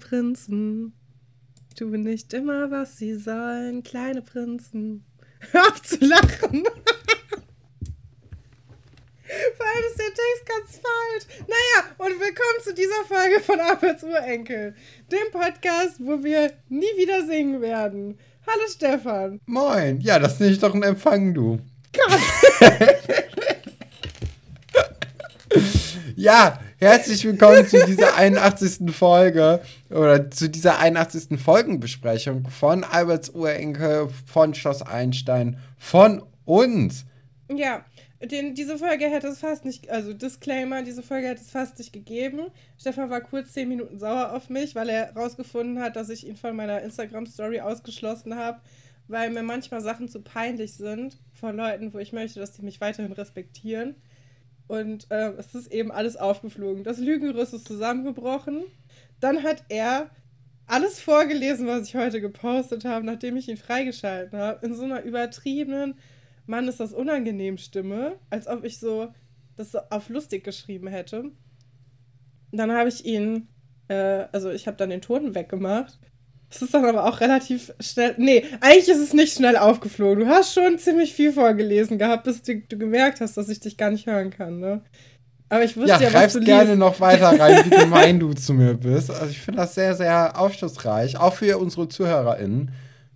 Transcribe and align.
Prinzen 0.00 0.92
tun 1.78 2.02
nicht 2.02 2.34
immer, 2.34 2.70
was 2.70 2.98
sie 2.98 3.14
sollen. 3.14 3.82
Kleine 3.82 4.22
Prinzen. 4.22 5.04
Hör 5.52 5.68
auf 5.68 5.80
zu 5.82 5.96
lachen. 6.04 6.64
Vor 9.56 9.66
allem 9.66 9.84
ist 9.88 9.98
der 9.98 10.06
Text 10.06 10.44
ganz 10.46 10.80
falsch. 10.82 11.24
Naja, 11.46 11.84
und 11.98 12.20
willkommen 12.20 12.60
zu 12.62 12.74
dieser 12.74 13.04
Folge 13.06 13.40
von 13.40 13.60
Arbeits 13.60 14.02
Urenkel, 14.02 14.74
dem 15.10 15.30
Podcast, 15.30 15.96
wo 16.00 16.22
wir 16.24 16.52
nie 16.68 16.92
wieder 16.98 17.24
singen 17.24 17.60
werden. 17.62 18.18
Hallo 18.46 18.62
Stefan. 18.68 19.40
Moin. 19.46 20.00
Ja, 20.00 20.18
das 20.18 20.40
nenne 20.40 20.52
ich 20.52 20.58
doch 20.58 20.74
ein 20.74 20.82
Empfang, 20.82 21.32
du. 21.32 21.60
Gott. 21.92 22.20
ja, 26.16 26.58
herzlich 26.80 27.26
willkommen 27.26 27.66
zu 27.66 27.84
dieser 27.84 28.16
81. 28.16 28.90
Folge 28.90 29.60
oder 29.90 30.30
zu 30.30 30.48
dieser 30.48 30.78
81. 30.78 31.38
Folgenbesprechung 31.38 32.48
von 32.48 32.84
Alberts 32.84 33.28
Urenkel, 33.30 34.08
von 34.24 34.54
Schloss 34.54 34.80
Einstein, 34.80 35.58
von 35.76 36.22
uns. 36.46 37.04
Ja, 37.54 37.84
den, 38.22 38.54
diese 38.54 38.78
Folge 38.78 39.06
hätte 39.10 39.28
es 39.28 39.40
fast 39.40 39.66
nicht, 39.66 39.90
also 39.90 40.14
Disclaimer, 40.14 40.82
diese 40.82 41.02
Folge 41.02 41.28
hätte 41.28 41.42
es 41.42 41.50
fast 41.50 41.78
nicht 41.78 41.92
gegeben. 41.92 42.46
Stefan 42.78 43.10
war 43.10 43.20
kurz 43.20 43.52
zehn 43.52 43.68
Minuten 43.68 43.98
sauer 43.98 44.32
auf 44.32 44.48
mich, 44.48 44.74
weil 44.74 44.88
er 44.88 45.14
rausgefunden 45.14 45.82
hat, 45.82 45.96
dass 45.96 46.08
ich 46.08 46.26
ihn 46.26 46.36
von 46.36 46.56
meiner 46.56 46.80
Instagram-Story 46.80 47.60
ausgeschlossen 47.60 48.36
habe, 48.36 48.58
weil 49.06 49.28
mir 49.28 49.42
manchmal 49.42 49.82
Sachen 49.82 50.08
zu 50.08 50.22
peinlich 50.22 50.74
sind 50.74 51.18
von 51.34 51.56
Leuten, 51.56 51.92
wo 51.92 51.98
ich 51.98 52.14
möchte, 52.14 52.40
dass 52.40 52.52
die 52.52 52.62
mich 52.62 52.80
weiterhin 52.80 53.12
respektieren. 53.12 53.96
Und 54.70 55.10
äh, 55.10 55.32
es 55.32 55.52
ist 55.52 55.72
eben 55.72 55.90
alles 55.90 56.16
aufgeflogen. 56.16 56.84
Das 56.84 57.00
Lügenriss 57.00 57.52
ist 57.52 57.66
zusammengebrochen. 57.66 58.62
Dann 59.18 59.42
hat 59.42 59.64
er 59.68 60.10
alles 60.68 61.00
vorgelesen, 61.00 61.66
was 61.66 61.88
ich 61.88 61.96
heute 61.96 62.20
gepostet 62.20 62.84
habe, 62.84 63.04
nachdem 63.04 63.36
ich 63.36 63.48
ihn 63.48 63.56
freigeschalten 63.56 64.38
habe, 64.38 64.64
in 64.64 64.72
so 64.74 64.84
einer 64.84 65.02
übertriebenen, 65.02 65.94
Mann, 66.46 66.68
ist 66.68 66.78
das 66.78 66.92
unangenehm 66.92 67.58
Stimme, 67.58 68.20
als 68.30 68.46
ob 68.46 68.62
ich 68.62 68.78
so 68.78 69.12
das 69.56 69.72
so 69.72 69.80
auf 69.90 70.08
lustig 70.08 70.44
geschrieben 70.44 70.86
hätte. 70.86 71.32
Dann 72.52 72.70
habe 72.70 72.90
ich 72.90 73.04
ihn, 73.04 73.48
äh, 73.88 74.28
also 74.30 74.50
ich 74.50 74.68
habe 74.68 74.76
dann 74.76 74.90
den 74.90 75.02
Ton 75.02 75.34
weggemacht 75.34 75.98
es 76.50 76.62
ist 76.62 76.74
dann 76.74 76.84
aber 76.84 77.06
auch 77.06 77.20
relativ 77.20 77.72
schnell. 77.78 78.14
Nee, 78.18 78.44
eigentlich 78.60 78.88
ist 78.88 78.98
es 78.98 79.14
nicht 79.14 79.34
schnell 79.34 79.56
aufgeflogen. 79.56 80.24
Du 80.24 80.30
hast 80.30 80.52
schon 80.52 80.78
ziemlich 80.78 81.14
viel 81.14 81.32
vorgelesen 81.32 81.96
gehabt, 81.96 82.24
bis 82.24 82.42
du, 82.42 82.60
du 82.68 82.76
gemerkt 82.76 83.20
hast, 83.20 83.36
dass 83.36 83.48
ich 83.48 83.60
dich 83.60 83.76
gar 83.76 83.90
nicht 83.90 84.06
hören 84.06 84.30
kann, 84.30 84.58
ne? 84.58 84.82
Aber 85.48 85.64
ich 85.64 85.76
wusste 85.76 85.90
ja, 85.90 86.00
ja 86.00 86.14
was 86.14 86.32
du 86.32 86.40
gerne 86.40 86.70
liest. 86.70 86.78
noch 86.78 87.00
weiter 87.00 87.38
rein, 87.38 87.64
wie 87.64 87.70
gemein 87.76 88.20
du 88.20 88.32
zu 88.34 88.54
mir 88.54 88.74
bist. 88.74 89.10
Also 89.10 89.26
ich 89.26 89.40
finde 89.40 89.60
das 89.60 89.74
sehr, 89.74 89.94
sehr 89.94 90.38
aufschlussreich, 90.38 91.18
auch 91.18 91.34
für 91.34 91.58
unsere 91.58 91.88
ZuhörerInnen, 91.88 92.70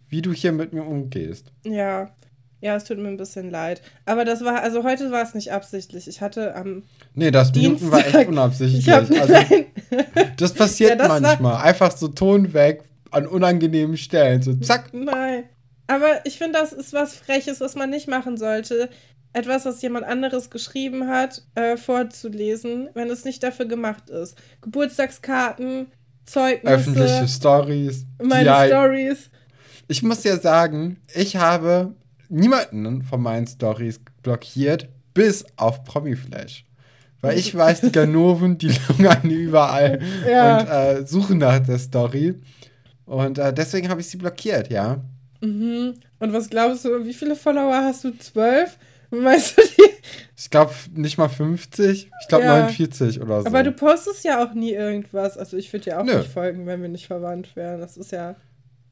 wie 0.08 0.22
du 0.22 0.32
hier 0.32 0.52
mit 0.52 0.72
mir 0.72 0.82
umgehst. 0.82 1.52
Ja, 1.64 2.10
ja, 2.60 2.76
es 2.76 2.84
tut 2.84 2.98
mir 2.98 3.08
ein 3.08 3.16
bisschen 3.16 3.50
leid. 3.50 3.82
Aber 4.06 4.24
das 4.24 4.44
war, 4.44 4.62
also 4.62 4.84
heute 4.84 5.10
war 5.10 5.22
es 5.22 5.34
nicht 5.34 5.52
absichtlich. 5.52 6.08
Ich 6.08 6.20
hatte 6.20 6.56
am. 6.56 6.82
Nee, 7.14 7.30
das 7.30 7.52
Dienstag, 7.52 7.92
war 7.92 8.06
echt 8.06 8.28
unabsichtlich. 8.28 8.88
Hab, 8.88 9.10
also, 9.10 9.34
das 10.38 10.54
passiert 10.54 10.90
ja, 10.90 10.96
das 10.96 11.20
manchmal. 11.20 11.62
Einfach 11.62 11.96
so 11.96 12.08
Ton 12.08 12.54
weg, 12.54 12.82
an 13.14 13.26
unangenehmen 13.26 13.96
Stellen. 13.96 14.42
So 14.42 14.54
zack. 14.54 14.92
Nein. 14.92 15.44
Aber 15.86 16.24
ich 16.24 16.38
finde, 16.38 16.58
das 16.58 16.72
ist 16.72 16.92
was 16.92 17.14
Freches, 17.14 17.60
was 17.60 17.74
man 17.74 17.90
nicht 17.90 18.08
machen 18.08 18.36
sollte. 18.36 18.88
Etwas, 19.32 19.64
was 19.64 19.82
jemand 19.82 20.06
anderes 20.06 20.50
geschrieben 20.50 21.08
hat, 21.08 21.42
äh, 21.54 21.76
vorzulesen, 21.76 22.88
wenn 22.94 23.10
es 23.10 23.24
nicht 23.24 23.42
dafür 23.42 23.66
gemacht 23.66 24.08
ist. 24.08 24.38
Geburtstagskarten, 24.62 25.88
Zeugnisse. 26.24 26.74
Öffentliche 26.74 27.28
Stories. 27.28 28.06
Meine 28.22 28.46
ja, 28.46 28.66
Stories. 28.66 29.30
Ich 29.88 30.02
muss 30.02 30.24
ja 30.24 30.38
sagen, 30.38 30.98
ich 31.14 31.36
habe 31.36 31.94
niemanden 32.28 33.02
von 33.02 33.20
meinen 33.20 33.46
Stories 33.46 34.00
blockiert, 34.22 34.88
bis 35.12 35.44
auf 35.56 35.84
Promiflash. 35.84 36.64
Weil 37.20 37.38
ich 37.38 37.54
weiß, 37.54 37.82
die 37.82 37.92
Ganoven, 37.92 38.58
die 38.58 38.72
lungern 38.88 39.28
überall 39.30 40.00
ja. 40.28 40.58
und 40.58 40.68
äh, 40.68 41.06
suchen 41.06 41.38
nach 41.38 41.58
der 41.58 41.78
Story. 41.78 42.34
Und 43.06 43.38
äh, 43.38 43.52
deswegen 43.52 43.88
habe 43.88 44.00
ich 44.00 44.08
sie 44.08 44.16
blockiert, 44.16 44.70
ja. 44.70 45.00
Mhm. 45.40 45.94
Und 46.18 46.32
was 46.32 46.48
glaubst 46.48 46.84
du, 46.84 47.04
wie 47.04 47.14
viele 47.14 47.36
Follower 47.36 47.74
hast 47.74 48.04
du? 48.04 48.16
Zwölf? 48.18 48.78
Weißt 49.10 49.58
du 49.58 49.62
die? 49.62 49.90
Ich 50.36 50.50
glaube 50.50 50.72
nicht 50.94 51.18
mal 51.18 51.28
50. 51.28 52.10
Ich 52.20 52.28
glaube 52.28 52.44
ja. 52.44 52.60
49 52.64 53.20
oder 53.20 53.42
so. 53.42 53.46
Aber 53.46 53.62
du 53.62 53.72
postest 53.72 54.24
ja 54.24 54.44
auch 54.44 54.54
nie 54.54 54.72
irgendwas. 54.72 55.38
Also 55.38 55.56
ich 55.56 55.72
würde 55.72 55.84
dir 55.84 56.00
auch 56.00 56.04
Nö. 56.04 56.18
nicht 56.18 56.30
folgen, 56.30 56.66
wenn 56.66 56.82
wir 56.82 56.88
nicht 56.88 57.06
verwandt 57.06 57.54
wären. 57.56 57.80
Das 57.80 57.96
ist 57.96 58.12
ja. 58.12 58.36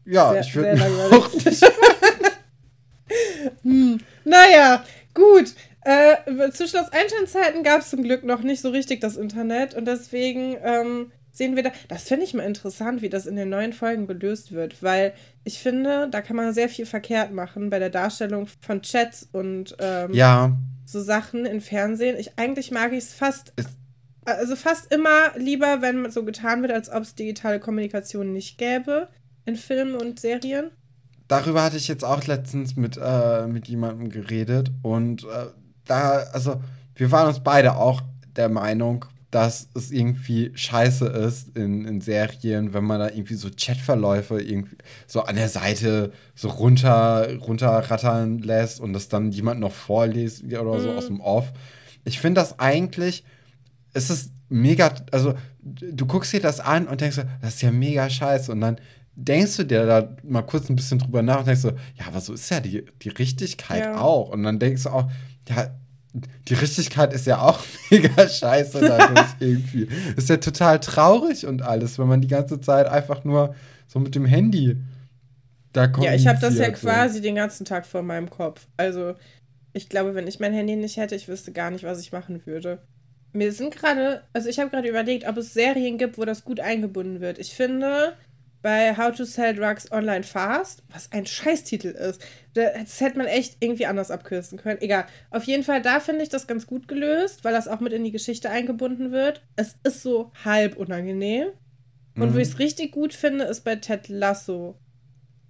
Ja, 0.05 0.33
sehr, 0.33 0.41
ich 0.41 0.55
würde 0.55 0.83
auch 1.13 1.33
nicht. 1.33 1.65
hm. 3.63 3.99
Naja, 4.25 4.85
gut. 5.15 5.55
Äh, 5.85 6.51
zu 6.53 6.69
Schloss 6.69 6.93
Einsteinzeiten 6.93 7.65
gab 7.65 7.81
es 7.81 7.91
zum 7.91 8.05
Glück 8.05 8.23
noch 8.23 8.43
nicht 8.43 8.61
so 8.61 8.71
richtig 8.71 9.01
das 9.01 9.17
Internet 9.17 9.75
und 9.75 9.87
deswegen 9.87 10.57
ähm, 10.63 11.11
sehen 11.33 11.57
wir 11.57 11.65
da. 11.65 11.71
Das 11.89 12.05
finde 12.05 12.25
ich 12.25 12.35
mal 12.35 12.45
interessant, 12.45 13.03
wie 13.03 13.09
das 13.09 13.27
in 13.27 13.37
den 13.37 13.49
neuen 13.49 13.73
Folgen 13.73 14.07
gelöst 14.07 14.53
wird, 14.53 14.83
weil 14.83 15.15
ich 15.45 15.59
finde, 15.59 16.09
da 16.11 16.21
kann 16.21 16.37
man 16.37 16.53
sehr 16.53 16.69
viel 16.69 16.87
verkehrt 16.87 17.33
machen 17.33 17.71
bei 17.71 17.79
der 17.79 17.91
Darstellung 17.91 18.47
von 18.61 18.83
Chats 18.83 19.29
und 19.33 19.75
ähm, 19.81 20.13
ja. 20.13 20.57
so 20.85 21.01
Sachen 21.01 21.47
im 21.47 21.61
Fernsehen. 21.61 22.17
Ich, 22.19 22.39
eigentlich 22.39 22.71
mag 22.71 22.93
ich 22.93 22.99
es 22.99 23.15
fast. 23.15 23.53
also 24.25 24.55
fast 24.55 24.93
immer 24.93 25.37
lieber, 25.37 25.81
wenn 25.81 26.11
so 26.11 26.25
getan 26.25 26.63
wird, 26.63 26.73
als 26.73 26.91
ob 26.91 27.03
es 27.03 27.15
digitale 27.15 27.59
Kommunikation 27.59 28.33
nicht 28.33 28.59
gäbe 28.59 29.09
in 29.47 29.57
Filmen 29.57 29.97
und 29.97 30.21
Serien. 30.21 30.71
Darüber 31.29 31.63
hatte 31.63 31.79
ich 31.79 31.89
jetzt 31.89 32.05
auch 32.05 32.27
letztens 32.27 32.77
mit, 32.77 32.99
äh, 33.03 33.47
mit 33.47 33.67
jemandem 33.67 34.11
geredet 34.11 34.71
und 34.83 35.25
äh, 35.25 35.47
da, 35.87 36.25
also 36.33 36.61
wir 36.95 37.11
waren 37.11 37.29
uns 37.29 37.41
beide 37.41 37.77
auch 37.77 38.03
der 38.37 38.49
Meinung, 38.49 39.07
dass 39.33 39.71
es 39.75 39.91
irgendwie 39.91 40.53
scheiße 40.55 41.07
ist 41.07 41.57
in, 41.57 41.87
in 41.87 42.03
Serien, 42.03 42.75
wenn 42.75 42.85
man 42.85 43.01
da 43.01 43.09
irgendwie 43.09 43.35
so 43.35 43.49
Chatverläufe 43.49 44.39
irgendwie 44.39 44.77
so 45.07 45.23
an 45.23 45.37
der 45.37 45.49
Seite 45.49 46.13
so 46.35 46.51
runter, 46.51 47.35
runterrattern 47.41 48.41
lässt 48.41 48.79
und 48.79 48.93
das 48.93 49.09
dann 49.09 49.33
jemand 49.33 49.59
noch 49.59 49.73
vorliest 49.73 50.45
oder 50.45 50.79
so 50.79 50.91
mhm. 50.91 50.97
aus 50.99 51.07
dem 51.07 51.21
Off. 51.21 51.51
Ich 52.05 52.21
finde 52.21 52.43
das 52.43 52.59
eigentlich, 52.59 53.25
es 53.95 54.11
ist 54.11 54.33
mega, 54.51 54.95
also 55.11 55.33
du 55.63 56.05
guckst 56.05 56.35
dir 56.35 56.41
das 56.41 56.61
an 56.61 56.87
und 56.87 57.01
denkst, 57.01 57.17
das 57.41 57.55
ist 57.55 57.63
ja 57.63 57.73
mega 57.73 58.11
scheiße 58.11 58.53
und 58.53 58.61
dann 58.61 58.77
denkst 59.15 59.57
du 59.57 59.65
dir 59.65 59.87
da 59.87 60.15
mal 60.25 60.43
kurz 60.43 60.69
ein 60.69 60.77
bisschen 60.77 60.99
drüber 60.99 61.23
nach 61.23 61.39
und 61.39 61.47
denkst 61.47 61.63
so, 61.63 61.71
ja, 61.71 62.07
aber 62.07 62.21
so 62.21 62.35
ist 62.35 62.51
ja 62.51 62.61
die, 62.61 62.85
die 63.01 63.09
Richtigkeit 63.09 63.85
ja. 63.85 63.99
auch. 63.99 64.29
Und 64.29 64.43
dann 64.43 64.59
denkst 64.59 64.83
du 64.83 64.91
auch, 64.91 65.11
ja, 65.49 65.75
die 66.15 66.55
Richtigkeit 66.55 67.13
ist 67.13 67.27
ja 67.27 67.41
auch 67.41 67.61
mega 67.91 68.29
scheiße 68.29 68.81
dadurch 68.81 69.27
irgendwie. 69.41 69.89
Ist 70.17 70.29
ja 70.29 70.37
total 70.37 70.81
traurig 70.81 71.47
und 71.47 71.63
alles, 71.63 71.99
wenn 71.99 72.09
man 72.09 72.21
die 72.21 72.29
ganze 72.29 72.61
Zeit 72.61 72.87
einfach 72.87 73.25
nur 73.25 73.55
so 73.87 73.99
mit 73.99 74.15
dem 74.15 74.27
Handy 74.27 74.77
da 75.73 75.89
kommt. 75.89 76.07
Ja, 76.07 76.15
ich 76.15 76.27
habe 76.27 76.39
das 76.41 76.59
ja 76.59 76.71
quasi 76.71 77.21
den 77.21 77.35
ganzen 77.35 77.65
Tag 77.65 77.87
vor 77.87 78.03
meinem 78.03 78.29
Kopf. 78.29 78.67
Also, 78.77 79.15
ich 79.73 79.89
glaube, 79.89 80.15
wenn 80.15 80.27
ich 80.27 80.41
mein 80.41 80.53
Handy 80.53 80.77
nicht 80.77 80.99
hätte, 80.99 81.15
ich 81.15 81.29
wüsste 81.29 81.53
gar 81.53 81.71
nicht, 81.71 81.85
was 81.85 82.01
ich 82.01 82.13
machen 82.13 82.45
würde. 82.45 82.79
Mir 83.33 83.53
sind 83.53 83.75
gerade, 83.75 84.23
also 84.35 84.51
ich 84.51 84.59
habe 84.59 84.69
gerade 84.69 84.89
überlegt, 84.89 85.27
ob 85.27 85.39
es 85.39 85.55
Serien 85.55 85.97
gibt, 85.97 86.19
wo 86.19 86.27
das 86.27 86.45
gut 86.45 86.61
eingebunden 86.61 87.21
wird. 87.21 87.39
Ich 87.39 87.55
finde, 87.55 88.13
bei 88.63 88.97
How 88.97 89.15
to 89.15 89.25
Sell 89.25 89.55
Drugs 89.55 89.91
Online 89.91 90.23
Fast, 90.23 90.83
was 90.93 91.11
ein 91.11 91.27
Scheißtitel 91.27 91.89
ist. 91.89 92.23
Das 92.55 93.01
hätte 93.01 93.19
man 93.19 93.27
echt 93.27 93.57
irgendwie 93.61 93.87
anders 93.87 94.11
abkürzen 94.11 94.59
können. 94.59 94.81
Egal. 94.81 95.07
Auf 95.31 95.45
jeden 95.45 95.65
Fall, 95.65 95.83
da 95.83 96.01
finde 96.01 96.23
ich 96.23 96.29
das 96.29 96.47
ganz 96.47 96.67
gut 96.67 96.87
gelöst, 96.87 97.45
weil 97.45 97.53
das 97.53 97.67
auch 97.67 97.81
mit 97.81 97.93
in 97.93 98.05
die 98.05 98.13
Geschichte 98.13 98.51
eingebunden 98.51 99.11
wird. 99.11 99.43
Es 99.57 99.77
ist 99.83 100.03
so 100.03 100.31
halb 100.45 100.77
unangenehm. 100.77 101.49
Und 102.15 102.31
mhm. 102.31 102.35
wo 102.35 102.39
ich 102.39 102.49
es 102.49 102.59
richtig 102.59 102.93
gut 102.93 103.15
finde, 103.15 103.45
ist 103.45 103.63
bei 103.63 103.77
Ted 103.77 104.09
Lasso. 104.09 104.77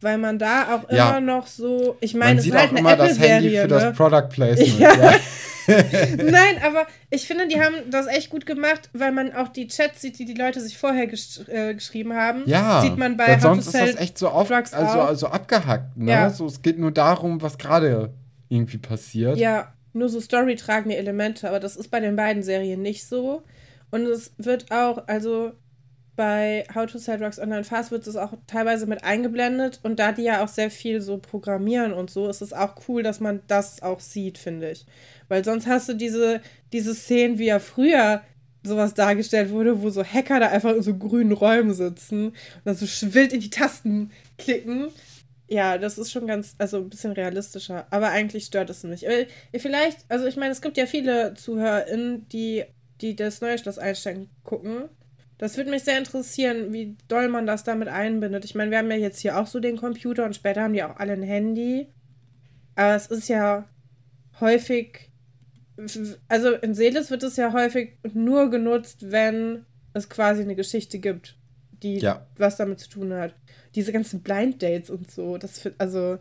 Weil 0.01 0.19
man 0.19 0.39
da 0.39 0.75
auch 0.75 0.91
ja. 0.91 1.11
immer 1.11 1.21
noch 1.21 1.47
so. 1.47 1.97
Ich 2.01 2.15
meine, 2.15 2.41
es 2.41 2.47
ist 2.47 2.55
halt 2.55 2.75
eine 2.75 2.89
Apple-Serie. 2.89 3.63
für 3.63 3.69
ne? 3.69 3.81
das 3.81 3.97
Product 3.97 4.29
Placement. 4.31 4.79
Ja. 4.81 4.95
ja. 4.95 5.21
Nein, 5.67 6.61
aber 6.65 6.87
ich 7.11 7.27
finde, 7.27 7.49
die 7.49 7.61
haben 7.61 7.75
das 7.91 8.07
echt 8.07 8.31
gut 8.31 8.47
gemacht, 8.47 8.91
weil 8.93 9.13
man 9.13 9.33
auch 9.33 9.49
die 9.49 9.67
Chats 9.69 10.01
sieht, 10.01 10.19
die 10.19 10.25
die 10.25 10.35
Leute 10.35 10.61
sich 10.61 10.79
vorher 10.79 11.07
gesch 11.07 11.41
äh, 11.49 11.75
geschrieben 11.75 12.15
haben. 12.15 12.43
Ja, 12.47 12.81
sieht 12.81 12.97
man 12.97 13.17
bei 13.17 13.39
sonst 13.39 13.67
ist 13.67 13.75
das 13.75 13.97
echt 13.97 14.19
so, 14.19 14.29
auf, 14.29 14.51
also, 14.51 14.77
also 14.77 15.27
abgehackt. 15.29 15.97
Ne? 15.97 16.11
Ja. 16.11 16.31
So, 16.31 16.47
es 16.47 16.63
geht 16.63 16.79
nur 16.79 16.91
darum, 16.91 17.43
was 17.43 17.59
gerade 17.59 18.13
irgendwie 18.49 18.79
passiert. 18.79 19.39
Ja, 19.39 19.73
nur 19.93 20.09
so 20.09 20.21
storytragende 20.21 20.97
Elemente, 20.97 21.49
aber 21.49 21.61
das 21.61 21.77
ist 21.77 21.89
bei 21.89 22.01
den 22.01 22.17
beiden 22.17 22.43
Serien 22.43 22.83
nicht 22.83 23.07
so. 23.07 23.43
Und 23.91 24.07
es 24.07 24.33
wird 24.39 24.71
auch, 24.71 25.07
also 25.07 25.53
bei 26.17 26.65
How 26.75 26.87
to 26.87 26.99
Sell 26.99 27.19
Drugs 27.19 27.39
Online 27.39 27.65
Fast 27.65 27.91
wird 27.91 28.07
es 28.07 28.17
auch 28.17 28.35
teilweise 28.47 28.87
mit 28.87 29.03
eingeblendet 29.03 29.81
und 29.83 29.99
da 29.99 30.13
die 30.13 30.23
ja 30.23 30.45
auch 30.45 30.49
sehr 30.49 30.71
viel 30.71 31.01
so 31.01 31.19
programmieren 31.19 31.93
und 31.93 32.11
so, 32.11 32.29
ist 32.29 32.43
es 32.43 32.53
auch 32.53 32.75
cool, 32.87 33.03
dass 33.03 33.21
man 33.21 33.41
das 33.47 33.83
auch 33.83 34.01
sieht, 34.01 34.37
finde 34.37 34.71
ich. 34.71 34.87
Weil 35.33 35.47
sonst 35.47 35.67
hast 35.67 35.89
du 35.89 35.95
diese, 35.95 36.43
diese 36.75 36.95
Szenen, 36.95 37.39
wie 37.39 37.49
er 37.49 37.59
früher 37.59 38.21
sowas 38.63 38.93
dargestellt 38.93 39.49
wurde, 39.49 39.81
wo 39.81 39.89
so 39.89 40.05
Hacker 40.05 40.41
da 40.41 40.49
einfach 40.49 40.77
in 40.77 40.83
so 40.83 40.95
grünen 40.95 41.33
Räumen 41.33 41.73
sitzen 41.73 42.27
und 42.27 42.37
dann 42.67 42.75
so 42.75 42.87
wild 43.15 43.33
in 43.33 43.41
die 43.41 43.49
Tasten 43.49 44.11
klicken. 44.37 44.89
Ja, 45.49 45.79
das 45.79 45.97
ist 45.97 46.13
schon 46.13 46.27
ganz, 46.27 46.55
also 46.59 46.77
ein 46.77 46.91
bisschen 46.91 47.13
realistischer. 47.13 47.87
Aber 47.89 48.11
eigentlich 48.11 48.45
stört 48.45 48.69
es 48.69 48.85
mich. 48.85 49.07
Äh, 49.07 49.27
vielleicht, 49.57 50.05
also 50.11 50.27
ich 50.27 50.37
meine, 50.37 50.53
es 50.53 50.61
gibt 50.61 50.77
ja 50.77 50.85
viele 50.85 51.33
ZuhörerInnen, 51.33 52.29
die, 52.29 52.65
die 53.01 53.17
das 53.17 53.41
neue 53.41 53.57
Schloss 53.57 53.79
Einstein 53.79 54.29
gucken. 54.45 54.91
Das 55.39 55.57
würde 55.57 55.71
mich 55.71 55.85
sehr 55.85 55.97
interessieren, 55.97 56.75
wie 56.75 56.99
doll 57.09 57.29
man 57.29 57.47
das 57.47 57.65
damit 57.65 57.89
einbindet. 57.89 58.45
Ich 58.45 58.55
meine, 58.55 58.71
wir 58.71 58.77
haben 58.77 58.91
ja 58.91 58.99
jetzt 58.99 59.21
hier 59.21 59.39
auch 59.39 59.47
so 59.47 59.61
den 59.61 59.79
Computer 59.79 60.27
und 60.27 60.37
später 60.37 60.61
haben 60.61 60.75
die 60.75 60.83
auch 60.83 60.97
alle 60.97 61.15
ein 61.15 61.23
Handy. 61.23 61.87
Aber 62.75 62.97
es 62.97 63.07
ist 63.07 63.29
ja 63.29 63.67
häufig, 64.41 65.12
also 66.29 66.53
in 66.53 66.75
Seeles 66.75 67.11
wird 67.11 67.23
es 67.23 67.37
ja 67.37 67.53
häufig 67.53 67.99
nur 68.13 68.51
genutzt, 68.51 69.11
wenn 69.11 69.65
es 69.93 70.09
quasi 70.09 70.43
eine 70.43 70.57
Geschichte 70.57 70.99
gibt, 70.99 71.37
die 71.83 71.99
ja. 71.99 72.27
was 72.37 72.57
damit 72.57 72.81
zu 72.81 72.89
tun 72.89 73.13
hat. 73.13 73.35
Diese 73.75 73.93
ganzen 73.93 74.23
Blind 74.23 74.63
Dates 74.63 74.91
und 74.91 75.11
so, 75.11 75.39
das 75.39 75.59
für, 75.59 75.75
also 75.79 76.19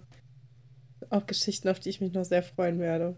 auch 1.10 1.26
Geschichten, 1.26 1.70
auf 1.70 1.80
die 1.80 1.90
ich 1.90 2.02
mich 2.02 2.14
noch 2.14 2.26
sehr 2.26 2.44
freuen 2.44 2.80
werde. 2.80 3.16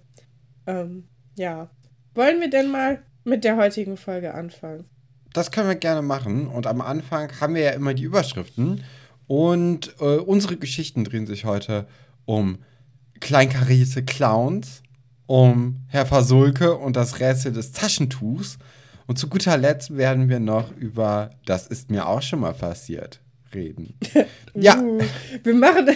Ähm, 0.66 1.08
ja. 1.38 1.70
Wollen 2.16 2.40
wir 2.42 2.50
denn 2.50 2.72
mal 2.72 3.04
mit 3.24 3.44
der 3.44 3.58
heutigen 3.58 3.98
Folge 3.98 4.34
anfangen? 4.34 4.86
Das 5.34 5.52
können 5.52 5.68
wir 5.68 5.76
gerne 5.76 6.02
machen. 6.02 6.48
Und 6.48 6.68
am 6.68 6.82
Anfang 6.82 7.40
haben 7.40 7.56
wir 7.56 7.64
ja 7.64 7.72
immer 7.72 7.94
die 7.94 8.04
Überschriften. 8.04 8.84
Und 9.28 9.96
äh, 10.00 10.18
unsere 10.18 10.58
Geschichten 10.58 11.04
drehen 11.04 11.26
sich 11.26 11.46
heute 11.46 11.88
um 12.26 12.60
kleinkarierte 13.20 14.04
Clowns, 14.04 14.84
um 15.34 15.78
Herr 15.88 16.06
Fasulke 16.06 16.76
und 16.76 16.96
das 16.96 17.20
Rätsel 17.20 17.54
des 17.54 17.72
Taschentuchs. 17.72 18.60
Und 19.08 19.18
zu 19.18 19.28
guter 19.28 19.58
Letzt 19.58 19.98
werden 19.98 20.30
wir 20.30 20.40
noch 20.40 20.72
über 20.78 21.32
Das 21.48 21.66
ist 21.66 21.90
mir 21.90 22.08
auch 22.08 22.22
schon 22.22 22.42
mal 22.42 22.54
passiert 22.54 23.20
reden. 23.52 23.96
ja. 24.54 24.80
Uh, 24.80 25.02
wir 25.44 25.56
machen 25.56 25.88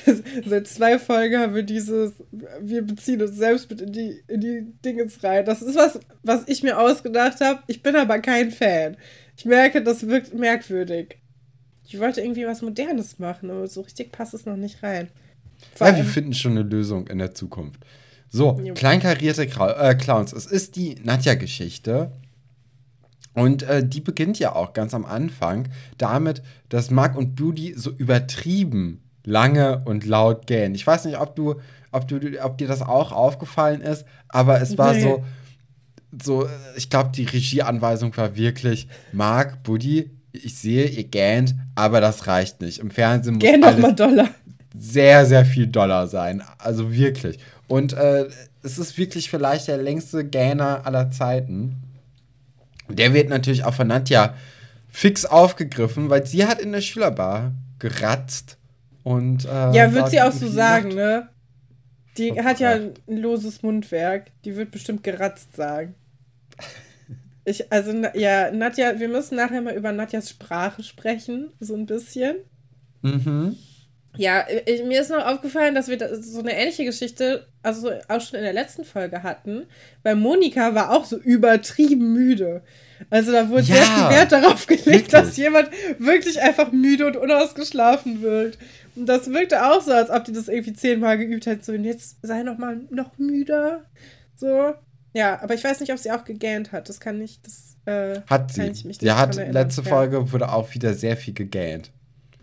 seit 0.46 0.66
zwei 0.66 0.98
Folgen 0.98 1.38
haben 1.38 1.54
wir 1.54 1.62
dieses, 1.62 2.14
wir 2.62 2.86
beziehen 2.86 3.20
uns 3.20 3.36
selbst 3.36 3.68
mit 3.68 3.82
in 3.82 3.92
die, 3.92 4.22
in 4.28 4.40
die 4.40 4.66
Dinges 4.82 5.22
rein. 5.22 5.44
Das 5.44 5.60
ist 5.60 5.76
was, 5.76 6.00
was 6.22 6.44
ich 6.46 6.62
mir 6.62 6.78
ausgedacht 6.78 7.42
habe. 7.42 7.62
Ich 7.66 7.82
bin 7.82 7.96
aber 7.96 8.18
kein 8.20 8.50
Fan. 8.50 8.96
Ich 9.36 9.44
merke, 9.44 9.82
das 9.82 10.06
wirkt 10.08 10.32
merkwürdig. 10.32 11.18
Ich 11.86 12.00
wollte 12.00 12.22
irgendwie 12.22 12.46
was 12.46 12.62
Modernes 12.62 13.18
machen, 13.18 13.50
aber 13.50 13.66
so 13.66 13.82
richtig 13.82 14.10
passt 14.10 14.32
es 14.32 14.46
noch 14.46 14.56
nicht 14.56 14.82
rein. 14.82 15.08
Vor 15.74 15.86
ja, 15.86 15.96
wir 15.96 16.04
finden 16.04 16.32
schon 16.32 16.52
eine 16.52 16.62
Lösung 16.62 17.08
in 17.08 17.18
der 17.18 17.34
Zukunft. 17.34 17.80
So, 18.28 18.60
jo. 18.62 18.74
kleinkarierte 18.74 19.44
äh, 19.44 19.94
Clowns. 19.94 20.32
Es 20.32 20.46
ist 20.46 20.76
die 20.76 20.96
Nadja-Geschichte. 21.02 22.12
Und 23.34 23.62
äh, 23.64 23.86
die 23.86 24.00
beginnt 24.00 24.38
ja 24.38 24.54
auch 24.54 24.72
ganz 24.72 24.94
am 24.94 25.04
Anfang 25.04 25.68
damit, 25.98 26.42
dass 26.70 26.90
Mark 26.90 27.16
und 27.16 27.38
Judy 27.38 27.74
so 27.76 27.90
übertrieben 27.90 29.02
lange 29.24 29.82
und 29.84 30.06
laut 30.06 30.46
gähnen. 30.46 30.74
Ich 30.74 30.86
weiß 30.86 31.04
nicht, 31.04 31.18
ob 31.18 31.36
du, 31.36 31.56
ob 31.92 32.08
du, 32.08 32.18
ob 32.42 32.56
dir 32.56 32.68
das 32.68 32.80
auch 32.80 33.12
aufgefallen 33.12 33.82
ist, 33.82 34.06
aber 34.28 34.60
es 34.62 34.78
war 34.78 34.94
nee. 34.94 35.02
so, 35.02 35.24
so, 36.22 36.48
ich 36.76 36.88
glaube, 36.88 37.10
die 37.14 37.24
Regieanweisung 37.24 38.16
war 38.16 38.36
wirklich, 38.36 38.88
Mark, 39.12 39.62
Buddy, 39.64 40.10
ich 40.32 40.56
sehe, 40.56 40.86
ihr 40.86 41.04
gähnt, 41.04 41.54
aber 41.74 42.00
das 42.00 42.26
reicht 42.26 42.60
nicht. 42.60 42.78
Im 42.78 42.90
Fernsehen 42.90 43.34
muss 43.34 43.42
Gähn 43.42 43.62
alles 43.64 43.80
mal 43.80 43.94
Dollar. 43.94 44.28
Sehr, 44.78 45.26
sehr 45.26 45.44
viel 45.44 45.66
Dollar 45.66 46.06
sein. 46.06 46.42
Also 46.58 46.92
wirklich. 46.92 47.38
Und 47.68 47.92
äh, 47.92 48.26
es 48.62 48.78
ist 48.78 48.98
wirklich 48.98 49.30
vielleicht 49.30 49.68
der 49.68 49.78
längste 49.78 50.24
Gähner 50.24 50.86
aller 50.86 51.10
Zeiten. 51.10 51.76
Der 52.88 53.14
wird 53.14 53.28
natürlich 53.28 53.64
auch 53.64 53.74
von 53.74 53.88
Nadja 53.88 54.34
fix 54.88 55.24
aufgegriffen, 55.24 56.10
weil 56.10 56.26
sie 56.26 56.46
hat 56.46 56.60
in 56.60 56.72
der 56.72 56.80
Schülerbar 56.80 57.52
geratzt 57.78 58.58
und 59.02 59.44
äh, 59.44 59.72
Ja, 59.72 59.92
wird 59.92 60.10
sie 60.10 60.20
auch 60.20 60.32
so 60.32 60.48
sagen, 60.48 60.88
Nacht. 60.88 60.96
ne? 60.96 61.28
Die 62.18 62.32
oh, 62.32 62.44
hat 62.44 62.60
ja 62.60 62.72
ein 62.72 62.94
loses 63.06 63.62
Mundwerk. 63.62 64.30
Die 64.44 64.56
wird 64.56 64.70
bestimmt 64.70 65.02
geratzt 65.02 65.56
sagen. 65.56 65.94
Ich, 67.48 67.70
also, 67.72 67.92
ja, 68.14 68.50
Nadja, 68.50 68.98
wir 68.98 69.08
müssen 69.08 69.36
nachher 69.36 69.62
mal 69.62 69.76
über 69.76 69.92
Nadjas 69.92 70.30
Sprache 70.30 70.82
sprechen, 70.82 71.52
so 71.60 71.76
ein 71.76 71.86
bisschen. 71.86 72.38
Mhm. 73.02 73.54
Ja, 74.16 74.44
ich, 74.66 74.84
mir 74.84 75.00
ist 75.00 75.10
noch 75.10 75.24
aufgefallen, 75.26 75.74
dass 75.74 75.88
wir 75.88 75.98
so 76.22 76.40
eine 76.40 76.52
ähnliche 76.52 76.84
Geschichte, 76.84 77.46
also 77.62 77.90
auch 78.08 78.20
schon 78.20 78.38
in 78.38 78.44
der 78.44 78.52
letzten 78.52 78.84
Folge 78.84 79.22
hatten, 79.22 79.66
weil 80.02 80.16
Monika 80.16 80.74
war 80.74 80.92
auch 80.92 81.04
so 81.04 81.16
übertrieben 81.16 82.12
müde. 82.12 82.62
Also 83.10 83.32
da 83.32 83.48
wurde 83.48 83.62
ja, 83.64 83.74
sehr 83.76 83.84
viel 83.84 84.08
Wert 84.10 84.32
darauf 84.32 84.66
gelegt, 84.66 84.86
wirklich? 84.86 85.08
dass 85.08 85.36
jemand 85.36 85.70
wirklich 85.98 86.40
einfach 86.40 86.72
müde 86.72 87.06
und 87.06 87.16
unausgeschlafen 87.16 88.22
wirkt. 88.22 88.58
Und 88.94 89.06
das 89.06 89.30
wirkte 89.30 89.66
auch 89.70 89.82
so, 89.82 89.92
als 89.92 90.10
ob 90.10 90.24
die 90.24 90.32
das 90.32 90.48
irgendwie 90.48 90.72
zehnmal 90.72 91.18
geübt 91.18 91.46
hätte. 91.46 91.64
So, 91.64 91.72
und 91.72 91.84
jetzt 91.84 92.16
sei 92.22 92.42
noch 92.42 92.56
mal 92.56 92.80
noch 92.90 93.18
müder. 93.18 93.84
So. 94.34 94.74
Ja, 95.12 95.40
aber 95.42 95.54
ich 95.54 95.64
weiß 95.64 95.80
nicht, 95.80 95.92
ob 95.92 95.98
sie 95.98 96.10
auch 96.10 96.24
gegähnt 96.24 96.72
hat. 96.72 96.88
Das 96.88 97.00
kann 97.00 97.18
nicht, 97.18 97.46
das 97.46 97.76
äh, 97.86 98.20
hat 98.26 98.52
sie. 98.52 98.72
sie 98.72 99.12
hat 99.12 99.34
letzte 99.34 99.82
Folge 99.82 100.32
wurde 100.32 100.50
auch 100.52 100.74
wieder 100.74 100.94
sehr 100.94 101.16
viel 101.16 101.34
gegähnt. 101.34 101.90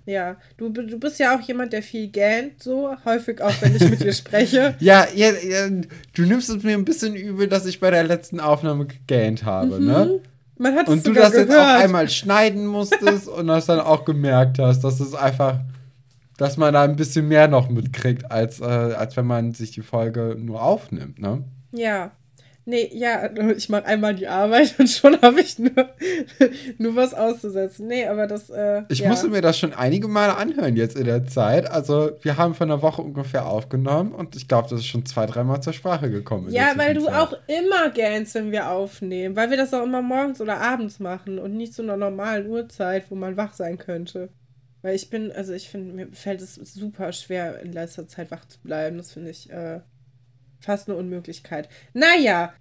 Ja, 0.06 0.36
du, 0.58 0.70
du 0.70 1.00
bist 1.00 1.20
ja 1.20 1.36
auch 1.36 1.42
jemand, 1.42 1.72
der 1.72 1.82
viel 1.82 2.10
gähnt, 2.10 2.62
so 2.62 2.94
häufig 3.06 3.42
auch, 3.42 3.54
wenn 3.62 3.76
ich 3.76 3.90
mit 3.90 4.04
dir 4.04 4.12
spreche. 4.12 4.76
ja, 4.80 5.08
ja, 5.16 5.32
ja, 5.32 5.70
du 6.14 6.24
nimmst 6.24 6.50
es 6.50 6.62
mir 6.62 6.74
ein 6.74 6.84
bisschen 6.84 7.16
übel, 7.16 7.48
dass 7.48 7.66
ich 7.66 7.80
bei 7.80 7.90
der 7.90 8.04
letzten 8.04 8.42
Aufnahme 8.42 8.86
gegähnt 8.86 9.46
habe, 9.46 9.80
mhm. 9.80 9.86
ne? 9.86 10.20
Man 10.58 10.76
hat 10.76 10.88
Und 10.88 11.06
du 11.06 11.14
das 11.14 11.32
gehört. 11.32 11.50
jetzt 11.50 11.58
auch 11.58 11.84
einmal 11.84 12.10
schneiden 12.10 12.68
musstest 12.68 13.28
und 13.28 13.48
das 13.48 13.66
dann 13.66 13.80
auch 13.80 14.06
gemerkt 14.06 14.60
hast, 14.60 14.82
dass 14.84 15.00
es 15.00 15.16
einfach, 15.16 15.60
dass 16.38 16.58
man 16.58 16.74
da 16.74 16.84
ein 16.84 16.96
bisschen 16.96 17.28
mehr 17.28 17.48
noch 17.48 17.70
mitkriegt, 17.70 18.30
als, 18.30 18.60
äh, 18.60 18.64
als 18.64 19.18
wenn 19.18 19.26
man 19.26 19.54
sich 19.54 19.72
die 19.72 19.82
Folge 19.82 20.36
nur 20.38 20.62
aufnimmt, 20.62 21.20
ne? 21.20 21.44
Ja, 21.72 22.12
Nee, 22.66 22.90
ja, 22.94 23.30
ich 23.56 23.70
mache 23.70 23.86
einmal 23.86 24.16
die 24.16 24.28
Arbeit 24.28 24.76
und 24.80 24.90
schon 24.90 25.22
habe 25.22 25.42
ich 25.42 25.60
nur, 25.60 25.72
nur 26.78 26.96
was 26.96 27.14
auszusetzen. 27.14 27.88
Nee, 27.88 28.06
aber 28.06 28.28
das. 28.28 28.50
Äh, 28.50 28.84
ich 28.90 29.00
ja. 29.00 29.10
musste 29.10 29.28
mir 29.28 29.42
das 29.42 29.58
schon 29.58 29.74
einige 29.74 30.08
Male 30.08 30.38
anhören 30.38 30.76
jetzt 30.78 30.96
in 30.96 31.06
der 31.06 31.26
Zeit. 31.26 31.70
Also, 31.70 32.12
wir 32.22 32.38
haben 32.38 32.56
vor 32.56 32.66
einer 32.66 32.82
Woche 32.82 33.02
ungefähr 33.02 33.46
aufgenommen 33.46 34.14
und 34.14 34.36
ich 34.36 34.48
glaube, 34.48 34.70
das 34.70 34.80
ist 34.80 34.88
schon 34.88 35.06
zwei, 35.06 35.26
dreimal 35.26 35.62
zur 35.62 35.74
Sprache 35.74 36.10
gekommen. 36.10 36.50
Ja, 36.52 36.74
weil 36.76 36.94
du 36.94 37.08
auch 37.10 37.34
immer 37.48 37.90
gähnst, 37.90 38.36
wenn 38.36 38.52
wir 38.52 38.70
aufnehmen. 38.70 39.36
Weil 39.36 39.50
wir 39.50 39.58
das 39.58 39.74
auch 39.74 39.84
immer 39.84 40.02
morgens 40.02 40.40
oder 40.40 40.62
abends 40.62 41.00
machen 41.00 41.40
und 41.40 41.56
nicht 41.56 41.74
zu 41.74 41.82
einer 41.82 41.98
normalen 41.98 42.48
Uhrzeit, 42.48 43.06
wo 43.10 43.16
man 43.16 43.36
wach 43.36 43.54
sein 43.54 43.78
könnte. 43.78 44.30
Weil 44.82 44.96
ich 44.96 45.10
bin, 45.10 45.32
also 45.32 45.54
ich 45.54 45.70
finde, 45.70 45.94
mir 45.94 46.08
fällt 46.12 46.42
es 46.42 46.56
super 46.56 47.14
schwer, 47.14 47.62
in 47.62 47.72
letzter 47.72 48.08
Zeit 48.08 48.32
wach 48.32 48.46
zu 48.46 48.60
bleiben. 48.60 48.98
Das 48.98 49.12
finde 49.12 49.30
ich. 49.30 49.50
Äh, 49.50 49.82
fast 50.64 50.88
eine 50.88 50.98
Unmöglichkeit. 50.98 51.70
Naja, 51.94 52.54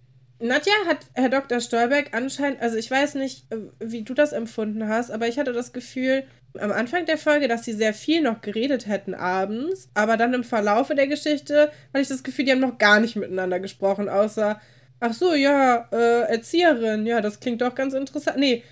Nadja 0.42 0.72
hat 0.88 1.06
Herr 1.14 1.28
Dr. 1.28 1.60
Stolberg 1.60 2.08
anscheinend, 2.12 2.60
also 2.60 2.76
ich 2.76 2.90
weiß 2.90 3.14
nicht, 3.14 3.50
äh, 3.52 3.58
wie 3.78 4.02
du 4.02 4.12
das 4.12 4.32
empfunden 4.32 4.88
hast, 4.88 5.10
aber 5.10 5.28
ich 5.28 5.38
hatte 5.38 5.52
das 5.52 5.72
Gefühl 5.72 6.24
am 6.58 6.72
Anfang 6.72 7.06
der 7.06 7.16
Folge, 7.16 7.48
dass 7.48 7.64
sie 7.64 7.72
sehr 7.72 7.94
viel 7.94 8.20
noch 8.22 8.40
geredet 8.40 8.86
hätten 8.86 9.14
abends, 9.14 9.88
aber 9.94 10.16
dann 10.16 10.34
im 10.34 10.44
Verlaufe 10.44 10.94
der 10.94 11.06
Geschichte 11.06 11.70
hatte 11.92 12.02
ich 12.02 12.08
das 12.08 12.24
Gefühl, 12.24 12.44
die 12.44 12.52
haben 12.52 12.60
noch 12.60 12.78
gar 12.78 13.00
nicht 13.00 13.16
miteinander 13.16 13.60
gesprochen, 13.60 14.08
außer, 14.08 14.60
ach 15.00 15.12
so, 15.12 15.34
ja, 15.34 15.88
äh, 15.92 16.22
Erzieherin, 16.32 17.06
ja, 17.06 17.20
das 17.20 17.40
klingt 17.40 17.62
doch 17.62 17.74
ganz 17.74 17.94
interessant. 17.94 18.38
Nee, 18.38 18.64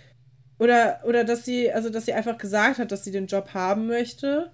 oder, 0.58 1.00
oder 1.04 1.24
dass 1.24 1.44
sie, 1.44 1.72
also 1.72 1.88
dass 1.88 2.04
sie 2.04 2.12
einfach 2.12 2.36
gesagt 2.36 2.78
hat, 2.78 2.92
dass 2.92 3.04
sie 3.04 3.12
den 3.12 3.26
Job 3.28 3.54
haben 3.54 3.86
möchte. 3.86 4.50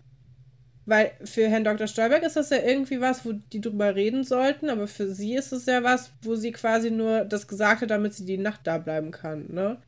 Weil 0.87 1.11
für 1.25 1.49
Herrn 1.49 1.65
Dr. 1.65 1.89
Stolberg 1.89 2.23
ist 2.23 2.37
das 2.37 2.51
ja 2.51 2.59
irgendwie 2.59 3.01
was, 3.01 3.25
wo 3.25 3.33
die 3.33 3.61
drüber 3.61 3.97
reden 3.97 4.23
sollten, 4.23 4.71
aber 4.71 4.87
für 4.87 5.13
sie 5.13 5.35
ist 5.35 5.53
es 5.53 5.67
ja 5.67 5.83
was, 5.83 6.13
wo 6.23 6.37
sie 6.37 6.53
quasi 6.53 6.93
nur 6.93 7.25
das 7.25 7.49
gesagt 7.49 7.83
hat, 7.83 7.91
damit 7.91 8.15
sie 8.15 8.25
die 8.25 8.39
Nacht 8.39 8.61
da 8.65 8.79
bleiben 8.79 9.11
kann, 9.11 9.47
ne? 9.49 9.79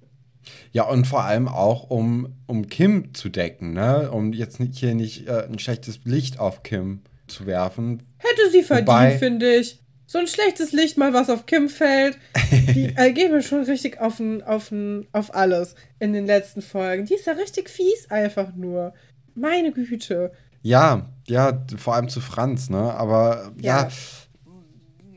Ja, 0.72 0.84
und 0.84 1.06
vor 1.06 1.24
allem 1.24 1.46
auch, 1.46 1.90
um, 1.90 2.34
um 2.46 2.68
Kim 2.68 3.14
zu 3.14 3.28
decken, 3.28 3.74
ne? 3.74 4.10
Um 4.10 4.32
jetzt 4.32 4.58
nicht, 4.60 4.78
hier 4.78 4.94
nicht 4.94 5.28
äh, 5.28 5.44
ein 5.44 5.58
schlechtes 5.58 6.00
Licht 6.04 6.40
auf 6.40 6.62
Kim 6.62 7.02
zu 7.28 7.46
werfen. 7.46 8.02
Hätte 8.18 8.50
sie 8.50 8.62
verdient, 8.62 9.18
finde 9.18 9.54
ich. 9.54 9.80
So 10.06 10.18
ein 10.18 10.26
schlechtes 10.26 10.72
Licht, 10.72 10.96
mal 10.96 11.12
was 11.12 11.28
auf 11.28 11.44
Kim 11.44 11.68
fällt. 11.68 12.18
Die 12.50 12.92
äh, 12.96 13.12
gehen 13.12 13.30
mir 13.30 13.42
schon 13.42 13.64
richtig 13.64 14.00
auf, 14.00 14.20
n, 14.20 14.42
auf, 14.42 14.72
n, 14.72 15.06
auf 15.12 15.34
alles 15.34 15.74
in 15.98 16.14
den 16.14 16.26
letzten 16.26 16.62
Folgen. 16.62 17.04
Die 17.04 17.14
ist 17.14 17.26
ja 17.26 17.34
richtig 17.34 17.68
fies 17.68 18.10
einfach 18.10 18.54
nur. 18.56 18.94
Meine 19.34 19.70
Güte. 19.70 20.32
Ja, 20.62 21.06
ja, 21.26 21.64
vor 21.76 21.94
allem 21.94 22.08
zu 22.08 22.20
Franz, 22.20 22.70
ne? 22.70 22.94
Aber 22.94 23.52
ja, 23.60 23.82
ja 23.82 23.88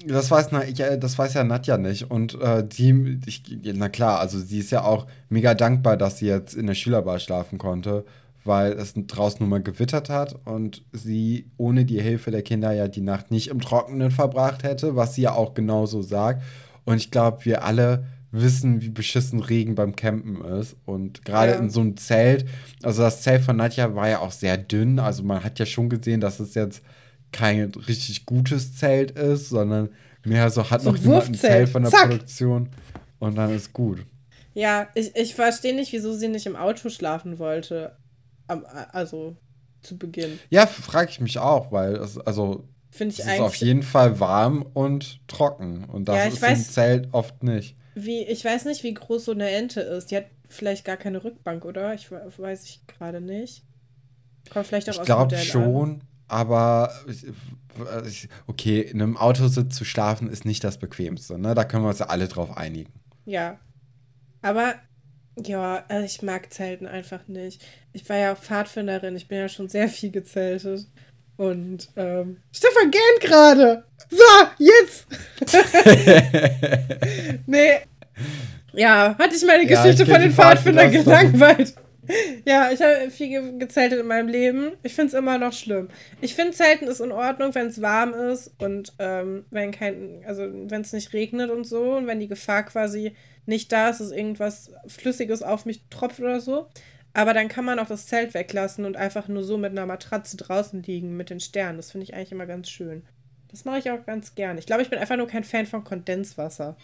das 0.08 0.32
weiß, 0.32 0.52
na, 0.52 0.66
ja, 0.66 0.98
das 0.98 1.18
weiß 1.18 1.34
ja 1.34 1.44
Nadja 1.44 1.78
nicht. 1.78 2.10
Und 2.10 2.40
äh, 2.42 2.68
die, 2.68 3.20
ich, 3.26 3.44
na 3.74 3.90
klar, 3.90 4.20
also 4.20 4.40
sie 4.40 4.60
ist 4.60 4.72
ja 4.72 4.84
auch 4.84 5.08
mega 5.30 5.54
dankbar, 5.54 5.98
dass 5.98 6.18
sie 6.18 6.28
jetzt 6.28 6.54
in 6.56 6.68
der 6.68 6.76
Schülerbar 6.76 7.20
schlafen 7.20 7.58
konnte, 7.58 8.06
weil 8.44 8.74
es 8.74 8.94
draußen 8.96 9.40
nun 9.40 9.50
mal 9.50 9.62
gewittert 9.62 10.10
hat 10.10 10.36
und 10.46 10.84
sie 10.92 11.52
ohne 11.58 11.86
die 11.86 12.02
Hilfe 12.02 12.32
der 12.32 12.42
Kinder 12.42 12.72
ja 12.72 12.88
die 12.88 13.02
Nacht 13.02 13.32
nicht 13.32 13.50
im 13.50 13.62
Trockenen 13.62 14.12
verbracht 14.12 14.64
hätte, 14.64 14.96
was 14.96 15.16
sie 15.16 15.24
ja 15.24 15.34
auch 15.34 15.54
genauso 15.54 16.02
sagt. 16.02 16.44
Und 16.86 16.98
ich 16.98 17.12
glaube, 17.12 17.46
wir 17.46 17.64
alle 17.64 18.06
wissen, 18.32 18.82
wie 18.82 18.90
beschissen 18.90 19.40
Regen 19.42 19.76
beim 19.76 19.96
Campen 19.96 20.44
ist. 20.44 20.76
Und 20.86 21.26
gerade 21.26 21.52
Ja. 21.54 21.58
in 21.60 21.70
so 21.70 21.82
einem 21.82 21.98
Zelt, 21.98 22.46
also 22.82 23.02
das 23.02 23.22
Zelt 23.22 23.42
von 23.44 23.58
Nadja 23.58 23.94
war 23.96 24.08
ja 24.10 24.20
auch 24.20 24.32
sehr 24.32 24.58
dünn. 24.58 25.00
Also 25.00 25.24
man 25.24 25.44
hat 25.44 25.60
ja 25.60 25.66
schon 25.66 25.90
gesehen, 25.90 26.22
dass 26.22 26.40
es 26.40 26.54
jetzt 26.56 26.82
kein 27.32 27.72
richtig 27.88 28.26
gutes 28.26 28.76
Zelt 28.78 29.12
ist, 29.12 29.50
sondern 29.50 29.90
mehr 30.26 30.50
so 30.50 30.70
hat 30.70 30.82
So 30.82 30.92
noch 30.92 30.98
jemand 30.98 31.28
ein. 31.30 31.34
Zelt 31.36 31.70
von 31.70 31.84
der 31.84 31.92
Zack. 31.92 32.10
Produktion 32.10 32.70
und 33.20 33.36
dann 33.38 33.54
ist 33.56 33.74
gut. 33.74 34.06
Ja, 34.54 34.88
ich, 34.96 35.16
ich 35.16 35.34
verstehe 35.36 35.76
nicht, 35.76 35.94
wieso 35.94 36.14
sie 36.14 36.28
nicht 36.28 36.46
im 36.46 36.56
Auto 36.58 36.90
schlafen 36.90 37.40
wollte. 37.40 37.96
Also 38.48 39.38
zu 39.82 39.98
Beginn. 39.98 40.40
Ja, 40.50 40.68
frage 40.68 41.10
ich 41.10 41.22
mich 41.22 41.38
auch, 41.40 41.72
weil 41.72 41.96
es, 41.96 42.18
also 42.18 42.68
Finde 42.90 43.14
es 43.14 43.20
ich 43.20 43.26
ist 43.34 43.40
auf 43.40 43.56
jeden 43.56 43.84
Fall 43.84 44.20
warm 44.20 44.66
und 44.74 45.26
trocken. 45.28 45.86
Und 45.86 46.10
das 46.10 46.18
Ja, 46.18 46.26
ich 46.28 46.34
ist 46.34 46.44
im 46.44 46.50
weiß- 46.50 46.72
Zelt 46.72 47.10
oft 47.14 47.44
nicht. 47.44 47.78
Wie, 47.94 48.24
ich 48.24 48.44
weiß 48.46 48.66
nicht, 48.66 48.84
wie 48.84 48.94
groß 48.94 49.26
so 49.26 49.32
eine 49.32 49.50
Ente 49.50 49.82
ist. 49.82 50.12
Die 50.12 50.18
hat 50.18 50.26
vielleicht 50.50 50.86
gar 50.86 50.98
keine 50.98 51.24
Rückbank, 51.24 51.66
oder? 51.66 51.94
Ich 51.94 52.12
we- 52.12 52.32
weiß 52.38 52.66
ich 52.66 52.86
gerade 52.88 53.22
nicht. 53.22 53.64
Kommt 54.50 54.68
vielleicht 54.68 54.90
auch 54.90 54.94
Ich 54.94 55.00
aus 55.00 55.06
dem 55.06 55.08
glaube 55.08 55.24
Modell 55.36 55.40
an. 55.40 55.46
schon, 55.46 56.04
aber 56.28 56.94
ich, 57.08 57.26
ich, 58.08 58.30
okay, 58.48 58.82
in 58.82 59.02
einem 59.02 59.18
Autositz 59.18 59.76
zu 59.76 59.86
schlafen 59.86 60.30
ist 60.30 60.46
nicht 60.46 60.64
das 60.64 60.78
Bequemste. 60.80 61.38
Ne? 61.38 61.54
Da 61.56 61.64
können 61.64 61.84
wir 61.84 61.90
uns 61.90 62.00
ja 62.00 62.08
alle 62.08 62.28
drauf 62.28 62.56
einigen. 62.58 62.92
Ja. 63.26 63.60
Aber 64.42 64.76
ja, 65.38 65.86
also 65.88 66.06
ich 66.06 66.22
mag 66.22 66.52
Zelten 66.54 66.88
einfach 66.88 67.28
nicht. 67.28 67.64
Ich 67.94 68.08
war 68.10 68.18
ja 68.18 68.34
auch 68.34 68.38
Pfadfinderin, 68.38 69.16
ich 69.16 69.28
bin 69.28 69.38
ja 69.38 69.50
schon 69.50 69.70
sehr 69.70 69.88
viel 69.90 70.12
gezeltet. 70.12 70.88
Und 71.42 71.90
ähm, 71.96 72.38
Stefan 72.54 72.92
gähnt 72.92 73.20
gerade. 73.20 73.84
So, 74.12 74.24
jetzt. 74.60 75.08
nee. 77.48 77.80
Ja, 78.74 79.16
hatte 79.18 79.36
ich 79.36 79.44
meine 79.44 79.64
Ja, 79.64 79.82
Geschichte 79.82 80.04
ich 80.04 80.10
von 80.10 80.22
den 80.22 80.34
Pfadfindern 80.34 80.92
gelangweilt. 80.92 81.74
Ja, 82.46 82.70
ich 82.72 82.80
habe 82.80 83.10
viel 83.10 83.30
ge 83.30 83.58
gezeltet 83.58 84.02
in 84.02 84.06
meinem 84.06 84.28
Leben. 84.28 84.74
Ich 84.84 84.94
finde 84.94 85.08
es 85.08 85.14
immer 85.16 85.40
noch 85.40 85.54
schlimm. 85.54 85.88
Ich 86.20 86.36
finde, 86.36 86.52
Zelten 86.52 86.88
ist 86.88 87.00
in 87.00 87.12
Ordnung, 87.12 87.56
wenn 87.56 87.68
es 87.68 87.82
warm 87.82 88.14
ist 88.14 88.52
und 88.60 88.94
ähm, 89.00 89.46
wenn 89.50 89.72
kein, 89.72 90.24
also 90.28 90.44
wenn 90.44 90.82
es 90.82 90.94
nicht 90.94 91.12
regnet 91.12 91.50
und 91.50 91.64
so 91.64 91.96
und 91.96 92.06
wenn 92.06 92.20
die 92.20 92.28
Gefahr 92.28 92.68
quasi 92.68 93.16
nicht 93.48 93.72
da 93.72 93.90
ist, 93.90 94.00
dass 94.00 94.12
irgendwas 94.12 94.74
Flüssiges 94.86 95.42
auf 95.42 95.66
mich 95.66 95.82
tropft 95.90 96.20
oder 96.20 96.40
so. 96.40 96.68
Aber 97.14 97.34
dann 97.34 97.50
kann 97.50 97.66
man 97.66 97.80
auch 97.80 97.88
das 97.88 98.08
Zelt 98.08 98.34
weglassen 98.34 98.86
und 98.86 98.96
einfach 98.96 99.28
nur 99.28 99.44
so 99.44 99.58
mit 99.58 99.72
einer 99.72 99.86
Matratze 99.86 100.38
draußen 100.38 100.82
liegen 100.84 101.18
mit 101.18 101.30
den 101.30 101.40
Sternen. 101.40 101.78
Das 101.78 101.92
finde 101.92 102.06
ich 102.06 102.14
eigentlich 102.14 102.32
immer 102.32 102.46
ganz 102.46 102.70
schön. 102.70 103.04
Das 103.50 103.66
mache 103.66 103.80
ich 103.80 103.92
auch 103.92 104.06
ganz 104.06 104.34
gern. 104.34 104.58
Ich 104.58 104.66
glaube, 104.66 104.82
ich 104.82 104.90
bin 104.90 104.98
einfach 104.98 105.18
nur 105.18 105.28
kein 105.28 105.44
Fan 105.44 105.66
von 105.66 105.84
Kondenswasser. 105.84 106.78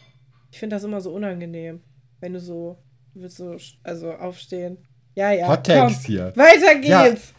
Ich 0.52 0.60
finde 0.60 0.76
das 0.76 0.84
immer 0.84 1.00
so 1.00 1.14
unangenehm, 1.14 1.82
wenn 2.20 2.34
du 2.34 2.42
so, 2.42 2.78
du 3.14 3.22
willst 3.22 3.38
so, 3.38 3.56
also 3.84 4.12
aufstehen. 4.12 4.78
Ja, 5.16 5.32
ja. 5.32 5.48
Hot 5.48 5.66
Takes 5.66 6.06
hier. 6.06 6.34
Weiter 6.36 6.76
geht's. 6.76 7.30
Ja. 7.30 7.38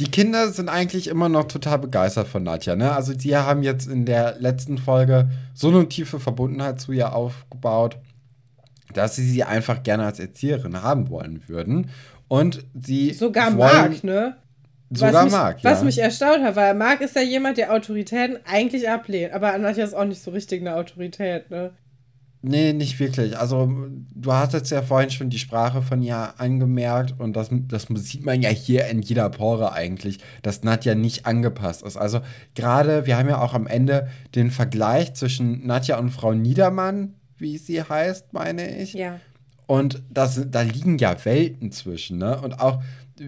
Die 0.00 0.10
Kinder 0.10 0.48
sind 0.48 0.68
eigentlich 0.68 1.06
immer 1.06 1.28
noch 1.28 1.44
total 1.44 1.78
begeistert 1.78 2.26
von 2.26 2.42
Nadja. 2.42 2.74
Ne? 2.74 2.92
Also 2.92 3.14
die 3.14 3.36
haben 3.36 3.62
jetzt 3.62 3.86
in 3.86 4.04
der 4.04 4.36
letzten 4.40 4.76
Folge 4.76 5.30
so 5.54 5.68
eine 5.68 5.88
tiefe 5.88 6.18
Verbundenheit 6.18 6.80
zu 6.80 6.90
ihr 6.90 7.14
aufgebaut, 7.14 7.98
dass 8.92 9.14
sie 9.14 9.24
sie 9.24 9.44
einfach 9.44 9.84
gerne 9.84 10.04
als 10.04 10.18
Erzieherin 10.18 10.82
haben 10.82 11.10
wollen 11.10 11.48
würden. 11.48 11.90
Und 12.28 12.64
sie 12.74 13.12
Sogar 13.12 13.50
Marc, 13.50 14.02
ne? 14.02 14.36
Sogar 14.90 15.14
was 15.14 15.24
mich, 15.24 15.32
Marc, 15.32 15.64
Was 15.64 15.78
ja. 15.80 15.84
mich 15.84 15.98
erstaunt 15.98 16.42
hat, 16.44 16.56
weil 16.56 16.74
Marc 16.74 17.00
ist 17.00 17.16
ja 17.16 17.22
jemand, 17.22 17.58
der 17.58 17.72
Autoritäten 17.72 18.38
eigentlich 18.44 18.88
ablehnt. 18.88 19.32
Aber 19.32 19.56
Nadja 19.58 19.84
ist 19.84 19.94
auch 19.94 20.04
nicht 20.04 20.22
so 20.22 20.30
richtig 20.30 20.60
eine 20.60 20.76
Autorität, 20.76 21.50
ne? 21.50 21.72
Nee, 22.46 22.74
nicht 22.74 23.00
wirklich. 23.00 23.38
Also, 23.38 23.72
du 24.14 24.32
hattest 24.34 24.70
ja 24.70 24.82
vorhin 24.82 25.08
schon 25.08 25.30
die 25.30 25.38
Sprache 25.38 25.80
von 25.80 26.02
ihr 26.02 26.34
angemerkt 26.38 27.14
und 27.18 27.34
das, 27.34 27.48
das 27.50 27.86
sieht 27.86 28.26
man 28.26 28.42
ja 28.42 28.50
hier 28.50 28.86
in 28.88 29.00
jeder 29.00 29.30
Pore 29.30 29.72
eigentlich, 29.72 30.18
dass 30.42 30.62
Nadja 30.62 30.94
nicht 30.94 31.24
angepasst 31.24 31.82
ist. 31.82 31.96
Also, 31.96 32.20
gerade, 32.54 33.06
wir 33.06 33.16
haben 33.16 33.30
ja 33.30 33.40
auch 33.40 33.54
am 33.54 33.66
Ende 33.66 34.08
den 34.34 34.50
Vergleich 34.50 35.14
zwischen 35.14 35.66
Nadja 35.66 35.98
und 35.98 36.10
Frau 36.10 36.34
Niedermann, 36.34 37.14
wie 37.38 37.56
sie 37.56 37.82
heißt, 37.82 38.34
meine 38.34 38.76
ich. 38.76 38.92
Ja. 38.92 39.20
Und 39.66 40.02
das, 40.10 40.40
da 40.50 40.60
liegen 40.62 40.98
ja 40.98 41.16
Welten 41.24 41.72
zwischen, 41.72 42.18
ne? 42.18 42.40
Und 42.40 42.60
auch, 42.60 42.82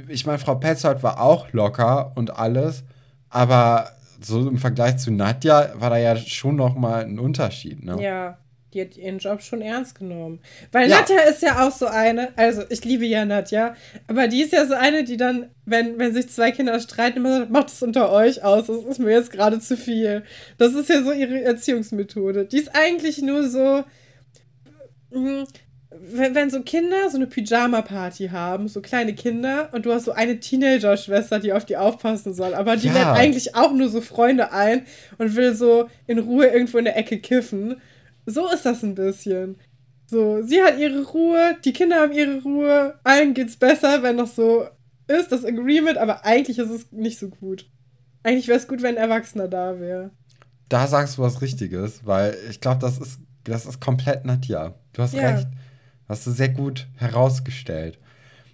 ich 0.08 0.26
meine, 0.26 0.38
Frau 0.38 0.56
Petzold 0.56 1.02
war 1.02 1.20
auch 1.20 1.52
locker 1.52 2.12
und 2.14 2.36
alles, 2.38 2.84
aber 3.30 3.90
so 4.20 4.48
im 4.48 4.58
Vergleich 4.58 4.98
zu 4.98 5.10
Nadja 5.10 5.72
war 5.74 5.90
da 5.90 5.96
ja 5.96 6.16
schon 6.16 6.56
noch 6.56 6.74
mal 6.74 7.04
ein 7.04 7.18
Unterschied, 7.18 7.84
ne? 7.84 8.02
Ja, 8.02 8.38
die 8.74 8.80
hat 8.82 8.96
ihren 8.96 9.18
Job 9.18 9.40
schon 9.42 9.62
ernst 9.62 9.98
genommen. 9.98 10.40
Weil 10.72 10.90
Ja. 10.90 11.00
Nadja 11.00 11.20
ist 11.20 11.42
ja 11.42 11.66
auch 11.66 11.72
so 11.72 11.86
eine, 11.86 12.36
also 12.36 12.62
ich 12.68 12.84
liebe 12.84 13.06
ja 13.06 13.24
Nadja, 13.24 13.74
aber 14.06 14.28
die 14.28 14.42
ist 14.42 14.52
ja 14.52 14.66
so 14.66 14.74
eine, 14.74 15.04
die 15.04 15.16
dann, 15.16 15.46
wenn, 15.64 15.98
wenn 15.98 16.12
sich 16.12 16.28
zwei 16.28 16.50
Kinder 16.50 16.78
streiten, 16.80 17.18
immer 17.18 17.38
sagt, 17.38 17.50
macht 17.50 17.68
es 17.68 17.82
unter 17.82 18.10
euch 18.10 18.42
aus, 18.42 18.66
das 18.66 18.84
ist 18.84 18.98
mir 18.98 19.12
jetzt 19.12 19.30
gerade 19.32 19.60
zu 19.60 19.76
viel. 19.76 20.24
Das 20.58 20.74
ist 20.74 20.88
ja 20.90 21.02
so 21.02 21.12
ihre 21.12 21.42
Erziehungsmethode. 21.42 22.44
Die 22.46 22.58
ist 22.58 22.74
eigentlich 22.74 23.22
nur 23.22 23.48
so, 23.48 23.84
mh, 25.10 25.44
wenn, 25.90 26.34
wenn 26.34 26.50
so 26.50 26.62
Kinder 26.62 27.08
so 27.10 27.16
eine 27.16 27.26
Pyjama-Party 27.26 28.28
haben, 28.28 28.68
so 28.68 28.80
kleine 28.80 29.14
Kinder, 29.14 29.68
und 29.72 29.86
du 29.86 29.92
hast 29.92 30.04
so 30.04 30.12
eine 30.12 30.40
Teenager-Schwester, 30.40 31.38
die 31.38 31.52
auf 31.52 31.64
die 31.64 31.76
aufpassen 31.76 32.34
soll, 32.34 32.54
aber 32.54 32.76
die 32.76 32.88
Ja. 32.88 32.92
lädt 32.94 33.06
eigentlich 33.20 33.54
auch 33.54 33.72
nur 33.72 33.88
so 33.88 34.00
Freunde 34.00 34.52
ein 34.52 34.84
und 35.18 35.36
will 35.36 35.54
so 35.54 35.88
in 36.06 36.18
Ruhe 36.18 36.46
irgendwo 36.46 36.78
in 36.78 36.84
der 36.84 36.96
Ecke 36.96 37.18
kiffen. 37.18 37.80
So 38.26 38.50
ist 38.50 38.66
das 38.66 38.82
ein 38.82 38.94
bisschen. 38.94 39.56
So, 40.06 40.42
sie 40.42 40.62
hat 40.62 40.78
ihre 40.78 41.02
Ruhe, 41.04 41.56
die 41.64 41.72
Kinder 41.72 41.96
haben 42.00 42.12
ihre 42.12 42.42
Ruhe, 42.42 42.94
allen 43.04 43.34
geht's 43.34 43.56
besser, 43.56 44.02
wenn 44.02 44.16
das 44.18 44.36
so 44.36 44.66
ist, 45.08 45.30
das 45.32 45.44
Agreement, 45.44 45.98
aber 45.98 46.24
eigentlich 46.24 46.58
ist 46.58 46.70
es 46.70 46.90
nicht 46.92 47.18
so 47.18 47.28
gut. 47.28 47.68
Eigentlich 48.24 48.48
wäre 48.48 48.58
es 48.58 48.66
gut, 48.68 48.82
wenn 48.82 48.96
ein 48.96 49.02
Erwachsener 49.02 49.46
da 49.48 49.78
wäre. 49.78 50.10
Da 50.68 50.86
sagst 50.88 51.16
du 51.18 51.22
was 51.22 51.40
Richtiges, 51.42 52.04
weil 52.04 52.36
ich 52.50 52.60
glaube, 52.60 52.80
das 52.80 52.98
ist, 52.98 53.20
das 53.44 53.66
ist 53.66 53.80
komplett 53.80 54.24
Nadja. 54.24 54.74
Du 54.92 55.02
hast 55.02 55.14
Ja. 55.14 55.30
recht. 55.30 55.46
Hast 56.08 56.26
du 56.26 56.30
sehr 56.30 56.48
gut 56.48 56.86
herausgestellt. 56.96 57.98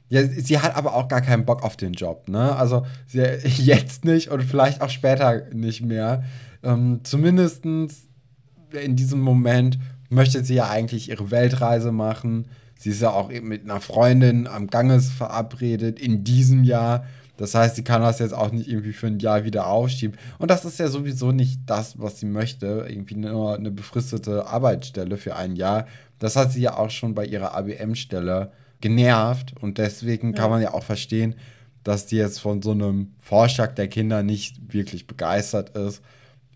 Ja, 0.08 0.22
sie 0.24 0.58
hat 0.58 0.76
aber 0.76 0.94
auch 0.94 1.08
gar 1.08 1.22
keinen 1.22 1.46
Bock 1.46 1.62
auf 1.62 1.76
den 1.76 1.94
Job, 1.94 2.28
ne? 2.28 2.54
Also 2.54 2.84
sie, 3.06 3.22
jetzt 3.44 4.04
nicht 4.04 4.28
und 4.28 4.42
vielleicht 4.42 4.82
auch 4.82 4.90
später 4.90 5.46
nicht 5.52 5.82
mehr. 5.82 6.24
Ähm, 6.62 7.00
Zumindest 7.02 7.64
in 7.64 8.96
diesem 8.96 9.20
Moment 9.20 9.78
möchte 10.10 10.44
sie 10.44 10.54
ja 10.54 10.68
eigentlich 10.68 11.08
ihre 11.08 11.30
Weltreise 11.30 11.92
machen. 11.92 12.46
Sie 12.78 12.90
ist 12.90 13.00
ja 13.00 13.10
auch 13.10 13.30
mit 13.30 13.64
einer 13.64 13.80
Freundin 13.80 14.46
am 14.46 14.66
Ganges 14.66 15.10
verabredet 15.10 16.00
in 16.00 16.24
diesem 16.24 16.64
Jahr. 16.64 17.04
Das 17.42 17.56
heißt, 17.56 17.74
sie 17.74 17.82
kann 17.82 18.02
das 18.02 18.20
jetzt 18.20 18.34
auch 18.34 18.52
nicht 18.52 18.68
irgendwie 18.68 18.92
für 18.92 19.08
ein 19.08 19.18
Jahr 19.18 19.42
wieder 19.42 19.66
aufschieben. 19.66 20.16
Und 20.38 20.48
das 20.48 20.64
ist 20.64 20.78
ja 20.78 20.86
sowieso 20.86 21.32
nicht 21.32 21.58
das, 21.66 21.98
was 21.98 22.20
sie 22.20 22.26
möchte. 22.26 22.86
Irgendwie 22.88 23.16
nur 23.16 23.56
eine 23.56 23.72
befristete 23.72 24.46
Arbeitsstelle 24.46 25.16
für 25.16 25.34
ein 25.34 25.56
Jahr. 25.56 25.88
Das 26.20 26.36
hat 26.36 26.52
sie 26.52 26.60
ja 26.60 26.78
auch 26.78 26.90
schon 26.90 27.16
bei 27.16 27.26
ihrer 27.26 27.56
ABM-Stelle 27.56 28.52
genervt. 28.80 29.54
Und 29.60 29.78
deswegen 29.78 30.34
kann 30.34 30.50
man 30.50 30.62
ja 30.62 30.72
auch 30.72 30.84
verstehen, 30.84 31.34
dass 31.82 32.06
die 32.06 32.14
jetzt 32.14 32.38
von 32.38 32.62
so 32.62 32.70
einem 32.70 33.12
Vorschlag 33.20 33.74
der 33.74 33.88
Kinder 33.88 34.22
nicht 34.22 34.72
wirklich 34.72 35.08
begeistert 35.08 35.76
ist. 35.76 36.00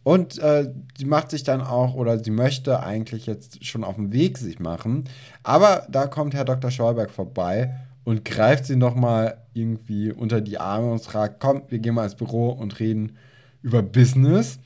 Und 0.05 0.39
äh, 0.39 0.73
sie 0.97 1.07
macht 1.07 1.33
sich 1.33 1.43
dann 1.43 1.63
auch, 1.63 1.95
oder 1.95 2.23
sie 2.23 2.31
möchte 2.31 2.81
eigentlich 2.81 3.27
jetzt 3.27 3.67
schon 3.67 3.83
auf 3.83 3.97
den 3.97 4.13
Weg 4.13 4.39
sich 4.39 4.61
machen. 4.61 5.09
Aber 5.43 5.85
da 5.91 6.07
kommt 6.07 6.35
Herr 6.35 6.45
Dr. 6.45 6.71
Schauberg 6.71 7.11
vorbei 7.11 7.75
und 8.05 8.25
greift 8.25 8.67
sie 8.67 8.77
nochmal 8.77 9.39
irgendwie 9.57 10.13
unter 10.13 10.41
die 10.41 10.59
Arme 10.59 10.93
und 10.93 11.03
fragt, 11.03 11.41
komm, 11.41 11.63
wir 11.69 11.79
gehen 11.79 11.95
mal 11.95 12.05
ins 12.05 12.15
Büro 12.15 12.51
und 12.51 12.79
reden 12.79 13.17
über 13.63 13.83
Business. 13.83 14.59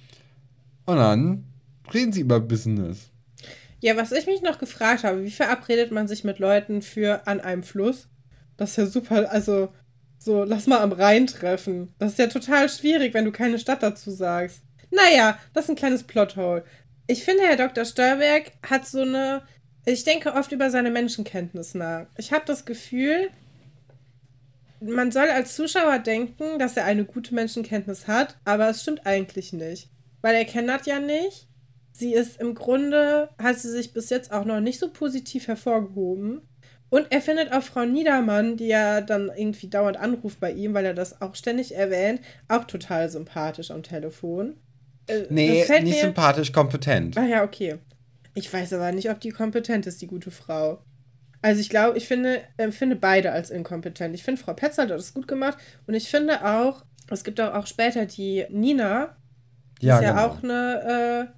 Und 0.87 0.97
dann 0.97 1.45
reden 1.93 2.13
sie 2.13 2.21
über 2.21 2.41
Business. 2.41 3.11
Ja, 3.81 3.97
was 3.97 4.13
ich 4.13 4.27
mich 4.27 4.43
noch 4.43 4.59
gefragt 4.59 5.05
habe, 5.05 5.25
wie 5.25 5.31
verabredet 5.31 5.91
man 5.91 6.07
sich 6.07 6.25
mit 6.25 6.39
Leuten 6.39 6.83
für 6.83 7.27
an 7.27 7.41
einem 7.41 7.63
Fluss? 7.63 8.09
Das 8.57 8.71
ist 8.71 8.77
ja 8.77 8.87
super, 8.87 9.31
also 9.31 9.71
so, 10.19 10.45
lass 10.45 10.67
mal 10.67 10.81
am 10.81 10.93
Rhein 10.93 11.27
treffen. 11.27 11.95
Das 11.99 12.13
ist 12.13 12.19
ja 12.19 12.27
total 12.27 12.69
schwierig, 12.69 13.15
wenn 13.15 13.25
du 13.25 13.33
keine 13.33 13.59
Stadt 13.59 13.83
dazu 13.83 14.11
sagst. 14.11 14.63
Naja, 14.91 15.39
das 15.55 15.65
ist 15.65 15.71
ein 15.71 15.77
kleines 15.77 16.03
Plothole. 16.03 16.65
Ich 17.07 17.25
finde, 17.25 17.45
Herr 17.45 17.57
Dr. 17.57 17.87
Störberg 17.87 18.53
hat 18.69 18.87
so 18.87 19.01
eine, 19.01 19.43
ich 19.87 20.05
denke 20.05 20.35
oft 20.35 20.53
über 20.53 20.71
seine 20.71 20.91
Menschenkenntnis 20.91 21.75
nach. 21.75 22.07
Ich 22.19 22.33
habe 22.33 22.45
das 22.45 22.67
Gefühl, 22.67 23.31
man 24.81 25.13
soll 25.13 25.29
als 25.29 25.55
Zuschauer 25.57 25.99
denken, 25.99 26.59
dass 26.59 26.77
er 26.77 26.85
eine 26.85 27.05
gute 27.05 27.35
Menschenkenntnis 27.35 28.07
hat, 28.09 28.37
aber 28.45 28.69
es 28.71 28.83
stimmt 28.83 29.07
eigentlich 29.07 29.53
nicht. 29.53 29.91
Weil 30.23 30.35
er 30.35 30.45
kennt 30.45 30.87
ja 30.87 31.01
nicht. 31.01 31.49
Sie 31.93 32.15
ist 32.15 32.41
im 32.41 32.55
Grunde, 32.55 33.31
hat 33.39 33.59
sie 33.59 33.69
sich 33.71 33.93
bis 33.93 34.11
jetzt 34.11 34.33
auch 34.33 34.45
noch 34.45 34.61
nicht 34.61 34.79
so 34.79 34.91
positiv 34.91 35.49
hervorgehoben. 35.49 36.43
Und 36.89 37.07
er 37.11 37.21
findet 37.21 37.53
auch 37.53 37.63
Frau 37.63 37.85
Niedermann, 37.85 38.57
die 38.57 38.67
ja 38.67 39.01
dann 39.01 39.31
irgendwie 39.37 39.69
dauernd 39.69 39.97
anruft 39.97 40.41
bei 40.41 40.51
ihm, 40.53 40.75
weil 40.75 40.85
er 40.85 40.95
das 40.95 41.21
auch 41.23 41.35
ständig 41.35 41.75
erwähnt, 41.75 42.21
auch 42.49 42.65
total 42.65 43.09
sympathisch 43.09 43.71
am 43.71 43.83
Telefon. 43.83 44.57
Äh, 45.07 45.23
Nee, 45.31 45.65
nicht 45.69 45.83
mir- 45.85 45.95
sympathisch, 46.01 46.53
kompetent. 46.53 47.17
Ah 47.17 47.27
ja, 47.27 47.45
okay. 47.45 47.77
Ich 48.35 48.53
weiß 48.53 48.73
aber 48.73 48.93
nicht, 48.93 49.11
ob 49.11 49.21
die 49.21 49.31
kompetent 49.31 49.87
ist, 49.87 50.01
die 50.03 50.07
gute 50.07 50.31
Frau. 50.31 50.83
Also 51.43 51.61
ich 51.61 51.71
glaube, 51.71 51.97
ich 51.97 52.07
finde, 52.07 52.43
äh, 52.57 52.71
finde 52.71 52.97
beide 52.97 53.33
als 53.33 53.51
inkompetent. 53.51 54.15
Ich 54.15 54.23
finde, 54.23 54.41
Frau 54.41 54.53
Petzold 54.53 54.91
hat 54.91 54.99
das 54.99 55.15
gut 55.15 55.27
gemacht. 55.27 55.59
Und 55.87 55.95
ich 55.95 56.09
finde 56.09 56.45
auch, 56.45 56.85
es 57.11 57.25
gibt 57.25 57.41
auch, 57.41 57.55
auch 57.55 57.67
später 57.67 58.07
die 58.07 58.45
Nina, 58.51 59.17
die 59.81 59.87
ja, 59.87 59.99
ist 59.99 60.05
ja 60.05 60.11
genau. 60.13 60.27
auch 60.27 60.43
eine, 60.43 61.33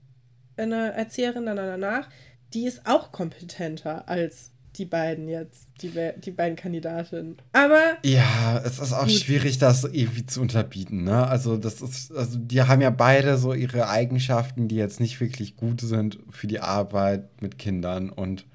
äh, 0.59 0.62
eine 0.62 0.92
Erzieherin 0.92 1.47
danach, 1.47 2.09
die 2.52 2.66
ist 2.66 2.87
auch 2.87 3.12
kompetenter 3.12 4.09
als 4.09 4.50
die 4.76 4.85
beiden 4.87 5.28
jetzt, 5.28 5.68
die, 5.82 5.92
die 6.18 6.30
beiden 6.30 6.56
Kandidatinnen. 6.56 7.37
Aber. 7.52 7.99
Ja, 8.04 8.61
es 8.64 8.78
ist 8.78 8.92
auch 8.92 9.06
gut. 9.06 9.12
schwierig, 9.12 9.59
das 9.59 9.85
irgendwie 9.85 10.25
zu 10.25 10.40
unterbieten, 10.40 11.04
ne? 11.04 11.26
Also, 11.26 11.59
das 11.59 11.82
ist, 11.82 12.11
also 12.12 12.38
die 12.38 12.62
haben 12.62 12.80
ja 12.80 12.90
beide 12.90 13.37
so 13.37 13.52
ihre 13.52 13.88
Eigenschaften, 13.88 14.68
die 14.68 14.76
jetzt 14.76 14.99
nicht 14.99 15.21
wirklich 15.21 15.56
gut 15.56 15.82
sind 15.82 16.18
für 16.30 16.47
die 16.47 16.61
Arbeit 16.61 17.42
mit 17.42 17.59
Kindern 17.59 18.09
und 18.09 18.47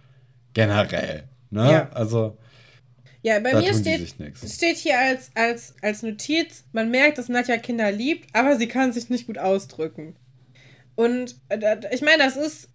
generell. 0.54 1.30
Ne? 1.50 1.72
Ja. 1.72 1.90
Also. 1.92 2.38
Ja, 3.24 3.40
bei 3.40 3.54
mir 3.56 3.74
steht, 3.74 4.14
steht 4.48 4.78
hier 4.78 4.98
als, 5.00 5.32
als, 5.36 5.76
als 5.82 6.04
Notiz, 6.04 6.64
man 6.72 6.90
merkt, 6.92 7.18
dass 7.18 7.28
Nadja 7.30 7.58
Kinder 7.58 7.92
liebt, 7.92 8.34
aber 8.34 8.56
sie 8.56 8.68
kann 8.68 8.94
sich 8.94 9.10
nicht 9.10 9.28
gut 9.28 9.38
ausdrücken. 9.38 10.16
Und 10.96 11.36
äh, 11.50 11.78
ich 11.92 12.02
meine, 12.02 12.20
das 12.20 12.38
ist 12.38 12.70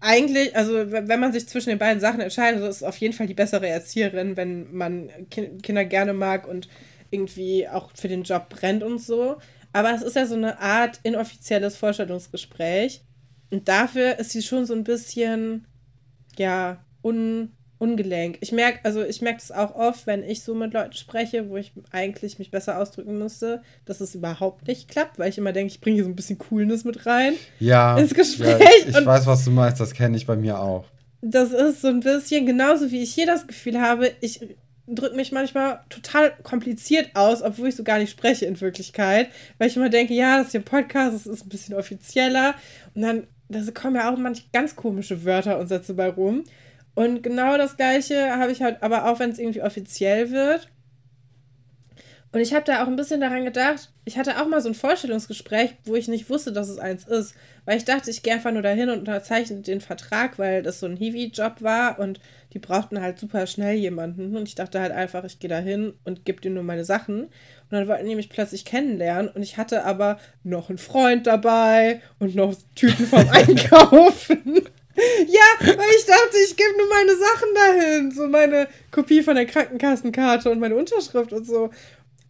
eigentlich, 0.00 0.56
also 0.56 0.92
wenn 0.92 1.20
man 1.20 1.32
sich 1.32 1.48
zwischen 1.48 1.70
den 1.70 1.78
beiden 1.78 2.00
Sachen 2.00 2.20
entscheidet, 2.20 2.62
ist 2.62 2.76
es 2.76 2.82
auf 2.82 2.96
jeden 2.98 3.12
Fall 3.12 3.26
die 3.26 3.34
bessere 3.34 3.68
Erzieherin, 3.68 4.36
wenn 4.36 4.72
man 4.72 5.10
Kinder 5.28 5.84
gerne 5.84 6.14
mag 6.14 6.48
und 6.48 6.68
irgendwie 7.10 7.68
auch 7.68 7.90
für 7.94 8.08
den 8.08 8.22
Job 8.22 8.48
brennt 8.48 8.82
und 8.82 8.98
so. 8.98 9.36
Aber 9.72 9.94
es 9.94 10.02
ist 10.02 10.16
ja 10.16 10.26
so 10.26 10.34
eine 10.34 10.58
Art 10.58 11.00
inoffizielles 11.02 11.76
Vorstellungsgespräch. 11.76 13.02
Und 13.50 13.68
dafür 13.68 14.18
ist 14.18 14.30
sie 14.30 14.42
schon 14.42 14.64
so 14.64 14.74
ein 14.74 14.84
bisschen, 14.84 15.66
ja, 16.38 16.84
un, 17.02 17.52
ungelenk. 17.80 18.38
Ich 18.40 18.52
merke, 18.52 18.80
also 18.84 19.02
ich 19.02 19.22
merke 19.22 19.38
das 19.38 19.50
auch 19.50 19.74
oft, 19.74 20.06
wenn 20.06 20.22
ich 20.22 20.42
so 20.42 20.54
mit 20.54 20.74
Leuten 20.74 20.92
spreche, 20.92 21.48
wo 21.48 21.56
ich 21.56 21.72
eigentlich 21.90 22.38
mich 22.38 22.50
besser 22.50 22.78
ausdrücken 22.78 23.18
müsste, 23.18 23.62
dass 23.86 24.00
es 24.00 24.14
überhaupt 24.14 24.68
nicht 24.68 24.88
klappt, 24.88 25.18
weil 25.18 25.30
ich 25.30 25.38
immer 25.38 25.52
denke, 25.52 25.72
ich 25.72 25.80
bringe 25.80 25.94
hier 25.94 26.04
so 26.04 26.10
ein 26.10 26.16
bisschen 26.16 26.38
Coolness 26.38 26.84
mit 26.84 27.06
rein 27.06 27.32
ja, 27.58 27.98
ins 27.98 28.14
Gespräch. 28.14 28.60
Ja, 28.60 28.68
ich, 28.80 28.88
ich 28.88 29.06
weiß, 29.06 29.26
was 29.26 29.44
du 29.44 29.50
meinst, 29.50 29.80
das 29.80 29.94
kenne 29.94 30.16
ich 30.16 30.26
bei 30.26 30.36
mir 30.36 30.60
auch. 30.60 30.84
Das 31.22 31.52
ist 31.52 31.80
so 31.80 31.88
ein 31.88 32.00
bisschen 32.00 32.46
genauso, 32.46 32.90
wie 32.90 33.02
ich 33.02 33.14
hier 33.14 33.26
das 33.26 33.46
Gefühl 33.46 33.80
habe, 33.80 34.12
ich 34.20 34.40
drücke 34.86 35.16
mich 35.16 35.32
manchmal 35.32 35.80
total 35.88 36.32
kompliziert 36.42 37.10
aus, 37.14 37.42
obwohl 37.42 37.68
ich 37.68 37.76
so 37.76 37.84
gar 37.84 37.98
nicht 37.98 38.10
spreche 38.10 38.44
in 38.44 38.60
Wirklichkeit, 38.60 39.28
weil 39.58 39.68
ich 39.68 39.76
immer 39.76 39.88
denke, 39.88 40.12
ja, 40.12 40.38
das 40.38 40.46
ist 40.46 40.52
hier 40.52 40.60
ein 40.60 40.64
Podcast, 40.64 41.14
das 41.14 41.26
ist 41.26 41.46
ein 41.46 41.48
bisschen 41.48 41.74
offizieller 41.74 42.54
und 42.94 43.02
dann 43.02 43.26
da 43.50 43.60
kommen 43.72 43.96
ja 43.96 44.12
auch 44.12 44.16
manche 44.16 44.44
ganz 44.52 44.76
komische 44.76 45.24
Wörter 45.24 45.58
und 45.58 45.66
Sätze 45.66 45.94
bei 45.94 46.08
rum. 46.08 46.44
Und 46.94 47.22
genau 47.22 47.56
das 47.56 47.76
gleiche 47.76 48.36
habe 48.36 48.52
ich 48.52 48.62
halt, 48.62 48.82
aber 48.82 49.10
auch 49.10 49.18
wenn 49.18 49.30
es 49.30 49.38
irgendwie 49.38 49.62
offiziell 49.62 50.30
wird. 50.30 50.68
Und 52.32 52.40
ich 52.40 52.54
habe 52.54 52.64
da 52.64 52.82
auch 52.82 52.86
ein 52.86 52.94
bisschen 52.94 53.20
daran 53.20 53.44
gedacht, 53.44 53.90
ich 54.04 54.16
hatte 54.16 54.40
auch 54.40 54.46
mal 54.46 54.60
so 54.60 54.68
ein 54.68 54.74
Vorstellungsgespräch, 54.74 55.74
wo 55.84 55.96
ich 55.96 56.06
nicht 56.06 56.30
wusste, 56.30 56.52
dass 56.52 56.68
es 56.68 56.78
eins 56.78 57.04
ist. 57.04 57.34
Weil 57.64 57.76
ich 57.76 57.84
dachte, 57.84 58.10
ich 58.10 58.22
gehe 58.22 58.34
einfach 58.34 58.52
nur 58.52 58.62
dahin 58.62 58.88
und 58.88 59.00
unterzeichne 59.00 59.62
den 59.62 59.80
Vertrag, 59.80 60.38
weil 60.38 60.62
das 60.62 60.78
so 60.78 60.86
ein 60.86 60.96
Hiwi-Job 60.96 61.60
war 61.60 61.98
und 61.98 62.20
die 62.52 62.60
brauchten 62.60 63.00
halt 63.00 63.18
super 63.18 63.48
schnell 63.48 63.74
jemanden. 63.74 64.36
Und 64.36 64.46
ich 64.46 64.54
dachte 64.54 64.80
halt 64.80 64.92
einfach, 64.92 65.24
ich 65.24 65.40
gehe 65.40 65.50
dahin 65.50 65.94
und 66.04 66.24
gebe 66.24 66.40
denen 66.40 66.54
nur 66.54 66.64
meine 66.64 66.84
Sachen. 66.84 67.24
Und 67.24 67.30
dann 67.70 67.88
wollten 67.88 68.08
die 68.08 68.14
mich 68.14 68.30
plötzlich 68.30 68.64
kennenlernen. 68.64 69.28
Und 69.28 69.42
ich 69.42 69.56
hatte 69.56 69.84
aber 69.84 70.18
noch 70.44 70.68
einen 70.68 70.78
Freund 70.78 71.26
dabei 71.26 72.00
und 72.20 72.36
noch 72.36 72.54
Tüten 72.76 73.06
vom 73.06 73.28
Einkaufen. 73.30 74.62
Ja, 75.26 75.66
weil 75.66 75.90
ich 75.96 76.06
dachte, 76.06 76.36
ich 76.44 76.56
gebe 76.56 76.76
nur 76.76 76.88
meine 76.88 77.16
Sachen 77.16 77.48
dahin. 77.54 78.10
So 78.10 78.28
meine 78.28 78.68
Kopie 78.90 79.22
von 79.22 79.34
der 79.34 79.46
Krankenkassenkarte 79.46 80.50
und 80.50 80.60
meine 80.60 80.76
Unterschrift 80.76 81.32
und 81.32 81.46
so. 81.46 81.70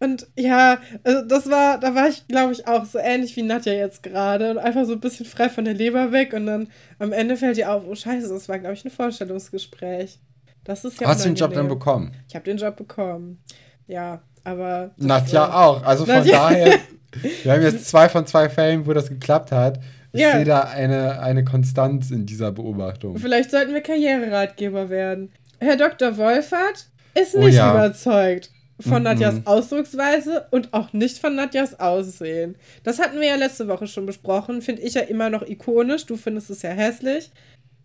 Und 0.01 0.27
ja, 0.35 0.79
also 1.05 1.23
das 1.27 1.51
war, 1.51 1.79
da 1.79 1.95
war 1.95 2.09
ich, 2.09 2.27
glaube 2.27 2.53
ich, 2.53 2.67
auch 2.67 2.87
so 2.87 2.99
ähnlich 2.99 3.37
wie 3.37 3.43
Nadja 3.43 3.75
jetzt 3.75 4.03
gerade 4.03 4.51
und 4.51 4.59
einfach 4.59 4.87
so 4.87 4.93
ein 4.93 5.01
bisschen 5.01 5.27
frei 5.27 5.51
von 5.51 5.67
der 5.67 5.75
Leber 5.75 6.11
weg 6.11 6.33
und 6.33 6.47
dann 6.47 6.69
am 6.99 7.13
Ende 7.13 7.37
fällt 7.37 7.59
ihr 7.59 7.71
auf, 7.71 7.83
oh 7.87 7.95
scheiße, 7.95 8.29
das 8.29 8.49
war, 8.49 8.59
glaube 8.59 8.75
ich, 8.75 8.85
ein 8.85 8.91
Vorstellungsgespräch. 8.91 10.19
Das 10.65 10.85
ist 10.87 11.01
ja 11.01 11.07
Hast 11.07 11.25
du 11.25 11.29
den 11.29 11.35
Job 11.35 11.53
dann 11.53 11.69
bekommen? 11.69 12.13
Ich 12.29 12.35
habe 12.35 12.45
den 12.47 12.57
Job 12.57 12.77
bekommen. 12.77 13.43
Ja, 13.87 14.23
aber. 14.43 14.93
Nadja 14.97 15.41
war, 15.43 15.67
auch. 15.67 15.83
Also 15.85 16.07
von 16.07 16.15
Nadja. 16.15 16.49
daher, 16.49 16.79
wir 17.43 17.53
haben 17.53 17.63
jetzt 17.63 17.87
zwei 17.87 18.09
von 18.09 18.27
zwei 18.27 18.49
Fällen, 18.49 18.87
wo 18.87 18.95
das 18.95 19.09
geklappt 19.09 19.53
hat. 19.53 19.81
Ich 20.13 20.21
ja. 20.21 20.33
sehe 20.33 20.45
da 20.45 20.63
eine, 20.63 21.21
eine 21.21 21.45
Konstanz 21.45 22.11
in 22.11 22.27
dieser 22.27 22.53
Beobachtung. 22.53 23.17
Vielleicht 23.19 23.51
sollten 23.51 23.75
wir 23.75 23.81
Karriereratgeber 23.81 24.91
werden. 24.91 25.31
Herr 25.59 25.77
Dr. 25.77 26.17
Wolfert 26.17 26.89
ist 27.15 27.35
oh 27.35 27.41
nicht 27.41 27.55
oh 27.55 27.59
ja. 27.59 27.75
überzeugt 27.75 28.51
von 28.81 28.93
mm 28.93 28.97
-mm. 28.97 29.01
Nadjas 29.01 29.47
Ausdrucksweise 29.47 30.47
und 30.51 30.73
auch 30.73 30.93
nicht 30.93 31.19
von 31.19 31.35
Nadjas 31.35 31.79
Aussehen. 31.79 32.57
Das 32.83 32.99
hatten 32.99 33.21
wir 33.21 33.29
ja 33.29 33.37
letzte 33.37 33.69
Woche 33.69 33.87
schon 33.87 34.07
besprochen. 34.07 34.63
Finde 34.63 34.83
ich 34.83 34.95
ja 34.95 35.03
immer 35.03 35.31
noch 35.31 35.47
ikonisch. 35.47 36.07
Du 36.07 36.17
findest 36.17 36.51
es 36.51 36.63
ja 36.63 36.71
hässlich. 36.71 37.31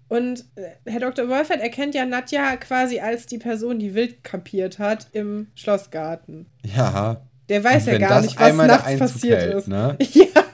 Und 0.07 0.45
äh, 0.55 0.89
Herr 0.89 0.99
Dr. 0.99 1.27
Wolfert 1.27 1.61
erkennt 1.61 1.95
ja 1.95 2.05
Nadja 2.05 2.55
quasi 2.57 2.99
als 2.99 3.25
die 3.25 3.39
Person, 3.39 3.79
die 3.79 3.95
wild 3.95 4.23
kampiert 4.23 4.79
hat 4.79 5.07
im 5.13 5.47
Schlossgarten. 5.55 6.45
Ja. 6.75 7.21
Der 7.49 7.63
weiß 7.63 7.87
ja 7.87 7.97
gar 7.97 8.21
nicht, 8.21 8.39
was 8.39 8.55
nachts 8.55 8.97
passiert 8.97 9.41
hält, 9.41 9.55
ist. 9.55 9.67
Ne? 9.67 9.97
Ja. 10.13 10.44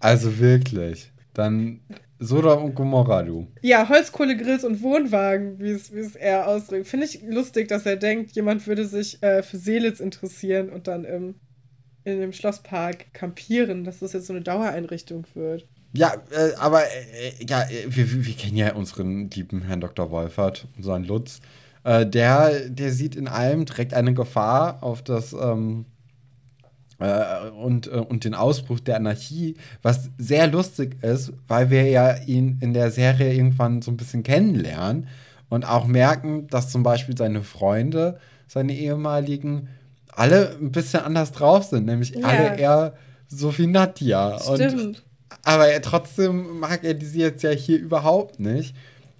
Also 0.00 0.38
wirklich. 0.38 1.12
Dann 1.34 1.80
Sodom 2.20 2.64
und 2.64 2.74
Gomorra, 2.74 3.22
du. 3.22 3.46
Ja, 3.62 3.88
Holzkohlegrills 3.88 4.64
und 4.64 4.82
Wohnwagen, 4.82 5.60
wie 5.60 5.70
es 5.70 6.16
er 6.16 6.48
ausdrückt. 6.48 6.88
Finde 6.88 7.06
ich 7.06 7.22
lustig, 7.22 7.68
dass 7.68 7.86
er 7.86 7.96
denkt, 7.96 8.32
jemand 8.32 8.66
würde 8.66 8.86
sich 8.86 9.22
äh, 9.22 9.42
für 9.42 9.56
Seelitz 9.56 10.00
interessieren 10.00 10.68
und 10.70 10.88
dann 10.88 11.04
im, 11.04 11.36
in 12.04 12.20
dem 12.20 12.32
Schlosspark 12.32 13.12
kampieren, 13.14 13.84
dass 13.84 14.00
das 14.00 14.14
jetzt 14.14 14.26
so 14.26 14.32
eine 14.32 14.42
Dauereinrichtung 14.42 15.26
wird. 15.34 15.66
Ja, 15.92 16.14
äh, 16.32 16.54
aber 16.58 16.82
äh, 16.82 17.44
ja, 17.48 17.64
wir, 17.86 18.26
wir 18.26 18.34
kennen 18.34 18.56
ja 18.56 18.74
unseren 18.74 19.30
lieben 19.30 19.62
Herrn 19.62 19.80
Dr. 19.80 20.10
Wolfert, 20.10 20.66
unseren 20.76 21.04
Lutz. 21.04 21.40
Äh, 21.84 22.04
der, 22.04 22.68
der 22.68 22.90
sieht 22.90 23.14
in 23.14 23.28
allem 23.28 23.64
direkt 23.64 23.94
eine 23.94 24.12
Gefahr 24.12 24.82
auf 24.82 25.02
das 25.02 25.32
ähm, 25.32 25.86
äh, 26.98 27.48
und, 27.50 27.86
äh, 27.86 27.90
und 27.90 28.24
den 28.24 28.34
Ausbruch 28.34 28.80
der 28.80 28.96
Anarchie, 28.96 29.56
was 29.82 30.10
sehr 30.18 30.46
lustig 30.46 31.02
ist, 31.02 31.32
weil 31.46 31.70
wir 31.70 31.84
ja 31.88 32.16
ihn 32.26 32.58
in 32.60 32.74
der 32.74 32.90
Serie 32.90 33.32
irgendwann 33.32 33.82
so 33.82 33.90
ein 33.90 33.96
bisschen 33.96 34.22
kennenlernen 34.22 35.08
und 35.48 35.64
auch 35.64 35.86
merken, 35.86 36.48
dass 36.48 36.70
zum 36.70 36.82
Beispiel 36.82 37.16
seine 37.16 37.42
Freunde, 37.42 38.18
seine 38.46 38.74
ehemaligen, 38.74 39.68
alle 40.08 40.56
ein 40.60 40.72
bisschen 40.72 41.00
anders 41.00 41.32
drauf 41.32 41.64
sind, 41.64 41.86
nämlich 41.86 42.10
ja. 42.10 42.26
alle 42.26 42.56
eher 42.56 42.94
so 43.28 43.56
wie 43.56 43.66
Nadja. 43.66 44.38
Stimmt. 44.40 44.74
Und, 44.74 45.04
aber 45.44 45.68
er, 45.68 45.80
trotzdem 45.82 46.58
mag 46.58 46.82
er 46.82 46.94
diese 46.94 47.18
jetzt 47.18 47.42
ja 47.42 47.50
hier 47.50 47.78
überhaupt 47.78 48.40
nicht. 48.40 48.74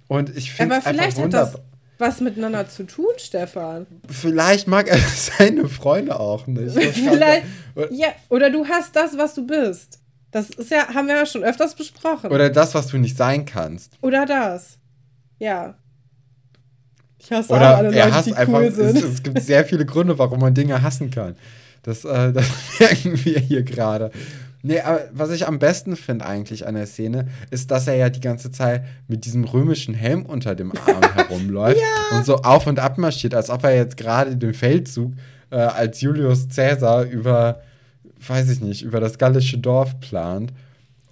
Und 0.07 0.35
ich 0.35 0.51
finde 0.51 0.75
es 0.75 0.85
einfach 0.85 1.15
wunderbar 1.17 1.61
was 1.99 2.21
miteinander 2.21 2.67
zu 2.67 2.83
tun, 2.85 3.13
Stefan. 3.17 3.85
Vielleicht 4.09 4.67
mag 4.67 4.87
er 4.87 4.97
seine 5.37 5.67
Freunde 5.67 6.19
auch 6.19 6.47
nicht. 6.47 6.75
Vielleicht, 6.75 7.45
ja, 7.91 8.07
oder 8.29 8.49
du 8.49 8.65
hast 8.65 8.95
das, 8.95 9.17
was 9.17 9.35
du 9.35 9.45
bist. 9.45 9.99
Das 10.31 10.49
ist 10.49 10.71
ja, 10.71 10.93
haben 10.93 11.07
wir 11.07 11.15
ja 11.15 11.25
schon 11.25 11.43
öfters 11.43 11.75
besprochen. 11.75 12.31
Oder 12.31 12.49
das, 12.49 12.75
was 12.75 12.87
du 12.87 12.97
nicht 12.97 13.17
sein 13.17 13.45
kannst. 13.45 13.93
Oder 14.01 14.25
das. 14.25 14.77
Ja. 15.39 15.75
Ich 17.17 17.31
hasse 17.31 17.51
Oder 17.51 17.77
alle 17.77 17.89
Leute, 17.89 18.23
die 18.25 18.33
einfach, 18.33 18.59
cool 18.59 18.71
sind. 18.71 18.97
Es, 18.97 19.03
es, 19.03 19.23
gibt 19.23 19.41
sehr 19.41 19.65
viele 19.65 19.85
Gründe, 19.85 20.17
warum 20.17 20.39
man 20.39 20.53
Dinge 20.53 20.81
hassen 20.81 21.09
kann. 21.09 21.35
Das, 21.83 22.05
äh, 22.05 22.31
das 22.33 22.45
merken 22.79 23.25
wir 23.25 23.39
hier 23.39 23.63
gerade. 23.63 24.11
Nee, 24.61 24.81
aber 24.81 25.01
was 25.13 25.31
ich 25.31 25.47
am 25.47 25.57
besten 25.57 25.95
finde 25.95 26.25
eigentlich 26.25 26.67
an 26.67 26.75
der 26.75 26.85
Szene, 26.85 27.27
ist, 27.49 27.71
dass 27.71 27.87
er 27.87 27.95
ja 27.95 28.09
die 28.09 28.19
ganze 28.19 28.51
Zeit 28.51 28.83
mit 29.07 29.25
diesem 29.25 29.45
römischen 29.45 29.93
Helm 29.93 30.25
unter 30.25 30.53
dem 30.53 30.73
Arm 30.73 31.01
herumläuft 31.15 31.79
ja. 31.79 32.17
und 32.17 32.25
so 32.25 32.37
auf 32.37 32.67
und 32.67 32.79
ab 32.79 32.97
marschiert, 32.97 33.33
als 33.33 33.49
ob 33.49 33.63
er 33.63 33.75
jetzt 33.75 33.95
gerade 33.95 34.35
den 34.35 34.53
Feldzug 34.53 35.13
äh, 35.51 35.55
als 35.55 36.01
Julius 36.01 36.47
Caesar 36.53 37.03
über, 37.03 37.61
weiß 38.27 38.49
ich 38.49 38.59
nicht, 38.59 38.81
über 38.81 38.99
das 38.99 39.17
gallische 39.17 39.57
Dorf 39.57 39.99
plant. 40.01 40.51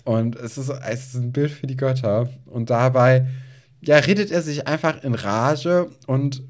Und 0.04 0.36
es 0.36 0.58
ist, 0.58 0.70
es 0.70 1.08
ist 1.08 1.16
ein 1.16 1.32
Bild 1.32 1.52
für 1.52 1.68
die 1.68 1.76
Götter. 1.76 2.30
Und 2.46 2.70
dabei, 2.70 3.28
ja, 3.82 3.98
redet 3.98 4.32
er 4.32 4.42
sich 4.42 4.68
einfach 4.68 5.04
in 5.04 5.16
Rage 5.16 5.88
und 6.06 6.44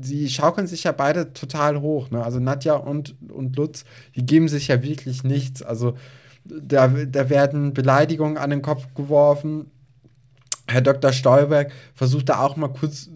sie 0.00 0.28
schaukeln 0.28 0.66
sich 0.66 0.84
ja 0.84 0.92
beide 0.92 1.32
total 1.32 1.80
hoch. 1.80 2.10
Ne? 2.10 2.24
Also 2.24 2.40
Nadja 2.40 2.74
und, 2.74 3.14
und 3.30 3.56
Lutz, 3.56 3.84
die 4.14 4.24
geben 4.24 4.48
sich 4.48 4.68
ja 4.68 4.82
wirklich 4.82 5.24
nichts. 5.24 5.62
Also 5.62 5.96
da, 6.44 6.88
da 6.88 7.30
werden 7.30 7.74
Beleidigungen 7.74 8.38
an 8.38 8.50
den 8.50 8.62
Kopf 8.62 8.86
geworfen. 8.94 9.70
Herr 10.66 10.82
Dr. 10.82 11.12
Stolberg 11.12 11.72
versucht 11.94 12.28
da 12.28 12.42
auch 12.42 12.56
mal 12.56 12.68
kurz 12.68 13.08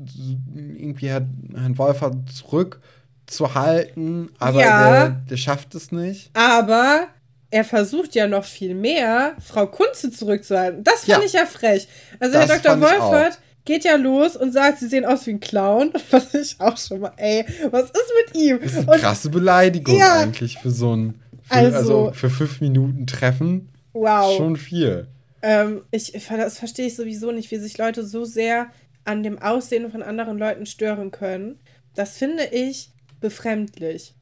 irgendwie 0.54 1.08
Herrn 1.08 1.76
Wolfer 1.76 2.12
zurückzuhalten, 2.26 4.30
aber 4.38 4.60
ja, 4.60 4.90
der, 4.90 5.08
der, 5.28 5.36
schafft 5.36 5.74
es 5.74 5.92
nicht. 5.92 6.30
Aber 6.34 7.08
er 7.50 7.64
versucht 7.64 8.14
ja 8.14 8.26
noch 8.26 8.44
viel 8.44 8.74
mehr, 8.74 9.34
Frau 9.38 9.66
Kunze 9.66 10.10
zurückzuhalten. 10.10 10.82
Das 10.82 11.04
fand 11.04 11.08
Ja. 11.08 11.20
ich 11.26 11.32
ja 11.34 11.44
frech. 11.44 11.88
Also 12.18 12.38
Herr 12.38 12.46
Dr. 12.46 12.80
Wolfert 12.80 13.38
geht 13.64 13.84
ja 13.84 13.96
los 13.96 14.36
und 14.36 14.52
sagt, 14.52 14.78
sie 14.78 14.88
sehen 14.88 15.04
aus 15.04 15.26
wie 15.26 15.30
ein 15.30 15.40
Clown. 15.40 15.92
Was 16.10 16.34
ich 16.34 16.56
auch 16.60 16.76
schon 16.76 17.00
mal, 17.00 17.12
ey, 17.16 17.44
was 17.70 17.84
ist 17.84 18.12
mit 18.26 18.36
ihm? 18.36 18.58
Das 18.60 18.72
ist 18.72 18.78
eine 18.80 18.90
Und 18.92 18.98
krasse 19.00 19.30
Beleidigung 19.30 19.96
Ja. 19.98 20.20
eigentlich 20.20 20.58
für 20.58 20.70
so 20.70 20.94
ein. 20.96 21.14
Für, 21.44 21.54
Also- 21.54 21.76
also, 21.76 22.12
für 22.12 22.30
fünf 22.30 22.60
Minuten 22.60 23.06
Treffen. 23.06 23.68
wow. 23.92 24.36
Schon 24.36 24.56
viel. 24.56 25.06
Ähm, 25.42 25.82
ich, 25.90 26.12
das 26.28 26.58
verstehe 26.58 26.86
ich 26.86 26.94
sowieso 26.96 27.32
nicht, 27.32 27.50
wie 27.50 27.56
sich 27.58 27.76
Leute 27.78 28.04
so 28.04 28.24
sehr 28.24 28.68
an 29.04 29.22
dem 29.24 29.40
Aussehen 29.40 29.90
von 29.90 30.02
anderen 30.02 30.38
Leuten 30.38 30.66
stören 30.66 31.10
können. 31.10 31.58
Das 31.96 32.16
finde 32.16 32.44
ich 32.52 32.90
befremdlich. 33.20 34.14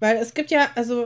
Weil 0.00 0.16
es 0.18 0.34
gibt 0.34 0.50
ja, 0.52 0.68
also, 0.76 1.04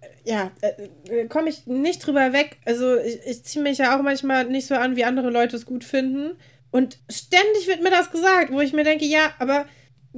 äh, 0.00 0.06
ja, 0.24 0.50
äh, 0.60 1.26
komme 1.28 1.48
ich 1.48 1.66
nicht 1.66 2.06
drüber 2.06 2.32
weg. 2.34 2.58
Also, 2.66 2.98
ich, 2.98 3.18
ich 3.26 3.42
ziehe 3.44 3.62
mich 3.62 3.78
ja 3.78 3.96
auch 3.98 4.02
manchmal 4.02 4.44
nicht 4.46 4.66
so 4.66 4.74
an, 4.74 4.96
wie 4.96 5.04
andere 5.04 5.30
Leute 5.30 5.56
es 5.56 5.64
gut 5.64 5.84
finden. 5.84 6.32
Und 6.72 6.98
ständig 7.08 7.68
wird 7.68 7.82
mir 7.82 7.90
das 7.90 8.10
gesagt, 8.10 8.50
wo 8.50 8.60
ich 8.60 8.72
mir 8.72 8.82
denke, 8.82 9.04
ja, 9.04 9.30
aber 9.38 9.66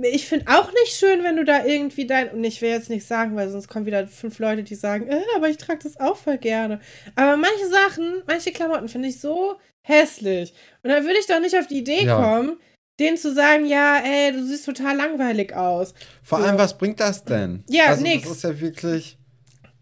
ich 0.01 0.27
finde 0.27 0.47
auch 0.51 0.73
nicht 0.73 0.97
schön, 0.97 1.23
wenn 1.23 1.37
du 1.37 1.45
da 1.45 1.65
irgendwie 1.65 2.07
dein. 2.07 2.31
Und 2.31 2.43
ich 2.43 2.63
will 2.63 2.71
jetzt 2.71 2.89
nicht 2.91 3.07
sagen, 3.07 3.37
weil 3.37 3.51
sonst 3.51 3.69
kommen 3.69 3.87
wieder 3.87 4.09
fünf 4.09 4.39
Leute, 4.39 4.63
die 4.63 4.75
sagen, 4.75 5.07
äh, 5.09 5.21
aber 5.37 5.49
ich 5.51 5.57
trage 5.59 5.81
das 5.83 6.01
auch 6.01 6.17
voll 6.17 6.39
gerne. 6.39 6.81
Aber 7.15 7.37
manche 7.37 7.69
Sachen, 7.69 8.23
manche 8.27 8.51
Klamotten 8.53 8.89
finde 8.89 9.09
ich 9.09 9.21
so 9.21 9.57
hässlich. 9.83 10.55
Und 10.83 10.91
dann 10.91 11.05
würde 11.05 11.19
ich 11.21 11.27
doch 11.27 11.41
nicht 11.41 11.57
auf 11.59 11.67
die 11.67 11.79
Idee 11.79 12.05
Ja. 12.07 12.17
kommen, 12.17 12.57
denen 12.99 13.17
zu 13.17 13.33
sagen, 13.35 13.67
ja, 13.67 13.99
ey, 14.05 14.33
du 14.33 14.45
siehst 14.47 14.65
total 14.65 14.97
langweilig 14.97 15.55
aus. 15.55 15.93
Vor 16.23 16.39
So. 16.39 16.45
allem, 16.45 16.59
was 16.59 16.79
bringt 16.79 16.99
das 17.01 17.23
denn? 17.25 17.65
Ja, 17.69 17.87
also, 17.89 18.03
nix. 18.03 18.23
Das 18.29 18.37
ist 18.39 18.43
ja 18.45 18.61
wirklich. 18.61 19.19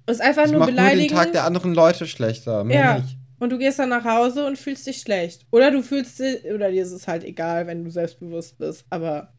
Ist 0.06 0.20
einfach 0.20 0.42
Das 0.42 0.50
nur 0.50 0.60
macht 0.60 0.72
nur 0.74 0.88
den. 0.90 1.08
Tag 1.08 1.32
der 1.32 1.44
anderen 1.44 1.74
Leute 1.74 2.06
schlechter. 2.06 2.64
Mehr 2.64 2.80
Ja. 2.80 2.98
nicht. 2.98 3.16
Und 3.42 3.50
du 3.50 3.58
gehst 3.58 3.80
dann 3.80 3.88
nach 3.88 4.04
Hause 4.04 4.46
und 4.46 4.56
fühlst 4.56 4.86
dich 4.86 5.00
schlecht. 5.00 5.46
Oder 5.50 5.72
du 5.72 5.82
fühlst 5.82 6.20
dich, 6.20 6.44
oder 6.44 6.70
dir 6.70 6.84
ist 6.84 6.92
es 6.92 7.08
halt 7.08 7.24
egal, 7.24 7.66
wenn 7.66 7.82
du 7.82 7.90
selbstbewusst 7.90 8.56
bist. 8.56 8.84
Aber 8.88 9.32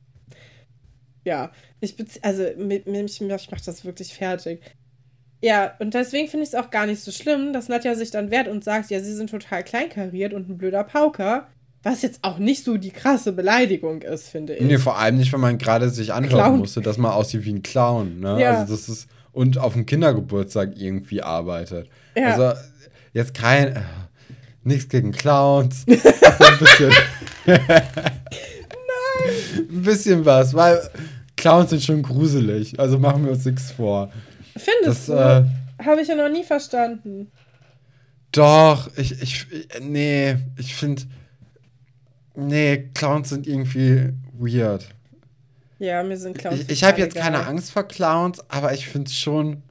ja, 1.24 1.54
ich 1.80 1.96
also 2.22 2.44
mich, 2.58 2.86
mich, 2.86 3.22
mich 3.22 3.50
macht 3.50 3.66
das 3.66 3.86
wirklich 3.86 4.14
fertig. 4.14 4.60
Ja, 5.42 5.76
und 5.80 5.94
deswegen 5.94 6.28
finde 6.28 6.44
ich 6.44 6.50
es 6.50 6.56
auch 6.56 6.70
gar 6.70 6.86
nicht 6.86 7.00
so 7.00 7.14
schlimm, 7.14 7.54
dass 7.54 7.70
Nadja 7.70 7.96
sich 7.96 8.12
dann 8.12 8.30
wehrt 8.30 8.50
und 8.50 8.66
sagt, 8.66 8.90
ja, 8.90 9.00
sie 9.00 9.14
sind 9.14 9.30
total 9.30 9.64
kleinkariert 9.64 10.34
und 10.34 10.50
ein 10.50 10.58
blöder 10.58 10.84
Pauker. 10.84 11.48
Was 11.82 12.02
jetzt 12.02 12.20
auch 12.24 12.40
nicht 12.40 12.66
so 12.66 12.76
die 12.76 12.92
krasse 12.92 13.32
Beleidigung 13.32 14.02
ist, 14.02 14.28
finde 14.28 14.56
ich. 14.56 14.64
Nee, 14.64 14.80
vor 14.80 15.00
allem 15.00 15.16
nicht, 15.16 15.32
wenn 15.32 15.40
man 15.40 15.58
gerade 15.58 15.90
sich 15.90 16.12
anhören 16.12 16.58
musste, 16.58 16.82
dass 16.82 16.98
man 16.98 17.14
aussieht 17.14 17.46
wie 17.46 17.54
ein 17.54 17.64
Clown. 17.64 18.20
Ne? 18.20 18.42
Ja. 18.42 18.60
Also 18.60 18.74
das 18.74 18.90
ist. 18.90 19.08
Und 19.32 19.58
auf 19.58 19.74
dem 19.74 19.86
Kindergeburtstag 19.86 20.74
irgendwie 20.76 21.24
arbeitet. 21.24 21.90
Ja. 22.16 22.36
Also 22.36 22.60
jetzt 23.14 23.34
kein. 23.34 23.76
Äh, 23.76 23.82
nichts 24.64 24.90
gegen 24.90 25.12
Clowns. 25.12 25.86
Ein 25.88 26.60
bisschen. 26.60 26.92
Nein! 27.46 27.82
Ein 29.70 29.82
bisschen 29.84 30.26
was, 30.26 30.54
weil 30.54 30.82
Clowns 31.36 31.70
sind 31.72 31.84
schon 31.84 32.02
gruselig. 32.04 32.80
Also 32.80 32.98
machen 33.00 33.26
wir 33.26 33.32
uns 33.34 33.46
nichts 33.46 33.72
vor. 33.72 34.12
Findest 34.56 35.10
Das, 35.10 35.46
du? 35.46 35.84
äh, 35.84 35.86
Habe 35.86 36.02
ich 36.02 36.08
ja 36.08 36.16
noch 36.16 36.30
nie 36.30 36.44
verstanden. 36.44 37.32
Doch, 38.32 38.90
ich, 38.98 39.22
ich, 39.22 39.46
nee, 39.82 40.36
ich 40.58 40.74
finde, 40.76 41.04
nee, 42.36 42.90
Clowns 42.96 43.30
sind 43.30 43.46
irgendwie 43.48 44.10
weird. 44.38 44.88
Ja, 45.78 46.02
mir 46.04 46.18
sind 46.18 46.38
Clowns. 46.38 46.62
Ich, 46.62 46.70
ich 46.70 46.84
habe 46.84 47.00
jetzt 47.00 47.16
keine 47.16 47.38
egal. 47.38 47.50
Angst 47.50 47.72
vor 47.72 47.84
Clowns, 47.84 48.40
aber 48.50 48.74
ich 48.74 48.88
finde 48.88 49.08
es 49.10 49.16
schon 49.16 49.62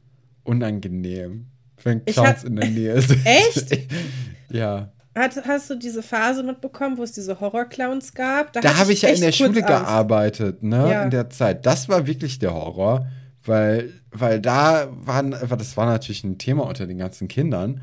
unangenehm, 0.44 1.46
wenn 1.84 2.04
Clowns 2.04 2.28
hab- 2.28 2.44
in 2.44 2.56
der 2.56 2.68
Nähe 2.68 3.00
sind. 3.02 3.24
Echt? 3.24 3.78
ja. 4.50 4.90
Hat, 5.14 5.36
hast 5.46 5.68
du 5.68 5.74
diese 5.74 6.02
Phase 6.02 6.42
mitbekommen, 6.42 6.96
wo 6.96 7.02
es 7.02 7.12
diese 7.12 7.38
Horror-Clowns 7.38 8.14
gab? 8.14 8.52
Da 8.54 8.60
hatte 8.60 8.78
habe 8.78 8.92
ich 8.94 9.02
ja 9.02 9.10
in 9.10 9.20
der 9.20 9.32
Schule 9.32 9.50
Angst. 9.50 9.66
gearbeitet, 9.66 10.62
ne, 10.62 10.90
Ja. 10.90 11.02
in 11.02 11.10
der 11.10 11.28
Zeit. 11.28 11.66
Das 11.66 11.88
war 11.90 12.06
wirklich 12.06 12.38
der 12.38 12.54
Horror, 12.54 13.06
weil, 13.44 13.90
weil 14.10 14.40
da 14.40 14.88
waren, 14.90 15.32
das 15.32 15.76
war 15.76 15.84
natürlich 15.84 16.24
ein 16.24 16.38
Thema 16.38 16.64
unter 16.66 16.86
den 16.86 16.96
ganzen 16.96 17.28
Kindern. 17.28 17.82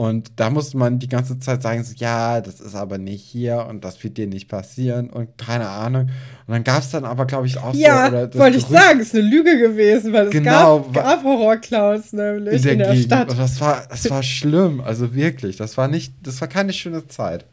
Und 0.00 0.32
da 0.36 0.48
musste 0.48 0.78
man 0.78 0.98
die 0.98 1.08
ganze 1.08 1.38
Zeit 1.40 1.60
sagen, 1.60 1.84
so, 1.84 1.92
ja, 1.94 2.40
das 2.40 2.58
ist 2.58 2.74
aber 2.74 2.96
nicht 2.96 3.22
hier 3.22 3.66
und 3.68 3.84
das 3.84 4.02
wird 4.02 4.16
dir 4.16 4.26
nicht 4.26 4.48
passieren 4.48 5.10
und 5.10 5.36
keine 5.36 5.68
Ahnung. 5.68 6.04
Und 6.46 6.54
dann 6.54 6.64
gab 6.64 6.78
es 6.82 6.88
dann 6.90 7.04
aber, 7.04 7.26
glaube 7.26 7.46
ich, 7.46 7.58
auch 7.58 7.74
Ja, 7.74 8.06
so. 8.06 8.12
Das 8.26 8.34
wollte 8.38 8.56
ich 8.56 8.66
Gerücht 8.66 8.82
sagen, 8.82 9.00
ist 9.00 9.14
eine 9.14 9.24
Lüge 9.24 9.58
gewesen, 9.58 10.14
weil 10.14 10.28
es 10.28 10.32
Genau, 10.32 10.80
gab, 10.80 10.94
wa- 10.94 11.02
gab 11.02 11.22
Horror-Clowns 11.24 12.14
nämlich 12.14 12.54
in 12.54 12.62
der, 12.62 12.72
in 12.72 12.78
der. 12.78 12.94
Stadt. 12.96 13.28
Und 13.30 13.38
das 13.38 13.60
war, 13.60 13.86
das 13.90 14.08
war 14.08 14.22
schlimm, 14.22 14.80
also 14.80 15.14
wirklich. 15.14 15.58
Das 15.58 15.76
war 15.76 15.86
nicht, 15.86 16.14
das 16.22 16.40
war 16.40 16.48
keine 16.48 16.72
schöne 16.72 17.06
Zeit. 17.06 17.44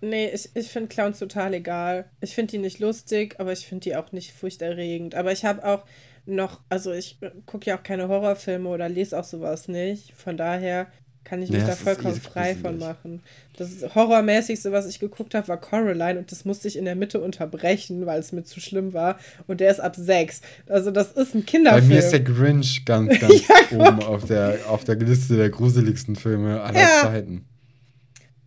Nee, 0.00 0.30
ich, 0.32 0.48
ich 0.54 0.68
finde 0.68 0.88
Clowns 0.88 1.18
total 1.18 1.52
egal. 1.52 2.06
Ich 2.22 2.34
finde 2.34 2.52
die 2.52 2.58
nicht 2.60 2.78
lustig, 2.78 3.34
aber 3.38 3.52
ich 3.52 3.66
finde 3.66 3.82
die 3.82 3.96
auch 3.96 4.10
nicht 4.12 4.32
furchterregend. 4.32 5.14
Aber 5.14 5.32
ich 5.32 5.44
habe 5.44 5.62
auch 5.66 5.84
noch, 6.24 6.60
also 6.70 6.92
ich 6.92 7.18
gucke 7.44 7.68
ja 7.68 7.76
auch 7.78 7.82
keine 7.82 8.08
Horrorfilme 8.08 8.70
oder 8.70 8.88
lese 8.88 9.18
auch 9.18 9.24
sowas 9.24 9.68
nicht. 9.68 10.14
Von 10.16 10.38
daher 10.38 10.86
kann 11.24 11.42
ich 11.42 11.50
mich 11.50 11.60
Ja, 11.60 11.66
da 11.68 11.72
vollkommen 11.76 12.20
frei 12.20 12.54
von 12.54 12.78
machen. 12.78 13.22
Das 13.56 13.68
Horrormäßigste, 13.94 14.72
was 14.72 14.86
ich 14.86 14.98
geguckt 14.98 15.34
habe, 15.34 15.46
war 15.48 15.58
Coraline 15.60 16.18
und 16.18 16.32
das 16.32 16.44
musste 16.44 16.66
ich 16.66 16.76
in 16.76 16.84
der 16.86 16.96
Mitte 16.96 17.20
unterbrechen, 17.20 18.06
weil 18.06 18.18
es 18.20 18.32
mir 18.32 18.42
zu 18.42 18.58
schlimm 18.60 18.92
war. 18.94 19.18
Und 19.46 19.60
der 19.60 19.70
ist 19.70 19.80
ab 19.80 19.94
sechs. 19.96 20.40
Also 20.68 20.90
das 20.90 21.12
ist 21.12 21.34
ein 21.34 21.42
Bei 21.42 21.46
Kinderfilm. 21.46 21.88
mir 21.88 21.98
ist 21.98 22.10
der 22.10 22.20
Grinch 22.20 22.84
ganz, 22.84 23.18
ganz 23.20 23.46
Ja, 23.48 23.78
oben 23.78 24.02
auf 24.02 24.24
der, 24.24 24.58
auf 24.68 24.84
der 24.84 24.96
Liste 24.96 25.36
der 25.36 25.50
gruseligsten 25.50 26.16
Filme 26.16 26.60
aller 26.62 26.80
Ja. 26.80 27.02
Zeiten. 27.02 27.44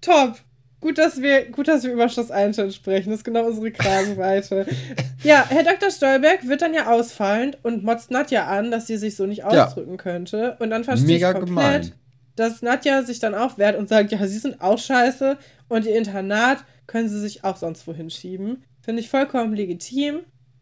Top. 0.02 0.36
Gut, 0.82 0.98
dass 0.98 1.22
wir, 1.22 1.46
gut, 1.50 1.70
dass 1.70 1.84
wir 1.86 1.94
über 1.94 2.10
Schloss 2.10 2.30
Einstein 2.30 2.70
sprechen. 2.74 3.12
Das 3.12 3.20
ist 3.20 3.24
genau 3.24 3.46
unsere 3.46 3.72
Kragenweite. 3.72 4.66
ja, 5.24 5.46
Herr 5.48 5.64
Dr. 5.64 5.90
Stolberg 5.90 6.46
wird 6.46 6.62
dann 6.62 6.74
ja 6.74 6.92
ausfallend 6.92 7.58
und 7.64 7.86
motzt 7.86 8.12
Nadja 8.12 8.48
an, 8.48 8.70
dass 8.70 8.88
sie 8.88 8.98
sich 8.98 9.16
so 9.16 9.26
nicht 9.26 9.46
ausdrücken 9.46 9.96
könnte. 9.96 10.58
Und 10.60 10.72
dann 10.72 10.84
verstehe 10.84 11.08
Mega 11.08 11.30
ich 11.30 11.38
komplett, 11.38 11.56
gemein. 11.56 11.92
Dass 12.36 12.62
Nadja 12.62 13.04
sich 13.04 13.20
dann 13.20 13.36
auch 13.36 13.58
wehrt 13.58 13.78
und 13.78 13.88
sagt, 13.90 14.12
ja, 14.12 14.26
sie 14.28 14.38
sind 14.40 14.62
auch 14.62 14.80
scheiße 14.80 15.38
und 15.70 15.86
ihr 15.86 15.96
Internat 15.98 16.64
können 16.88 17.08
sie 17.10 17.20
sich 17.20 17.44
auch 17.44 17.58
sonst 17.58 17.86
wohin 17.88 18.10
schieben. 18.10 18.64
Finde 18.82 19.02
ich 19.02 19.10
vollkommen 19.10 19.54
legitim. 19.54 20.22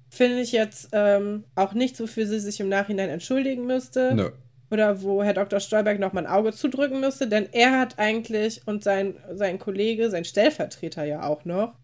Finde 0.10 0.42
ich 0.42 0.52
jetzt 0.52 0.90
ähm, 0.92 1.46
auch 1.56 1.74
nichts, 1.74 2.00
wofür 2.02 2.28
sie 2.28 2.40
sich 2.40 2.60
im 2.60 2.68
Nachhinein 2.70 3.10
entschuldigen 3.10 3.66
müsste 3.66 4.14
Nö. 4.14 4.30
oder 4.70 5.02
wo 5.02 5.24
Herr 5.24 5.34
Dr. 5.34 5.62
Stolberg 5.62 6.00
noch 6.00 6.12
mal 6.12 6.26
ein 6.26 6.32
Auge 6.32 6.52
zudrücken 6.52 7.00
müsste, 7.00 7.28
denn 7.28 7.48
er 7.54 7.80
hat 7.80 7.98
eigentlich 7.98 8.62
und 8.68 8.84
sein, 8.84 9.16
sein 9.34 9.58
Kollege, 9.58 10.10
sein 10.10 10.26
Stellvertreter 10.26 11.06
ja 11.06 11.24
auch 11.24 11.46
noch, 11.46 11.76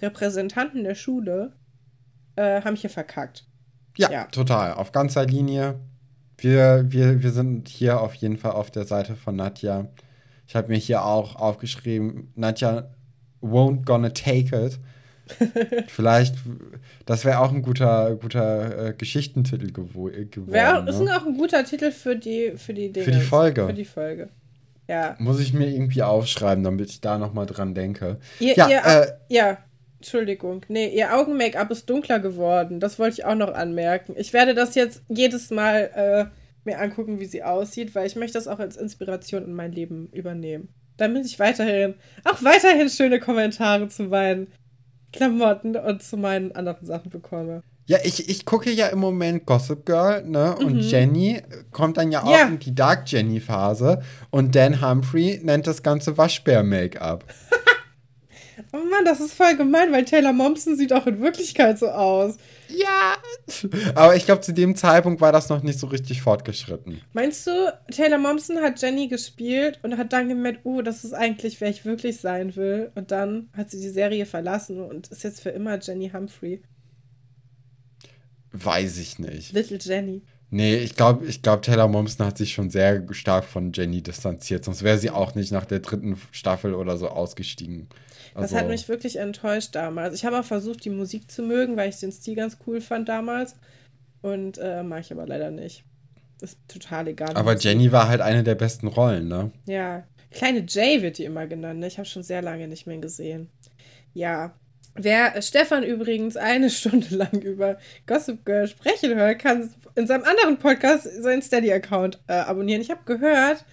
Repräsentanten 0.00 0.82
der 0.84 0.94
Schule, 0.94 1.52
äh, 2.36 2.62
haben 2.62 2.74
hier 2.76 2.90
verkackt. 2.90 3.44
Ja, 3.96 4.10
Ja. 4.10 4.24
total. 4.26 4.72
Auf 4.74 4.90
ganzer 4.92 5.26
Linie. 5.26 5.78
Wir, 6.44 6.84
wir, 6.88 7.22
wir 7.22 7.30
sind 7.30 7.68
hier 7.68 8.00
auf 8.02 8.14
jeden 8.14 8.36
Fall 8.36 8.52
auf 8.52 8.70
der 8.70 8.84
Seite 8.84 9.16
von 9.16 9.34
Nadja. 9.34 9.88
Ich 10.46 10.54
habe 10.54 10.68
mir 10.68 10.76
hier 10.76 11.04
auch 11.04 11.36
aufgeschrieben, 11.36 12.30
Nadja 12.34 12.90
won't 13.40 13.86
gonna 13.86 14.10
take 14.10 14.54
it. 14.54 14.78
Vielleicht, 15.88 16.36
das 17.06 17.24
wäre 17.24 17.38
auch 17.38 17.50
ein 17.50 17.62
guter, 17.62 18.14
guter 18.16 18.88
äh, 18.88 18.92
Geschichtentitel 18.92 19.72
gewo 19.72 20.04
geworden. 20.04 20.52
Wär, 20.52 20.86
ist 20.86 21.00
ne? 21.00 21.16
auch 21.16 21.24
ein 21.24 21.38
guter 21.38 21.64
Titel 21.64 21.90
für 21.90 22.14
die, 22.14 22.52
für 22.56 22.74
die 22.74 22.92
Dinge. 22.92 23.10
die 23.10 23.20
Folge. 23.20 23.66
Für 23.66 23.72
die 23.72 23.86
Folge. 23.86 24.28
Ja. 24.86 25.16
Muss 25.18 25.40
ich 25.40 25.54
mir 25.54 25.66
irgendwie 25.66 26.02
aufschreiben, 26.02 26.62
damit 26.62 26.90
ich 26.90 27.00
da 27.00 27.16
nochmal 27.16 27.46
dran 27.46 27.74
denke. 27.74 28.18
Ihr, 28.38 28.54
Ja, 28.54 28.68
ihr, 28.68 28.84
äh, 28.84 29.06
ja, 29.30 29.58
Entschuldigung. 30.08 30.60
Nee, 30.68 30.88
ihr 30.94 31.16
Augen-Make-up 31.16 31.70
ist 31.70 31.88
dunkler 31.88 32.18
geworden. 32.20 32.78
Das 32.78 32.98
wollte 32.98 33.14
ich 33.20 33.24
auch 33.24 33.34
noch 33.34 33.54
anmerken. 33.54 34.12
Ich 34.18 34.34
werde 34.34 34.52
das 34.54 34.74
jetzt 34.74 35.02
jedes 35.08 35.48
Mal 35.50 35.90
äh, 35.94 36.26
mir 36.68 36.78
angucken, 36.78 37.20
wie 37.20 37.24
sie 37.24 37.42
aussieht, 37.42 37.94
weil 37.94 38.06
ich 38.06 38.14
möchte 38.14 38.36
das 38.36 38.46
auch 38.46 38.58
als 38.58 38.76
Inspiration 38.76 39.44
in 39.44 39.54
mein 39.54 39.72
Leben 39.72 40.10
übernehmen. 40.12 40.68
Damit 40.98 41.24
ich 41.24 41.38
weiterhin, 41.38 41.94
auch 42.24 42.42
weiterhin 42.44 42.90
schöne 42.90 43.18
Kommentare 43.18 43.88
zu 43.88 44.04
meinen 44.04 44.48
Klamotten 45.12 45.74
und 45.74 46.02
zu 46.02 46.18
meinen 46.18 46.52
anderen 46.52 46.84
Sachen 46.84 47.10
bekomme. 47.10 47.62
Ja, 47.86 47.98
ich, 48.02 48.30
ich 48.30 48.46
gucke 48.46 48.70
ja 48.70 48.86
im 48.88 48.98
Moment 48.98 49.44
Gossip 49.44 49.84
Girl, 49.84 50.24
ne? 50.24 50.54
Und 50.56 50.72
Mhm. 50.76 50.80
Jenny 50.80 51.42
kommt 51.70 51.98
dann 51.98 52.10
ja 52.12 52.22
auch 52.22 52.30
Ja. 52.32 52.46
in 52.48 52.58
die 52.58 52.74
Dark 52.74 53.04
Jenny-Phase. 53.10 54.00
Und 54.30 54.54
Dan 54.54 54.80
Humphrey 54.80 55.38
nennt 55.42 55.66
das 55.66 55.82
Ganze 55.82 56.16
Waschbär-Make-up. 56.16 57.24
Oh 58.74 58.84
Mann, 58.90 59.04
das 59.04 59.20
ist 59.20 59.34
voll 59.34 59.56
gemein, 59.56 59.92
weil 59.92 60.04
Taylor 60.04 60.32
Momsen 60.32 60.76
sieht 60.76 60.92
auch 60.92 61.06
in 61.06 61.20
Wirklichkeit 61.20 61.78
so 61.78 61.90
aus. 61.90 62.38
Ja. 62.66 63.14
Aber 63.94 64.16
ich 64.16 64.26
glaube, 64.26 64.40
zu 64.40 64.52
dem 64.52 64.74
Zeitpunkt 64.74 65.20
war 65.20 65.30
das 65.30 65.48
noch 65.48 65.62
nicht 65.62 65.78
so 65.78 65.86
richtig 65.86 66.22
fortgeschritten. 66.22 67.00
Meinst 67.12 67.46
du, 67.46 67.52
Taylor 67.92 68.18
Momsen 68.18 68.60
hat 68.60 68.82
Jenny 68.82 69.06
gespielt 69.06 69.78
und 69.84 69.96
hat 69.96 70.12
dann 70.12 70.28
gemerkt, 70.28 70.62
oh, 70.64 70.82
das 70.82 71.04
ist 71.04 71.12
eigentlich, 71.12 71.60
wer 71.60 71.70
ich 71.70 71.84
wirklich 71.84 72.20
sein 72.20 72.56
will. 72.56 72.90
Und 72.96 73.12
dann 73.12 73.48
hat 73.56 73.70
sie 73.70 73.80
die 73.80 73.90
Serie 73.90 74.26
verlassen 74.26 74.80
und 74.80 75.06
ist 75.06 75.22
jetzt 75.22 75.40
für 75.40 75.50
immer 75.50 75.78
Jenny 75.78 76.10
Humphrey. 76.12 76.60
Weiß 78.50 78.98
ich 78.98 79.20
nicht. 79.20 79.52
Little 79.52 79.78
Jenny. 79.80 80.22
Nee, 80.50 80.78
ich 80.78 80.96
glaube, 80.96 81.26
ich 81.26 81.42
glaub, 81.42 81.62
Taylor 81.62 81.86
Momsen 81.86 82.26
hat 82.26 82.38
sich 82.38 82.54
schon 82.54 82.70
sehr 82.70 83.06
stark 83.12 83.44
von 83.44 83.72
Jenny 83.72 84.02
distanziert, 84.02 84.64
sonst 84.64 84.82
wäre 84.82 84.98
sie 84.98 85.10
auch 85.10 85.36
nicht 85.36 85.52
nach 85.52 85.64
der 85.64 85.78
dritten 85.78 86.20
Staffel 86.32 86.74
oder 86.74 86.96
so 86.96 87.08
ausgestiegen. 87.08 87.88
Also, 88.34 88.52
das 88.54 88.60
hat 88.60 88.68
mich 88.68 88.88
wirklich 88.88 89.16
enttäuscht 89.16 89.74
damals. 89.74 90.14
Ich 90.14 90.24
habe 90.24 90.40
auch 90.40 90.44
versucht, 90.44 90.84
die 90.84 90.90
Musik 90.90 91.30
zu 91.30 91.42
mögen, 91.42 91.76
weil 91.76 91.88
ich 91.88 92.00
den 92.00 92.12
Stil 92.12 92.34
ganz 92.34 92.58
cool 92.66 92.80
fand 92.80 93.08
damals. 93.08 93.54
Und 94.22 94.58
äh, 94.58 94.82
mag 94.82 95.02
ich 95.02 95.12
aber 95.12 95.26
leider 95.26 95.50
nicht. 95.50 95.84
Ist 96.40 96.58
total 96.66 97.08
egal. 97.08 97.36
Aber 97.36 97.56
Jenny 97.56 97.92
war 97.92 98.08
halt 98.08 98.20
eine 98.20 98.42
der 98.42 98.54
besten 98.54 98.88
Rollen, 98.88 99.28
ne? 99.28 99.52
Ja. 99.66 100.04
Kleine 100.30 100.64
Jay 100.66 101.00
wird 101.00 101.18
die 101.18 101.24
immer 101.24 101.46
genannt. 101.46 101.80
Ne? 101.80 101.86
Ich 101.86 101.98
habe 101.98 102.08
schon 102.08 102.24
sehr 102.24 102.42
lange 102.42 102.66
nicht 102.66 102.86
mehr 102.86 102.98
gesehen. 102.98 103.50
Ja. 104.12 104.54
Wer 104.96 105.40
Stefan 105.42 105.84
übrigens 105.84 106.36
eine 106.36 106.70
Stunde 106.70 107.14
lang 107.14 107.40
über 107.42 107.78
Gossip 108.06 108.44
Girl 108.44 108.66
sprechen 108.66 109.14
hört, 109.14 109.38
kann 109.38 109.72
in 109.94 110.06
seinem 110.06 110.24
anderen 110.24 110.58
Podcast 110.58 111.08
seinen 111.22 111.42
Steady-Account 111.42 112.18
äh, 112.26 112.32
abonnieren. 112.32 112.80
Ich 112.80 112.90
habe 112.90 113.04
gehört, 113.04 113.64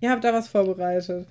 ihr 0.00 0.10
habt 0.10 0.24
da 0.24 0.32
was 0.32 0.48
vorbereitet. 0.48 1.26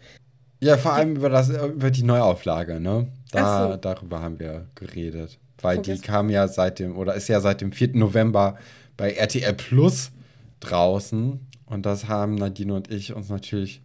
Ja, 0.61 0.77
vor 0.77 0.93
allem 0.93 1.15
über, 1.15 1.29
das, 1.29 1.49
über 1.49 1.89
die 1.89 2.03
Neuauflage, 2.03 2.79
ne? 2.79 3.07
Da, 3.31 3.71
so. 3.71 3.77
Darüber 3.77 4.21
haben 4.21 4.39
wir 4.39 4.65
geredet. 4.75 5.37
Weil 5.61 5.77
Guck 5.77 5.85
die 5.85 5.99
kam 5.99 6.29
ja 6.29 6.47
seit 6.47 6.79
dem, 6.79 6.97
oder 6.97 7.13
ist 7.13 7.29
ja 7.29 7.39
seit 7.39 7.61
dem 7.61 7.71
4. 7.71 7.95
November 7.95 8.57
bei 8.97 9.13
RTL 9.13 9.53
Plus 9.53 10.11
draußen. 10.59 11.39
Und 11.65 11.85
das 11.85 12.07
haben 12.07 12.35
Nadine 12.35 12.73
und 12.73 12.91
ich 12.91 13.13
uns 13.13 13.29
natürlich 13.29 13.81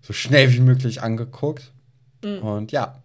so 0.00 0.12
schnell 0.12 0.52
wie 0.52 0.60
möglich 0.60 1.02
angeguckt. 1.02 1.72
Mhm. 2.24 2.38
Und 2.38 2.72
ja, 2.72 3.02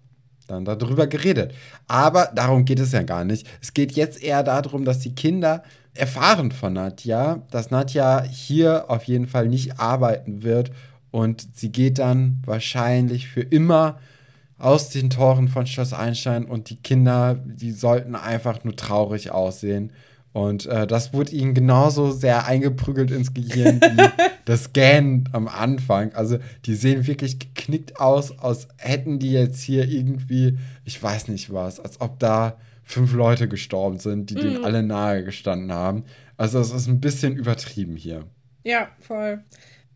dann 0.47 0.65
darüber 0.65 1.07
geredet. 1.07 1.53
Aber 1.87 2.31
darum 2.33 2.65
geht 2.65 2.79
es 2.79 2.91
ja 2.91 3.03
gar 3.03 3.25
nicht. 3.25 3.47
Es 3.61 3.73
geht 3.73 3.93
jetzt 3.93 4.21
eher 4.21 4.43
darum, 4.43 4.85
dass 4.85 4.99
die 4.99 5.15
Kinder 5.15 5.63
erfahren 5.93 6.51
von 6.51 6.73
Nadja, 6.73 7.43
dass 7.51 7.71
Nadja 7.71 8.23
hier 8.23 8.89
auf 8.89 9.03
jeden 9.05 9.27
Fall 9.27 9.47
nicht 9.47 9.79
arbeiten 9.79 10.43
wird 10.43 10.71
und 11.11 11.47
sie 11.55 11.71
geht 11.71 11.99
dann 11.99 12.41
wahrscheinlich 12.45 13.27
für 13.27 13.41
immer 13.41 13.99
aus 14.57 14.89
den 14.89 15.09
Toren 15.09 15.47
von 15.47 15.65
Schloss 15.65 15.93
Einstein 15.93 16.45
und 16.45 16.69
die 16.69 16.75
Kinder, 16.75 17.35
die 17.35 17.71
sollten 17.71 18.15
einfach 18.15 18.63
nur 18.63 18.75
traurig 18.75 19.31
aussehen. 19.31 19.91
Und 20.31 20.67
äh, 20.67 20.85
das 20.85 21.11
wurde 21.13 21.31
ihnen 21.31 21.53
genauso 21.53 22.11
sehr 22.11 22.45
eingeprügelt 22.45 23.09
ins 23.09 23.33
Gehirn 23.33 23.81
wie 23.81 24.09
das 24.45 24.65
Scan 24.65 25.23
am 25.31 25.47
Anfang. 25.47 26.13
Also 26.13 26.37
die 26.65 26.75
sehen 26.75 27.07
wirklich 27.07 27.39
geknickt 27.39 27.99
aus, 27.99 28.37
als 28.37 28.67
hätten 28.77 29.17
die 29.17 29.31
jetzt 29.31 29.61
hier 29.61 29.87
irgendwie, 29.87 30.57
ich 30.85 31.01
weiß 31.01 31.29
nicht 31.29 31.51
was, 31.51 31.79
als 31.79 31.99
ob 31.99 32.19
da 32.19 32.57
fünf 32.83 33.13
Leute 33.13 33.47
gestorben 33.47 33.97
sind, 33.97 34.29
die 34.29 34.35
mm. 34.35 34.39
denen 34.39 34.65
alle 34.65 34.83
nahe 34.83 35.23
gestanden 35.23 35.71
haben. 35.71 36.03
Also 36.37 36.59
es 36.59 36.71
ist 36.71 36.87
ein 36.87 36.99
bisschen 36.99 37.35
übertrieben 37.35 37.95
hier. 37.95 38.25
Ja, 38.63 38.89
voll. 38.99 39.43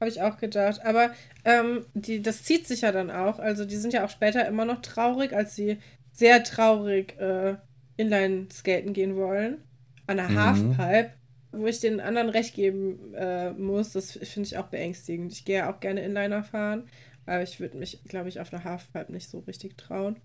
Habe 0.04 0.10
ich 0.10 0.22
auch 0.22 0.38
gedacht. 0.38 0.84
Aber 0.84 1.12
ähm, 1.46 1.86
die, 1.94 2.22
das 2.22 2.44
zieht 2.44 2.68
sich 2.68 2.82
ja 2.82 2.92
dann 2.92 3.10
auch. 3.10 3.40
Also 3.40 3.64
die 3.64 3.78
sind 3.78 3.94
ja 3.94 4.04
auch 4.04 4.10
später 4.10 4.46
immer 4.46 4.66
noch 4.66 4.82
traurig, 4.82 5.32
als 5.32 5.56
sie 5.56 5.78
sehr 6.12 6.44
traurig 6.44 7.18
äh, 7.22 7.56
Inline-Skaten 7.96 8.92
gehen 8.92 9.16
wollen. 9.16 9.64
An 10.06 10.18
der 10.18 10.28
mhm. 10.28 10.38
Halfpipe. 10.78 11.12
Wo 11.54 11.68
ich 11.68 11.80
den 11.80 12.02
anderen 12.02 12.28
recht 12.28 12.54
geben 12.54 13.14
äh, 13.14 13.52
muss, 13.52 13.94
das 13.94 14.12
finde 14.12 14.48
ich 14.48 14.58
auch 14.58 14.68
beängstigend. 14.68 15.32
Ich 15.32 15.46
gehe 15.46 15.60
ja 15.60 15.74
auch 15.74 15.80
gerne 15.80 16.04
Inliner 16.04 16.44
fahren, 16.44 16.90
aber 17.26 17.44
ich 17.44 17.62
würde 17.62 17.78
mich, 17.78 18.04
glaube 18.04 18.28
ich, 18.28 18.42
auf 18.42 18.52
einer 18.52 18.66
Halfpipe 18.66 19.10
nicht 19.10 19.30
so 19.30 19.40
richtig 19.40 19.78
trauen. 19.78 20.18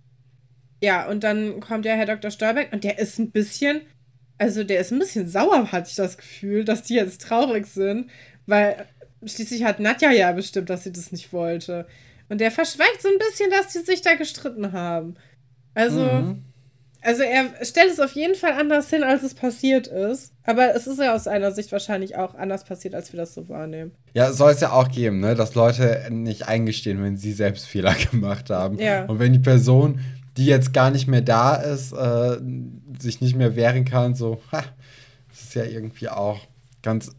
Ja, 0.82 1.08
und 1.08 1.22
dann 1.22 1.60
kommt 1.60 1.84
ja 1.84 1.92
Herr 1.92 2.06
Dr. 2.06 2.32
Stolberg 2.32 2.72
und 2.72 2.82
der 2.82 2.98
ist 2.98 3.20
ein 3.20 3.30
bisschen, 3.30 3.82
also 4.38 4.64
der 4.64 4.80
ist 4.80 4.90
ein 4.90 4.98
bisschen 4.98 5.28
sauer, 5.28 5.70
hatte 5.70 5.90
ich 5.90 5.94
das 5.94 6.16
Gefühl, 6.16 6.64
dass 6.64 6.82
die 6.82 6.94
jetzt 6.94 7.20
traurig 7.20 7.66
sind, 7.66 8.10
weil 8.46 8.86
Schließlich 9.24 9.64
hat 9.64 9.80
Nadja 9.80 10.10
ja 10.10 10.32
bestimmt, 10.32 10.70
dass 10.70 10.84
sie 10.84 10.92
das 10.92 11.12
nicht 11.12 11.32
wollte. 11.32 11.86
Und 12.28 12.40
der 12.40 12.50
verschweigt 12.50 13.02
so 13.02 13.08
ein 13.08 13.18
bisschen, 13.18 13.50
dass 13.50 13.72
die 13.72 13.78
sich 13.80 14.02
da 14.02 14.14
gestritten 14.14 14.72
haben. 14.72 15.16
Also, 15.74 16.00
mhm. 16.00 16.44
also 17.00 17.22
er 17.22 17.64
stellt 17.64 17.90
es 17.90 18.00
auf 18.00 18.12
jeden 18.12 18.34
Fall 18.34 18.52
anders 18.52 18.90
hin, 18.90 19.02
als 19.02 19.22
es 19.22 19.34
passiert 19.34 19.86
ist. 19.86 20.32
Aber 20.44 20.74
es 20.74 20.86
ist 20.86 21.00
ja 21.00 21.14
aus 21.14 21.26
einer 21.26 21.52
Sicht 21.52 21.72
wahrscheinlich 21.72 22.16
auch 22.16 22.34
anders 22.34 22.64
passiert, 22.64 22.94
als 22.94 23.12
wir 23.12 23.18
das 23.18 23.34
so 23.34 23.48
wahrnehmen. 23.48 23.92
Ja, 24.14 24.32
soll 24.32 24.52
es 24.52 24.60
ja 24.60 24.72
auch 24.72 24.88
geben, 24.90 25.20
ne? 25.20 25.34
dass 25.34 25.54
Leute 25.54 26.08
nicht 26.10 26.46
eingestehen, 26.46 27.02
wenn 27.02 27.16
sie 27.16 27.32
selbst 27.32 27.66
Fehler 27.66 27.94
gemacht 28.10 28.50
haben. 28.50 28.78
Ja. 28.78 29.04
Und 29.06 29.18
wenn 29.18 29.32
die 29.32 29.38
Person, 29.38 30.00
die 30.36 30.46
jetzt 30.46 30.72
gar 30.72 30.90
nicht 30.90 31.08
mehr 31.08 31.22
da 31.22 31.56
ist, 31.56 31.92
äh, 31.92 32.38
sich 32.98 33.20
nicht 33.20 33.36
mehr 33.36 33.56
wehren 33.56 33.84
kann, 33.84 34.14
so, 34.14 34.40
ha, 34.52 34.62
das 35.28 35.42
ist 35.42 35.54
ja 35.54 35.64
irgendwie 35.64 36.08
auch 36.08 36.40
ganz 36.82 37.10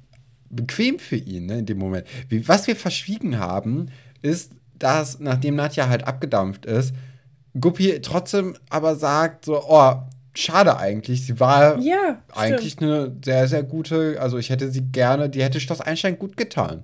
bequem 0.49 0.99
für 0.99 1.15
ihn 1.15 1.45
ne, 1.45 1.59
in 1.59 1.65
dem 1.65 1.77
Moment. 1.77 2.07
Wie, 2.27 2.47
was 2.47 2.67
wir 2.67 2.75
verschwiegen 2.75 3.39
haben, 3.39 3.89
ist, 4.21 4.51
dass 4.77 5.19
nachdem 5.19 5.55
Nadja 5.55 5.89
halt 5.89 6.07
abgedampft 6.07 6.65
ist, 6.65 6.93
Guppi 7.59 7.99
trotzdem 8.01 8.55
aber 8.69 8.95
sagt 8.95 9.45
so, 9.45 9.63
oh, 9.67 9.95
schade 10.33 10.77
eigentlich. 10.77 11.25
Sie 11.25 11.39
war 11.39 11.79
ja, 11.79 12.21
eigentlich 12.33 12.73
stimmt. 12.73 12.91
eine 12.91 13.15
sehr, 13.23 13.47
sehr 13.47 13.63
gute, 13.63 14.17
also 14.19 14.37
ich 14.37 14.49
hätte 14.49 14.69
sie 14.71 14.83
gerne, 14.91 15.29
die 15.29 15.43
hätte 15.43 15.59
Schloss 15.59 15.81
Einstein 15.81 16.19
gut 16.19 16.37
getan. 16.37 16.83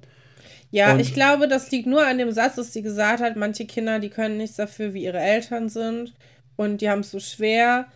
Ja, 0.72 0.92
Und 0.92 1.00
ich 1.00 1.14
glaube, 1.14 1.48
das 1.48 1.72
liegt 1.72 1.88
nur 1.88 2.06
an 2.06 2.18
dem 2.18 2.32
Satz, 2.32 2.56
dass 2.56 2.74
sie 2.74 2.82
gesagt 2.82 3.22
hat, 3.22 3.38
manche 3.38 3.66
Kinder, 3.66 4.00
die 4.00 4.10
können 4.10 4.38
nichts 4.38 4.58
dafür, 4.58 4.94
wie 4.94 5.04
ihre 5.04 5.20
Eltern 5.20 5.70
sind 5.70 6.14
und 6.58 6.82
die 6.82 6.90
haben 6.90 7.02
es 7.02 7.12
so 7.12 7.20
schwer. 7.20 7.88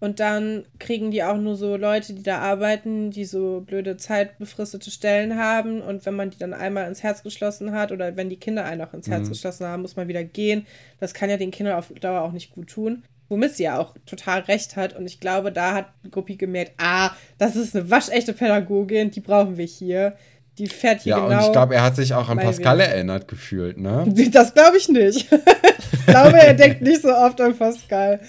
Und 0.00 0.20
dann 0.20 0.66
kriegen 0.78 1.10
die 1.10 1.22
auch 1.22 1.38
nur 1.38 1.56
so 1.56 1.76
Leute, 1.76 2.12
die 2.12 2.22
da 2.22 2.38
arbeiten, 2.38 3.10
die 3.10 3.24
so 3.24 3.62
blöde 3.64 3.96
zeitbefristete 3.96 4.90
Stellen 4.90 5.38
haben. 5.38 5.80
Und 5.80 6.04
wenn 6.04 6.14
man 6.14 6.30
die 6.30 6.38
dann 6.38 6.52
einmal 6.52 6.88
ins 6.88 7.02
Herz 7.02 7.22
geschlossen 7.22 7.72
hat 7.72 7.92
oder 7.92 8.16
wenn 8.16 8.28
die 8.28 8.36
Kinder 8.36 8.64
einen 8.64 8.82
auch 8.82 8.92
ins 8.92 9.08
Herz 9.08 9.26
mhm. 9.26 9.30
geschlossen 9.30 9.66
haben, 9.66 9.82
muss 9.82 9.96
man 9.96 10.08
wieder 10.08 10.24
gehen. 10.24 10.66
Das 11.00 11.14
kann 11.14 11.30
ja 11.30 11.36
den 11.36 11.50
Kindern 11.50 11.76
auf 11.76 11.88
Dauer 12.00 12.22
auch 12.22 12.32
nicht 12.32 12.52
gut 12.52 12.68
tun. 12.68 13.02
Womit 13.30 13.54
sie 13.54 13.62
ja 13.62 13.78
auch 13.78 13.94
total 14.04 14.40
recht 14.40 14.76
hat. 14.76 14.94
Und 14.94 15.06
ich 15.06 15.20
glaube, 15.20 15.50
da 15.50 15.72
hat 15.72 15.86
Guppi 16.10 16.36
gemerkt, 16.36 16.72
ah, 16.76 17.10
das 17.38 17.56
ist 17.56 17.74
eine 17.74 17.90
waschechte 17.90 18.34
Pädagogin, 18.34 19.10
die 19.10 19.20
brauchen 19.20 19.56
wir 19.56 19.64
hier. 19.64 20.16
Die 20.58 20.66
fährt 20.66 21.00
hier 21.00 21.10
ja, 21.12 21.16
genau. 21.16 21.30
Ja, 21.30 21.38
und 21.38 21.46
ich 21.46 21.52
glaube, 21.52 21.74
er 21.74 21.82
hat 21.82 21.96
sich 21.96 22.14
auch 22.14 22.28
an 22.28 22.38
Pascal 22.38 22.78
Weg. 22.78 22.88
erinnert 22.88 23.26
gefühlt, 23.26 23.78
ne? 23.78 24.04
Das 24.30 24.54
glaube 24.54 24.76
ich 24.76 24.88
nicht. 24.88 25.32
ich 25.92 26.06
glaube, 26.06 26.38
er 26.38 26.54
denkt 26.54 26.82
nicht 26.82 27.02
so 27.02 27.08
oft 27.08 27.40
an 27.40 27.56
Pascal. 27.56 28.20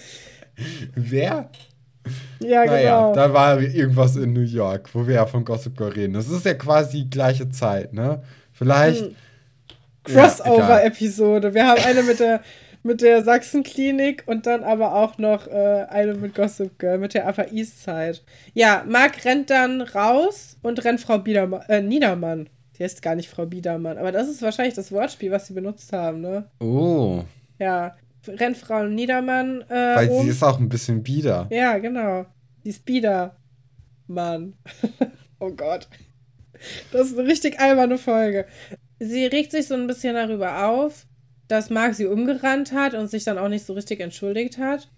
Wer? 0.96 1.50
Ja, 2.40 2.66
naja, 2.66 3.00
genau. 3.00 3.14
da 3.14 3.34
war 3.34 3.60
irgendwas 3.60 4.16
in 4.16 4.34
New 4.34 4.42
York, 4.42 4.90
wo 4.94 5.08
wir 5.08 5.16
ja 5.16 5.26
von 5.26 5.44
Gossip 5.44 5.76
Girl 5.78 5.92
reden. 5.92 6.14
Das 6.14 6.30
ist 6.30 6.46
ja 6.46 6.54
quasi 6.54 7.04
die 7.04 7.10
gleiche 7.10 7.50
Zeit, 7.50 7.94
ne? 7.94 8.22
Vielleicht. 8.54 9.02
Hm. 9.02 9.16
Crossover-Episode. 10.04 11.54
wir 11.56 11.68
haben 11.68 11.82
eine 11.84 12.04
mit 12.04 12.20
der, 12.20 12.42
mit 12.84 13.02
der 13.02 13.24
Sachsenklinik 13.24 14.24
und 14.28 14.46
dann 14.46 14.64
aber 14.64 14.94
auch 14.94 15.18
noch 15.18 15.48
äh, 15.48 15.86
eine 15.90 16.14
mit 16.14 16.36
Gossip 16.36 16.78
Girl, 16.78 17.00
mit 17.00 17.16
der 17.16 17.28
Upper 17.28 17.52
East 17.52 17.84
Side. 17.84 18.20
Ja, 18.54 18.84
Marc 18.88 19.26
rennt 19.26 19.50
dann 19.50 19.82
raus 19.82 20.58
und 20.62 20.86
rennt 20.86 21.02
Frau 21.02 21.18
Biedermann, 21.18 21.64
äh, 21.68 21.82
Niedermann. 21.82 22.48
Die 22.78 22.84
heißt 22.84 23.02
gar 23.02 23.16
nicht 23.16 23.30
Frau 23.30 23.46
Biedermann, 23.46 23.98
aber 23.98 24.12
das 24.12 24.30
ist 24.30 24.42
wahrscheinlich 24.42 24.76
das 24.76 24.92
Wortspiel, 24.92 25.32
was 25.32 25.48
sie 25.48 25.54
benutzt 25.54 25.92
haben, 25.92 26.22
ne? 26.22 26.46
Oh. 26.60 27.24
Ja, 27.58 27.96
rennt 28.28 28.58
Frau 28.58 28.86
Niedermann. 28.86 29.62
Äh, 29.70 29.96
Weil 29.96 30.10
um. 30.10 30.24
sie 30.24 30.30
ist 30.30 30.44
auch 30.44 30.60
ein 30.60 30.70
bisschen 30.70 31.04
bieder. 31.04 31.48
Ja, 31.52 31.78
genau. 31.78 32.26
Die 32.64 32.70
ist 32.70 32.86
bieder. 32.86 33.38
Mann. 34.08 34.54
oh 35.40 35.52
Gott. 35.52 35.88
Das 36.92 37.08
ist 37.08 37.18
eine 37.18 37.28
richtig 37.28 37.60
alberne 37.60 37.98
Folge. 37.98 38.46
Sie 39.00 39.26
regt 39.26 39.52
sich 39.52 39.68
so 39.68 39.76
ein 39.76 39.88
bisschen 39.88 40.16
darüber 40.16 40.68
auf, 40.68 41.06
dass 41.48 41.70
Marc 41.70 41.96
sie 41.96 42.06
umgerannt 42.06 42.72
hat 42.72 42.94
und 42.94 43.10
sich 43.10 43.24
dann 43.24 43.38
auch 43.38 43.50
nicht 43.50 43.66
so 43.66 43.74
richtig 43.74 44.00
entschuldigt 44.00 44.58
hat. 44.58 44.90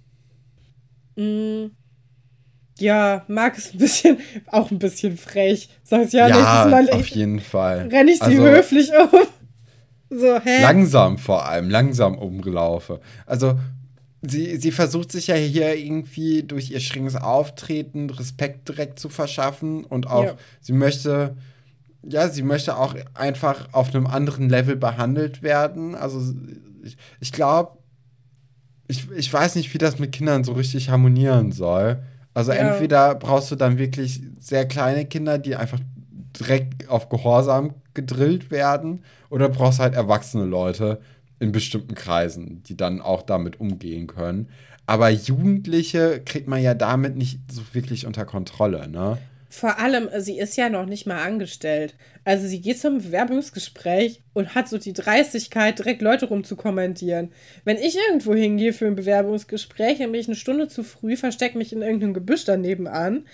Mm. 1.15 1.67
Ja, 2.79 3.25
Marc 3.27 3.57
ist 3.57 3.73
ein 3.73 3.79
bisschen, 3.79 4.17
auch 4.47 4.69
ein 4.69 4.77
bisschen 4.77 5.17
frech. 5.17 5.69
Sagst 5.83 6.13
ja, 6.13 6.27
ja 6.27 6.35
nächstes 6.35 6.71
Mal 6.71 6.89
auf 6.91 7.07
jeden 7.07 7.39
Fall. 7.39 7.87
Renne 7.87 8.11
ich 8.11 8.19
sie 8.19 8.25
also, 8.25 8.43
höflich 8.43 8.91
um. 8.91 9.27
So, 10.09 10.39
hä? 10.39 10.61
Langsam 10.61 11.17
vor 11.17 11.47
allem, 11.47 11.69
langsam 11.69 12.17
umgelaufe. 12.17 13.01
Also, 13.25 13.59
sie, 14.21 14.57
sie 14.57 14.71
versucht 14.71 15.11
sich 15.11 15.27
ja 15.27 15.35
hier 15.35 15.75
irgendwie 15.75 16.43
durch 16.43 16.71
ihr 16.71 16.79
schringes 16.79 17.15
Auftreten 17.15 18.09
Respekt 18.09 18.69
direkt 18.69 18.99
zu 18.99 19.09
verschaffen 19.09 19.83
und 19.83 20.07
auch, 20.07 20.23
ja. 20.23 20.35
sie 20.61 20.73
möchte, 20.73 21.35
ja, 22.03 22.29
sie 22.29 22.43
möchte 22.43 22.77
auch 22.77 22.95
einfach 23.13 23.73
auf 23.73 23.93
einem 23.93 24.07
anderen 24.07 24.49
Level 24.49 24.75
behandelt 24.75 25.43
werden. 25.43 25.95
Also, 25.95 26.33
ich, 26.83 26.97
ich 27.19 27.31
glaube, 27.31 27.77
ich, 28.87 29.11
ich 29.11 29.31
weiß 29.31 29.55
nicht, 29.55 29.73
wie 29.73 29.77
das 29.77 29.99
mit 29.99 30.13
Kindern 30.13 30.45
so 30.45 30.53
richtig 30.53 30.89
harmonieren 30.89 31.51
soll. 31.51 32.01
Also, 32.33 32.53
ja. 32.53 32.59
entweder 32.59 33.15
brauchst 33.15 33.51
du 33.51 33.55
dann 33.55 33.77
wirklich 33.77 34.21
sehr 34.39 34.65
kleine 34.65 35.05
Kinder, 35.05 35.37
die 35.37 35.57
einfach 35.57 35.79
direkt 36.39 36.87
auf 36.87 37.09
Gehorsam 37.09 37.73
gedrillt 37.97 38.49
werden 38.51 39.03
oder 39.29 39.49
brauchst 39.49 39.79
halt 39.79 39.93
erwachsene 39.93 40.45
Leute 40.45 41.01
in 41.39 41.51
bestimmten 41.51 41.95
Kreisen, 41.95 42.63
die 42.63 42.77
dann 42.77 43.01
auch 43.01 43.21
damit 43.21 43.59
umgehen 43.59 44.07
können. 44.07 44.47
Aber 44.85 45.09
Jugendliche 45.09 46.21
kriegt 46.23 46.47
man 46.47 46.61
ja 46.61 46.73
damit 46.73 47.17
nicht 47.17 47.39
so 47.51 47.61
wirklich 47.73 48.07
unter 48.07 48.23
Kontrolle, 48.23 48.87
ne? 48.87 49.17
Vor 49.49 49.79
allem, 49.79 50.09
sie 50.17 50.39
ist 50.39 50.57
ja 50.57 50.69
noch 50.69 50.85
nicht 50.85 51.07
mal 51.07 51.23
angestellt. 51.23 51.95
Also 52.25 52.47
sie 52.47 52.59
geht 52.59 52.79
zum 52.79 52.97
Bewerbungsgespräch 52.97 54.21
und 54.33 54.55
hat 54.55 54.67
so 54.67 54.77
die 54.77 54.93
Dreistigkeit, 54.93 55.79
direkt 55.79 56.01
Leute 56.01 56.25
rumzukommentieren. 56.27 57.31
Wenn 57.63 57.77
ich 57.77 57.97
irgendwo 57.97 58.33
hingehe 58.35 58.73
für 58.73 58.87
ein 58.87 58.95
Bewerbungsgespräch, 58.95 59.99
dann 59.99 60.11
bin 60.11 60.19
ich 60.19 60.27
eine 60.27 60.35
Stunde 60.35 60.67
zu 60.67 60.83
früh, 60.83 61.15
verstecke 61.15 61.57
mich 61.57 61.71
in 61.71 61.81
irgendeinem 61.81 62.13
Gebüsch 62.13 62.43
daneben 62.43 62.87
an, 62.87 63.25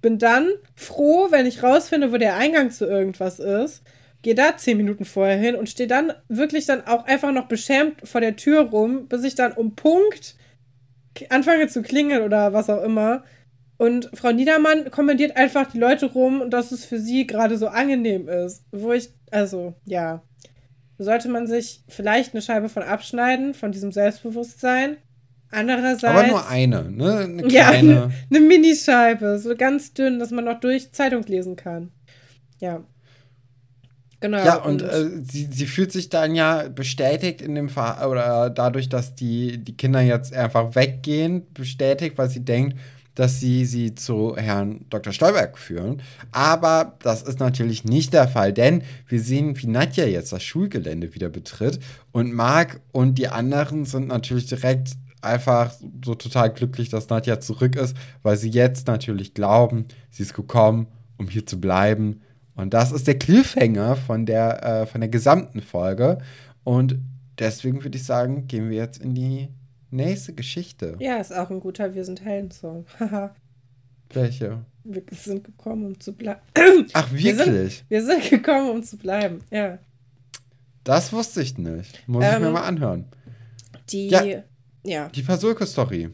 bin 0.00 0.18
dann 0.18 0.48
froh, 0.74 1.28
wenn 1.30 1.46
ich 1.46 1.62
rausfinde, 1.62 2.10
wo 2.10 2.16
der 2.16 2.36
Eingang 2.36 2.70
zu 2.70 2.86
irgendwas 2.86 3.38
ist, 3.38 3.82
gehe 4.22 4.34
da 4.34 4.56
zehn 4.56 4.76
Minuten 4.76 5.04
vorher 5.04 5.36
hin 5.36 5.54
und 5.54 5.68
stehe 5.68 5.88
dann 5.88 6.12
wirklich 6.28 6.66
dann 6.66 6.86
auch 6.86 7.04
einfach 7.06 7.32
noch 7.32 7.46
beschämt 7.46 8.06
vor 8.06 8.20
der 8.20 8.36
Tür 8.36 8.62
rum, 8.62 9.08
bis 9.08 9.24
ich 9.24 9.34
dann 9.34 9.52
um 9.52 9.74
Punkt 9.74 10.36
anfange 11.28 11.68
zu 11.68 11.82
klingeln 11.82 12.22
oder 12.22 12.52
was 12.52 12.70
auch 12.70 12.82
immer 12.82 13.24
und 13.80 14.10
Frau 14.12 14.30
Niedermann 14.30 14.90
kommentiert 14.90 15.38
einfach 15.38 15.72
die 15.72 15.78
Leute 15.78 16.04
rum 16.12 16.42
und 16.42 16.50
dass 16.50 16.70
es 16.70 16.84
für 16.84 16.98
sie 16.98 17.26
gerade 17.26 17.56
so 17.56 17.66
angenehm 17.66 18.28
ist. 18.28 18.62
Wo 18.72 18.92
ich, 18.92 19.08
also, 19.30 19.72
ja. 19.86 20.22
Sollte 20.98 21.30
man 21.30 21.46
sich 21.46 21.82
vielleicht 21.88 22.34
eine 22.34 22.42
Scheibe 22.42 22.68
von 22.68 22.82
abschneiden, 22.82 23.54
von 23.54 23.72
diesem 23.72 23.90
Selbstbewusstsein. 23.90 24.98
Andererseits. 25.50 26.04
Aber 26.04 26.26
nur 26.26 26.46
eine, 26.46 26.90
ne? 26.90 27.20
Eine 27.20 27.42
kleine. 27.44 27.54
Ja, 27.54 27.68
eine, 27.70 28.12
eine 28.28 28.40
Minischeibe. 28.40 29.38
So 29.38 29.56
ganz 29.56 29.94
dünn, 29.94 30.18
dass 30.18 30.30
man 30.30 30.44
noch 30.44 30.60
durch 30.60 30.92
Zeitung 30.92 31.22
lesen 31.22 31.56
kann. 31.56 31.90
Ja. 32.60 32.84
Genau. 34.20 34.44
Ja, 34.44 34.56
und, 34.56 34.82
und 34.82 34.88
äh, 34.88 35.22
sie, 35.22 35.48
sie 35.50 35.66
fühlt 35.66 35.92
sich 35.92 36.10
dann 36.10 36.34
ja 36.34 36.68
bestätigt 36.68 37.40
in 37.40 37.54
dem 37.54 37.70
Fall, 37.70 38.06
oder 38.06 38.50
dadurch, 38.50 38.88
dass 38.88 39.14
die, 39.14 39.58
die 39.58 39.76
Kinder 39.76 40.00
jetzt 40.02 40.34
einfach 40.34 40.74
weggehen, 40.74 41.46
bestätigt, 41.54 42.18
weil 42.18 42.28
sie 42.28 42.44
denkt, 42.44 42.76
dass 43.14 43.40
sie 43.40 43.64
sie 43.64 43.94
zu 43.94 44.36
Herrn 44.36 44.86
Dr. 44.88 45.12
Stolberg 45.12 45.58
führen. 45.58 46.02
Aber 46.32 46.96
das 47.02 47.22
ist 47.22 47.40
natürlich 47.40 47.84
nicht 47.84 48.12
der 48.12 48.28
Fall, 48.28 48.52
denn 48.52 48.82
wir 49.08 49.20
sehen, 49.20 49.60
wie 49.60 49.66
Nadja 49.66 50.06
jetzt 50.06 50.32
das 50.32 50.42
Schulgelände 50.42 51.14
wieder 51.14 51.28
betritt. 51.28 51.80
Und 52.12 52.32
Marc 52.32 52.80
und 52.92 53.16
die 53.16 53.28
anderen 53.28 53.84
sind 53.84 54.08
natürlich 54.08 54.46
direkt 54.46 54.92
einfach 55.22 55.72
so 56.04 56.14
total 56.14 56.50
glücklich, 56.50 56.88
dass 56.88 57.08
Nadja 57.08 57.40
zurück 57.40 57.76
ist, 57.76 57.96
weil 58.22 58.36
sie 58.36 58.50
jetzt 58.50 58.86
natürlich 58.86 59.34
glauben, 59.34 59.86
sie 60.10 60.22
ist 60.22 60.34
gekommen, 60.34 60.86
um 61.18 61.28
hier 61.28 61.44
zu 61.44 61.60
bleiben. 61.60 62.22
Und 62.60 62.74
das 62.74 62.92
ist 62.92 63.06
der 63.06 63.18
Cliffhanger 63.18 63.96
von 63.96 64.26
der, 64.26 64.64
äh, 64.64 64.86
von 64.86 65.00
der 65.00 65.10
gesamten 65.10 65.62
Folge. 65.62 66.18
Und 66.64 66.98
deswegen 67.38 67.82
würde 67.82 67.96
ich 67.96 68.04
sagen, 68.04 68.46
gehen 68.46 68.70
wir 68.70 68.76
jetzt 68.76 69.02
in 69.02 69.14
die 69.14 69.48
Nächste 69.90 70.32
Geschichte. 70.32 70.96
Ja, 71.00 71.16
ist 71.16 71.34
auch 71.34 71.50
ein 71.50 71.58
guter 71.58 71.94
Wir 71.94 72.04
sind 72.04 72.24
Helden-Song. 72.24 72.86
Welche? 74.12 74.64
Wir 74.84 75.02
sind 75.12 75.44
gekommen, 75.44 75.86
um 75.86 76.00
zu 76.00 76.12
bleiben. 76.12 76.40
Ach, 76.92 77.10
wirklich? 77.10 77.24
Wir 77.24 77.44
sind, 77.44 77.84
wir 77.88 78.04
sind, 78.04 78.30
gekommen, 78.30 78.70
um 78.70 78.82
zu 78.82 78.96
bleiben, 78.96 79.40
ja. 79.50 79.78
Das 80.84 81.12
wusste 81.12 81.42
ich 81.42 81.58
nicht. 81.58 82.06
Muss 82.08 82.24
ähm, 82.24 82.34
ich 82.34 82.38
mir 82.40 82.46
ähm, 82.46 82.52
mal 82.52 82.62
anhören. 82.62 83.06
Die, 83.90 84.08
ja. 84.08 84.42
ja. 84.84 85.08
Die 85.08 85.22
Pasulke-Story. 85.22 86.10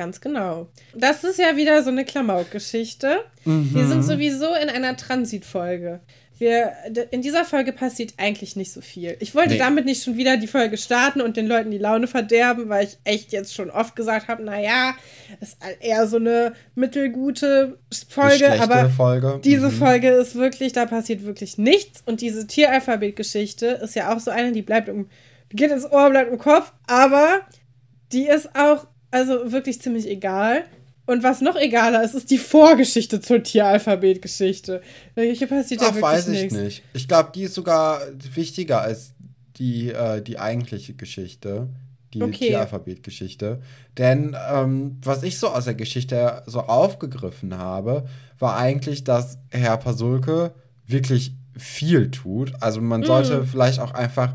Ganz 0.00 0.22
genau. 0.22 0.70
Das 0.94 1.24
ist 1.24 1.38
ja 1.38 1.58
wieder 1.58 1.82
so 1.82 1.90
eine 1.90 2.06
Klamauk-Geschichte. 2.06 3.18
Mhm. 3.44 3.74
Wir 3.74 3.86
sind 3.86 4.02
sowieso 4.02 4.46
in 4.54 4.70
einer 4.70 4.96
Transitfolge. 4.96 6.00
Wir, 6.38 6.72
in 7.10 7.20
dieser 7.20 7.44
Folge 7.44 7.74
passiert 7.74 8.14
eigentlich 8.16 8.56
nicht 8.56 8.72
so 8.72 8.80
viel. 8.80 9.18
Ich 9.20 9.34
wollte 9.34 9.50
nee. 9.50 9.58
damit 9.58 9.84
nicht 9.84 10.02
schon 10.02 10.16
wieder 10.16 10.38
die 10.38 10.46
Folge 10.46 10.78
starten 10.78 11.20
und 11.20 11.36
den 11.36 11.46
Leuten 11.46 11.70
die 11.70 11.76
Laune 11.76 12.06
verderben, 12.06 12.70
weil 12.70 12.86
ich 12.86 12.96
echt 13.04 13.32
jetzt 13.32 13.54
schon 13.54 13.70
oft 13.70 13.94
gesagt 13.94 14.28
habe, 14.28 14.42
naja, 14.42 14.94
ist 15.38 15.58
eher 15.80 16.06
so 16.06 16.16
eine 16.16 16.54
mittelgute 16.74 17.78
Folge, 18.08 18.58
aber 18.58 18.88
Folge. 18.88 19.38
diese 19.44 19.68
mhm. 19.68 19.72
Folge 19.72 20.08
ist 20.08 20.34
wirklich, 20.34 20.72
da 20.72 20.86
passiert 20.86 21.26
wirklich 21.26 21.58
nichts. 21.58 22.02
Und 22.06 22.22
diese 22.22 22.46
Tieralphabet-Geschichte 22.46 23.66
ist 23.66 23.94
ja 23.94 24.14
auch 24.14 24.18
so 24.18 24.30
eine, 24.30 24.52
die 24.52 24.62
bleibt 24.62 24.88
im, 24.88 25.10
geht 25.50 25.70
ins 25.70 25.84
Ohr, 25.84 26.08
bleibt 26.08 26.32
im 26.32 26.38
Kopf, 26.38 26.72
aber 26.86 27.42
die 28.12 28.26
ist 28.26 28.56
auch, 28.56 28.86
also 29.10 29.52
wirklich 29.52 29.80
ziemlich 29.80 30.08
egal. 30.08 30.64
Und 31.06 31.24
was 31.24 31.40
noch 31.40 31.56
egaler 31.56 32.04
ist, 32.04 32.14
ist 32.14 32.30
die 32.30 32.38
Vorgeschichte 32.38 33.20
zur 33.20 33.42
Tieralphabetgeschichte. 33.42 34.80
Hier 35.16 35.46
passiert 35.48 35.80
Ach, 35.82 35.88
ja 35.88 35.94
wirklich 35.94 36.02
weiß 36.02 36.28
ich 36.28 36.42
nichts. 36.42 36.54
nicht. 36.54 36.82
Ich 36.92 37.08
glaube, 37.08 37.30
die 37.34 37.42
ist 37.42 37.54
sogar 37.54 38.00
wichtiger 38.34 38.82
als 38.82 39.12
die, 39.56 39.90
äh, 39.90 40.22
die 40.22 40.38
eigentliche 40.38 40.94
Geschichte. 40.94 41.68
Die 42.14 42.22
okay. 42.22 42.48
Tieralphabetgeschichte. 42.48 43.60
Denn 43.96 44.36
ähm, 44.52 44.98
was 45.02 45.22
ich 45.22 45.38
so 45.38 45.48
aus 45.48 45.64
der 45.64 45.74
Geschichte 45.74 46.42
so 46.46 46.60
aufgegriffen 46.60 47.56
habe, 47.56 48.04
war 48.38 48.56
eigentlich, 48.56 49.04
dass 49.04 49.38
Herr 49.50 49.76
Pasulke 49.76 50.52
wirklich 50.86 51.34
viel 51.56 52.10
tut. 52.10 52.52
Also 52.60 52.80
man 52.80 53.04
sollte 53.04 53.42
mm. 53.42 53.46
vielleicht 53.46 53.80
auch 53.80 53.94
einfach 53.94 54.34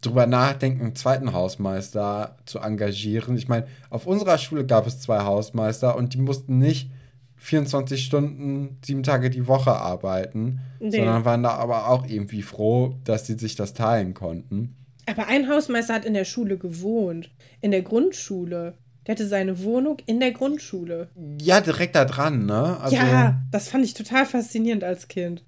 drüber 0.00 0.26
nachdenken, 0.26 0.82
einen 0.82 0.94
zweiten 0.94 1.32
Hausmeister 1.32 2.36
zu 2.44 2.60
engagieren. 2.60 3.36
Ich 3.36 3.48
meine, 3.48 3.66
auf 3.90 4.06
unserer 4.06 4.38
Schule 4.38 4.64
gab 4.64 4.86
es 4.86 5.00
zwei 5.00 5.20
Hausmeister 5.20 5.96
und 5.96 6.14
die 6.14 6.18
mussten 6.18 6.58
nicht 6.58 6.90
24 7.36 8.04
Stunden, 8.04 8.78
sieben 8.84 9.02
Tage 9.02 9.30
die 9.30 9.46
Woche 9.46 9.72
arbeiten, 9.72 10.60
nee. 10.80 10.90
sondern 10.90 11.24
waren 11.24 11.42
da 11.42 11.50
aber 11.50 11.88
auch 11.88 12.06
irgendwie 12.06 12.42
froh, 12.42 12.96
dass 13.04 13.26
sie 13.26 13.38
sich 13.38 13.54
das 13.54 13.74
teilen 13.74 14.14
konnten. 14.14 14.76
Aber 15.06 15.26
ein 15.26 15.48
Hausmeister 15.48 15.94
hat 15.94 16.04
in 16.04 16.14
der 16.14 16.24
Schule 16.24 16.58
gewohnt, 16.58 17.30
in 17.60 17.70
der 17.70 17.82
Grundschule. 17.82 18.74
Der 19.06 19.14
hatte 19.14 19.26
seine 19.26 19.62
Wohnung 19.62 19.96
in 20.04 20.20
der 20.20 20.32
Grundschule. 20.32 21.08
Ja, 21.40 21.62
direkt 21.62 21.94
da 21.94 22.04
dran, 22.04 22.44
ne? 22.44 22.78
Also, 22.78 22.96
ja, 22.96 23.40
das 23.50 23.68
fand 23.68 23.84
ich 23.84 23.94
total 23.94 24.26
faszinierend 24.26 24.84
als 24.84 25.08
Kind. 25.08 25.44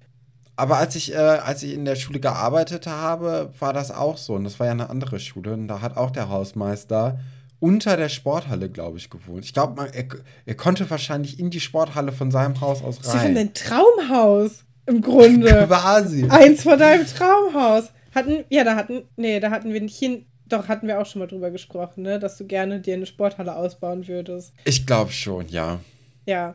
Aber 0.61 0.77
als 0.77 0.95
ich, 0.95 1.11
äh, 1.11 1.17
als 1.17 1.63
ich 1.63 1.73
in 1.73 1.85
der 1.85 1.95
Schule 1.95 2.19
gearbeitet 2.19 2.85
habe, 2.85 3.51
war 3.57 3.73
das 3.73 3.89
auch 3.89 4.17
so. 4.17 4.35
Und 4.35 4.43
das 4.43 4.59
war 4.59 4.67
ja 4.67 4.73
eine 4.73 4.91
andere 4.91 5.19
Schule. 5.19 5.53
Und 5.53 5.67
da 5.67 5.81
hat 5.81 5.97
auch 5.97 6.11
der 6.11 6.29
Hausmeister 6.29 7.19
unter 7.59 7.97
der 7.97 8.09
Sporthalle, 8.09 8.69
glaube 8.69 8.99
ich, 8.99 9.09
gewohnt. 9.09 9.43
Ich 9.43 9.55
glaube, 9.55 9.89
er, 9.91 10.05
er 10.45 10.55
konnte 10.55 10.87
wahrscheinlich 10.87 11.39
in 11.39 11.49
die 11.49 11.59
Sporthalle 11.59 12.11
von 12.11 12.29
seinem 12.29 12.61
Haus 12.61 12.83
aus 12.83 13.03
rein. 13.03 13.11
Sie 13.11 13.17
haben 13.17 13.37
ein 13.37 13.53
Traumhaus 13.55 14.63
im 14.85 15.01
Grunde. 15.01 15.65
Quasi. 15.67 16.27
Eins 16.29 16.61
von 16.61 16.77
deinem 16.77 17.07
Traumhaus. 17.07 17.89
Hatten, 18.13 18.43
ja, 18.49 18.63
da 18.63 18.75
hatten, 18.75 19.01
nee, 19.15 19.39
da 19.39 19.49
hatten 19.49 19.73
wir 19.73 19.81
nicht 19.81 19.97
hin, 19.97 20.27
doch, 20.45 20.67
hatten 20.67 20.85
wir 20.85 21.01
auch 21.01 21.07
schon 21.07 21.21
mal 21.21 21.27
drüber 21.27 21.49
gesprochen, 21.49 22.03
ne? 22.03 22.19
Dass 22.19 22.37
du 22.37 22.45
gerne 22.45 22.81
dir 22.81 22.93
eine 22.93 23.07
Sporthalle 23.07 23.55
ausbauen 23.55 24.07
würdest. 24.07 24.53
Ich 24.65 24.85
glaube 24.85 25.11
schon, 25.11 25.47
ja. 25.47 25.79
Ja. 26.27 26.53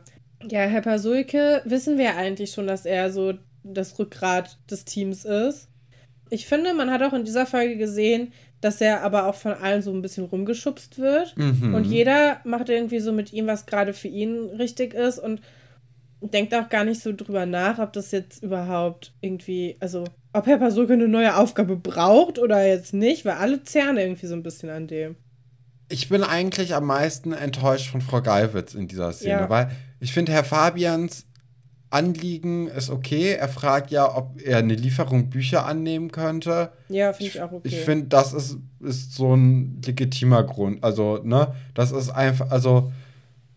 Ja, 0.49 0.61
Herr 0.61 0.81
Pasulke, 0.81 1.61
wissen 1.65 1.97
wir 1.97 2.15
eigentlich 2.15 2.51
schon, 2.51 2.67
dass 2.67 2.85
er 2.85 3.11
so 3.11 3.33
das 3.73 3.97
Rückgrat 3.99 4.57
des 4.69 4.85
Teams 4.85 5.25
ist. 5.25 5.69
Ich 6.29 6.45
finde, 6.45 6.73
man 6.73 6.91
hat 6.91 7.01
auch 7.03 7.13
in 7.13 7.23
dieser 7.23 7.45
Folge 7.45 7.77
gesehen, 7.77 8.33
dass 8.61 8.81
er 8.81 9.03
aber 9.03 9.27
auch 9.27 9.35
von 9.35 9.53
allen 9.53 9.81
so 9.81 9.91
ein 9.93 10.01
bisschen 10.01 10.25
rumgeschubst 10.25 10.97
wird. 10.97 11.37
Mhm. 11.37 11.73
Und 11.73 11.85
jeder 11.85 12.41
macht 12.43 12.69
irgendwie 12.69 12.99
so 12.99 13.11
mit 13.11 13.31
ihm, 13.33 13.47
was 13.47 13.65
gerade 13.65 13.93
für 13.93 14.07
ihn 14.07 14.49
richtig 14.57 14.93
ist 14.93 15.19
und 15.19 15.41
denkt 16.21 16.53
auch 16.55 16.69
gar 16.69 16.83
nicht 16.83 17.01
so 17.01 17.13
drüber 17.13 17.45
nach, 17.45 17.77
ob 17.77 17.93
das 17.93 18.11
jetzt 18.11 18.43
überhaupt 18.43 19.13
irgendwie, 19.21 19.77
also 19.79 20.05
ob 20.33 20.47
Herr 20.47 20.57
Pasulke 20.57 20.93
eine 20.93 21.07
neue 21.07 21.35
Aufgabe 21.35 21.75
braucht 21.75 22.39
oder 22.39 22.65
jetzt 22.65 22.93
nicht, 22.93 23.25
weil 23.25 23.33
alle 23.33 23.63
zerren 23.63 23.97
irgendwie 23.97 24.27
so 24.27 24.33
ein 24.33 24.43
bisschen 24.43 24.69
an 24.69 24.87
dem. 24.87 25.15
Ich 25.89 26.09
bin 26.09 26.23
eigentlich 26.23 26.73
am 26.73 26.85
meisten 26.85 27.31
enttäuscht 27.31 27.89
von 27.89 28.01
Frau 28.01 28.21
Geiwitz 28.21 28.73
in 28.73 28.87
dieser 28.87 29.13
Szene, 29.13 29.41
ja. 29.41 29.49
weil 29.49 29.71
ich 29.99 30.11
finde, 30.11 30.31
Herr 30.31 30.43
Fabians 30.43 31.26
Anliegen 31.89 32.67
ist 32.67 32.89
okay. 32.89 33.33
Er 33.33 33.47
fragt 33.47 33.91
ja, 33.91 34.15
ob 34.15 34.41
er 34.41 34.57
eine 34.57 34.75
Lieferung 34.75 35.29
Bücher 35.29 35.65
annehmen 35.65 36.11
könnte. 36.11 36.71
Ja, 36.89 37.13
finde 37.13 37.31
ich 37.31 37.41
auch 37.41 37.51
okay. 37.51 37.67
Ich 37.67 37.77
finde, 37.77 38.07
das 38.07 38.33
ist, 38.33 38.57
ist 38.81 39.15
so 39.15 39.33
ein 39.33 39.81
legitimer 39.85 40.43
Grund. 40.43 40.83
Also, 40.83 41.21
ne, 41.23 41.53
das 41.73 41.91
ist 41.91 42.09
einfach, 42.09 42.51
also, 42.51 42.91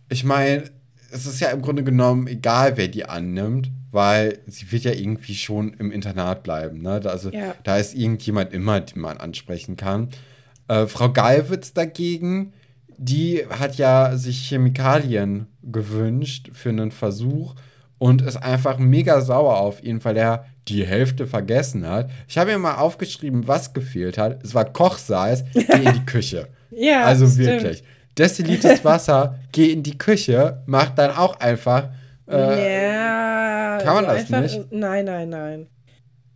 ich 0.09 0.25
meine, 0.25 0.65
es 1.11 1.27
ist 1.27 1.41
ja 1.41 1.51
im 1.51 1.61
Grunde 1.61 1.83
genommen 1.83 2.29
egal, 2.29 2.77
wer 2.77 2.87
die 2.87 3.05
annimmt, 3.05 3.71
weil 3.91 4.39
sie 4.47 4.71
wird 4.71 4.85
ja 4.85 4.93
irgendwie 4.93 5.35
schon 5.35 5.75
im 5.75 5.91
Internat 5.91 6.45
bleiben. 6.45 6.83
Ne? 6.83 7.03
Also, 7.05 7.31
ja. 7.31 7.55
da 7.65 7.79
ist 7.79 7.95
irgendjemand 7.95 8.53
immer, 8.53 8.81
den 8.81 9.01
man 9.01 9.17
ansprechen 9.17 9.77
kann. 9.77 10.09
Äh, 10.69 10.87
Frau 10.87 11.11
Gallwitz 11.11 11.73
dagegen, 11.73 12.53
die 12.97 13.45
hat 13.49 13.77
ja 13.77 14.17
sich 14.17 14.49
Chemikalien 14.49 15.47
gewünscht 15.63 16.51
für 16.53 16.69
einen 16.69 16.93
Versuch 16.93 17.57
und 18.01 18.23
ist 18.23 18.39
einfach 18.39 18.79
mega 18.79 19.21
sauer 19.21 19.59
auf 19.59 19.83
ihn, 19.85 20.03
weil 20.03 20.17
er 20.17 20.47
die 20.69 20.87
Hälfte 20.87 21.27
vergessen 21.27 21.87
hat. 21.87 22.11
Ich 22.27 22.39
habe 22.39 22.51
mir 22.51 22.59
mal 22.59 22.77
aufgeschrieben, 22.77 23.47
was 23.47 23.75
gefehlt 23.75 24.17
hat. 24.17 24.43
Es 24.43 24.55
war 24.55 24.65
Kochsalz, 24.65 25.45
geh 25.53 25.85
in 25.85 25.93
die 25.93 26.07
Küche. 26.07 26.49
ja, 26.71 27.05
also 27.05 27.27
stimmt. 27.27 27.47
wirklich. 27.47 27.85
Destilliertes 28.17 28.85
Wasser, 28.87 29.39
geh 29.53 29.71
in 29.71 29.83
die 29.83 29.99
Küche, 29.99 30.63
mach 30.65 30.89
dann 30.91 31.11
auch 31.11 31.39
einfach. 31.41 31.91
Äh, 32.27 32.87
ja. 32.87 33.79
Kann 33.83 33.95
man 33.97 34.07
also 34.07 34.23
das 34.23 34.33
einfach, 34.33 34.57
nicht? 34.57 34.73
Nein, 34.73 35.05
nein, 35.05 35.29
nein. 35.29 35.67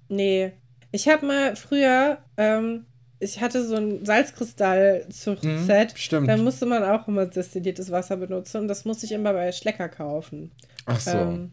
Nee. 0.09 0.53
Ich 0.93 1.09
habe 1.09 1.25
mal 1.27 1.57
früher 1.57 2.19
ähm, 2.37 2.85
ich 3.21 3.41
hatte 3.41 3.65
so 3.65 3.77
ein 3.77 4.05
Salzkristall-Zuchtset. 4.05 5.93
Mhm, 5.93 5.97
stimmt. 5.97 6.29
Da 6.29 6.37
musste 6.37 6.67
man 6.67 6.85
auch 6.85 7.09
immer 7.09 7.25
destilliertes 7.25 7.91
Wasser 7.91 8.19
benutzen 8.19 8.63
und 8.63 8.69
das 8.69 8.85
musste 8.85 9.07
ich 9.07 9.13
immer 9.13 9.33
bei 9.33 9.51
Schlecker 9.51 9.89
kaufen. 9.89 10.51
Ach 10.87 11.01
so. 11.01 11.19
Ähm, 11.19 11.53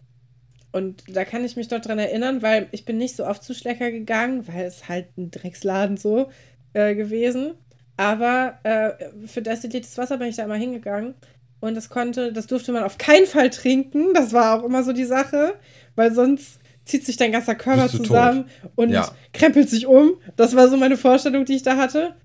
und 0.71 1.03
da 1.07 1.25
kann 1.25 1.43
ich 1.43 1.55
mich 1.57 1.67
doch 1.67 1.81
dran 1.81 1.99
erinnern, 1.99 2.41
weil 2.41 2.67
ich 2.71 2.85
bin 2.85 2.97
nicht 2.97 3.15
so 3.15 3.25
oft 3.25 3.43
zu 3.43 3.53
Schlecker 3.53 3.91
gegangen, 3.91 4.47
weil 4.47 4.65
es 4.65 4.87
halt 4.87 5.17
ein 5.17 5.29
Drecksladen 5.31 5.97
so 5.97 6.29
äh, 6.73 6.95
gewesen. 6.95 7.53
Aber 7.97 8.57
äh, 8.63 8.91
für 9.27 9.41
destilliertes 9.41 9.97
Wasser 9.97 10.17
bin 10.17 10.29
ich 10.29 10.37
da 10.37 10.43
immer 10.43 10.55
hingegangen. 10.55 11.13
Und 11.59 11.75
das 11.75 11.89
konnte, 11.89 12.33
das 12.33 12.47
durfte 12.47 12.71
man 12.71 12.83
auf 12.83 12.97
keinen 12.97 13.27
Fall 13.27 13.49
trinken. 13.49 14.13
Das 14.13 14.33
war 14.33 14.59
auch 14.59 14.63
immer 14.65 14.83
so 14.83 14.93
die 14.93 15.03
Sache, 15.03 15.55
weil 15.95 16.13
sonst 16.13 16.59
zieht 16.85 17.05
sich 17.05 17.17
dein 17.17 17.31
ganzer 17.31 17.53
Körper 17.53 17.87
zusammen 17.89 18.45
und 18.75 18.89
Ja. 18.89 19.11
krempelt 19.33 19.69
sich 19.69 19.85
um. 19.85 20.13
Das 20.37 20.55
war 20.55 20.67
so 20.69 20.77
meine 20.77 20.97
Vorstellung, 20.97 21.45
die 21.45 21.55
ich 21.55 21.63
da 21.63 21.77
hatte. 21.77 22.15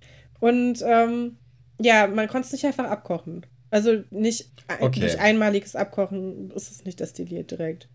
Und 0.41 0.83
ähm, 0.87 1.37
ja, 1.81 2.07
man 2.07 2.29
konnte 2.29 2.47
es 2.47 2.53
nicht 2.53 2.65
einfach 2.65 2.85
abkochen. 2.89 3.45
Also 3.71 4.03
nicht 4.11 4.51
Okay. 4.81 5.01
durch 5.01 5.21
einmaliges 5.21 5.77
Abkochen 5.77 6.51
ist 6.53 6.71
es 6.71 6.85
nicht 6.85 7.01
destilliert 7.01 7.51
direkt. 7.51 7.89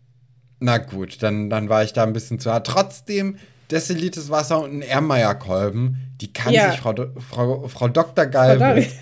Na 0.59 0.77
gut, 0.77 1.21
dann, 1.23 1.49
dann 1.49 1.69
war 1.69 1.83
ich 1.83 1.93
da 1.93 2.03
ein 2.03 2.13
bisschen 2.13 2.39
zu 2.39 2.51
hart. 2.51 2.67
Trotzdem, 2.67 3.37
destilliertes 3.71 4.29
Wasser 4.29 4.61
und 4.63 4.71
ein 4.77 4.81
Ermeyer-Kolben, 4.81 5.97
die 6.21 6.31
kann 6.31 6.53
Ja. 6.53 6.71
sich 6.71 6.79
Frau, 6.79 6.93
Do- 6.93 7.11
Frau, 7.19 7.67
Frau 7.67 7.87
Dr. 7.87 8.25
Galwitz 8.27 8.93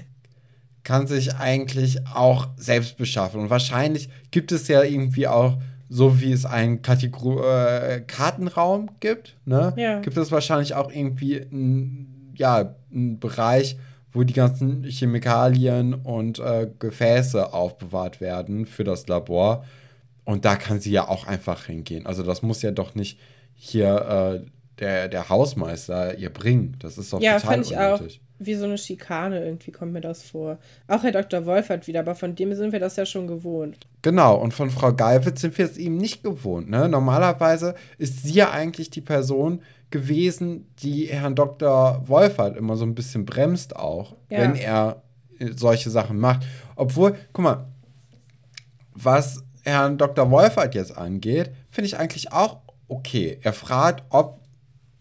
kann 0.83 1.05
sich 1.07 1.35
eigentlich 1.35 2.07
auch 2.07 2.47
selbst 2.57 2.97
beschaffen. 2.97 3.41
Und 3.41 3.49
wahrscheinlich 3.49 4.09
gibt 4.31 4.51
es 4.51 4.67
ja 4.67 4.81
irgendwie 4.83 5.27
auch, 5.27 5.57
so 5.89 6.21
wie 6.21 6.31
es 6.31 6.45
einen 6.45 6.81
Kategor 6.81 7.43
äh, 7.83 8.01
Kartenraum 8.01 8.91
gibt, 8.99 9.35
ne? 9.45 9.73
Ja. 9.75 9.99
gibt 9.99 10.17
es 10.17 10.31
wahrscheinlich 10.31 10.75
auch 10.75 10.91
irgendwie 10.91 11.41
einen, 11.41 12.31
ja, 12.35 12.75
einen 12.91 13.19
Bereich, 13.19 13.77
wo 14.11 14.23
die 14.23 14.33
ganzen 14.33 14.83
Chemikalien 14.83 15.93
und 15.93 16.39
äh, 16.39 16.67
Gefäße 16.79 17.53
aufbewahrt 17.53 18.21
werden 18.21 18.65
für 18.65 18.83
das 18.83 19.07
Labor. 19.07 19.65
Und 20.25 20.45
da 20.45 20.55
kann 20.55 20.79
sie 20.79 20.91
ja 20.91 21.07
auch 21.07 21.25
einfach 21.27 21.65
hingehen. 21.65 22.05
Also 22.05 22.23
das 22.23 22.41
muss 22.41 22.61
ja 22.61 22.71
doch 22.71 22.95
nicht 22.95 23.19
hier 23.55 24.41
äh, 24.43 24.49
der, 24.79 25.07
der 25.09 25.29
Hausmeister 25.29 26.17
ihr 26.17 26.29
bringen. 26.29 26.75
Das 26.79 26.97
ist 26.97 27.11
doch 27.11 27.19
Ja, 27.21 27.39
total 27.39 27.55
fand 27.55 27.65
ich 27.65 27.77
auch. 27.77 27.99
unnötig. 27.99 28.21
Wie 28.41 28.55
so 28.55 28.63
eine 28.63 28.77
Schikane 28.77 29.43
irgendwie 29.43 29.71
kommt 29.71 29.91
mir 29.91 29.99
das 29.99 30.23
vor. 30.23 30.59
Auch 30.87 31.03
Herr 31.03 31.11
Dr. 31.11 31.45
Wolfert 31.45 31.87
wieder, 31.87 31.99
aber 31.99 32.15
von 32.15 32.35
dem 32.35 32.53
sind 32.53 32.71
wir 32.71 32.79
das 32.79 32.95
ja 32.95 33.05
schon 33.05 33.27
gewohnt. 33.27 33.85
Genau, 34.01 34.37
und 34.37 34.53
von 34.53 34.69
Frau 34.69 34.93
Galwitz 34.93 35.41
sind 35.41 35.57
wir 35.57 35.65
es 35.65 35.75
eben 35.77 35.97
nicht 35.97 36.23
gewohnt. 36.23 36.69
Ne? 36.69 36.87
Normalerweise 36.87 37.75
ist 37.97 38.23
sie 38.23 38.33
ja 38.33 38.51
eigentlich 38.51 38.89
die 38.91 39.01
Person 39.01 39.61
gewesen, 39.91 40.73
die 40.81 41.05
Herrn 41.07 41.35
Dr. 41.35 42.03
Wolfert 42.07 42.55
immer 42.57 42.75
so 42.75 42.85
ein 42.85 42.95
bisschen 42.95 43.25
bremst 43.25 43.75
auch, 43.75 44.15
Ja. 44.29 44.39
wenn 44.41 44.55
er 44.55 45.01
äh, 45.39 45.47
solche 45.55 45.89
Sachen 45.89 46.19
macht. 46.19 46.45
Obwohl, 46.75 47.15
guck 47.33 47.43
mal, 47.43 47.65
was 48.93 49.43
Herrn 49.63 49.97
Dr. 49.97 50.29
Wolfert 50.31 50.75
jetzt 50.75 50.95
angeht, 50.97 51.51
finde 51.69 51.87
ich 51.87 51.97
eigentlich 51.97 52.31
auch 52.31 52.57
okay. 52.87 53.39
Er 53.41 53.53
fragt, 53.53 54.03
ob 54.09 54.39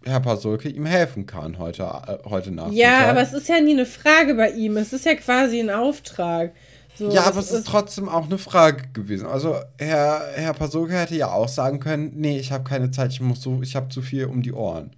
Herr 0.05 0.21
Pasulke 0.21 0.69
ihm 0.69 0.87
helfen 0.87 1.27
kann 1.27 1.59
heute, 1.59 1.83
äh, 1.83 2.29
heute 2.29 2.51
Nachmittag. 2.53 2.79
Ja, 2.79 3.11
aber 3.11 3.21
es 3.21 3.33
ist 3.33 3.49
ja 3.49 3.61
nie 3.61 3.73
eine 3.73 3.87
Frage 3.87 4.35
bei 4.35 4.51
ihm. 4.51 4.77
Es 4.77 4.93
ist 4.93 5.05
ja 5.05 5.15
quasi 5.15 5.59
ein 5.61 5.71
Auftrag. 5.71 6.53
So, 6.99 7.11
Ja, 7.13 7.27
aber 7.27 7.39
es 7.39 7.53
ist 7.53 7.69
trotzdem 7.69 8.09
auch 8.09 8.27
eine 8.27 8.39
Frage 8.39 8.89
gewesen. 8.93 9.27
Also 9.27 9.55
Herr, 9.79 10.21
Herr 10.35 10.53
Pasulke 10.53 10.95
hätte 10.95 11.15
ja 11.15 11.31
auch 11.31 11.49
sagen 11.49 11.79
können, 11.79 12.13
nee, 12.17 12.39
ich 12.39 12.51
habe 12.51 12.65
keine 12.65 12.91
Zeit, 12.91 13.13
ich 13.13 13.21
muss 13.21 13.41
so, 13.41 13.63
ich 13.63 13.77
habe 13.77 13.89
zu 13.89 14.03
viel 14.03 14.25
um 14.25 14.43
die 14.43 14.53
Ohren. 14.53 14.91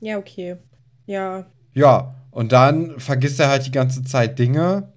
Ja, 0.00 0.18
okay. 0.18 0.56
Ja. 1.06 1.46
Ja, 1.74 2.16
und 2.32 2.50
dann 2.50 2.98
vergisst 2.98 3.38
er 3.38 3.48
halt 3.48 3.66
die 3.66 3.70
ganze 3.70 4.02
Zeit 4.02 4.38
Dinge. 4.38 4.88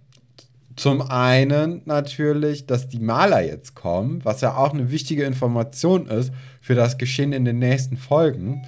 Zum 0.76 1.03
einen 1.03 1.84
natürlich, 1.86 2.65
dass 2.65 2.88
die 2.88 2.99
Maler 2.99 3.41
jetzt 3.41 3.76
kommen, 3.76 4.26
was 4.26 4.41
ja 4.41 4.57
auch 4.57 4.73
eine 4.73 4.91
wichtige 4.91 5.23
Information 5.23 6.07
ist 6.07 6.34
für 6.59 6.76
das 6.76 6.97
Geschehen 6.97 7.34
in 7.34 7.45
den 7.45 7.59
nächsten 7.59 7.97
Folgen 7.97 8.65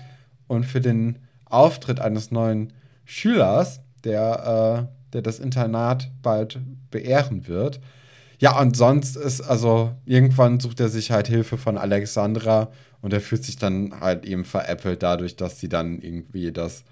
und 0.48 0.66
für 0.66 0.80
den 0.80 1.20
Auftritt 1.46 2.00
eines 2.00 2.30
neuen 2.32 2.72
Schülers, 3.04 3.82
der, 4.04 4.88
äh, 4.90 4.97
der 5.14 5.22
das 5.22 5.40
Internat 5.40 6.12
bald 6.22 6.60
beehren 6.92 7.48
wird. 7.48 7.80
Ja, 8.40 8.60
und 8.60 8.78
sonst 8.78 9.16
ist, 9.16 9.42
also, 9.42 9.96
irgendwann 10.06 10.60
sucht 10.60 10.80
er 10.80 10.90
sich 10.90 11.12
halt 11.12 11.28
Hilfe 11.28 11.58
von 11.58 11.78
Alexandra 11.78 12.70
und 13.02 13.14
er 13.14 13.22
fühlt 13.22 13.44
sich 13.44 13.58
dann 13.58 14.00
halt 14.00 14.26
eben 14.26 14.46
veräppelt 14.46 15.02
dadurch, 15.02 15.36
dass 15.36 15.60
sie 15.60 15.70
dann 15.70 16.00
irgendwie 16.00 16.52
das, 16.52 16.84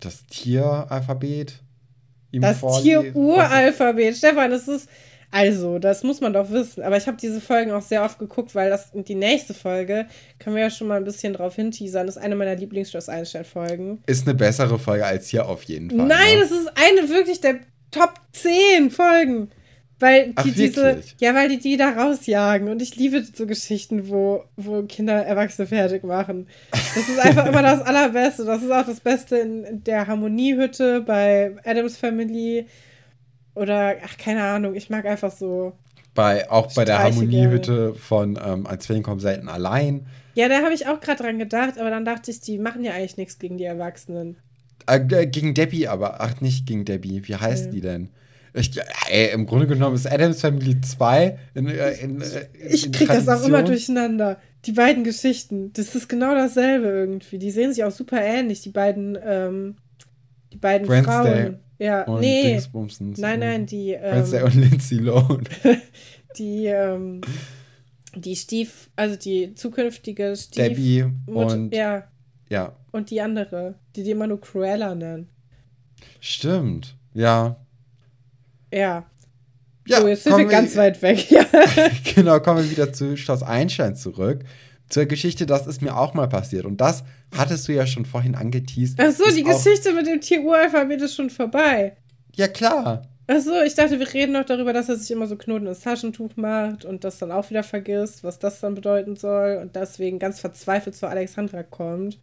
das 0.00 0.26
Tieralphabet 0.26 1.60
ihm 2.30 2.42
Das 2.42 2.60
Tier-Uralphabet. 2.60 4.16
Stefan, 4.16 4.50
das 4.50 4.68
ist. 4.68 4.88
Also, 5.30 5.78
das 5.78 6.02
muss 6.04 6.20
man 6.20 6.32
doch 6.32 6.50
wissen. 6.50 6.82
Aber 6.82 6.96
ich 6.96 7.06
habe 7.06 7.18
diese 7.18 7.40
Folgen 7.40 7.70
auch 7.70 7.82
sehr 7.82 8.02
oft 8.02 8.18
geguckt, 8.18 8.54
weil 8.54 8.70
das 8.70 8.90
die 8.92 9.14
nächste 9.14 9.52
Folge, 9.52 10.06
können 10.38 10.56
wir 10.56 10.62
ja 10.62 10.70
schon 10.70 10.88
mal 10.88 10.96
ein 10.96 11.04
bisschen 11.04 11.34
drauf 11.34 11.54
hinteasern, 11.54 12.08
ist 12.08 12.16
eine 12.16 12.34
meiner 12.34 12.54
Lieblingsschloss 12.54 13.08
Einstein-Folgen. 13.08 14.02
Ist 14.06 14.26
eine 14.26 14.34
bessere 14.34 14.78
Folge 14.78 15.04
als 15.04 15.28
hier 15.28 15.46
auf 15.46 15.64
jeden 15.64 15.90
Fall. 15.90 16.06
Nein, 16.06 16.36
ne? 16.36 16.40
das 16.40 16.50
ist 16.50 16.68
eine 16.74 17.08
wirklich 17.08 17.40
der 17.40 17.60
Top 17.90 18.14
10 18.32 18.90
Folgen. 18.90 19.50
Weil 20.00 20.28
die 20.28 20.32
Ach, 20.36 20.44
diese, 20.44 21.02
ja, 21.18 21.34
weil 21.34 21.48
die 21.48 21.58
die 21.58 21.76
da 21.76 21.90
rausjagen. 21.90 22.68
Und 22.68 22.80
ich 22.80 22.94
liebe 22.94 23.24
so 23.34 23.46
Geschichten, 23.46 24.08
wo, 24.08 24.44
wo 24.56 24.82
Kinder 24.84 25.24
Erwachsene 25.24 25.66
fertig 25.66 26.04
machen. 26.04 26.46
Das 26.70 27.08
ist 27.08 27.18
einfach 27.18 27.46
immer 27.46 27.62
das 27.62 27.80
Allerbeste. 27.86 28.44
Das 28.44 28.62
ist 28.62 28.70
auch 28.70 28.86
das 28.86 29.00
Beste 29.00 29.38
in 29.38 29.82
der 29.82 30.06
Harmoniehütte 30.06 31.00
bei 31.00 31.56
Adams 31.64 31.96
Family. 31.96 32.66
Oder, 33.58 33.96
ach, 34.04 34.16
keine 34.16 34.42
Ahnung, 34.44 34.74
ich 34.74 34.88
mag 34.90 35.04
einfach 35.06 35.30
so. 35.32 35.72
bei, 36.14 36.50
auch 36.50 36.72
bei 36.74 36.84
der 36.84 36.98
Harmoniehütte 37.00 37.94
von 37.94 38.38
ähm, 38.44 38.66
Als 38.66 38.86
Feen 38.86 39.02
kommen 39.02 39.20
selten 39.20 39.48
allein. 39.48 40.06
Ja, 40.34 40.48
da 40.48 40.62
habe 40.62 40.72
ich 40.74 40.86
auch 40.86 41.00
gerade 41.00 41.22
dran 41.22 41.38
gedacht, 41.38 41.78
aber 41.78 41.90
dann 41.90 42.04
dachte 42.04 42.30
ich, 42.30 42.40
die 42.40 42.58
machen 42.58 42.84
ja 42.84 42.92
eigentlich 42.92 43.16
nichts 43.16 43.38
gegen 43.38 43.58
die 43.58 43.64
Erwachsenen. 43.64 44.36
Äh, 44.86 45.00
äh, 45.10 45.26
gegen 45.26 45.54
Debbie 45.54 45.88
aber. 45.88 46.20
Ach, 46.20 46.40
nicht 46.40 46.66
gegen 46.66 46.84
Debbie. 46.84 47.22
Wie 47.26 47.36
heißt 47.36 47.66
Ja. 47.66 47.70
die 47.72 47.80
denn? 47.80 48.10
Ich, 48.54 48.70
ey, 49.10 49.30
Im 49.32 49.46
Grunde 49.46 49.66
genommen 49.66 49.94
ist 49.94 50.10
Adams 50.10 50.40
Family 50.40 50.80
2 50.80 51.38
in, 51.54 51.68
äh, 51.68 51.92
in, 52.00 52.20
äh, 52.20 52.46
Ich 52.68 52.86
in 52.86 52.92
krieg 52.92 53.08
das 53.08 53.28
auch 53.28 53.44
immer 53.44 53.62
durcheinander. 53.62 54.38
Die 54.64 54.72
beiden 54.72 55.04
Geschichten, 55.04 55.72
das 55.74 55.94
ist 55.94 56.08
genau 56.08 56.34
dasselbe 56.34 56.88
irgendwie. 56.88 57.38
Die 57.38 57.50
sehen 57.50 57.72
sich 57.72 57.84
auch 57.84 57.90
super 57.92 58.20
ähnlich, 58.20 58.62
die 58.62 58.70
beiden, 58.70 59.18
ähm, 59.22 59.76
die 60.52 60.56
beiden 60.56 60.88
Wednesday 60.88 61.42
Frauen. 61.44 61.58
Ja, 61.78 62.02
Und 62.04 62.20
nee. 62.20 62.42
Dingsbumsens 62.42 63.18
Nein, 63.18 63.40
nein, 63.40 63.66
die, 63.66 63.96
Wednesday 64.00 64.40
ähm, 64.40 64.46
und 64.46 64.54
Lindsay 64.54 64.98
Lohan. 64.98 65.44
die, 66.38 66.66
ähm, 66.66 67.20
die 68.14 68.36
Stief, 68.36 68.90
also 68.96 69.16
die 69.16 69.54
zukünftige 69.54 70.34
Stief. 70.36 70.62
Debbie 70.62 71.06
und. 71.26 71.74
Ja. 71.74 72.08
Ja, 72.50 72.74
und 72.92 73.10
die 73.10 73.20
andere, 73.20 73.74
die 73.94 74.02
die 74.02 74.12
immer 74.12 74.26
nur 74.26 74.40
Cruella 74.40 74.94
nennen. 74.94 75.28
Stimmt. 76.20 76.96
Ja. 77.14 77.56
Ja. 78.72 79.06
Ja, 79.86 80.00
so, 80.00 80.08
jetzt 80.08 80.24
sind 80.24 80.36
wir 80.36 80.44
ganz 80.46 80.76
weit 80.76 81.00
weg. 81.00 81.30
Ja. 81.30 81.44
genau, 82.14 82.40
kommen 82.40 82.62
wir 82.62 82.70
wieder 82.70 82.92
zu 82.92 83.16
Schloss 83.16 83.42
Einstein 83.42 83.96
zurück. 83.96 84.44
Zur 84.88 85.06
Geschichte, 85.06 85.46
das 85.46 85.66
ist 85.66 85.82
mir 85.82 85.96
auch 85.96 86.14
mal 86.14 86.28
passiert. 86.28 86.64
Und 86.64 86.80
das 86.80 87.04
hattest 87.36 87.68
du 87.68 87.72
ja 87.72 87.86
schon 87.86 88.06
vorhin 88.06 88.34
angeteased. 88.34 88.98
Ach 89.00 89.10
so, 89.10 89.24
die 89.34 89.42
Geschichte 89.42 89.92
mit 89.92 90.06
dem 90.06 90.20
Tier-Uralphabet 90.20 91.02
ist 91.02 91.14
schon 91.14 91.30
vorbei. 91.30 91.96
Ja, 92.34 92.48
klar. 92.48 93.02
Ach 93.30 93.40
so, 93.40 93.60
ich 93.60 93.74
dachte, 93.74 93.98
wir 93.98 94.14
reden 94.14 94.32
noch 94.32 94.46
darüber, 94.46 94.72
dass 94.72 94.88
er 94.88 94.96
sich 94.96 95.10
immer 95.10 95.26
so 95.26 95.36
Knoten 95.36 95.66
ins 95.66 95.80
Taschentuch 95.80 96.36
macht 96.36 96.86
und 96.86 97.04
das 97.04 97.18
dann 97.18 97.30
auch 97.30 97.50
wieder 97.50 97.62
vergisst, 97.62 98.24
was 98.24 98.38
das 98.38 98.60
dann 98.60 98.74
bedeuten 98.74 99.16
soll 99.16 99.58
und 99.60 99.76
deswegen 99.76 100.18
ganz 100.18 100.40
verzweifelt 100.40 100.96
zu 100.96 101.06
Alexandra 101.06 101.62
kommt, 101.62 102.18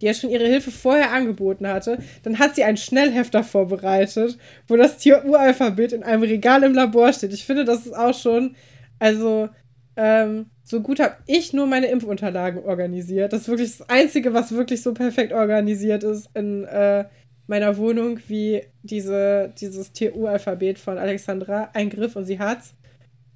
die 0.00 0.06
ja 0.06 0.14
schon 0.14 0.30
ihre 0.30 0.46
Hilfe 0.46 0.70
vorher 0.70 1.12
angeboten 1.12 1.66
hatte. 1.66 1.98
Dann 2.22 2.38
hat 2.38 2.54
sie 2.54 2.64
einen 2.64 2.78
Schnellhefter 2.78 3.44
vorbereitet, 3.44 4.38
wo 4.66 4.76
das 4.76 4.96
Tier-Uralphabet 4.96 5.92
in 5.92 6.02
einem 6.02 6.22
Regal 6.22 6.62
im 6.62 6.72
Labor 6.72 7.12
steht. 7.12 7.34
Ich 7.34 7.44
finde, 7.44 7.66
das 7.66 7.84
ist 7.84 7.94
auch 7.94 8.14
schon, 8.14 8.56
also, 8.98 9.50
ähm, 9.96 10.46
so 10.62 10.80
gut 10.82 11.00
habe 11.00 11.16
ich 11.26 11.52
nur 11.52 11.66
meine 11.66 11.86
Impfunterlagen 11.86 12.62
organisiert. 12.64 13.32
Das 13.32 13.42
ist 13.42 13.48
wirklich 13.48 13.76
das 13.78 13.88
Einzige, 13.88 14.34
was 14.34 14.52
wirklich 14.52 14.82
so 14.82 14.92
perfekt 14.94 15.32
organisiert 15.32 16.02
ist 16.04 16.28
in 16.34 16.64
äh, 16.64 17.04
meiner 17.46 17.76
Wohnung, 17.76 18.18
wie 18.28 18.62
diese, 18.82 19.52
dieses 19.58 19.92
TU-Alphabet 19.92 20.78
von 20.78 20.98
Alexandra. 20.98 21.70
Ein 21.72 21.90
Griff 21.90 22.16
und 22.16 22.24
sie 22.24 22.38
hat's. 22.38 22.74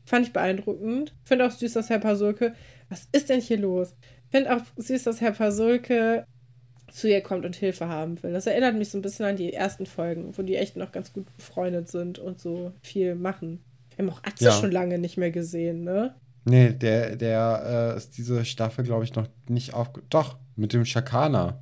Fand 0.05 0.27
ich 0.27 0.33
beeindruckend. 0.33 1.15
Finde 1.25 1.47
auch 1.47 1.51
süß, 1.53 1.73
dass 1.75 1.89
Herr 1.91 2.01
Pasulke. 2.01 2.55
Was 2.89 3.09
ist 3.13 3.31
denn 3.31 3.41
hier 3.41 3.59
los? 3.59 3.95
Finde 4.31 4.55
auch 4.57 4.63
süß, 4.77 5.05
dass 5.05 5.21
Herr 5.21 5.33
Pasulke 5.33 6.25
zu 6.91 7.09
ihr 7.09 7.21
kommt 7.21 7.45
und 7.45 7.55
Hilfe 7.55 7.87
haben 7.87 8.21
will. 8.23 8.33
Das 8.33 8.49
erinnert 8.49 8.75
mich 8.75 8.89
so 8.91 8.99
ein 8.99 9.03
bisschen 9.03 9.25
an 9.27 9.37
die 9.37 9.53
ersten 9.53 9.87
Folgen, 9.87 10.37
wo 10.37 10.43
die 10.43 10.57
echt 10.57 10.77
noch 10.77 10.91
ganz 10.91 11.13
gut 11.13 11.27
befreundet 11.37 11.89
sind 11.89 12.19
und 12.19 12.41
so 12.41 12.73
viel 12.83 13.15
machen. 13.15 13.61
Wir 13.95 14.05
haben 14.07 14.13
auch 14.13 14.25
Atze 14.25 14.47
Ja. 14.47 14.51
schon 14.53 14.73
lange 14.73 14.99
nicht 14.99 15.17
mehr 15.17 15.31
gesehen, 15.31 15.85
ne? 15.85 16.15
Nee, 16.45 16.71
der, 16.73 17.17
der 17.17 17.93
äh, 17.95 17.97
ist 17.97 18.17
diese 18.17 18.45
Staffel, 18.45 18.85
glaube 18.85 19.05
ich, 19.05 19.15
noch 19.15 19.29
nicht 19.49 19.75
aufge... 19.75 20.03
Doch, 20.11 20.37
mit 20.57 20.73
dem 20.73 20.85
Schakana. 20.85 21.61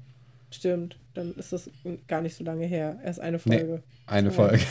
Stimmt. 0.50 0.98
dann 1.14 1.34
ist 1.34 1.52
das 1.52 1.68
gar 2.06 2.22
nicht 2.22 2.34
so 2.36 2.42
lange 2.44 2.64
her. 2.66 2.98
Erst 3.04 3.20
eine 3.20 3.38
Folge. 3.38 3.82
Nee, 3.82 3.82
eine. 4.06 4.30
Folge. 4.30 4.58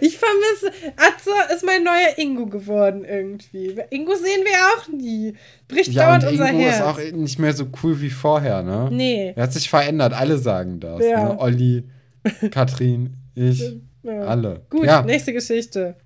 Ich 0.00 0.18
vermisse. 0.18 0.70
Atze 0.96 1.30
ist 1.54 1.64
mein 1.64 1.82
neuer 1.82 2.16
Ingo 2.18 2.46
geworden 2.46 3.04
irgendwie. 3.04 3.74
Ingo 3.90 4.14
sehen 4.14 4.44
wir 4.44 4.56
auch 4.76 4.88
nie. 4.92 5.34
Bricht 5.68 5.92
ja, 5.92 6.06
dauernd 6.06 6.24
und 6.24 6.30
unser 6.30 6.50
Ingo 6.50 6.60
Herz. 6.60 6.76
ist 6.76 6.82
auch 6.82 6.98
nicht 7.12 7.38
mehr 7.38 7.52
so 7.52 7.66
cool 7.82 8.00
wie 8.00 8.10
vorher, 8.10 8.62
ne? 8.62 8.88
nee. 8.92 9.32
Er 9.34 9.42
hat 9.44 9.52
sich 9.52 9.68
verändert, 9.68 10.12
alle 10.12 10.38
sagen 10.38 10.78
das. 10.80 11.02
Ja. 11.04 11.30
Ne? 11.32 11.40
Olli, 11.40 11.84
Katrin, 12.50 13.14
ich, 13.34 13.74
Ja. 14.02 14.20
alle. 14.22 14.62
Gut, 14.70 14.84
ja, 14.86 15.02
nächste 15.02 15.32
Geschichte. 15.32 15.96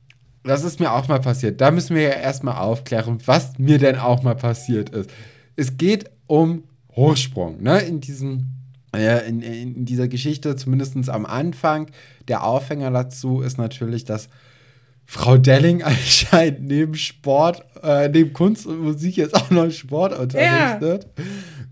Das 0.43 0.65
ist 0.65 0.81
mir 0.81 0.93
auch 0.93 1.09
mal 1.09 1.21
passiert. 1.21 1.61
Da 1.61 1.71
müssen 1.71 1.95
wir 1.95 2.03
ja 2.03 2.11
erstmal 2.11 2.57
aufklären, 2.57 3.19
was 3.27 3.59
mir 3.59 3.79
denn 3.79 3.97
auch 3.97 4.23
mal 4.23 4.35
passiert 4.35 4.91
ist. 4.91 5.11
Es 5.57 5.77
geht 5.77 6.11
um 6.27 6.65
Hochsprung, 6.97 7.63
ne? 7.63 7.81
In 7.81 8.01
diesem, 8.01 8.47
äh, 8.95 9.29
in, 9.29 9.43
in 9.43 9.85
dieser 9.85 10.09
Geschichte, 10.09 10.57
zumindest 10.57 11.09
am 11.09 11.27
Anfang, 11.27 11.91
der 12.29 12.45
Aufhänger 12.45 12.91
dazu 12.91 13.43
ist 13.43 13.59
natürlich, 13.59 14.05
dass 14.05 14.29
Frau 15.05 15.37
Delling 15.37 15.83
anscheinend 15.85 16.63
neben 16.69 16.95
Sport, 16.95 17.65
äh, 17.83 18.09
neben 18.09 18.33
Kunst 18.33 18.67
und 18.67 18.81
Musik 18.81 19.17
jetzt 19.17 19.35
auch 19.35 19.51
noch 19.51 19.71
Sport 19.71 20.19
unterrichtet. 20.19 21.09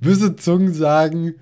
Böse 0.01 0.37
Zungen 0.37 0.75
sagen, 0.75 1.35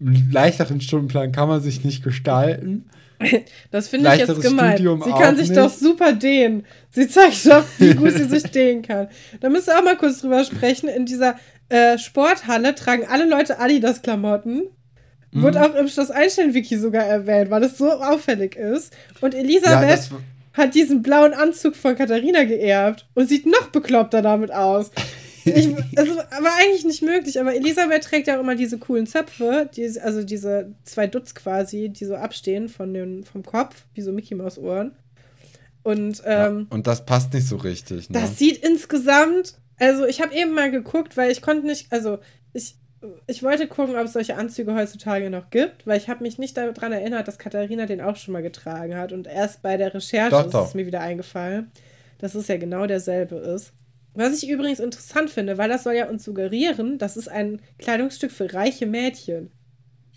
einen 0.00 0.30
leichteren 0.30 0.80
Stundenplan 0.80 1.32
kann 1.32 1.48
man 1.48 1.60
sich 1.60 1.84
nicht 1.84 2.02
gestalten. 2.02 2.86
Das 3.70 3.88
finde 3.88 4.12
ich 4.12 4.20
jetzt 4.20 4.40
gemeint. 4.40 4.74
Studium 4.78 5.02
sie 5.02 5.10
kann 5.10 5.36
sich 5.36 5.48
nicht. 5.48 5.60
doch 5.60 5.70
super 5.70 6.12
dehnen. 6.12 6.64
Sie 6.90 7.08
zeigt 7.08 7.46
doch, 7.46 7.64
wie 7.78 7.94
gut 7.94 8.12
sie 8.12 8.24
sich 8.24 8.42
dehnen 8.52 8.82
kann. 8.82 9.08
Da 9.40 9.48
müsst 9.48 9.68
ihr 9.68 9.78
auch 9.78 9.84
mal 9.84 9.96
kurz 9.96 10.20
drüber 10.20 10.44
sprechen. 10.44 10.88
In 10.88 11.06
dieser 11.06 11.36
äh, 11.68 11.98
Sporthalle 11.98 12.74
tragen 12.74 13.06
alle 13.08 13.28
Leute 13.28 13.58
Adidas-Klamotten. 13.58 14.64
Mhm. 15.32 15.42
Wurde 15.42 15.62
auch 15.62 15.74
im 15.74 15.88
Schloss 15.88 16.10
Einstein-Wiki 16.10 16.78
sogar 16.78 17.04
erwähnt, 17.04 17.50
weil 17.50 17.64
es 17.64 17.76
so 17.78 17.90
auffällig 17.90 18.56
ist. 18.56 18.92
Und 19.20 19.34
Ja, 19.34 19.40
Elisabeth 19.40 19.90
das, 19.90 20.10
hat 20.52 20.74
diesen 20.74 21.02
blauen 21.02 21.32
Anzug 21.34 21.74
von 21.74 21.96
Katharina 21.96 22.44
geerbt 22.44 23.06
und 23.14 23.28
sieht 23.28 23.46
noch 23.46 23.68
bekloppter 23.68 24.22
damit 24.22 24.52
aus. 24.52 24.90
Ich, 25.44 25.68
es 25.96 26.08
war 26.16 26.56
eigentlich 26.58 26.84
nicht 26.84 27.02
möglich, 27.02 27.38
aber 27.38 27.54
Elisabeth 27.54 28.04
trägt 28.04 28.28
ja 28.28 28.36
auch 28.36 28.40
immer 28.40 28.54
diese 28.54 28.78
coolen 28.78 29.06
Zöpfe, 29.06 29.68
die, 29.74 30.00
also 30.00 30.22
diese 30.22 30.72
zwei 30.84 31.06
Dutz 31.06 31.34
quasi, 31.34 31.90
die 31.90 32.04
so 32.04 32.14
abstehen 32.14 32.68
von 32.68 32.94
den, 32.94 33.24
vom 33.24 33.42
Kopf, 33.42 33.84
wie 33.94 34.00
so 34.00 34.12
Mickey 34.12 34.34
Maus 34.34 34.58
Ohren. 34.58 34.92
Und 35.82 36.22
ähm, 36.24 36.66
ja, 36.70 36.74
und 36.74 36.86
das 36.86 37.04
passt 37.04 37.32
nicht 37.34 37.46
so 37.46 37.56
richtig. 37.56 38.08
Ne? 38.08 38.18
das 38.18 38.38
sieht 38.38 38.64
insgesamt, 38.64 39.58
also 39.78 40.06
ich 40.06 40.22
habe 40.22 40.34
eben 40.34 40.54
mal 40.54 40.70
geguckt, 40.70 41.16
weil 41.16 41.30
ich 41.30 41.42
konnte 41.42 41.66
nicht, 41.66 41.92
also 41.92 42.18
ich, 42.54 42.76
ich 43.26 43.42
wollte 43.42 43.66
gucken, 43.68 43.96
ob 43.96 44.06
es 44.06 44.14
solche 44.14 44.36
Anzüge 44.36 44.74
heutzutage 44.74 45.28
noch 45.28 45.50
gibt, 45.50 45.86
weil 45.86 45.98
ich 45.98 46.08
habe 46.08 46.22
mich 46.22 46.38
nicht 46.38 46.56
daran 46.56 46.92
erinnert, 46.92 47.28
dass 47.28 47.38
Katharina 47.38 47.84
den 47.84 48.00
auch 48.00 48.16
schon 48.16 48.32
mal 48.32 48.42
getragen 48.42 48.96
hat. 48.96 49.12
Und 49.12 49.26
erst 49.26 49.60
bei 49.60 49.76
der 49.76 49.92
Recherche 49.92 50.30
Doch, 50.30 50.46
ist 50.46 50.54
doch. 50.54 50.68
es 50.68 50.74
mir 50.74 50.86
wieder 50.86 51.00
eingefallen, 51.00 51.70
dass 52.18 52.34
es 52.34 52.48
ja 52.48 52.56
genau 52.56 52.86
derselbe 52.86 53.36
ist. 53.36 53.72
Was 54.14 54.42
ich 54.42 54.48
übrigens 54.48 54.78
interessant 54.80 55.30
finde, 55.30 55.58
weil 55.58 55.68
das 55.68 55.82
soll 55.82 55.94
ja 55.94 56.08
uns 56.08 56.24
suggerieren, 56.24 56.98
das 56.98 57.16
ist 57.16 57.28
ein 57.28 57.60
Kleidungsstück 57.78 58.30
für 58.30 58.52
reiche 58.54 58.86
Mädchen. 58.86 59.50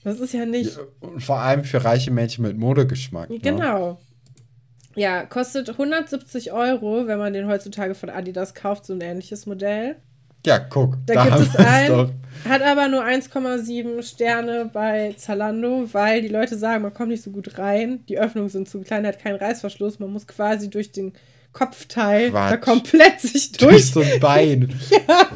Das 0.04 0.20
ist 0.20 0.34
ja 0.34 0.45
nicht. 0.45 0.76
Ja, 0.76 0.84
und 1.02 1.22
vor 1.22 1.39
allem 1.39 1.64
für 1.64 1.84
reiche 1.84 2.12
Mädchen 2.12 2.43
mit 2.45 2.58
Modegeschmack. 2.58 3.30
Ne? 3.30 3.39
Genau. 3.39 4.00
Ja, 4.95 5.26
kostet 5.26 5.70
170 5.70 6.52
Euro, 6.54 7.08
wenn 7.08 7.20
man 7.20 7.34
den 7.34 7.48
heutzutage 7.48 7.93
von 7.93 8.10
Adidas 8.10 8.54
kauft, 8.56 8.86
so 8.86 8.93
ein 8.93 9.02
ähnliches 9.02 9.45
Modell. 9.45 9.98
Ja, 10.45 10.60
guck. 10.60 10.98
Da, 11.06 11.14
Da, 11.14 11.24
gibt 11.24 11.34
haben 11.36 11.43
es 11.43 11.56
einen, 11.56 11.88
doch. 11.89 12.10
hat 12.50 12.62
aber 12.62 12.88
nur 12.88 13.04
1,7 13.04 14.02
Sterne 14.04 14.70
bei 14.72 15.14
Zalando, 15.18 15.89
weil 15.91 16.22
die 16.22 16.28
Leute 16.30 16.56
sagen, 16.58 16.84
man 16.84 16.93
kommt 16.93 17.10
nicht 17.10 17.24
so 17.24 17.32
gut 17.32 17.58
rein, 17.58 18.06
die 18.08 18.18
Öffnungen 18.18 18.50
sind 18.50 18.70
zu 18.70 18.82
klein, 18.82 19.06
hat 19.06 19.20
keinen 19.20 19.36
Reißverschluss, 19.38 20.00
man 20.00 20.12
muss 20.14 20.26
quasi 20.26 20.70
durch 20.70 20.91
den 20.91 21.14
Kopfteil 21.58 22.30
Quatsch. 22.30 22.51
da 22.51 22.58
komplett 22.58 23.20
sich 23.22 23.51
Durch 23.53 23.91
durch, 23.91 23.91
so 23.91 24.01
ein 24.01 24.20
Bein. 24.20 24.80
ja, 24.91 25.28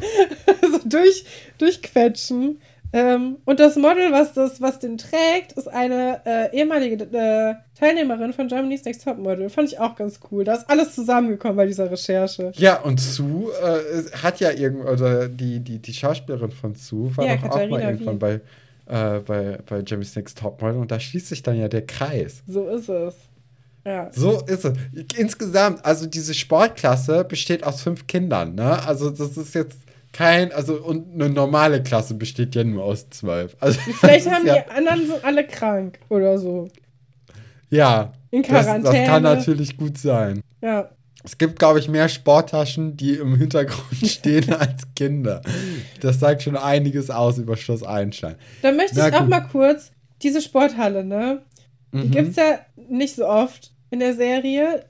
also 0.61 0.80
durch, 0.86 1.26
durchquetschen. 1.57 2.59
Ähm, 2.93 3.38
und 3.45 3.59
das 3.59 3.78
Model, 3.78 4.11
was, 4.11 4.34
das, 4.34 4.59
was 4.59 4.80
den 4.80 4.97
trägt, 4.97 5.53
ist 5.53 5.67
eine 5.67 6.22
äh, 6.26 6.55
ehemalige 6.55 7.05
äh, 7.05 7.55
Teilnehmerin 7.80 8.34
von 8.34 8.49
Germany's 8.49 8.84
Next 8.84 9.05
Top 9.05 9.17
Model. 9.17 9.49
Fand 9.49 9.69
ich 9.69 9.80
auch 9.80 9.95
ganz 9.95 10.19
cool. 10.30 10.43
Da 10.43 10.55
ist 10.55 10.69
alles 10.69 10.93
zusammengekommen 10.93 11.55
bei 11.55 11.65
dieser 11.65 11.89
Recherche. 11.89 12.51
Ja, 12.55 12.82
und 12.82 12.99
Sue 12.99 13.49
äh, 13.53 14.17
hat 14.17 14.41
ja 14.41 14.51
irgend 14.51 14.86
oder 14.86 15.30
die, 15.30 15.59
die, 15.61 15.80
die 15.80 15.93
Schauspielerin 15.93 16.51
von 16.51 16.76
Sue 16.76 17.15
war 17.15 17.26
Ja, 17.26 17.38
doch 17.38 17.51
auch 17.51 17.69
mal 17.69 17.82
irgendwann 17.82 18.19
bei, 18.19 18.41
äh, 18.88 19.19
bei, 19.19 19.59
bei 19.65 19.80
Jimmy's 19.80 20.15
Next 20.17 20.38
Topmodel 20.38 20.78
und 20.78 20.91
da 20.91 20.99
schließt 20.99 21.30
sich 21.30 21.41
dann 21.41 21.57
ja 21.57 21.69
der 21.69 21.86
Kreis. 21.86 22.43
So 22.45 22.67
ist 22.67 22.89
es. 22.89 23.15
Ja. 23.86 24.09
So 24.13 24.41
ist 24.45 24.63
es. 24.65 24.73
Insgesamt, 25.17 25.84
also 25.86 26.05
diese 26.05 26.34
Sportklasse 26.34 27.23
besteht 27.23 27.63
aus 27.63 27.82
fünf 27.82 28.05
Kindern, 28.07 28.55
ne? 28.55 28.86
Also 28.86 29.09
das 29.09 29.38
ist 29.38 29.55
jetzt 29.55 29.79
kein, 30.13 30.51
also 30.51 30.75
und 30.75 31.13
eine 31.13 31.29
normale 31.29 31.82
Klasse 31.82 32.13
besteht 32.13 32.53
ja 32.55 32.63
nur 32.63 32.84
aus 32.84 33.09
zwölf. 33.09 33.55
Also 33.59 33.79
Vielleicht 33.99 34.25
das 34.27 34.34
haben 34.34 34.45
ja, 34.45 34.59
die 34.59 34.69
anderen 34.71 35.07
sind 35.07 35.23
alle 35.25 35.47
krank 35.47 35.99
oder 36.09 36.38
so. 36.38 36.67
ja, 37.69 38.13
In 38.29 38.43
das, 38.43 38.51
das 38.51 38.65
Quarantäne. 38.65 39.05
kann 39.07 39.23
natürlich 39.23 39.77
gut 39.77 39.97
sein. 39.97 40.41
Ja. 40.61 40.89
Es 41.23 41.38
gibt, 41.38 41.59
glaube 41.59 41.77
ich, 41.79 41.88
mehr 41.88 42.09
Sporttaschen, 42.09 42.97
die 42.97 43.13
im 43.15 43.36
Hintergrund 43.36 43.95
stehen 44.07 44.51
als 44.53 44.84
Kinder. 44.95 45.41
Das 46.01 46.19
sagt 46.19 46.41
schon 46.43 46.57
einiges 46.57 47.09
aus 47.11 47.38
über 47.38 47.55
Schloss 47.57 47.84
Einstein. 47.84 48.36
Dann 48.63 48.75
möchte 48.75 48.95
Na 48.97 49.07
ich 49.09 49.13
auch 49.15 49.19
gut. 49.21 49.29
mal 49.29 49.41
kurz 49.41 49.91
diese 50.23 50.41
Sporthalle, 50.41 51.03
ne? 51.03 51.41
Die 51.93 51.97
Mhm. 51.97 52.11
gibt's 52.11 52.38
ja 52.38 52.59
nicht 52.89 53.15
so 53.15 53.27
oft 53.27 53.70
in 53.91 53.99
der 53.99 54.15
Serie. 54.15 54.85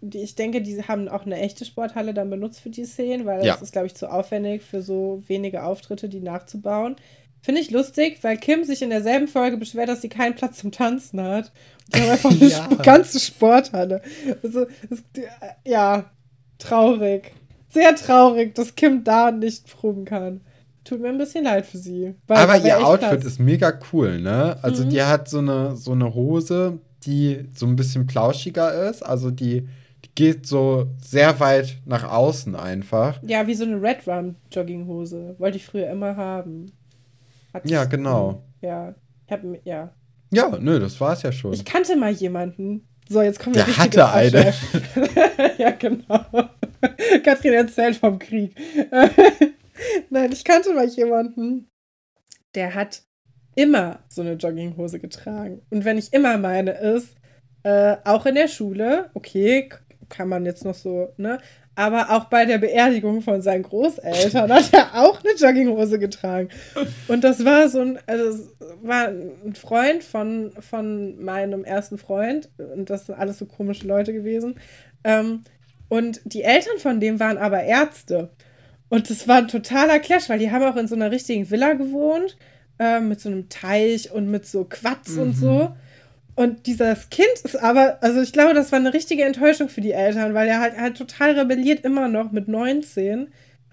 Die, 0.00 0.18
ich 0.22 0.36
denke, 0.36 0.62
die 0.62 0.80
haben 0.84 1.08
auch 1.08 1.26
eine 1.26 1.38
echte 1.40 1.64
Sporthalle 1.64 2.14
dann 2.14 2.30
benutzt 2.30 2.60
für 2.60 2.70
die 2.70 2.84
Szenen, 2.84 3.26
weil 3.26 3.38
das 3.38 3.46
Ja. 3.46 3.54
ist, 3.56 3.72
glaube 3.72 3.88
ich, 3.88 3.94
zu 3.94 4.10
aufwendig 4.10 4.62
für 4.62 4.80
so 4.80 5.22
wenige 5.26 5.64
Auftritte, 5.64 6.08
die 6.08 6.20
nachzubauen. 6.20 6.96
Finde 7.42 7.60
ich 7.60 7.70
lustig, 7.70 8.18
weil 8.22 8.36
Kim 8.38 8.64
sich 8.64 8.80
in 8.80 8.88
derselben 8.90 9.28
Folge 9.28 9.56
beschwert, 9.58 9.88
dass 9.88 10.00
sie 10.00 10.08
keinen 10.08 10.34
Platz 10.34 10.58
zum 10.58 10.72
Tanzen 10.72 11.20
hat. 11.20 11.52
Und 11.92 12.00
haben 12.00 12.10
einfach 12.10 12.30
eine 12.40 12.48
Ja. 12.48 12.68
Ganze 12.82 13.18
Sporthalle. 13.20 14.00
Also, 14.42 14.66
es, 14.88 15.02
ja, 15.66 16.10
traurig. 16.58 17.32
Sehr 17.68 17.94
traurig, 17.96 18.54
dass 18.54 18.76
Kim 18.76 19.02
da 19.04 19.30
nicht 19.32 19.66
proben 19.76 20.04
kann. 20.04 20.40
Tut 20.84 21.00
mir 21.00 21.08
ein 21.08 21.18
bisschen 21.18 21.44
leid 21.44 21.66
für 21.66 21.78
sie. 21.78 22.14
Aber 22.28 22.56
ihr 22.58 22.86
Outfit 22.86 23.08
Platz. 23.10 23.24
ist 23.24 23.40
mega 23.40 23.72
cool, 23.92 24.20
ne? 24.20 24.56
Also 24.62 24.84
Mhm. 24.84 24.90
die 24.90 25.02
hat 25.02 25.28
so 25.28 25.38
eine, 25.38 25.76
so 25.76 25.92
eine 25.92 26.14
Hose, 26.14 26.78
die 27.06 27.48
so 27.54 27.66
ein 27.66 27.76
bisschen 27.76 28.06
plauschiger 28.06 28.88
ist. 28.88 29.02
Also 29.02 29.30
die, 29.30 29.68
die 30.04 30.10
geht 30.14 30.46
so 30.46 30.86
sehr 31.00 31.40
weit 31.40 31.78
nach 31.84 32.04
außen 32.04 32.54
einfach. 32.56 33.20
Ja, 33.22 33.46
wie 33.46 33.54
so 33.54 33.64
eine 33.64 33.80
Red 33.80 34.06
Rum 34.06 34.36
Jogginghose. 34.50 35.36
Wollte 35.38 35.56
ich 35.56 35.66
früher 35.66 35.90
immer 35.90 36.16
haben. 36.16 36.72
Hatte 37.52 37.68
Ja, 37.68 37.84
genau. 37.84 38.44
Ja. 38.60 38.94
Ich 39.26 39.32
hab, 39.32 39.40
ja. 39.64 39.92
Ja, 40.32 40.58
nö, 40.60 40.80
das 40.80 41.00
war's 41.00 41.22
ja 41.22 41.32
schon. 41.32 41.52
Ich 41.52 41.64
kannte 41.64 41.96
mal 41.96 42.12
jemanden. 42.12 42.86
So, 43.08 43.22
jetzt 43.22 43.38
kommen 43.38 43.54
wir 43.54 43.64
Der 43.64 43.76
hatte 43.76 44.10
eine. 44.10 44.54
Ja, 45.58 45.70
genau. 45.70 46.24
Katrin 47.24 47.52
erzählt 47.52 47.96
vom 47.96 48.18
Krieg. 48.18 48.54
Nein, 50.10 50.32
ich 50.32 50.44
kannte 50.44 50.72
mal 50.74 50.86
jemanden, 50.86 51.68
der 52.54 52.74
hat 52.74 53.02
immer 53.56 54.00
so 54.08 54.22
eine 54.22 54.34
Jogginghose 54.34 54.98
getragen. 54.98 55.62
Und 55.70 55.84
wenn 55.84 55.98
ich 55.98 56.12
immer 56.12 56.38
meine, 56.38 56.72
ist, 56.72 57.16
äh, 57.62 57.96
auch 58.04 58.26
in 58.26 58.34
der 58.34 58.48
Schule, 58.48 59.10
okay, 59.14 59.68
kann 60.08 60.28
man 60.28 60.44
jetzt 60.44 60.64
noch 60.64 60.74
so, 60.74 61.12
ne? 61.16 61.38
Aber 61.76 62.10
auch 62.10 62.26
bei 62.26 62.44
der 62.44 62.58
Beerdigung 62.58 63.20
von 63.20 63.42
seinen 63.42 63.64
Großeltern 63.64 64.52
hat 64.52 64.72
er 64.72 64.94
auch 64.94 65.20
eine 65.24 65.34
Jogginghose 65.34 65.98
getragen. 65.98 66.48
Und 67.08 67.24
das 67.24 67.44
war 67.44 67.68
so 67.68 67.80
ein, 67.80 67.98
also 68.06 68.48
war 68.82 69.08
ein 69.08 69.54
Freund 69.54 70.04
von, 70.04 70.52
von 70.60 71.20
meinem 71.20 71.64
ersten 71.64 71.98
Freund. 71.98 72.48
Und 72.58 72.90
das 72.90 73.06
sind 73.06 73.16
alles 73.16 73.38
so 73.38 73.46
komische 73.46 73.88
Leute 73.88 74.12
gewesen. 74.12 74.54
Ähm, 75.02 75.42
und 75.88 76.20
die 76.24 76.42
Eltern 76.42 76.78
von 76.78 77.00
dem 77.00 77.18
waren 77.18 77.38
aber 77.38 77.64
Ärzte. 77.64 78.30
Und 78.88 79.10
das 79.10 79.26
war 79.26 79.38
ein 79.38 79.48
totaler 79.48 79.98
Clash, 79.98 80.28
weil 80.28 80.38
die 80.38 80.52
haben 80.52 80.64
auch 80.64 80.76
in 80.76 80.86
so 80.86 80.94
einer 80.94 81.10
richtigen 81.10 81.50
Villa 81.50 81.72
gewohnt, 81.72 82.36
ähm, 82.78 83.08
mit 83.08 83.20
so 83.20 83.28
einem 83.28 83.48
Teich 83.48 84.10
und 84.12 84.30
mit 84.30 84.46
so 84.46 84.64
Quatsch 84.64 85.16
und 85.18 85.36
so. 85.36 85.74
Und 86.36 86.66
dieses 86.66 87.10
Kind 87.10 87.30
ist 87.44 87.56
aber, 87.56 87.98
also 88.02 88.20
ich 88.20 88.32
glaube, 88.32 88.54
das 88.54 88.72
war 88.72 88.80
eine 88.80 88.92
richtige 88.92 89.22
Enttäuschung 89.24 89.68
für 89.68 89.80
die 89.80 89.92
Eltern, 89.92 90.34
weil 90.34 90.48
er 90.48 90.60
halt, 90.60 90.76
halt 90.76 90.96
total 90.96 91.38
rebelliert 91.38 91.84
immer 91.84 92.08
noch 92.08 92.32
mit 92.32 92.48
19 92.48 93.28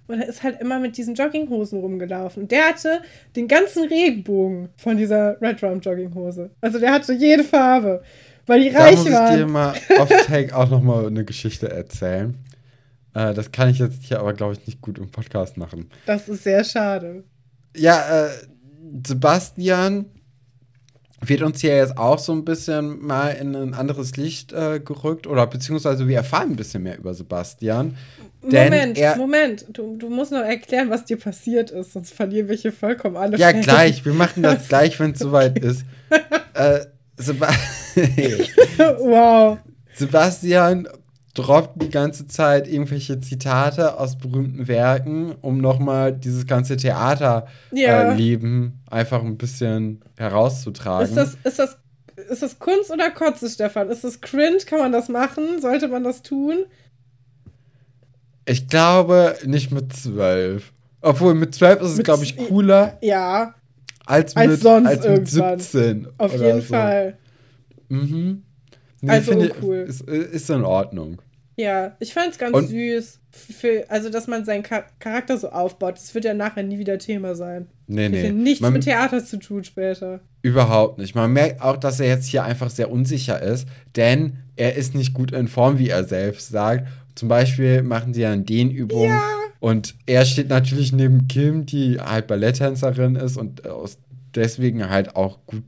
und 0.08 0.20
er 0.22 0.28
ist 0.28 0.44
halt 0.44 0.62
immer 0.62 0.78
mit 0.80 0.98
diesen 0.98 1.16
Jogginghosen 1.16 1.80
rumgelaufen. 1.80 2.44
Und 2.44 2.52
der 2.52 2.68
hatte 2.68 3.02
den 3.36 3.48
ganzen 3.48 3.88
Regenbogen 3.88 4.70
von 4.78 4.98
dieser 4.98 5.42
Red 5.42 5.64
Rum 5.64 5.80
Jogginghose. 5.80 6.52
Also 6.60 6.80
der 6.80 6.92
hatte 6.92 7.14
jede 7.14 7.44
Farbe, 7.44 8.04
weil 8.46 8.62
die 8.62 8.72
Da 8.72 8.80
reich 8.80 8.98
muss 8.98 9.08
ich 9.08 9.14
waren. 9.14 9.38
dir 9.38 9.48
mal 9.48 9.74
auf 9.98 10.10
Take 10.28 10.56
auch 10.56 10.70
noch 10.70 10.82
mal 10.82 11.08
eine 11.08 11.24
Geschichte 11.26 11.70
erzählen. 11.70 12.36
Äh, 13.14 13.34
das 13.34 13.52
kann 13.52 13.70
ich 13.70 13.80
jetzt 13.80 14.04
hier 14.04 14.20
aber, 14.20 14.34
glaube 14.34 14.54
ich, 14.54 14.68
nicht 14.68 14.82
gut 14.82 14.98
im 14.98 15.10
Podcast 15.10 15.58
machen. 15.58 15.90
Das 16.06 16.30
ist 16.30 16.44
sehr 16.44 16.64
schade. 16.64 17.24
Ja, 17.76 18.26
äh, 18.26 18.30
Sebastian 19.06 20.06
wird 21.24 21.44
uns 21.44 21.62
hier 21.62 21.76
jetzt 21.76 21.98
auch 21.98 22.18
so 22.18 22.34
ein 22.34 22.44
bisschen 22.46 23.06
mal 23.06 23.30
in 23.30 23.56
ein 23.56 23.74
anderes 23.74 24.18
Licht 24.18 24.54
äh, 24.54 24.80
gerückt 24.80 25.28
oder 25.28 25.46
beziehungsweise 25.46 26.08
wir 26.08 26.18
erfahren 26.18 26.52
ein 26.52 26.56
bisschen 26.56 26.84
mehr 26.84 26.98
über 26.98 27.14
Sebastian. 27.14 27.96
Moment, 28.42 28.98
er, 28.98 29.18
Moment, 29.18 29.66
du, 29.72 29.98
du 29.98 30.10
musst 30.10 30.32
noch 30.32 30.40
erklären, 30.40 30.90
was 30.90 31.06
dir 31.06 31.18
passiert 31.18 31.70
ist, 31.70 31.94
sonst 31.94 32.12
verlieren 32.12 32.50
wir 32.50 32.56
hier 32.56 32.74
vollkommen 32.74 33.18
alle. 33.18 33.38
Ja, 33.38 33.50
Fälle. 33.50 33.62
gleich, 33.62 34.04
wir 34.04 34.14
machen 34.14 34.42
das 34.42 34.68
gleich, 34.70 35.00
wenn 35.00 35.12
es 35.12 35.20
soweit 35.20 35.60
ist. 35.60 35.86
Äh, 36.56 36.80
Seba 37.18 37.50
wow. 38.78 39.60
Sebastian 39.94 40.88
droppt 41.34 41.82
die 41.82 41.90
ganze 41.90 42.28
Zeit 42.28 42.68
irgendwelche 42.68 43.20
Zitate 43.20 43.98
aus 43.98 44.18
berühmten 44.18 44.68
Werken, 44.68 45.36
um 45.42 45.60
nochmal 45.60 46.14
dieses 46.14 46.46
ganze 46.46 46.78
Theaterleben 46.78 48.74
ja. 48.90 48.98
äh, 48.98 49.00
einfach 49.00 49.24
ein 49.24 49.38
bisschen 49.38 50.02
herauszutragen. 50.18 51.08
Ist 51.08 51.16
das, 51.16 51.38
ist, 51.44 51.60
das, 51.60 51.78
ist 52.30 52.42
das 52.42 52.60
Kunst 52.60 52.92
oder 52.92 53.10
Kotze, 53.12 53.50
Stefan? 53.50 53.90
Ist 53.90 54.04
das 54.04 54.22
cringe? 54.22 54.58
Kann 54.66 54.80
man 54.80 54.92
das 54.92 55.10
machen? 55.10 55.62
Sollte 55.62 55.88
man 55.88 56.04
das 56.04 56.22
tun? 56.22 56.66
Ich 58.46 58.68
glaube 58.68 59.36
nicht 59.46 59.72
mit 59.72 59.94
zwölf. 59.94 60.74
Obwohl 61.02 61.34
mit 61.34 61.56
zwölf 61.56 61.82
ist 61.82 61.98
es, 61.98 62.04
glaube 62.04 62.24
ich, 62.24 62.38
cooler. 62.38 62.98
Ja. 63.02 63.56
Als 64.06 64.36
mit, 64.36 64.50
als 64.50 64.62
sonst 64.62 64.88
als 64.88 65.08
mit 65.08 65.30
17. 65.30 66.08
Auf 66.18 66.34
jeden 66.34 66.62
so. 66.62 66.68
Fall. 66.68 67.18
Mhm. 67.90 68.44
Nee, 69.02 69.12
also 69.12 69.32
finde, 69.32 69.54
cool. 69.62 69.86
Ist, 69.88 70.02
ist 70.02 70.50
in 70.50 70.64
Ordnung. 70.64 71.22
Ja, 71.58 71.96
ich 72.00 72.14
fand 72.14 72.32
es 72.32 72.38
ganz 72.38 72.56
Und 72.56 72.68
süß. 72.68 73.20
Für, 73.32 73.86
also, 73.90 74.10
dass 74.10 74.28
man 74.28 74.46
seinen 74.46 74.64
Charakter 74.64 75.38
so 75.38 75.50
aufbaut. 75.50 75.96
Das 75.96 76.14
wird 76.14 76.26
ja 76.26 76.34
nachher 76.34 76.64
nie 76.64 76.80
wieder 76.80 76.98
Thema 76.98 77.36
sein. 77.36 77.68
Nee, 77.88 78.10
nee. 78.10 78.24
Das 78.24 78.32
nichts 78.32 78.62
man, 78.62 78.74
mit 78.74 78.84
Theater 78.84 79.24
zu 79.24 79.38
tun 79.38 79.64
später. 79.64 80.22
Überhaupt 80.42 80.98
nicht. 80.98 81.16
Man 81.16 81.32
merkt 81.32 81.62
auch, 81.62 81.78
dass 81.78 82.00
er 82.00 82.08
jetzt 82.08 82.26
hier 82.26 82.44
einfach 82.44 82.70
sehr 82.70 82.92
unsicher 82.92 83.42
ist, 83.42 83.68
denn 83.96 84.38
er 84.56 84.76
ist 84.76 84.96
nicht 84.96 85.14
gut 85.14 85.32
in 85.32 85.48
Form, 85.48 85.78
wie 85.78 85.90
er 85.90 86.04
selbst 86.04 86.50
sagt. 86.50 86.88
Zum 87.16 87.30
Beispiel 87.30 87.84
machen 87.84 88.14
sie 88.14 88.22
ja 88.22 88.32
eine 88.32 88.44
Dehnübung. 88.44 89.10
Ja. 89.10 89.22
Und 89.60 89.96
er 90.08 90.26
steht 90.26 90.50
natürlich 90.50 90.92
neben 90.92 91.28
Kim, 91.28 91.66
die 91.66 92.00
halt 92.00 92.28
Balletttänzerin 92.28 93.16
ist 93.16 93.38
und 93.38 93.62
deswegen 94.36 94.90
halt 94.90 95.16
auch 95.16 95.40
gut 95.46 95.64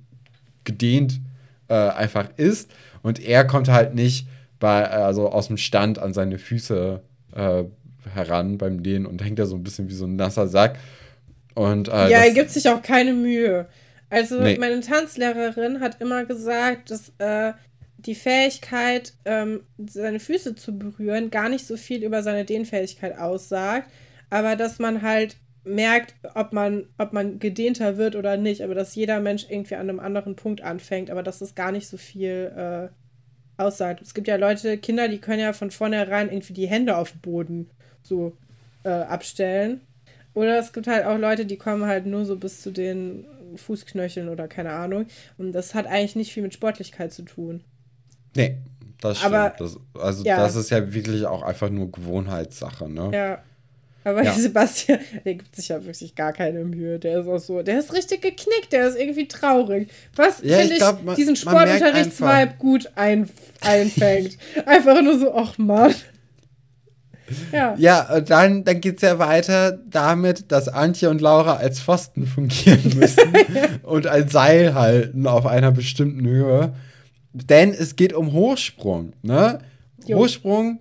gedehnt 0.63 1.21
äh, 1.67 1.73
einfach 1.73 2.29
ist. 2.38 2.71
Und 3.04 3.20
er 3.24 3.45
kommt 3.45 3.68
halt 3.68 3.93
nicht 3.93 4.28
bei, 4.60 4.89
also 4.89 5.30
aus 5.30 5.47
dem 5.47 5.58
Stand 5.58 5.99
an 5.99 6.14
seine 6.14 6.39
Füße 6.39 7.01
äh, 7.36 7.64
heran 8.12 8.58
beim 8.58 8.82
Dehnen 8.82 9.06
und 9.06 9.24
hängt 9.24 9.38
da 9.38 9.45
so 9.45 9.56
ein 9.56 9.64
bisschen 9.64 9.89
wie 9.89 9.93
so 9.93 10.06
ein 10.06 10.16
nasser 10.16 10.47
Sack. 10.47 10.80
Und, 11.54 11.89
äh, 11.89 12.10
ja, 12.10 12.20
er 12.20 12.32
gibt 12.32 12.49
sich 12.49 12.68
auch 12.70 12.82
keine 12.82 13.14
Mühe. 13.14 13.68
Also 14.10 14.39
nee. 14.39 14.58
meine 14.58 14.80
Tanzlehrerin 14.80 15.80
hat 15.80 16.01
immer 16.01 16.26
gesagt, 16.26 16.91
dass 16.91 17.12
äh, 17.18 17.54
die 17.97 18.16
Fähigkeit, 18.16 19.14
ähm, 19.26 19.62
seine 19.86 20.20
Füße 20.20 20.56
zu 20.56 20.78
berühren, 20.78 21.30
gar 21.30 21.49
nicht 21.49 21.66
so 21.66 21.78
viel 21.78 22.04
über 22.04 22.22
seine 22.24 22.45
Dehnfähigkeit 22.45 23.18
aussagt, 23.18 23.89
aber 24.30 24.56
dass 24.56 24.80
man 24.80 25.01
halt 25.01 25.38
merkt, 25.66 26.16
ob 26.36 26.53
man, 26.53 26.88
ob 26.97 27.14
man 27.14 27.39
gedehnter 27.39 27.97
wird 27.97 28.16
oder 28.16 28.38
nicht, 28.38 28.61
aber 28.61 28.76
dass 28.76 28.95
jeder 28.95 29.20
Mensch 29.20 29.45
irgendwie 29.49 29.76
an 29.76 29.89
einem 29.89 29.99
anderen 29.99 30.36
Punkt 30.36 30.61
anfängt, 30.61 31.09
aber 31.09 31.24
dass 31.24 31.41
es 31.41 31.55
gar 31.55 31.72
nicht 31.72 31.88
so 31.88 31.97
viel 31.97 32.51
äh, 32.55 33.61
aussagt. 33.61 34.01
Es 34.01 34.14
gibt 34.14 34.28
ja 34.28 34.36
Leute, 34.36 34.78
Kinder, 34.78 35.07
die 35.07 35.20
können 35.20 35.39
ja 35.39 35.53
von 35.53 35.72
vornherein 35.72 36.30
irgendwie 36.30 36.53
die 36.53 36.68
Hände 36.68 36.97
auf 36.97 37.11
den 37.11 37.22
Boden 37.22 37.70
so 38.01 38.34
äh, 38.84 38.89
abstellen. 38.89 39.82
Oder 40.34 40.59
es 40.59 40.74
gibt 40.74 40.88
halt 40.88 41.05
auch 41.05 41.18
Leute, 41.18 41.45
die 41.45 41.57
kommen 41.57 41.86
halt 41.86 42.05
nur 42.05 42.26
so 42.26 42.36
bis 42.36 42.61
zu 42.61 42.72
den 42.72 43.26
Fußknöcheln 43.55 44.30
oder 44.30 44.47
keine 44.47 44.72
Ahnung. 44.72 45.05
Und 45.38 45.53
das 45.53 45.76
hat 45.76 45.86
eigentlich 45.86 46.16
nicht 46.16 46.34
viel 46.34 46.43
mit 46.43 46.53
Sportlichkeit 46.53 47.14
zu 47.14 47.22
tun. 47.22 47.64
Nee, 48.36 48.57
das 48.99 49.20
stimmt. 49.20 49.36
Aber, 49.36 49.55
das, 49.57 49.78
also 49.93 50.24
ja. 50.24 50.38
das 50.38 50.55
ist 50.55 50.72
ja 50.72 50.93
wirklich 50.93 51.26
auch 51.26 51.43
einfach 51.43 51.70
nur 51.70 51.91
Gewohnheitssache, 51.91 52.89
ne? 52.89 53.11
Ja. 53.14 53.43
Aber 54.04 54.24
ja. 54.24 54.34
Sebastian, 54.38 54.99
der 55.26 55.36
gibt 55.36 55.56
sich 55.56 55.70
ja 55.70 55.84
wirklich 55.84 56.16
gar 56.16 56.34
keine 56.34 56.64
Mühe. 56.64 56.99
Der 56.99 57.22
ist 57.22 57.28
auch 57.28 57.39
so, 57.39 57.62
der 57.62 57.80
ist 57.80 57.93
richtig 57.93 58.22
geknickt, 58.22 58.72
der 58.72 58.88
ist 58.88 58.97
irgendwie 58.97 59.28
traurig. 59.28 59.89
Was 60.16 60.41
ja, 60.43 60.58
finde 60.58 60.74
ich, 60.74 60.80
glaub, 60.80 61.04
man, 61.04 61.16
diesen 61.16 61.36
Sportunterrichtsvibe 61.36 62.56
gut 62.60 62.91
ein, 62.95 63.30
einfängt. 63.62 64.38
einfach 64.66 65.01
nur 65.01 65.20
so, 65.20 65.34
ach 65.34 65.58
Mann. 65.58 65.93
Ja, 67.51 67.76
ja 67.78 68.22
dann, 68.22 68.64
dann 68.64 68.82
geht 68.82 68.97
es 68.97 69.01
ja 69.01 69.18
weiter 69.18 69.80
damit, 69.89 70.51
dass 70.51 70.68
Antje 70.68 71.10
und 71.10 71.22
Laura 71.22 71.56
als 71.56 71.80
Pfosten 71.80 72.28
fungieren 72.28 72.91
müssen 72.97 73.34
und 73.84 74.08
ein 74.08 74.28
Seil 74.30 74.74
halten 74.74 75.26
auf 75.28 75.45
einer 75.45 75.72
bestimmten 75.72 76.28
Höhe. 76.28 76.74
Denn 77.32 77.72
es 77.72 77.95
geht 77.95 78.14
um 78.14 78.34
Hochsprung. 78.34 79.14
Ne? 79.24 79.60
Hochsprung 80.08 80.80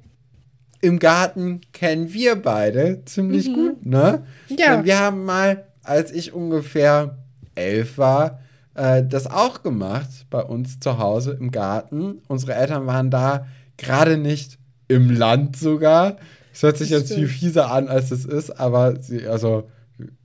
im 0.83 0.99
Garten 0.99 1.62
kennen 1.72 2.12
wir 2.12 2.37
beide 2.37 3.05
ziemlich 3.07 3.49
mhm. 3.49 3.55
gut, 3.55 3.87
ne? 3.87 4.24
Ja. 4.49 4.76
Und 4.76 4.85
wir 4.85 4.99
haben 4.99 5.24
mal, 5.24 5.64
als 5.83 6.12
ich 6.12 6.35
ungefähr 6.35 7.16
elf 7.55 7.99
war, 7.99 8.41
äh, 8.74 9.05
das 9.07 9.30
auch 9.30 9.62
gemacht 9.62 10.26
bei 10.28 10.43
uns 10.43 10.80
zu 10.80 10.99
Hause 10.99 11.37
im 11.39 11.53
Garten. 11.53 12.20
Unsere 12.26 12.55
Eltern 12.55 12.87
waren 12.87 13.11
da 13.11 13.47
gerade 13.76 14.18
nicht 14.18 14.59
im 14.89 15.09
Land 15.09 15.57
sogar. 15.57 16.16
Es 16.53 16.64
hört 16.64 16.78
sich 16.78 16.91
jetzt 16.91 17.07
Stimmt. 17.07 17.20
viel 17.20 17.28
fieser 17.28 17.70
an, 17.70 17.89
als 17.89 18.11
es 18.11 18.24
ist, 18.24 18.51
aber 18.51 19.01
sie, 19.01 19.26
also. 19.26 19.70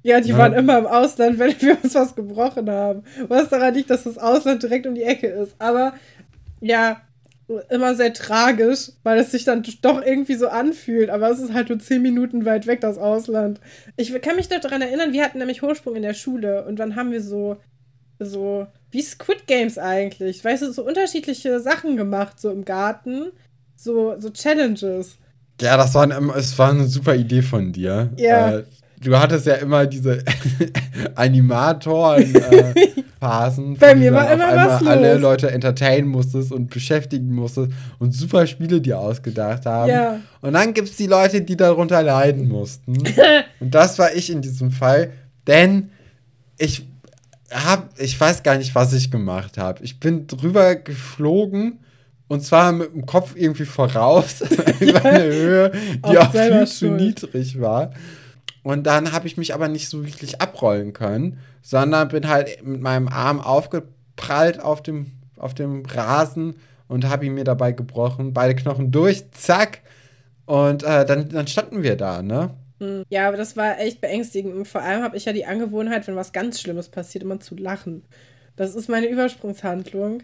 Ja, 0.02 0.22
die 0.22 0.32
ne? 0.32 0.38
waren 0.40 0.54
immer 0.54 0.80
im 0.80 0.88
Ausland, 0.88 1.38
wenn 1.38 1.54
wir 1.62 1.78
uns 1.84 1.94
was 1.94 2.16
gebrochen 2.16 2.68
haben. 2.70 3.04
Was 3.28 3.50
daran 3.50 3.76
liegt, 3.76 3.92
dass 3.92 4.06
das 4.06 4.18
Ausland 4.18 4.64
direkt 4.64 4.88
um 4.88 4.96
die 4.96 5.04
Ecke 5.04 5.28
ist. 5.28 5.56
Aber 5.60 5.94
ja, 6.62 7.02
immer 7.70 7.96
sehr 7.96 8.14
tragisch, 8.14 8.92
weil 9.04 9.20
es 9.20 9.32
sich 9.32 9.46
dann 9.46 9.64
doch 9.82 10.02
irgendwie 10.04 10.36
so 10.36 10.50
anfühlt. 10.50 11.10
Aber 11.10 11.30
es 11.30 11.40
ist 11.40 11.54
halt 11.54 11.70
nur 11.70 11.80
zehn 11.80 12.02
Minuten 12.02 12.46
weit 12.46 12.68
weg, 12.68 12.82
das 12.82 12.98
Ausland. 12.98 13.60
Ich 13.96 14.14
kann 14.22 14.36
mich 14.36 14.50
noch 14.50 14.60
daran 14.60 14.82
erinnern, 14.82 15.14
wir 15.14 15.24
hatten 15.24 15.40
nämlich 15.40 15.62
Hochsprung 15.62 15.96
in 15.96 16.02
der 16.02 16.14
Schule 16.14 16.66
und 16.66 16.78
dann 16.78 16.96
haben 16.96 17.12
wir 17.12 17.22
so, 17.22 17.58
so, 18.20 18.68
wie 18.92 19.02
Squid 19.02 19.48
Games 19.48 19.78
eigentlich, 19.78 20.44
weißt 20.44 20.64
du, 20.64 20.72
so 20.72 20.86
unterschiedliche 20.86 21.60
Sachen 21.60 21.96
gemacht, 21.96 22.40
so 22.40 22.52
im 22.52 22.66
Garten. 22.66 23.32
So, 23.78 24.20
so 24.20 24.32
Challenges. 24.32 25.18
Ja, 25.62 25.78
das 25.78 25.94
war, 25.94 26.04
eine, 26.04 26.34
es 26.36 26.58
war 26.58 26.72
eine 26.72 26.88
super 26.88 27.16
Idee 27.16 27.44
von 27.44 27.72
dir. 27.72 28.12
Ja. 28.18 28.58
Äh, 28.58 28.64
du 29.02 29.18
hattest 29.18 29.46
ja 29.46 29.56
immer 29.56 29.86
diese 29.86 30.24
Animatoren-Phasen. 31.16 33.76
Äh, 33.76 33.80
Bei 33.80 33.96
mir 33.96 34.14
war 34.14 34.32
immer 34.32 34.56
was 34.56 34.82
los. 34.82 34.90
alle 34.90 35.18
Leute 35.18 35.52
entertainen 35.52 36.08
musstest 36.08 36.52
und 36.52 36.70
beschäftigen 36.70 37.34
musstest 37.34 37.72
und 38.00 38.14
super 38.14 38.46
Spiele 38.48 38.82
dir 38.82 39.00
ausgedacht 39.00 39.66
haben. 39.66 39.90
Ja. 39.90 40.20
Und 40.42 40.54
dann 40.54 40.74
gibt 40.74 40.90
es 40.90 40.98
die 40.98 41.08
Leute, 41.08 41.42
die 41.42 41.58
darunter 41.58 42.04
leiden 42.04 42.48
mussten. 42.48 42.98
und 43.60 43.76
das 43.76 44.00
war 44.00 44.14
ich 44.14 44.32
in 44.32 44.42
diesem 44.42 44.72
Fall, 44.72 45.12
denn 45.46 45.90
ich 46.58 46.88
hab, 47.52 47.90
ich 48.00 48.20
weiß 48.20 48.44
gar 48.44 48.58
nicht, 48.58 48.76
was 48.76 48.94
ich 48.94 49.12
gemacht 49.12 49.58
habe. 49.58 49.84
Ich 49.84 50.00
bin 50.00 50.28
drüber 50.28 50.76
geflogen 50.76 51.80
und 52.28 52.44
zwar 52.44 52.74
mit 52.74 52.94
dem 52.94 53.06
Kopf 53.06 53.34
irgendwie 53.36 53.66
voraus 53.66 54.44
über 54.80 55.06
eine 55.06 55.24
Höhe, 55.24 55.72
die 55.72 56.18
auch, 56.18 56.28
auch 56.28 56.32
viel 56.32 56.68
zu 56.68 56.88
niedrig 56.88 57.62
war. 57.62 57.92
Und 58.68 58.84
dann 58.84 59.14
habe 59.14 59.28
ich 59.28 59.38
mich 59.38 59.54
aber 59.54 59.70
nicht 59.70 59.88
so 59.88 60.06
wirklich 60.06 60.42
abrollen 60.42 60.92
können, 60.92 61.40
sondern 61.62 62.10
bin 62.10 62.28
halt 62.28 62.62
mit 62.66 62.82
meinem 62.82 63.08
Arm 63.08 63.40
aufgeprallt 63.40 64.62
auf 64.62 64.84
dem, 64.84 65.14
auf 65.38 65.54
dem 65.54 65.86
Rasen 65.86 66.58
und 66.90 67.08
habe 67.08 67.26
ihn 67.26 67.36
mir 67.36 67.46
dabei 67.46 67.72
gebrochen. 67.72 68.34
Beide 68.34 68.56
Knochen 68.56 68.92
durch, 68.92 69.32
zack. 69.32 69.84
Und 70.48 70.84
äh, 70.84 71.06
dann, 71.06 71.30
dann 71.30 71.48
standen 71.48 71.82
wir 71.82 71.96
da, 71.96 72.22
ne? 72.22 72.56
Hm. 72.82 73.06
Ja, 73.08 73.30
aber 73.30 73.38
das 73.38 73.56
war 73.56 73.80
echt 73.80 74.02
beängstigend. 74.02 74.54
Und 74.54 74.68
vor 74.68 74.82
allem 74.82 75.02
habe 75.02 75.16
ich 75.16 75.24
ja 75.24 75.32
die 75.32 75.46
Angewohnheit, 75.46 76.06
wenn 76.06 76.18
was 76.18 76.34
ganz 76.34 76.60
Schlimmes 76.60 76.90
passiert, 76.90 77.24
immer 77.24 77.40
zu 77.40 77.56
lachen. 77.56 78.04
Das 78.58 78.76
ist 78.76 78.90
meine 78.90 79.08
Übersprungshandlung. 79.08 80.24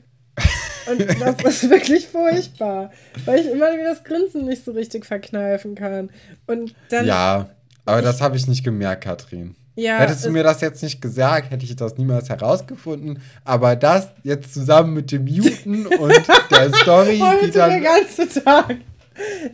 Und 0.92 1.00
das 1.22 1.42
ist 1.46 1.70
wirklich 1.70 2.10
furchtbar, 2.10 2.92
weil 3.24 3.40
ich 3.40 3.50
immer 3.50 3.72
wieder 3.72 3.86
das 3.86 4.04
Grinsen 4.04 4.44
nicht 4.44 4.66
so 4.66 4.74
richtig 4.74 5.06
verkneifen 5.06 5.76
kann. 5.76 6.10
Und 6.46 6.76
dann. 6.90 7.06
Ja, 7.06 7.50
aber 7.86 8.02
das 8.02 8.22
habe 8.22 8.38
ich 8.38 8.48
nicht 8.48 8.64
gemerkt, 8.64 9.04
Katrin. 9.04 9.56
Ja, 9.76 9.98
Hättest 9.98 10.26
du 10.26 10.30
mir 10.30 10.44
das 10.44 10.62
jetzt 10.62 10.84
nicht 10.84 11.02
gesagt, 11.02 11.50
hätte 11.50 11.66
ich 11.66 11.76
das 11.76 11.98
niemals 11.98 12.30
herausgefunden. 12.30 13.22
Aber 13.44 13.76
das 13.76 14.10
jetzt 14.24 14.54
zusammen 14.54 14.94
mit 14.94 15.12
dem 15.12 15.26
Muten 15.26 15.88
und 15.88 16.24
der 16.52 16.74
Story, 16.82 17.18
heute 17.20 17.46
die 17.46 17.52
dann. 17.52 17.70
Der 17.72 17.82
ganze 17.82 18.30
Tag. 18.44 18.78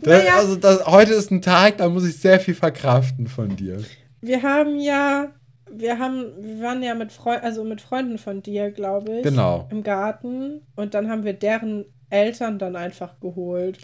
Das, 0.02 0.22
naja. 0.22 0.36
Also 0.36 0.56
das, 0.56 0.86
heute 0.86 1.14
ist 1.14 1.30
ein 1.30 1.42
Tag, 1.42 1.78
da 1.78 1.88
muss 1.88 2.06
ich 2.06 2.18
sehr 2.18 2.38
viel 2.38 2.54
verkraften 2.54 3.28
von 3.28 3.56
dir. 3.56 3.78
Wir 4.20 4.42
haben 4.42 4.78
ja, 4.78 5.28
wir 5.70 5.98
haben, 5.98 6.26
wir 6.38 6.62
waren 6.62 6.82
ja 6.82 6.94
mit 6.94 7.12
Freunden, 7.12 7.44
also 7.44 7.64
mit 7.64 7.80
Freunden 7.80 8.18
von 8.18 8.42
dir, 8.42 8.70
glaube 8.70 9.18
ich. 9.18 9.22
Genau. 9.22 9.68
Im 9.70 9.82
Garten 9.82 10.60
und 10.76 10.92
dann 10.92 11.08
haben 11.10 11.24
wir 11.24 11.32
deren 11.32 11.86
Eltern 12.10 12.58
dann 12.58 12.76
einfach 12.76 13.20
geholt. 13.20 13.78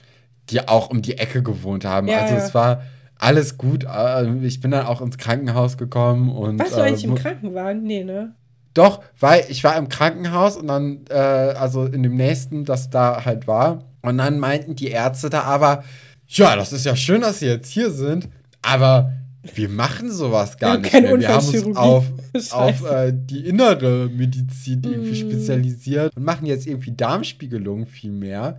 Die 0.50 0.66
auch 0.68 0.90
um 0.90 1.00
die 1.00 1.16
Ecke 1.16 1.42
gewohnt 1.42 1.84
haben. 1.86 2.08
Ja, 2.08 2.20
also 2.20 2.34
ja. 2.34 2.40
es 2.40 2.54
war 2.54 2.82
alles 3.18 3.56
gut. 3.58 3.84
Äh, 3.84 4.34
Ich 4.44 4.60
bin 4.60 4.70
dann 4.70 4.86
auch 4.86 5.00
ins 5.00 5.18
Krankenhaus 5.18 5.76
gekommen 5.76 6.30
und. 6.30 6.58
Warst 6.58 6.76
du 6.76 6.80
äh, 6.80 6.84
eigentlich 6.84 7.04
im 7.04 7.10
mu- 7.10 7.16
Krankenwagen? 7.16 7.82
Nee, 7.82 8.04
ne? 8.04 8.34
Doch, 8.74 9.02
weil 9.18 9.44
ich 9.48 9.64
war 9.64 9.76
im 9.78 9.88
Krankenhaus 9.88 10.56
und 10.56 10.68
dann, 10.68 11.00
äh, 11.08 11.14
also 11.14 11.84
in 11.86 12.02
dem 12.02 12.14
nächsten, 12.16 12.64
das 12.66 12.90
da 12.90 13.24
halt 13.24 13.46
war. 13.46 13.84
Und 14.02 14.18
dann 14.18 14.38
meinten 14.38 14.74
die 14.76 14.88
Ärzte 14.88 15.30
da 15.30 15.42
aber, 15.42 15.82
ja, 16.28 16.54
das 16.56 16.72
ist 16.74 16.84
ja 16.84 16.94
schön, 16.94 17.22
dass 17.22 17.38
sie 17.38 17.46
jetzt 17.46 17.70
hier 17.70 17.90
sind, 17.90 18.28
aber 18.62 19.12
wir 19.54 19.68
machen 19.70 20.12
sowas 20.12 20.58
gar 20.58 20.76
nicht 20.78 20.92
mehr. 20.92 21.18
Wir 21.18 21.28
haben 21.28 21.46
uns 21.48 21.76
auf, 21.76 22.04
auf 22.50 22.90
äh, 22.90 23.12
die 23.14 23.46
innere 23.46 24.10
Medizin 24.14 24.82
irgendwie 24.84 25.22
Mm. 25.24 25.30
spezialisiert 25.30 26.14
und 26.16 26.24
machen 26.24 26.44
jetzt 26.46 26.66
irgendwie 26.66 26.92
Darmspiegelung 26.92 27.86
viel 27.86 28.10
mehr. 28.12 28.58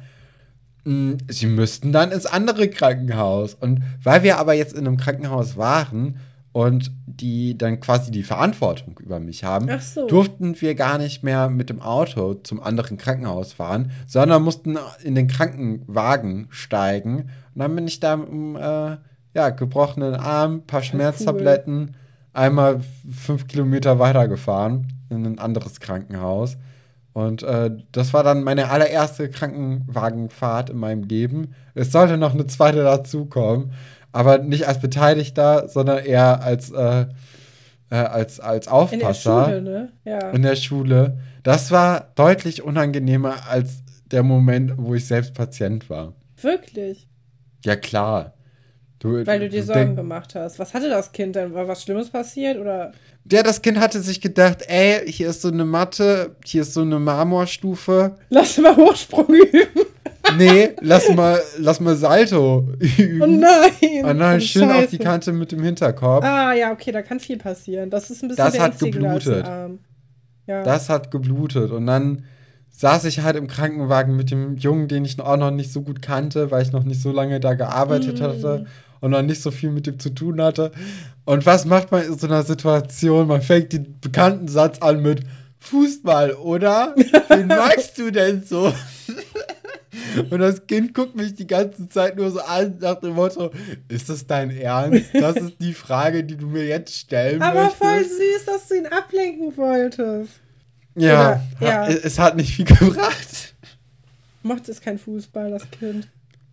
Sie 1.27 1.47
müssten 1.47 1.91
dann 1.91 2.11
ins 2.11 2.25
andere 2.25 2.69
Krankenhaus. 2.69 3.53
Und 3.53 3.83
weil 4.03 4.23
wir 4.23 4.37
aber 4.37 4.53
jetzt 4.53 4.73
in 4.73 4.87
einem 4.87 4.97
Krankenhaus 4.97 5.57
waren 5.57 6.17
und 6.53 6.91
die 7.05 7.57
dann 7.57 7.79
quasi 7.79 8.09
die 8.09 8.23
Verantwortung 8.23 8.97
über 8.99 9.19
mich 9.19 9.43
haben, 9.43 9.69
so. 9.79 10.07
durften 10.07 10.59
wir 10.61 10.75
gar 10.75 10.97
nicht 10.97 11.23
mehr 11.23 11.49
mit 11.49 11.69
dem 11.69 11.81
Auto 11.81 12.35
zum 12.35 12.61
anderen 12.61 12.97
Krankenhaus 12.97 13.53
fahren, 13.53 13.91
sondern 14.07 14.43
mussten 14.43 14.77
in 15.03 15.15
den 15.15 15.27
Krankenwagen 15.27 16.47
steigen. 16.49 17.29
Und 17.53 17.61
dann 17.61 17.75
bin 17.75 17.87
ich 17.87 17.99
da 17.99 18.15
mit 18.15 18.29
einem 18.29 18.55
äh, 18.55 18.97
ja, 19.33 19.49
gebrochenen 19.49 20.15
Arm, 20.15 20.63
paar 20.63 20.83
Schmerztabletten, 20.83 21.95
einmal 22.33 22.81
fünf 23.11 23.47
Kilometer 23.47 23.99
weitergefahren 23.99 24.87
in 25.09 25.25
ein 25.25 25.39
anderes 25.39 25.79
Krankenhaus. 25.79 26.57
Und 27.17 27.41
äh, 27.41 27.71
das 27.93 28.13
war 28.13 28.21
dann 28.21 28.43
meine 28.43 28.69
allererste 28.69 29.27
Krankenwagenfahrt 29.27 30.69
in 30.69 30.77
meinem 30.77 31.01
Leben. 31.01 31.55
Es 31.73 31.91
sollte 31.91 32.15
noch 32.15 32.35
eine 32.35 32.45
zweite 32.45 32.83
dazukommen, 32.83 33.71
aber 34.11 34.37
nicht 34.37 34.67
als 34.67 34.79
Beteiligter, 34.79 35.67
sondern 35.67 36.05
eher 36.05 36.43
als, 36.43 36.69
äh, 36.69 37.07
äh, 37.89 37.95
als, 37.95 38.39
als 38.39 38.67
In 38.67 38.69
der 38.69 38.77
Aufpasser 38.77 39.45
Schule, 39.45 39.61
ne? 39.63 39.91
Ja. 40.05 40.29
in 40.29 40.43
der 40.43 40.55
Schule. 40.55 41.17
Das 41.41 41.71
war 41.71 42.11
deutlich 42.13 42.61
unangenehmer 42.61 43.49
als 43.49 43.81
der 44.11 44.21
Moment, 44.21 44.73
wo 44.77 44.93
ich 44.93 45.07
selbst 45.07 45.33
Patient 45.33 45.89
war. 45.89 46.13
Wirklich. 46.39 47.07
Ja, 47.65 47.77
klar. 47.77 48.33
Du, 48.99 49.25
Weil 49.27 49.39
du 49.39 49.49
dir 49.49 49.63
Sorgen 49.63 49.95
gemacht 49.95 50.33
hast. 50.33 50.57
Was 50.57 50.73
hatte 50.73 50.89
das 50.89 51.11
Kind 51.11 51.35
denn? 51.35 51.53
War 51.53 51.67
was 51.67 51.83
Schlimmes 51.83 52.09
passiert? 52.09 52.57
Oder? 52.57 52.93
Ja, 53.31 53.43
das 53.43 53.61
Kind 53.61 53.79
hatte 53.79 54.01
sich 54.01 54.21
gedacht, 54.21 54.63
ey, 54.67 55.11
hier 55.11 55.29
ist 55.29 55.41
so 55.43 55.49
eine 55.49 55.65
Matte, 55.65 56.35
hier 56.43 56.63
ist 56.63 56.73
so 56.73 56.81
eine 56.81 56.97
Marmorstufe. 56.97 58.15
Lass 58.29 58.57
mal 58.57 58.75
Hochsprung 58.75 59.27
üben. 59.27 59.85
Nee, 60.37 60.71
lass 60.81 61.13
mal, 61.13 61.39
lass 61.59 61.79
mal 61.79 61.95
Salto 61.95 62.67
üben. 62.97 63.21
Oh 63.21 63.25
nein. 63.27 64.03
Und 64.05 64.17
dann 64.19 64.37
Oh, 64.37 64.39
schön 64.39 64.63
auf 64.71 64.87
die 64.87 64.95
Scheiße. 64.95 64.97
Kante 64.97 65.31
mit 65.33 65.51
dem 65.51 65.61
Hinterkopf. 65.61 66.23
Ah, 66.25 66.53
ja, 66.53 66.71
okay, 66.71 66.91
da 66.91 67.01
kann 67.03 67.19
viel 67.19 67.37
passieren. 67.37 67.89
Das 67.91 68.09
ist 68.09 68.23
ein 68.23 68.29
bisschen 68.29 68.45
Das 68.45 68.57
hat 68.59 68.79
geblutet. 68.79 69.45
Ja. 70.47 70.63
Das 70.63 70.89
hat 70.89 71.11
geblutet. 71.11 71.69
Und 71.71 71.85
dann 71.85 72.23
saß 72.71 73.05
ich 73.05 73.19
halt 73.21 73.35
im 73.35 73.47
Krankenwagen 73.47 74.15
mit 74.15 74.31
dem 74.31 74.55
Jungen, 74.57 74.87
den 74.87 75.03
ich 75.05 75.19
auch 75.19 75.37
noch 75.37 75.51
nicht 75.51 75.71
so 75.71 75.81
gut 75.81 76.01
kannte, 76.01 76.51
weil 76.51 76.63
ich 76.63 76.71
noch 76.71 76.83
nicht 76.83 77.01
so 77.01 77.11
lange 77.11 77.39
da 77.39 77.53
gearbeitet 77.53 78.19
Mm. 78.19 78.23
hatte 78.23 78.65
und 79.01 79.11
noch 79.11 79.21
nicht 79.21 79.41
so 79.41 79.51
viel 79.51 79.69
mit 79.71 79.87
dem 79.87 79.99
zu 79.99 80.09
tun 80.09 80.41
hatte. 80.41 80.71
Und 81.25 81.45
was 81.45 81.65
macht 81.65 81.91
man 81.91 82.03
in 82.05 82.17
so 82.17 82.27
einer 82.27 82.43
Situation? 82.43 83.27
Man 83.27 83.41
fängt 83.41 83.73
den 83.73 83.99
bekannten 83.99 84.47
Satz 84.47 84.79
an 84.79 85.01
mit 85.01 85.21
Fußball, 85.59 86.33
oder? 86.33 86.95
Wen 87.29 87.47
magst 87.47 87.97
du 87.97 88.11
denn 88.11 88.43
so? 88.43 88.73
Und 90.29 90.39
das 90.39 90.65
Kind 90.67 90.93
guckt 90.93 91.15
mich 91.15 91.35
die 91.35 91.47
ganze 91.47 91.87
Zeit 91.89 92.15
nur 92.15 92.31
so 92.31 92.39
an, 92.41 92.77
nach 92.79 92.95
dem 92.99 93.13
Motto, 93.13 93.51
ist 93.87 94.09
das 94.09 94.25
dein 94.25 94.51
Ernst? 94.51 95.09
Das 95.13 95.35
ist 95.35 95.55
die 95.59 95.73
Frage, 95.73 96.23
die 96.23 96.37
du 96.37 96.47
mir 96.47 96.65
jetzt 96.65 96.93
stellen 96.95 97.41
Aber 97.41 97.63
möchtest. 97.63 97.77
voll 97.83 98.03
süß, 98.03 98.45
dass 98.45 98.67
du 98.67 98.75
ihn 98.75 98.85
ablenken 98.87 99.55
wolltest. 99.57 100.33
Ja, 100.95 101.41
Oder- 101.59 101.67
ja. 101.67 101.87
es 101.87 102.17
hat 102.19 102.35
nicht 102.35 102.53
viel 102.55 102.65
gebracht. 102.65 103.55
Macht 104.43 104.69
es 104.69 104.79
kein 104.81 104.97
Fußball, 104.97 105.51
das 105.51 105.69
Kind. 105.71 106.07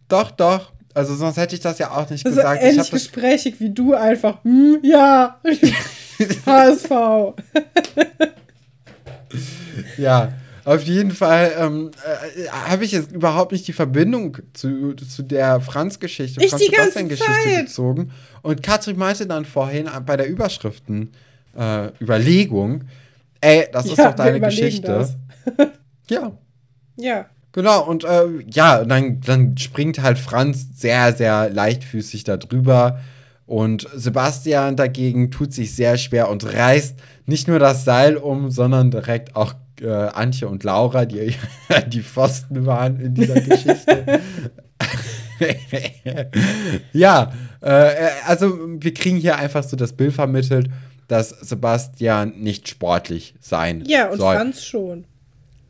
Doch, 0.09 0.31
doch. 0.33 0.73
Also 0.95 1.17
sonst 1.17 1.37
hätte 1.37 1.57
ich 1.57 1.61
das 1.61 1.79
ja 1.79 1.91
auch 1.91 2.09
nicht 2.09 2.25
Also 2.25 2.37
gesagt. 2.37 2.63
Ich 2.63 2.69
ähnlich 2.69 2.91
das, 2.91 2.91
gesprächig 2.91 3.57
wie 3.59 3.71
du 3.71 3.95
einfach. 3.95 4.43
Hm, 4.45 4.79
ja. 4.83 5.41
HSV. 6.47 6.91
ja, 9.99 10.33
auf 10.65 10.83
jeden 10.85 11.11
Fall 11.11 11.53
ähm, 11.59 11.91
äh, 12.05 12.49
habe 12.49 12.85
ich 12.85 12.93
jetzt 12.93 13.13
überhaupt 13.13 13.53
nicht 13.53 13.67
die 13.67 13.73
Verbindung 13.73 14.39
zu, 14.53 14.95
zu 14.95 15.23
der 15.23 15.61
Franz-Geschichte, 15.61 16.43
Ich 16.43 16.51
Franz-Sebastian-Geschichte 16.51 17.65
gezogen. 17.65 18.13
Und 18.43 18.63
Katrin 18.63 18.97
meinte 18.97 19.27
dann 19.27 19.45
vorhin 19.45 19.91
bei 20.07 20.17
der 20.17 20.29
Überschriften 20.29 21.11
äh, 21.59 21.89
Überlegung, 22.01 22.85
ey, 23.41 23.69
das 23.73 23.87
ist 23.87 23.99
Ja, 23.99 24.13
doch 24.13 24.19
wir 24.19 24.25
deine 24.25 24.41
Geschichte. 24.41 25.09
Ja, 26.09 26.33
Ja. 26.97 27.27
Genau, 27.55 27.85
und 27.87 28.03
äh, 28.03 28.27
ja, 28.51 28.85
dann, 28.85 29.21
dann 29.21 29.57
springt 29.57 30.03
halt 30.03 30.19
Franz 30.19 30.67
sehr, 30.75 31.13
sehr 31.13 31.49
leichtfüßig 31.51 32.25
da 32.25 32.37
drüber. 32.37 32.99
Und 33.47 33.87
Sebastian 33.95 34.75
dagegen 34.75 35.31
tut 35.31 35.53
sich 35.53 35.73
sehr 35.77 35.97
schwer 35.97 36.31
und 36.31 36.53
reißt 36.53 36.99
nicht 37.27 37.47
nur 37.47 37.61
das 37.61 37.85
Seil 37.85 38.17
um, 38.17 38.51
sondern 38.51 38.91
direkt 38.91 39.37
auch 39.37 39.55
äh, 39.81 39.89
Antje 39.89 40.49
und 40.49 40.65
Laura, 40.65 41.05
die 41.05 41.33
die 41.87 42.03
Pfosten 42.03 42.67
waren 42.67 42.99
in 42.99 43.15
dieser 43.15 43.41
Geschichte. 43.41 44.21
ja, 46.93 47.33
äh, 47.61 48.09
also 48.27 48.59
wir 48.81 48.93
kriegen 48.95 49.19
hier 49.19 49.37
einfach 49.37 49.63
so 49.63 49.77
das 49.77 49.93
Bild 49.93 50.13
vermittelt, 50.13 50.69
dass 51.07 51.29
Sebastian 51.29 52.33
nicht 52.37 52.69
sportlich 52.69 53.37
sein 53.39 53.85
Ja, 53.87 54.09
und 54.09 54.19
soll. 54.19 54.35
Franz 54.35 54.65
schon. 54.65 55.05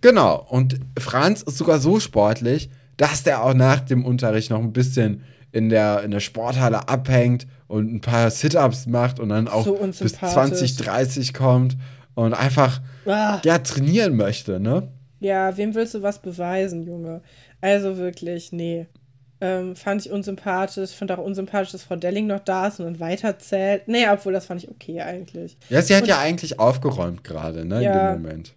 Genau. 0.04 0.46
Und 0.50 0.78
Franz 0.98 1.40
ist 1.40 1.56
sogar 1.56 1.78
so 1.78 1.98
sportlich, 1.98 2.68
dass 2.98 3.22
der 3.22 3.42
auch 3.42 3.54
nach 3.54 3.80
dem 3.80 4.04
Unterricht 4.04 4.50
noch 4.50 4.58
ein 4.60 4.74
bisschen 4.74 5.24
in 5.50 5.70
der, 5.70 6.02
in 6.02 6.10
der 6.10 6.20
Sporthalle 6.20 6.88
abhängt 6.90 7.46
und 7.68 7.90
ein 7.90 8.00
paar 8.02 8.30
Sit-Ups 8.30 8.86
macht 8.86 9.18
und 9.18 9.30
dann 9.30 9.48
auch 9.48 9.64
So 9.64 9.72
bis 9.72 9.80
unsympathisch. 10.02 10.32
20, 10.34 10.76
30 10.76 11.32
kommt 11.32 11.78
und 12.14 12.34
einfach 12.34 12.82
Ah. 13.06 13.40
ja, 13.44 13.56
trainieren 13.58 14.14
möchte, 14.16 14.60
ne? 14.60 14.88
Ja, 15.20 15.56
wem 15.56 15.74
willst 15.74 15.94
du 15.94 16.02
was 16.02 16.20
beweisen, 16.20 16.84
Junge? 16.86 17.22
Also 17.62 17.96
wirklich, 17.96 18.52
nee. 18.52 18.86
Ähm, 19.40 19.74
fand 19.74 20.04
ich 20.04 20.12
unsympathisch. 20.12 20.90
Fand 20.90 21.12
auch 21.12 21.18
unsympathisch, 21.18 21.72
dass 21.72 21.84
Frau 21.84 21.96
Delling 21.96 22.26
noch 22.26 22.40
da 22.40 22.66
ist 22.66 22.78
und 22.78 22.84
dann 22.84 23.00
weiterzählt. 23.00 23.88
Nee, 23.88 24.06
obwohl 24.12 24.34
das 24.34 24.44
fand 24.44 24.62
ich 24.62 24.70
okay 24.70 25.00
eigentlich. 25.00 25.56
Ja, 25.70 25.80
sie 25.80 25.94
hat 25.96 26.02
Und- 26.02 26.08
ja 26.08 26.18
eigentlich 26.18 26.58
aufgeräumt 26.58 27.24
gerade, 27.24 27.64
ne, 27.64 27.82
Ja. 27.82 28.10
in 28.12 28.16
dem 28.16 28.22
Moment. 28.22 28.54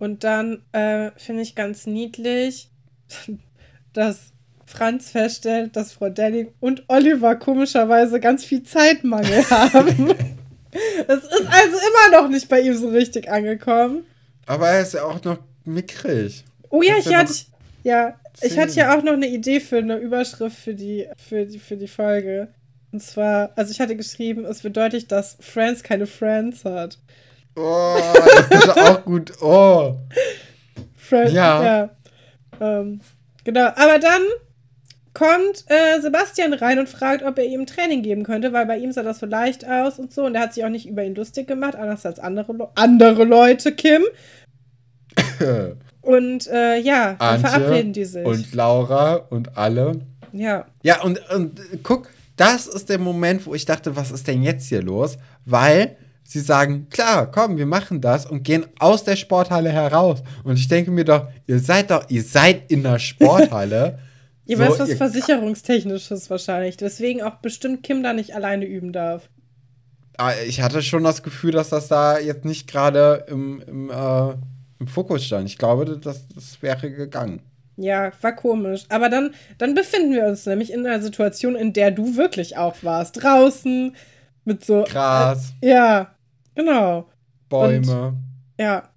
Und 0.00 0.24
dann 0.24 0.62
äh, 0.72 1.10
finde 1.16 1.42
ich 1.42 1.54
ganz 1.54 1.86
niedlich, 1.86 2.70
dass 3.92 4.32
Franz 4.64 5.10
feststellt, 5.10 5.76
dass 5.76 5.92
Frau 5.92 6.08
Delling 6.08 6.52
und 6.58 6.84
Oliver 6.88 7.36
komischerweise 7.36 8.18
ganz 8.18 8.44
viel 8.44 8.62
Zeitmangel 8.62 9.48
haben. 9.50 10.14
Es 11.06 11.24
ist 11.24 11.46
also 11.46 11.76
immer 11.76 12.22
noch 12.22 12.28
nicht 12.28 12.48
bei 12.48 12.60
ihm 12.60 12.74
so 12.76 12.88
richtig 12.88 13.30
angekommen. 13.30 14.04
Aber 14.46 14.68
er 14.68 14.82
ist 14.82 14.94
ja 14.94 15.04
auch 15.04 15.22
noch 15.22 15.38
mickrig. 15.64 16.44
Oh 16.70 16.80
ja, 16.82 16.96
ich 16.96 17.06
ja 17.06 17.18
hatte, 17.18 17.34
ja, 17.82 18.14
ich 18.40 18.58
hatte 18.58 18.72
ja 18.74 18.96
auch 18.96 19.02
noch 19.02 19.12
eine 19.12 19.28
Idee 19.28 19.60
für 19.60 19.78
eine 19.78 19.98
Überschrift 19.98 20.56
für 20.56 20.74
die, 20.74 21.08
für 21.18 21.44
die, 21.44 21.58
für 21.58 21.76
die 21.76 21.88
Folge. 21.88 22.48
Und 22.90 23.02
zwar, 23.02 23.52
also 23.54 23.70
ich 23.70 23.80
hatte 23.80 23.96
geschrieben, 23.96 24.46
es 24.46 24.64
wird 24.64 24.76
deutlich, 24.76 25.08
dass 25.08 25.36
Friends 25.40 25.82
keine 25.82 26.06
Friends 26.06 26.64
hat. 26.64 26.98
Oh, 27.62 27.96
das 28.50 28.64
ist 28.64 28.76
auch 28.78 29.04
gut. 29.04 29.32
Oh. 29.42 29.96
Friends, 30.96 31.32
Ja. 31.32 31.62
ja. 31.62 31.90
Ähm, 32.60 33.00
genau, 33.44 33.66
aber 33.76 33.98
dann 33.98 34.22
kommt 35.12 35.64
äh, 35.66 36.00
Sebastian 36.00 36.52
rein 36.54 36.78
und 36.78 36.88
fragt, 36.88 37.22
ob 37.24 37.36
er 37.38 37.44
ihm 37.44 37.66
Training 37.66 38.02
geben 38.02 38.22
könnte, 38.22 38.52
weil 38.52 38.66
bei 38.66 38.78
ihm 38.78 38.92
sah 38.92 39.02
das 39.02 39.18
so 39.18 39.26
leicht 39.26 39.66
aus 39.68 39.98
und 39.98 40.12
so. 40.12 40.24
Und 40.24 40.34
er 40.36 40.42
hat 40.42 40.54
sich 40.54 40.64
auch 40.64 40.68
nicht 40.70 40.86
über 40.88 41.02
ihn 41.04 41.14
lustig 41.14 41.46
gemacht, 41.48 41.74
anders 41.74 42.06
als 42.06 42.18
andere, 42.20 42.52
Le 42.52 42.68
andere 42.76 43.24
Leute, 43.24 43.72
Kim. 43.72 44.02
Und 46.02 46.46
äh, 46.48 46.78
ja, 46.78 47.14
dann 47.18 47.40
verabreden 47.40 47.88
Antje 47.88 47.92
die 47.92 48.04
sich. 48.06 48.24
und 48.24 48.54
Laura 48.54 49.16
und 49.28 49.56
alle. 49.58 50.00
ja. 50.32 50.64
Ja, 50.82 51.02
und, 51.02 51.20
und 51.30 51.60
guck, 51.82 52.08
das 52.36 52.66
ist 52.66 52.88
der 52.88 52.98
Moment, 52.98 53.44
wo 53.46 53.54
ich 53.54 53.66
dachte, 53.66 53.96
was 53.96 54.10
ist 54.10 54.26
denn 54.26 54.42
jetzt 54.42 54.68
hier 54.68 54.80
los? 54.82 55.18
Weil 55.44 55.96
sie 56.30 56.40
sagen, 56.40 56.88
klar, 56.90 57.30
komm, 57.30 57.56
wir 57.58 57.66
machen 57.66 58.00
das 58.00 58.24
und 58.26 58.42
gehen 58.44 58.66
aus 58.78 59.04
der 59.04 59.16
Sporthalle 59.16 59.70
heraus. 59.72 60.22
Und 60.44 60.58
ich 60.58 60.68
denke 60.68 60.90
mir 60.90 61.04
doch, 61.04 61.28
ihr 61.46 61.58
seid 61.58 61.90
doch, 61.90 62.04
ihr 62.08 62.22
seid 62.22 62.70
in 62.70 62.82
der 62.82 62.98
Sporthalle. 62.98 63.98
Ja, 64.46 64.56
So, 64.56 64.64
ist 64.72 64.78
was 64.80 64.88
ihr- 64.88 64.96
Versicherungstechnisches 64.96 66.28
wahrscheinlich. 66.28 66.76
Deswegen 66.76 67.22
auch 67.22 67.36
bestimmt 67.36 67.84
Kim 67.84 68.02
da 68.02 68.12
nicht 68.12 68.34
alleine 68.34 68.64
üben 68.64 68.92
darf. 68.92 69.28
Ah, 70.18 70.32
ich 70.44 70.60
hatte 70.60 70.82
schon 70.82 71.04
das 71.04 71.22
Gefühl, 71.22 71.52
dass 71.52 71.68
das 71.68 71.86
da 71.86 72.18
jetzt 72.18 72.44
nicht 72.44 72.66
gerade 72.68 73.26
im, 73.28 73.62
im, 73.66 73.90
äh, 73.90 74.30
im 74.80 74.88
Fokus 74.88 75.24
stand. 75.24 75.46
Ich 75.48 75.56
glaube, 75.56 75.98
das, 75.98 76.26
das 76.34 76.60
wäre 76.62 76.90
gegangen. 76.90 77.42
Ja, 77.76 78.10
war 78.22 78.34
komisch. 78.34 78.86
Aber 78.88 79.08
dann, 79.08 79.34
dann 79.58 79.74
befinden 79.74 80.12
wir 80.14 80.24
uns 80.24 80.44
nämlich 80.46 80.72
in 80.72 80.84
einer 80.84 81.00
Situation, 81.00 81.54
in 81.54 81.72
der 81.72 81.92
du 81.92 82.16
wirklich 82.16 82.56
auch 82.56 82.74
warst. 82.82 83.22
Draußen 83.22 83.94
mit 84.44 84.64
so. 84.64 84.82
Gras. 84.88 85.52
Äh, 85.60 85.70
ja, 85.70 86.10
genau. 86.64 87.08
Bäume. 87.48 88.08
Und, 88.08 88.16
ja. 88.58 88.88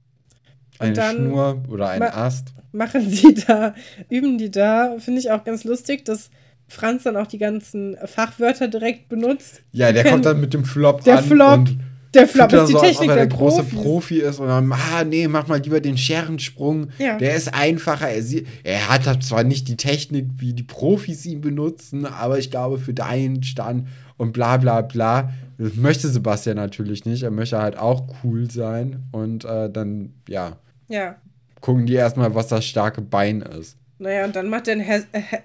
eine 0.79 0.95
Schnur 0.95 1.63
oder 1.69 1.89
ein 1.89 2.01
Ast. 2.03 2.53
Machen 2.71 3.09
die 3.09 3.35
da, 3.35 3.75
üben 4.09 4.37
die 4.37 4.49
da. 4.51 4.95
Finde 4.99 5.19
ich 5.19 5.31
auch 5.31 5.43
ganz 5.43 5.63
lustig, 5.63 6.05
dass 6.05 6.29
Franz 6.67 7.03
dann 7.03 7.17
auch 7.17 7.27
die 7.27 7.37
ganzen 7.37 7.95
Fachwörter 8.05 8.67
direkt 8.67 9.09
benutzt. 9.09 9.61
Ja, 9.71 9.91
der 9.91 10.03
kommt 10.03 10.25
dann 10.25 10.39
mit 10.41 10.53
dem 10.53 10.65
Flop 10.65 11.03
der 11.03 11.19
an. 11.19 11.23
Flop. 11.23 11.59
Und 11.59 11.77
der 12.13 12.27
Flop 12.27 12.51
ist 12.53 12.67
die 12.67 12.73
so, 12.73 12.79
Technik 12.79 13.09
er 13.09 13.15
der, 13.15 13.27
der 13.27 13.37
große. 13.37 13.63
Profi 13.63 14.19
ist 14.19 14.39
und 14.39 14.47
dann, 14.47 14.71
ah, 14.71 15.03
nee, 15.03 15.27
mach 15.27 15.47
mal 15.47 15.59
lieber 15.59 15.81
den 15.81 15.97
Scherensprung. 15.97 16.89
Ja. 16.99 17.17
Der 17.17 17.35
ist 17.35 17.53
einfacher. 17.53 18.09
Er, 18.09 18.21
sie- 18.23 18.45
er 18.63 18.89
hat 18.89 19.07
halt 19.07 19.23
zwar 19.23 19.43
nicht 19.43 19.67
die 19.67 19.77
Technik, 19.77 20.27
wie 20.37 20.53
die 20.53 20.63
Profis 20.63 21.25
ihn 21.25 21.41
benutzen, 21.41 22.05
aber 22.05 22.37
ich 22.39 22.51
glaube, 22.51 22.77
für 22.77 22.93
deinen 22.93 23.43
Stand 23.43 23.87
und 24.17 24.31
bla 24.33 24.57
bla 24.57 24.81
bla. 24.81 25.31
Das 25.57 25.75
möchte 25.75 26.07
Sebastian 26.09 26.57
natürlich 26.57 27.05
nicht. 27.05 27.23
Er 27.23 27.31
möchte 27.31 27.59
halt 27.59 27.77
auch 27.77 28.03
cool 28.23 28.49
sein. 28.49 29.03
Und 29.11 29.45
äh, 29.45 29.69
dann, 29.69 30.13
ja, 30.27 30.57
Ja. 30.87 31.15
gucken 31.61 31.85
die 31.85 31.93
erstmal, 31.93 32.33
was 32.35 32.47
das 32.47 32.65
starke 32.65 33.01
Bein 33.01 33.41
ist. 33.41 33.77
Naja, 33.99 34.25
und 34.25 34.35
dann 34.35 34.49
macht 34.49 34.67
Hes 34.67 35.07
äh, 35.11 35.21
He 35.21 35.37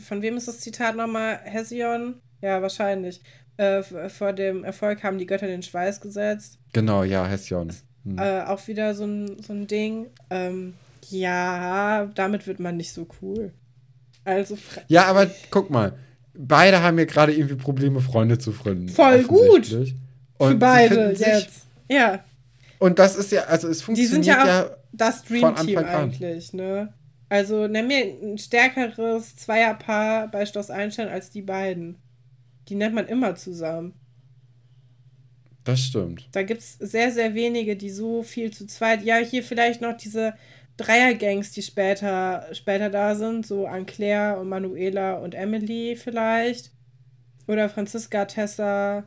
von 0.00 0.22
wem 0.22 0.36
ist 0.36 0.46
das 0.48 0.60
Zitat 0.60 0.94
nochmal? 0.96 1.40
Hesion? 1.44 2.16
Ja, 2.40 2.62
wahrscheinlich. 2.62 3.20
Äh, 3.56 3.82
vor 4.08 4.32
dem 4.32 4.64
Erfolg 4.64 5.02
haben 5.02 5.18
die 5.18 5.26
Götter 5.26 5.46
den 5.46 5.62
Schweiß 5.62 6.00
gesetzt. 6.00 6.58
Genau, 6.72 7.02
ja, 7.04 7.26
Hession. 7.26 7.70
Hm. 8.04 8.18
Äh, 8.18 8.42
auch 8.42 8.66
wieder 8.68 8.94
so 8.94 9.04
ein, 9.04 9.42
so 9.42 9.52
ein 9.52 9.66
Ding. 9.66 10.06
Ähm, 10.30 10.74
ja, 11.08 12.06
damit 12.14 12.46
wird 12.46 12.60
man 12.60 12.76
nicht 12.76 12.92
so 12.92 13.06
cool. 13.20 13.52
Also, 14.24 14.56
Ja, 14.88 15.04
aber 15.06 15.28
guck 15.50 15.70
mal. 15.70 15.94
Beide 16.34 16.82
haben 16.82 16.98
ja 16.98 17.04
gerade 17.04 17.34
irgendwie 17.34 17.56
Probleme, 17.56 18.00
Freunde 18.00 18.38
zu 18.38 18.52
finden. 18.52 18.88
Voll 18.88 19.22
gut. 19.24 19.66
für 19.66 20.54
beide 20.56 21.12
jetzt. 21.12 21.66
Ja, 21.88 22.24
Und 22.78 22.98
das 22.98 23.16
ist 23.16 23.32
ja, 23.32 23.42
also 23.42 23.68
es 23.68 23.78
die 23.78 23.84
funktioniert 23.84 24.24
sind 24.24 24.26
ja 24.26 24.42
auch 24.42 24.46
ja 24.46 24.76
das 24.92 25.24
Anfang 25.30 25.76
an. 25.76 25.86
eigentlich, 25.86 26.52
ne? 26.52 26.92
Also, 27.28 27.66
nenn 27.66 27.86
mir 27.86 28.04
ein 28.04 28.36
stärkeres 28.36 29.36
Zweierpaar 29.36 30.30
bei 30.30 30.44
Schloss 30.44 30.70
Einstein 30.70 31.08
als 31.08 31.30
die 31.30 31.40
beiden. 31.40 31.96
Die 32.68 32.74
nennt 32.74 32.94
man 32.94 33.06
immer 33.06 33.34
zusammen. 33.36 33.94
Das 35.64 35.80
stimmt. 35.80 36.28
Da 36.32 36.42
gibt 36.42 36.60
es 36.60 36.74
sehr, 36.74 37.10
sehr 37.10 37.34
wenige, 37.34 37.76
die 37.76 37.90
so 37.90 38.22
viel 38.22 38.52
zu 38.52 38.66
zweit. 38.66 39.02
Ja, 39.02 39.16
hier 39.16 39.42
vielleicht 39.42 39.80
noch 39.80 39.96
diese 39.96 40.34
Dreiergangs, 40.76 41.52
die 41.52 41.62
später, 41.62 42.46
später 42.52 42.90
da 42.90 43.14
sind, 43.14 43.46
so 43.46 43.66
an 43.66 43.86
Claire 43.86 44.38
und 44.40 44.48
Manuela 44.48 45.14
und 45.14 45.34
Emily 45.34 45.96
vielleicht. 45.96 46.72
Oder 47.46 47.68
Franziska, 47.68 48.24
Tessa, 48.24 49.04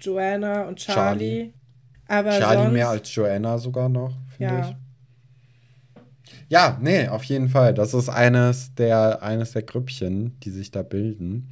Joanna 0.00 0.62
und 0.62 0.78
Charlie. 0.78 1.26
Charlie. 1.28 1.52
Aber 2.08 2.30
Charlie 2.30 2.62
sonst, 2.62 2.72
mehr 2.72 2.88
als 2.88 3.14
Joanna 3.14 3.58
sogar 3.58 3.88
noch, 3.88 4.12
finde 4.36 4.54
Ja. 4.54 4.60
ich. 4.70 4.76
Ja, 6.48 6.78
nee, 6.80 7.08
auf 7.08 7.24
jeden 7.24 7.48
Fall. 7.48 7.74
Das 7.74 7.94
ist 7.94 8.08
eines 8.08 8.74
der, 8.74 9.22
eines 9.22 9.52
der 9.52 9.62
Grüppchen, 9.62 10.38
die 10.40 10.50
sich 10.50 10.70
da 10.70 10.82
bilden. 10.82 11.50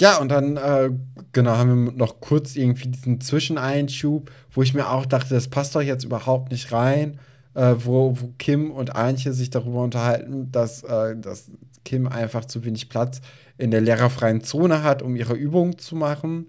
Ja, 0.00 0.18
und 0.18 0.28
dann, 0.28 0.56
äh, 0.56 0.90
genau, 1.32 1.52
haben 1.56 1.86
wir 1.86 1.92
noch 1.92 2.20
kurz 2.20 2.54
irgendwie 2.54 2.88
diesen 2.88 3.20
Zwischeneinschub, 3.20 4.30
wo 4.52 4.62
ich 4.62 4.74
mir 4.74 4.90
auch 4.90 5.06
dachte, 5.06 5.34
das 5.34 5.48
passt 5.48 5.74
doch 5.74 5.80
jetzt 5.80 6.04
überhaupt 6.04 6.52
nicht 6.52 6.70
rein, 6.70 7.18
äh, 7.56 7.74
wo, 7.78 8.14
wo 8.20 8.28
Kim 8.38 8.70
und 8.70 8.94
Antje 8.94 9.32
sich 9.32 9.50
darüber 9.50 9.82
unterhalten, 9.82 10.52
dass, 10.52 10.82
äh, 10.84 11.16
dass 11.16 11.50
Kim 11.84 12.06
einfach 12.06 12.44
zu 12.44 12.64
wenig 12.64 12.88
Platz 12.88 13.20
in 13.58 13.70
der 13.70 13.80
lehrerfreien 13.80 14.42
Zone 14.42 14.82
hat, 14.82 15.02
um 15.02 15.16
ihre 15.16 15.34
Übungen 15.34 15.78
zu 15.78 15.96
machen. 15.96 16.46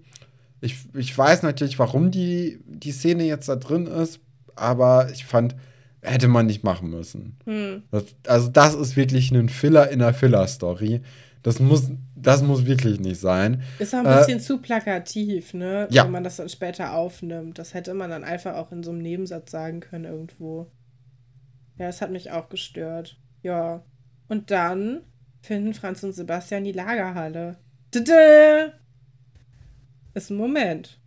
Ich, 0.60 0.76
ich 0.94 1.16
weiß 1.16 1.42
natürlich, 1.44 1.78
warum 1.78 2.10
die, 2.10 2.60
die 2.66 2.92
Szene 2.92 3.24
jetzt 3.24 3.48
da 3.48 3.56
drin 3.56 3.86
ist, 3.86 4.20
aber 4.54 5.08
ich 5.10 5.24
fand, 5.24 5.56
hätte 6.02 6.28
man 6.28 6.46
nicht 6.46 6.62
machen 6.62 6.90
müssen. 6.90 7.38
Hm. 7.46 7.82
Das, 7.90 8.04
also, 8.26 8.48
das 8.50 8.74
ist 8.74 8.96
wirklich 8.96 9.30
ein 9.30 9.48
Filler 9.48 9.90
in 9.90 10.00
der 10.00 10.12
Filler-Story. 10.12 11.00
Das 11.42 11.60
muss, 11.60 11.90
das 12.16 12.42
muss 12.42 12.66
wirklich 12.66 12.98
nicht 13.00 13.20
sein. 13.20 13.62
Ist 13.78 13.94
auch 13.94 14.00
ein 14.00 14.06
Äh, 14.06 14.18
bisschen 14.18 14.40
zu 14.40 14.58
plakativ, 14.58 15.54
ne? 15.54 15.86
ja. 15.90 16.04
Wenn 16.04 16.10
man 16.10 16.24
das 16.24 16.36
dann 16.36 16.48
später 16.48 16.92
aufnimmt. 16.94 17.58
Das 17.58 17.72
hätte 17.72 17.94
man 17.94 18.10
dann 18.10 18.24
einfach 18.24 18.56
auch 18.56 18.72
in 18.72 18.82
so 18.82 18.90
einem 18.90 19.00
Nebensatz 19.00 19.52
sagen 19.52 19.80
können 19.80 20.04
irgendwo. 20.04 20.66
Ja, 21.78 21.86
das 21.86 22.00
hat 22.00 22.10
mich 22.10 22.30
auch 22.30 22.48
gestört. 22.48 23.16
Ja. 23.42 23.82
Und 24.28 24.50
dann 24.50 25.02
finden 25.40 25.74
Franz 25.74 26.02
und 26.02 26.12
Sebastian 26.12 26.64
die 26.64 26.72
Lagerhalle. 26.72 27.56
Tada! 27.90 28.72
Ist 30.14 30.30
ein 30.30 30.36
Moment. 30.36 30.98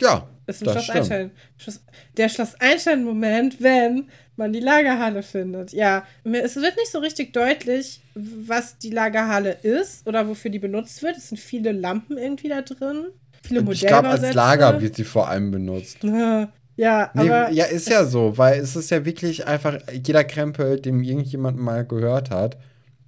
Ja, 0.00 0.28
Ist 0.46 0.62
ein 0.62 0.66
das 0.66 0.74
Schloss 0.74 0.84
stimmt. 0.84 0.98
Einstein. 0.98 1.30
Schloss, 1.56 1.84
der 2.16 2.28
Schloss 2.28 2.54
Einstein-Moment, 2.60 3.62
wenn 3.62 4.08
man 4.36 4.52
die 4.52 4.60
Lagerhalle 4.60 5.22
findet. 5.22 5.72
Ja, 5.72 6.04
mir, 6.24 6.42
es 6.42 6.56
wird 6.56 6.76
nicht 6.76 6.90
so 6.90 6.98
richtig 6.98 7.32
deutlich, 7.32 8.02
was 8.14 8.78
die 8.78 8.90
Lagerhalle 8.90 9.52
ist 9.62 10.06
oder 10.06 10.28
wofür 10.28 10.50
die 10.50 10.58
benutzt 10.58 11.02
wird. 11.02 11.16
Es 11.16 11.28
sind 11.28 11.38
viele 11.38 11.72
Lampen 11.72 12.18
irgendwie 12.18 12.48
da 12.48 12.62
drin. 12.62 13.06
Viele 13.42 13.60
Ich 13.72 13.86
glaube, 13.86 14.08
als. 14.08 14.34
Lager 14.34 14.80
wird 14.80 14.96
sie 14.96 15.04
vor 15.04 15.28
allem 15.28 15.50
benutzt. 15.50 15.98
Ja, 16.76 17.10
Nee, 17.14 17.28
aber 17.30 17.50
ja, 17.50 17.66
ist 17.66 17.88
ja 17.88 18.04
so, 18.04 18.38
weil 18.38 18.58
es 18.60 18.76
ist 18.76 18.90
ja 18.90 19.04
wirklich 19.04 19.46
einfach, 19.46 19.78
jeder 19.92 20.24
Krempel, 20.24 20.80
dem 20.80 21.02
irgendjemand 21.02 21.58
mal 21.58 21.84
gehört 21.84 22.30
hat, 22.30 22.56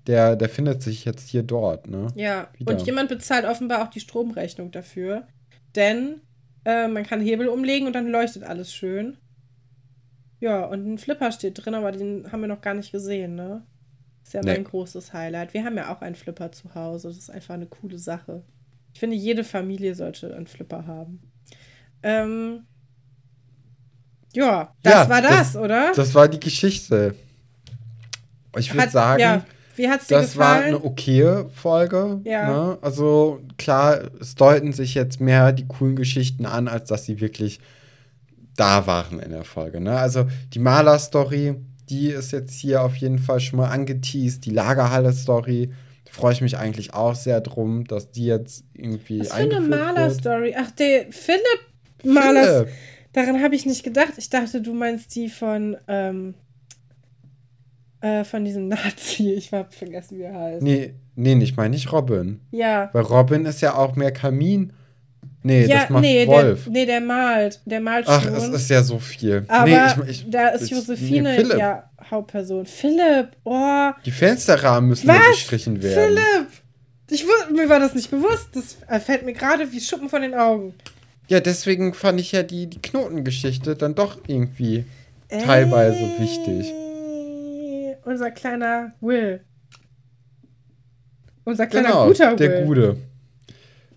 der, 0.06 0.36
der 0.36 0.50
findet 0.50 0.82
sich 0.82 1.04
jetzt 1.06 1.28
hier 1.30 1.42
dort, 1.42 1.88
ne? 1.88 2.08
Ja, 2.14 2.48
Wieder. 2.58 2.72
und 2.72 2.82
jemand 2.86 3.08
bezahlt 3.08 3.46
offenbar 3.46 3.82
auch 3.82 3.88
die 3.90 4.00
Stromrechnung 4.00 4.70
dafür. 4.70 5.26
Denn 5.74 6.20
äh, 6.66 6.88
man 6.88 7.04
kann 7.04 7.20
Hebel 7.22 7.48
umlegen 7.48 7.86
und 7.86 7.94
dann 7.94 8.08
leuchtet 8.08 8.42
alles 8.44 8.72
schön. 8.72 9.16
Ja, 10.40 10.66
und 10.66 10.86
ein 10.86 10.98
Flipper 10.98 11.32
steht 11.32 11.64
drin, 11.64 11.74
aber 11.74 11.90
den 11.90 12.30
haben 12.30 12.42
wir 12.42 12.48
noch 12.48 12.60
gar 12.60 12.74
nicht 12.74 12.92
gesehen, 12.92 13.34
ne? 13.34 13.66
Ist 14.22 14.34
ja 14.34 14.40
Nee. 14.42 14.52
mein 14.52 14.64
großes 14.64 15.12
Highlight. 15.14 15.54
Wir 15.54 15.64
haben 15.64 15.76
ja 15.76 15.94
auch 15.94 16.02
einen 16.02 16.14
Flipper 16.16 16.52
zu 16.52 16.74
Hause. 16.74 17.08
Das 17.08 17.16
ist 17.16 17.30
einfach 17.30 17.54
eine 17.54 17.66
coole 17.66 17.98
Sache. 17.98 18.42
Ich 18.92 19.00
finde, 19.00 19.16
jede 19.16 19.42
Familie 19.42 19.94
sollte 19.94 20.34
einen 20.36 20.46
Flipper 20.46 20.86
haben. 20.86 21.20
Ähm, 22.02 22.66
ja, 24.34 24.72
das 24.82 24.92
Ja, 24.92 25.08
war 25.08 25.22
das, 25.22 25.52
das- 25.52 25.56
oder? 25.56 25.92
Das 25.94 26.14
war 26.14 26.28
die 26.28 26.40
Geschichte. 26.40 27.14
Ich 28.56 28.72
würde 28.72 28.90
sagen, 28.90 29.20
ja, 29.20 29.44
wie 29.76 29.88
hat's 29.88 30.06
dir 30.06 30.18
das 30.18 30.36
war 30.36 30.56
gefallen? 30.58 30.74
eine 30.76 30.84
okaye 30.84 31.48
Folge. 31.54 32.20
Ja. 32.24 32.48
Ne? 32.50 32.78
Also 32.82 33.40
klar, 33.58 34.00
es 34.20 34.34
deuten 34.36 34.72
sich 34.72 34.94
jetzt 34.94 35.20
mehr 35.20 35.52
die 35.52 35.66
coolen 35.66 35.96
Geschichten 35.96 36.46
an, 36.46 36.68
als 36.68 36.88
dass 36.88 37.04
sie 37.04 37.20
wirklich 37.20 37.58
da 38.56 38.86
waren 38.86 39.18
in 39.18 39.32
der 39.32 39.42
Folge. 39.42 39.80
Ne? 39.80 39.98
Also 39.98 40.26
die 40.52 40.60
Maler-Story, 40.60 41.56
die 41.88 42.10
ist 42.10 42.30
jetzt 42.30 42.54
hier 42.54 42.82
auf 42.82 42.94
jeden 42.96 43.18
Fall 43.18 43.40
schon 43.40 43.58
mal 43.58 43.68
angeteased. 43.70 44.44
Die 44.44 44.50
Lagerhalle-Story, 44.50 45.72
da 46.04 46.12
freue 46.12 46.32
ich 46.34 46.40
mich 46.40 46.56
eigentlich 46.56 46.94
auch 46.94 47.16
sehr 47.16 47.40
drum, 47.40 47.84
dass 47.84 48.12
die 48.12 48.26
jetzt 48.26 48.62
irgendwie 48.74 49.18
Was 49.20 49.28
für 49.30 49.34
eine. 49.34 49.60
Maler-Story? 49.60 50.54
Ach, 50.56 50.70
der 50.70 51.06
Philipp 51.10 51.42
Maler. 52.04 52.58
Philipp. 52.66 52.68
Daran 53.14 53.42
habe 53.42 53.54
ich 53.54 53.64
nicht 53.64 53.82
gedacht. 53.84 54.12
Ich 54.18 54.28
dachte, 54.28 54.60
du 54.60 54.74
meinst 54.74 55.14
die 55.14 55.28
von, 55.30 55.76
ähm, 55.88 56.34
äh, 58.00 58.24
von 58.24 58.44
diesem 58.44 58.68
Nazi. 58.68 59.32
Ich 59.32 59.52
habe 59.52 59.72
vergessen, 59.72 60.18
wie 60.18 60.22
er 60.22 60.34
heißt. 60.34 60.62
Nee, 60.62 60.94
nee, 61.14 61.34
nicht 61.34 61.56
meine 61.56 61.74
ich 61.74 61.90
Robin. 61.90 62.40
Ja. 62.50 62.90
Weil 62.92 63.02
Robin 63.04 63.46
ist 63.46 63.62
ja 63.62 63.76
auch 63.76 63.96
mehr 63.96 64.12
Kamin. 64.12 64.72
Nee, 65.46 65.66
ja, 65.66 65.80
das 65.80 65.90
macht 65.90 66.02
nee, 66.02 66.26
Wolf. 66.26 66.64
Der, 66.64 66.72
nee, 66.72 66.86
der 66.86 67.00
malt. 67.00 67.60
Der 67.66 67.80
malt 67.80 68.06
Ach, 68.08 68.22
schon. 68.22 68.34
es 68.34 68.48
ist 68.48 68.70
ja 68.70 68.82
so 68.82 68.98
viel. 68.98 69.44
aber 69.48 69.66
nee, 69.68 70.04
ich, 70.04 70.10
ich, 70.22 70.30
da 70.30 70.48
ist 70.48 70.62
ich- 70.62 70.70
Josephine 70.70 71.36
nee, 71.42 71.58
ja 71.58 71.90
Hauptperson. 72.10 72.66
Philipp, 72.66 73.28
oh, 73.44 73.90
Die 74.04 74.10
Fensterrahmen 74.10 74.88
müssen 74.90 75.08
Was? 75.08 75.18
gestrichen 75.30 75.82
werden. 75.82 76.16
Philipp! 76.16 76.48
Ich 77.10 77.26
mir 77.54 77.68
war 77.68 77.78
das 77.78 77.94
nicht 77.94 78.10
bewusst. 78.10 78.48
Das 78.54 78.78
äh, 78.88 78.98
fällt 78.98 79.24
mir 79.24 79.34
gerade 79.34 79.70
wie 79.70 79.80
Schuppen 79.80 80.08
von 80.08 80.22
den 80.22 80.34
Augen. 80.34 80.74
Ja, 81.28 81.40
deswegen 81.40 81.94
fand 81.94 82.20
ich 82.20 82.32
ja 82.32 82.42
die, 82.42 82.66
die 82.68 82.80
Knotengeschichte 82.82 83.76
dann 83.76 83.94
doch 83.94 84.18
irgendwie 84.26 84.84
teilweise 85.28 86.00
wichtig. 86.18 86.70
Ey, 86.70 87.96
Unser 88.04 88.30
kleiner 88.30 88.92
Will. 89.00 89.40
Unser 91.44 91.66
kleiner 91.66 91.88
Genau, 91.88 92.06
guter 92.06 92.36
der 92.36 92.50
Will. 92.50 92.66
Gute. 92.66 92.96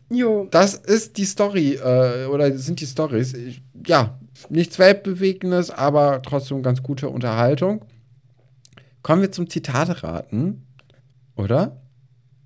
Jo. 0.09 0.47
Das 0.51 0.75
ist 0.75 1.17
die 1.17 1.25
Story, 1.25 1.73
äh, 1.75 2.25
oder 2.28 2.57
sind 2.57 2.80
die 2.80 2.86
Stories. 2.86 3.36
Ja, 3.86 4.17
nichts 4.49 4.80
Weltbewegendes, 4.80 5.69
aber 5.69 6.21
trotzdem 6.21 6.63
ganz 6.63 6.82
gute 6.82 7.09
Unterhaltung. 7.09 7.84
Kommen 9.01 9.21
wir 9.21 9.32
zum 9.32 9.49
Zitateraten, 9.49 10.65
oder? 11.36 11.82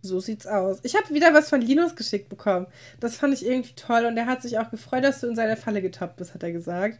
So 0.02 0.20
sieht's 0.20 0.48
aus. 0.48 0.80
Ich 0.84 0.96
habe 0.96 1.14
wieder 1.14 1.34
was 1.34 1.50
von 1.50 1.62
Linus 1.62 1.96
geschickt 1.96 2.30
bekommen. 2.30 2.68
Das 3.00 3.16
fand 3.18 3.34
ich 3.34 3.46
irgendwie 3.46 3.74
toll 3.76 4.06
und 4.06 4.18
er 4.18 4.26
hat 4.26 4.42
sich 4.42 4.58
auch 4.58 4.72
gefreut, 4.72 5.04
dass 5.04 5.22
du 5.22 5.28
in 5.28 5.36
seine 5.36 5.58
Falle 5.58 5.82
getappt 5.82 6.18
bist, 6.18 6.34
hat 6.34 6.44
er 6.44 6.52
gesagt. 6.52 7.00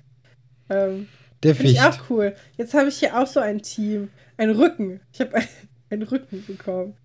Ähm, 0.70 1.08
Der 1.44 1.56
Finde 1.56 1.72
ich 1.72 1.82
auch 1.82 1.98
cool. 2.10 2.36
Jetzt 2.58 2.74
habe 2.74 2.90
ich 2.90 2.98
hier 2.98 3.18
auch 3.18 3.28
so 3.28 3.40
ein 3.40 3.62
Team. 3.62 4.10
Ein 4.38 4.52
Rücken. 4.52 5.02
Ich 5.12 5.20
habe 5.20 5.36
ein, 5.36 5.48
einen 5.90 6.04
Rücken 6.04 6.46
bekommen. 6.46 6.96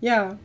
Ja, 0.00 0.38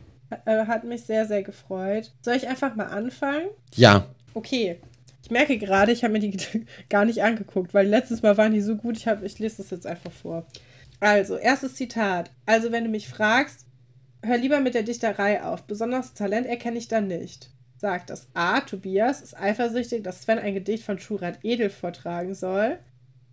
äh, 0.44 0.66
hat 0.66 0.84
mich 0.84 1.02
sehr, 1.04 1.26
sehr 1.26 1.42
gefreut. 1.42 2.12
Soll 2.22 2.34
ich 2.36 2.48
einfach 2.48 2.76
mal 2.76 2.86
anfangen? 2.86 3.48
Ja. 3.74 4.06
Okay. 4.34 4.80
Ich 5.22 5.30
merke 5.30 5.58
gerade, 5.58 5.92
ich 5.92 6.02
habe 6.04 6.12
mir 6.12 6.20
die 6.20 6.36
gar 6.88 7.04
nicht 7.04 7.22
angeguckt, 7.22 7.72
weil 7.72 7.86
letztes 7.86 8.22
Mal 8.22 8.36
waren 8.36 8.52
die 8.52 8.60
so 8.60 8.76
gut. 8.76 8.96
Ich, 8.96 9.06
hab, 9.06 9.22
ich 9.22 9.38
lese 9.38 9.58
das 9.58 9.70
jetzt 9.70 9.86
einfach 9.86 10.12
vor. 10.12 10.46
Also, 11.00 11.36
erstes 11.36 11.74
Zitat. 11.76 12.30
Also, 12.46 12.72
wenn 12.72 12.84
du 12.84 12.90
mich 12.90 13.08
fragst, 13.08 13.64
hör 14.22 14.38
lieber 14.38 14.60
mit 14.60 14.74
der 14.74 14.82
Dichterei 14.82 15.42
auf. 15.42 15.62
Besonderes 15.62 16.14
Talent 16.14 16.46
erkenne 16.46 16.78
ich 16.78 16.88
dann 16.88 17.06
nicht. 17.06 17.50
Sagt 17.76 18.10
das 18.10 18.28
A. 18.34 18.60
Tobias 18.60 19.22
ist 19.22 19.38
eifersüchtig, 19.38 20.02
dass 20.02 20.22
Sven 20.22 20.38
ein 20.38 20.54
Gedicht 20.54 20.84
von 20.84 20.98
Schurat 20.98 21.38
Edel 21.42 21.70
vortragen 21.70 22.34
soll. 22.34 22.78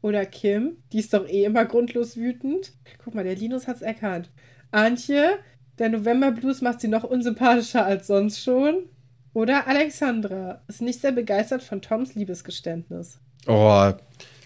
Oder 0.02 0.26
Kim, 0.26 0.78
die 0.94 1.00
ist 1.00 1.14
doch 1.14 1.28
eh 1.28 1.44
immer 1.44 1.66
grundlos 1.66 2.16
wütend. 2.16 2.72
Guck 3.04 3.16
mal, 3.16 3.24
der 3.24 3.36
Linus 3.36 3.68
hat's 3.68 3.82
erkannt. 3.82 4.30
Antje, 4.72 5.40
der 5.80 5.90
Novemberblues 5.90 6.62
macht 6.62 6.82
sie 6.82 6.88
noch 6.88 7.04
unsympathischer 7.04 7.86
als 7.86 8.08
sonst 8.08 8.42
schon. 8.42 8.86
Oder 9.34 9.68
Alexandra 9.68 10.62
ist 10.68 10.82
nicht 10.82 11.02
sehr 11.02 11.12
begeistert 11.12 11.62
von 11.62 11.82
Toms 11.82 12.16
Liebesgeständnis. 12.16 13.20
Oh, 13.48 13.92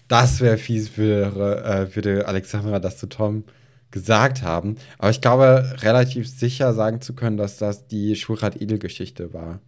das 0.08 0.40
wäre 0.40 0.58
fies, 0.58 0.96
würde, 0.96 1.62
äh, 1.64 1.96
würde 1.96 2.26
Alexandra 2.26 2.78
das 2.78 2.98
zu 2.98 3.06
Tom 3.06 3.44
gesagt 3.92 4.42
haben. 4.42 4.76
Aber 4.98 5.10
ich 5.10 5.20
glaube, 5.20 5.76
relativ 5.82 6.28
sicher 6.28 6.72
sagen 6.74 7.00
zu 7.00 7.14
können, 7.14 7.36
dass 7.36 7.58
das 7.58 7.86
die 7.86 8.16
Schulrat-Edel-Geschichte 8.16 9.32
war. 9.32 9.60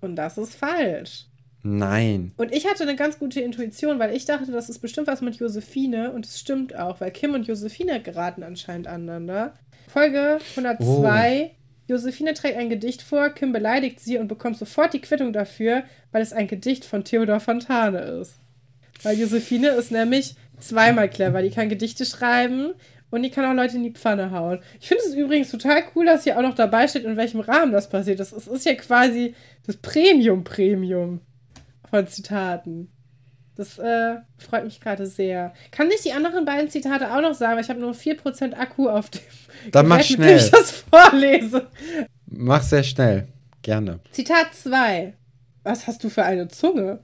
Und 0.00 0.16
das 0.16 0.38
ist 0.38 0.54
falsch. 0.54 1.26
Nein. 1.66 2.32
Und 2.36 2.52
ich 2.52 2.66
hatte 2.66 2.82
eine 2.82 2.94
ganz 2.94 3.18
gute 3.18 3.40
Intuition, 3.40 3.98
weil 3.98 4.14
ich 4.14 4.26
dachte, 4.26 4.52
das 4.52 4.68
ist 4.68 4.80
bestimmt 4.80 5.06
was 5.06 5.22
mit 5.22 5.36
Josephine. 5.36 6.12
Und 6.12 6.26
es 6.26 6.38
stimmt 6.38 6.76
auch, 6.76 7.00
weil 7.00 7.10
Kim 7.10 7.32
und 7.32 7.46
Josephine 7.46 8.02
geraten 8.02 8.42
anscheinend 8.42 8.86
aneinander. 8.86 9.54
Folge 9.88 10.38
102. 10.50 11.50
Oh. 11.50 11.56
Josephine 11.86 12.34
trägt 12.34 12.56
ein 12.56 12.70
Gedicht 12.70 13.02
vor, 13.02 13.30
Kim 13.30 13.52
beleidigt 13.52 14.00
sie 14.00 14.18
und 14.18 14.28
bekommt 14.28 14.56
sofort 14.56 14.94
die 14.94 15.00
Quittung 15.00 15.32
dafür, 15.32 15.84
weil 16.12 16.22
es 16.22 16.32
ein 16.32 16.48
Gedicht 16.48 16.84
von 16.84 17.04
Theodor 17.04 17.40
Fontane 17.40 17.98
ist. 17.98 18.38
Weil 19.02 19.18
Josephine 19.18 19.68
ist 19.68 19.90
nämlich 19.90 20.34
zweimal 20.58 21.10
clever. 21.10 21.42
Die 21.42 21.50
kann 21.50 21.68
Gedichte 21.68 22.06
schreiben 22.06 22.74
und 23.10 23.22
die 23.22 23.30
kann 23.30 23.44
auch 23.44 23.54
Leute 23.54 23.76
in 23.76 23.84
die 23.84 23.92
Pfanne 23.92 24.30
hauen. 24.30 24.60
Ich 24.80 24.88
finde 24.88 25.04
es 25.06 25.14
übrigens 25.14 25.50
total 25.50 25.82
cool, 25.94 26.06
dass 26.06 26.24
hier 26.24 26.36
auch 26.36 26.42
noch 26.42 26.54
dabei 26.54 26.88
steht, 26.88 27.04
in 27.04 27.16
welchem 27.16 27.40
Rahmen 27.40 27.72
das 27.72 27.88
passiert. 27.88 28.18
Das 28.20 28.32
ist, 28.32 28.48
ist 28.48 28.66
ja 28.66 28.74
quasi 28.74 29.34
das 29.66 29.76
Premium-Premium 29.76 31.20
von 31.90 32.06
Zitaten. 32.08 32.90
Das 33.56 33.78
äh, 33.78 34.16
freut 34.36 34.64
mich 34.64 34.80
gerade 34.80 35.06
sehr. 35.06 35.54
Kann 35.70 35.88
ich 35.90 36.02
die 36.02 36.12
anderen 36.12 36.44
beiden 36.44 36.68
Zitate 36.68 37.14
auch 37.14 37.20
noch 37.20 37.34
sagen? 37.34 37.54
Weil 37.54 37.62
ich 37.62 37.70
habe 37.70 37.78
nur 37.80 37.92
4% 37.92 38.54
Akku 38.54 38.88
auf 38.88 39.10
dem 39.10 39.20
Dann 39.70 39.86
mach 39.86 40.02
schnell. 40.02 40.36
ich 40.36 40.50
das 40.50 40.72
vorlese. 40.72 41.68
Mach 42.26 42.62
sehr 42.62 42.82
schnell. 42.82 43.28
Gerne. 43.62 44.00
Zitat 44.10 44.54
2. 44.54 45.14
Was 45.62 45.86
hast 45.86 46.02
du 46.02 46.08
für 46.08 46.24
eine 46.24 46.48
Zunge? 46.48 46.98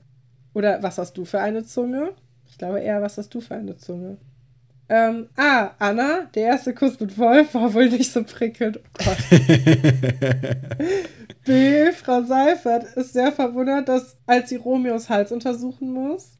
Oder 0.53 0.83
was 0.83 0.97
hast 0.97 1.13
du 1.17 1.23
für 1.23 1.39
eine 1.39 1.63
Zunge? 1.63 2.11
Ich 2.49 2.57
glaube 2.57 2.81
eher, 2.81 3.01
was 3.01 3.17
hast 3.17 3.33
du 3.33 3.39
für 3.39 3.55
eine 3.55 3.77
Zunge? 3.77 4.17
Ähm, 4.93 5.29
ah, 5.37 5.71
Anna, 5.79 6.25
der 6.35 6.47
erste 6.47 6.73
Kuss 6.73 6.99
mit 6.99 7.17
Wolf 7.17 7.53
war 7.53 7.73
wohl 7.73 7.87
nicht 7.87 8.11
so 8.11 8.25
prickelnd. 8.25 8.77
Oh 8.77 9.05
Gott. 9.05 9.17
B, 11.45 11.93
Frau 11.93 12.23
Seifert 12.23 12.83
ist 12.97 13.13
sehr 13.13 13.31
verwundert, 13.31 13.87
dass, 13.87 14.17
als 14.25 14.49
sie 14.49 14.57
Romeos 14.57 15.09
Hals 15.09 15.31
untersuchen 15.31 15.93
muss. 15.93 16.37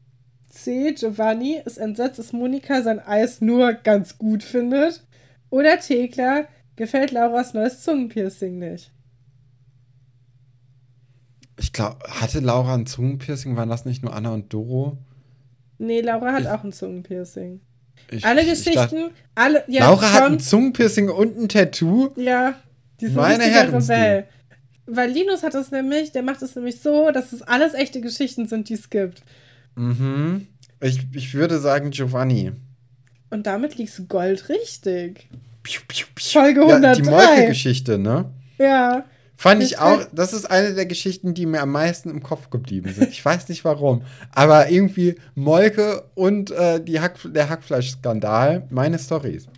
C, 0.50 0.92
Giovanni 0.92 1.62
ist 1.64 1.78
entsetzt, 1.78 2.18
dass 2.18 2.34
Monika 2.34 2.82
sein 2.82 3.00
Eis 3.00 3.40
nur 3.40 3.72
ganz 3.72 4.18
gut 4.18 4.42
findet. 4.42 5.02
Oder 5.48 5.80
Thekla, 5.80 6.44
gefällt 6.76 7.10
Lauras 7.10 7.54
neues 7.54 7.80
Zungenpiercing 7.80 8.58
nicht. 8.58 8.92
Ich 11.58 11.72
glaube, 11.72 12.00
hatte 12.06 12.40
Laura 12.40 12.74
ein 12.74 12.84
Zungenpiercing? 12.84 13.56
Waren 13.56 13.70
das 13.70 13.86
nicht 13.86 14.02
nur 14.02 14.12
Anna 14.12 14.34
und 14.34 14.52
Doro? 14.52 14.98
Nee, 15.78 16.02
Laura 16.02 16.32
hat 16.32 16.42
ich, 16.42 16.48
auch 16.48 16.64
ein 16.64 16.72
Zungenpiercing. 16.72 17.62
Ich, 18.10 18.24
alle 18.24 18.44
Geschichten, 18.44 18.74
dachte, 18.74 19.10
alle. 19.34 19.64
Ja, 19.68 19.86
Laura 19.86 20.12
hat 20.12 20.22
ein 20.24 20.40
Zungenpiercing 20.40 21.08
und 21.08 21.38
ein 21.38 21.48
Tattoo? 21.48 22.10
Ja, 22.16 22.54
die 23.00 23.06
ist 23.06 23.14
Meine 23.14 23.44
Herren. 23.44 24.24
Weil 24.86 25.10
Linus 25.10 25.42
hat 25.42 25.54
das 25.54 25.70
nämlich, 25.70 26.12
der 26.12 26.22
macht 26.22 26.42
es 26.42 26.56
nämlich 26.56 26.80
so, 26.80 27.10
dass 27.12 27.32
es 27.32 27.42
alles 27.42 27.72
echte 27.72 28.00
Geschichten 28.00 28.48
sind, 28.48 28.68
die 28.68 28.74
es 28.74 28.90
gibt. 28.90 29.22
Mhm. 29.76 30.48
Ich, 30.80 31.00
ich 31.14 31.34
würde 31.34 31.58
sagen 31.58 31.90
Giovanni. 31.90 32.52
Und 33.30 33.46
damit 33.46 33.76
liegst 33.76 33.98
du 33.98 34.06
goldrichtig. 34.06 35.28
Piu, 35.62 35.80
piu, 35.86 36.06
piu. 36.14 36.40
Folge 36.40 36.60
103. 36.60 36.88
Ja, 36.88 36.94
die 36.94 37.02
Molke-Geschichte, 37.02 37.98
ne? 37.98 38.30
Ja. 38.58 39.04
Fand 39.42 39.60
ich 39.60 39.78
auch, 39.78 40.04
das 40.12 40.32
ist 40.32 40.48
eine 40.48 40.72
der 40.72 40.86
Geschichten, 40.86 41.34
die 41.34 41.46
mir 41.46 41.62
am 41.62 41.72
meisten 41.72 42.10
im 42.10 42.22
Kopf 42.22 42.48
geblieben 42.50 42.94
sind. 42.94 43.10
Ich 43.10 43.24
weiß 43.24 43.48
nicht 43.48 43.64
warum. 43.64 44.04
Aber 44.30 44.70
irgendwie 44.70 45.16
Molke 45.34 46.04
und 46.14 46.52
äh, 46.52 46.80
die 46.80 47.00
Hack, 47.00 47.18
der 47.24 47.48
Hackfleischskandal, 47.48 48.68
meine 48.70 49.00
Stories. 49.00 49.48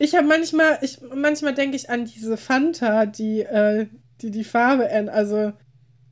Ich 0.00 0.16
habe 0.16 0.26
manchmal, 0.26 0.78
ich, 0.82 0.98
manchmal 1.14 1.54
denke 1.54 1.76
ich 1.76 1.88
an 1.88 2.04
diese 2.04 2.36
Fanta, 2.36 3.06
die, 3.06 3.42
äh, 3.42 3.86
die 4.22 4.32
die 4.32 4.42
Farbe, 4.42 4.88
also 5.12 5.52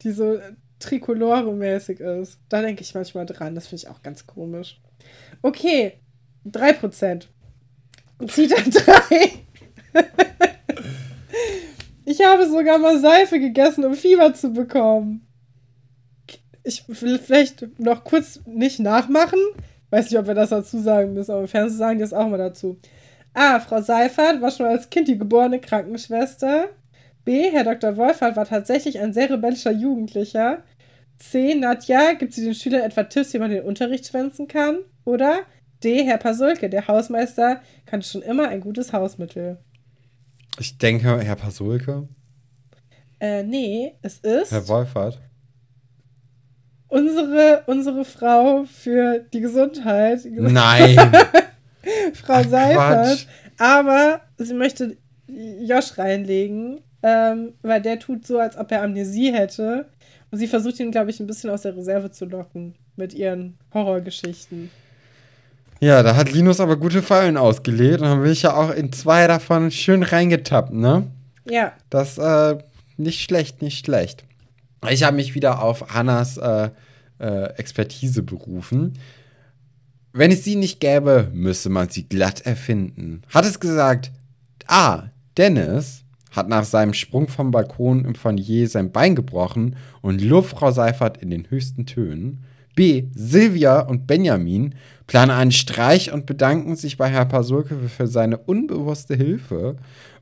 die 0.03 0.13
so 0.13 0.39
Tricolore-mäßig 0.79 1.99
ist. 1.99 2.39
Da 2.49 2.63
denke 2.63 2.83
ich 2.83 2.95
manchmal 2.95 3.27
dran. 3.27 3.57
Das 3.57 3.67
finde 3.67 3.83
ich 3.83 3.89
auch 3.89 4.05
ganz 4.05 4.25
komisch. 4.25 4.81
Okay, 5.43 5.95
3%. 6.47 7.27
Zitat 8.29 8.87
3. 8.87 10.05
ich 12.09 12.25
habe 12.25 12.49
sogar 12.49 12.79
mal 12.79 12.99
Seife 12.99 13.39
gegessen, 13.39 13.85
um 13.85 13.93
Fieber 13.93 14.33
zu 14.33 14.51
bekommen. 14.51 15.27
Ich 16.65 16.85
will 16.89 17.19
vielleicht 17.19 17.79
noch 17.79 18.03
kurz 18.03 18.41
nicht 18.47 18.81
nachmachen. 18.81 19.39
Weiß 19.91 20.11
nicht, 20.11 20.19
ob 20.19 20.27
wir 20.27 20.35
das 20.35 20.49
dazu 20.49 20.79
sagen 20.79 21.13
müssen, 21.13 21.33
aber 21.33 21.43
im 21.43 21.49
Fernsehen 21.49 21.79
sagen 21.79 21.99
die 21.99 22.03
das 22.03 22.15
auch 22.15 22.27
mal 22.27 22.39
dazu. 22.39 22.79
A. 23.35 23.61
Frau 23.61 23.83
Seifert 23.83 24.41
war 24.41 24.51
schon 24.51 24.65
als 24.65 24.89
Kind 24.89 25.09
die 25.09 25.19
geborene 25.19 25.61
Krankenschwester. 25.61 26.71
B. 27.27 27.51
Herr 27.51 27.65
Dr. 27.65 27.99
Wolfert 27.99 28.37
war 28.37 28.47
tatsächlich 28.47 28.99
ein 28.99 29.13
sehr 29.13 29.29
rebellischer 29.29 29.73
Jugendlicher. 29.73 30.63
C. 31.19 31.55
Nadja, 31.55 32.15
gibt 32.15 32.33
sie 32.33 32.45
den 32.45 32.55
Schülern 32.55 32.83
etwa 32.83 33.03
Tipps, 33.03 33.35
wie 33.35 33.39
man 33.39 33.51
den 33.51 33.65
Unterricht 33.65 34.07
schwänzen 34.07 34.49
kann? 34.49 34.79
Oder 35.05 35.41
D. 35.85 36.05
Herr 36.05 36.19
Pasulke, 36.19 36.71
der 36.71 36.89
Hausmeister, 36.89 37.61
kannte 37.85 38.09
schon 38.09 38.23
immer 38.23 38.49
ein 38.49 38.61
gutes 38.61 38.95
Hausmittel. 38.95 39.59
Ich 40.59 40.79
denke, 40.79 41.21
Herr 41.21 41.37
Pasulke. 41.37 42.09
Äh, 43.21 43.43
nee, 43.43 43.95
es 44.03 44.19
ist. 44.19 44.53
Herr 44.53 44.67
Wolfert. 44.69 45.21
Unsere, 46.89 47.65
unsere 47.67 48.05
Frau 48.05 48.65
für 48.65 49.21
die 49.33 49.41
Gesundheit. 49.41 50.21
Nein! 50.25 50.97
Frau 52.15 52.35
Ach, 52.35 52.49
Seifert. 52.49 53.07
Quatsch. 53.07 53.27
Aber 53.59 54.21
sie 54.39 54.55
möchte 54.55 54.97
Josh 55.27 55.99
reinlegen, 55.99 56.81
ähm, 57.03 57.55
weil 57.63 57.83
der 57.83 57.99
tut 57.99 58.27
so, 58.27 58.39
als 58.39 58.57
ob 58.57 58.73
er 58.73 58.83
Amnesie 58.83 59.33
hätte. 59.33 59.87
Und 60.31 60.39
sie 60.39 60.47
versucht 60.47 60.81
ihn, 60.81 60.91
glaube 60.91 61.11
ich, 61.11 61.21
ein 61.21 61.27
bisschen 61.27 61.51
aus 61.51 61.63
der 61.63 61.77
Reserve 61.77 62.11
zu 62.11 62.25
locken 62.25 62.75
mit 62.97 63.15
ihren 63.15 63.59
Horrorgeschichten. 63.73 64.71
Ja, 65.81 66.03
da 66.03 66.17
hat 66.17 66.33
Linus 66.33 66.61
aber 66.61 66.77
gute 66.77 67.03
Fallen 67.03 67.37
ausgelegt 67.37 68.01
und 68.01 68.09
dann 68.09 68.23
bin 68.23 68.33
ich 68.33 68.43
ja 68.43 68.55
auch 68.55 68.71
in 68.71 68.93
zwei 68.93 69.27
davon 69.27 69.71
schön 69.71 70.03
reingetappt, 70.03 70.73
ne? 70.73 71.07
Ja. 71.45 71.73
Das, 71.89 72.19
äh, 72.19 72.59
nicht 72.97 73.23
schlecht, 73.23 73.63
nicht 73.63 73.87
schlecht. 73.87 74.25
Ich 74.91 75.05
habe 75.05 75.17
mich 75.17 75.35
wieder 75.35 75.63
auf 75.63 75.95
Hannas 75.95 76.37
äh, 76.37 76.71
äh, 77.19 77.45
Expertise 77.57 78.23
berufen. 78.23 78.95
Wenn 80.13 80.33
es 80.33 80.45
sie 80.45 80.57
nicht 80.57 80.81
gäbe, 80.81 81.31
müsse 81.33 81.69
man 81.69 81.89
sie 81.89 82.09
glatt 82.09 82.41
erfinden. 82.41 83.23
Hat 83.33 83.45
es 83.45 83.61
gesagt, 83.61 84.11
A. 84.67 85.05
Dennis 85.37 86.03
hat 86.33 86.49
nach 86.49 86.65
seinem 86.65 86.95
Sprung 86.95 87.29
vom 87.29 87.51
Balkon 87.51 88.05
im 88.05 88.15
Foyer 88.15 88.67
sein 88.67 88.91
Bein 88.93 89.15
gebrochen 89.15 89.77
und 90.03 90.21
lobt 90.21 90.49
Frau 90.49 90.73
Seifert 90.73 91.19
in 91.19 91.31
den 91.31 91.49
höchsten 91.51 91.87
Tönen. 91.87 92.45
B. 92.79 93.09
Silvia 93.13 93.81
und 93.81 94.07
Benjamin 94.07 94.77
planen 95.09 95.33
einen 95.33 95.51
Streich 95.51 96.13
und 96.13 96.27
bedanken 96.27 96.77
sich 96.77 96.97
bei 96.97 97.09
Herr 97.09 97.25
Pasulke 97.25 97.77
für 97.89 98.07
seine 98.07 98.39
unbewusste 98.39 99.17
Hilfe. 99.17 99.75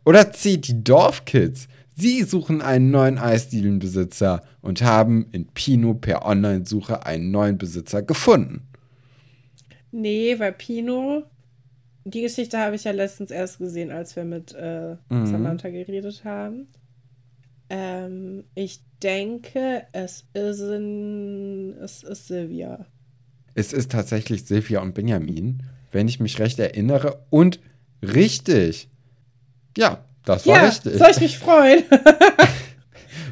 Oder 0.06 0.32
C. 0.32 0.56
Die 0.56 0.82
Dorfkids. 0.82 1.68
Sie 1.94 2.22
suchen 2.22 2.62
einen 2.62 2.90
neuen 2.90 3.18
Eisdielenbesitzer 3.18 4.40
und 4.62 4.80
haben 4.80 5.26
in 5.32 5.48
Pino 5.48 5.92
per 5.92 6.24
Online-Suche 6.24 7.04
einen 7.04 7.30
neuen 7.30 7.58
Besitzer 7.58 8.00
gefunden. 8.00 8.66
Nee, 9.92 10.38
weil 10.38 10.54
Pino 10.54 11.24
die 12.04 12.22
Geschichte 12.22 12.58
habe 12.58 12.76
ich 12.76 12.84
ja 12.84 12.92
letztens 12.92 13.30
erst 13.30 13.58
gesehen, 13.58 13.90
als 13.90 14.16
wir 14.16 14.24
mit 14.24 14.54
äh, 14.54 14.96
mhm. 15.10 15.26
Samantha 15.26 15.68
geredet 15.68 16.24
haben. 16.24 16.68
Ähm, 17.68 18.44
ich 18.54 18.80
denke, 19.02 19.86
es 19.92 20.24
ist, 20.34 20.60
ein, 20.60 21.74
es 21.82 22.02
ist 22.02 22.28
Silvia. 22.28 22.86
Es 23.54 23.72
ist 23.72 23.90
tatsächlich 23.92 24.44
Silvia 24.44 24.80
und 24.80 24.94
Benjamin, 24.94 25.62
wenn 25.92 26.08
ich 26.08 26.20
mich 26.20 26.38
recht 26.38 26.58
erinnere. 26.58 27.24
Und 27.30 27.60
richtig. 28.02 28.88
Ja, 29.76 30.04
das 30.24 30.46
war 30.46 30.56
Ja, 30.56 30.66
richtig. 30.66 30.94
soll 30.98 31.10
ich 31.10 31.20
mich 31.20 31.38
freuen? 31.38 31.84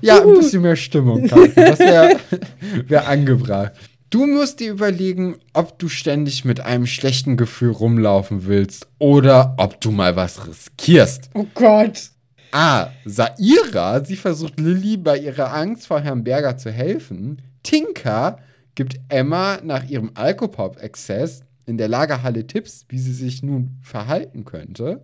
Ja, 0.00 0.20
ein 0.20 0.34
bisschen 0.34 0.60
mehr 0.60 0.76
Stimmung. 0.76 1.28
Das 1.28 1.78
wäre 1.78 2.18
wär 2.88 3.08
angebracht. 3.08 3.72
Du 4.10 4.26
musst 4.26 4.60
dir 4.60 4.70
überlegen, 4.72 5.36
ob 5.54 5.78
du 5.78 5.88
ständig 5.88 6.44
mit 6.44 6.60
einem 6.60 6.86
schlechten 6.86 7.38
Gefühl 7.38 7.70
rumlaufen 7.70 8.44
willst 8.44 8.86
oder 8.98 9.54
ob 9.56 9.80
du 9.80 9.90
mal 9.92 10.14
was 10.14 10.46
riskierst. 10.46 11.30
oh 11.32 11.46
Gott. 11.54 12.10
A. 12.54 12.92
Saira, 13.04 14.04
sie 14.04 14.14
versucht 14.14 14.60
Lilly 14.60 14.96
bei 14.96 15.18
ihrer 15.18 15.52
Angst 15.52 15.88
vor 15.88 16.00
Herrn 16.00 16.22
Berger 16.22 16.56
zu 16.56 16.70
helfen. 16.70 17.42
Tinka 17.64 18.38
gibt 18.76 19.00
Emma 19.08 19.58
nach 19.64 19.88
ihrem 19.88 20.12
Alkopop-Exzess 20.14 21.42
in 21.66 21.78
der 21.78 21.88
Lagerhalle 21.88 22.46
Tipps, 22.46 22.86
wie 22.88 23.00
sie 23.00 23.12
sich 23.12 23.42
nun 23.42 23.76
verhalten 23.82 24.44
könnte. 24.44 25.02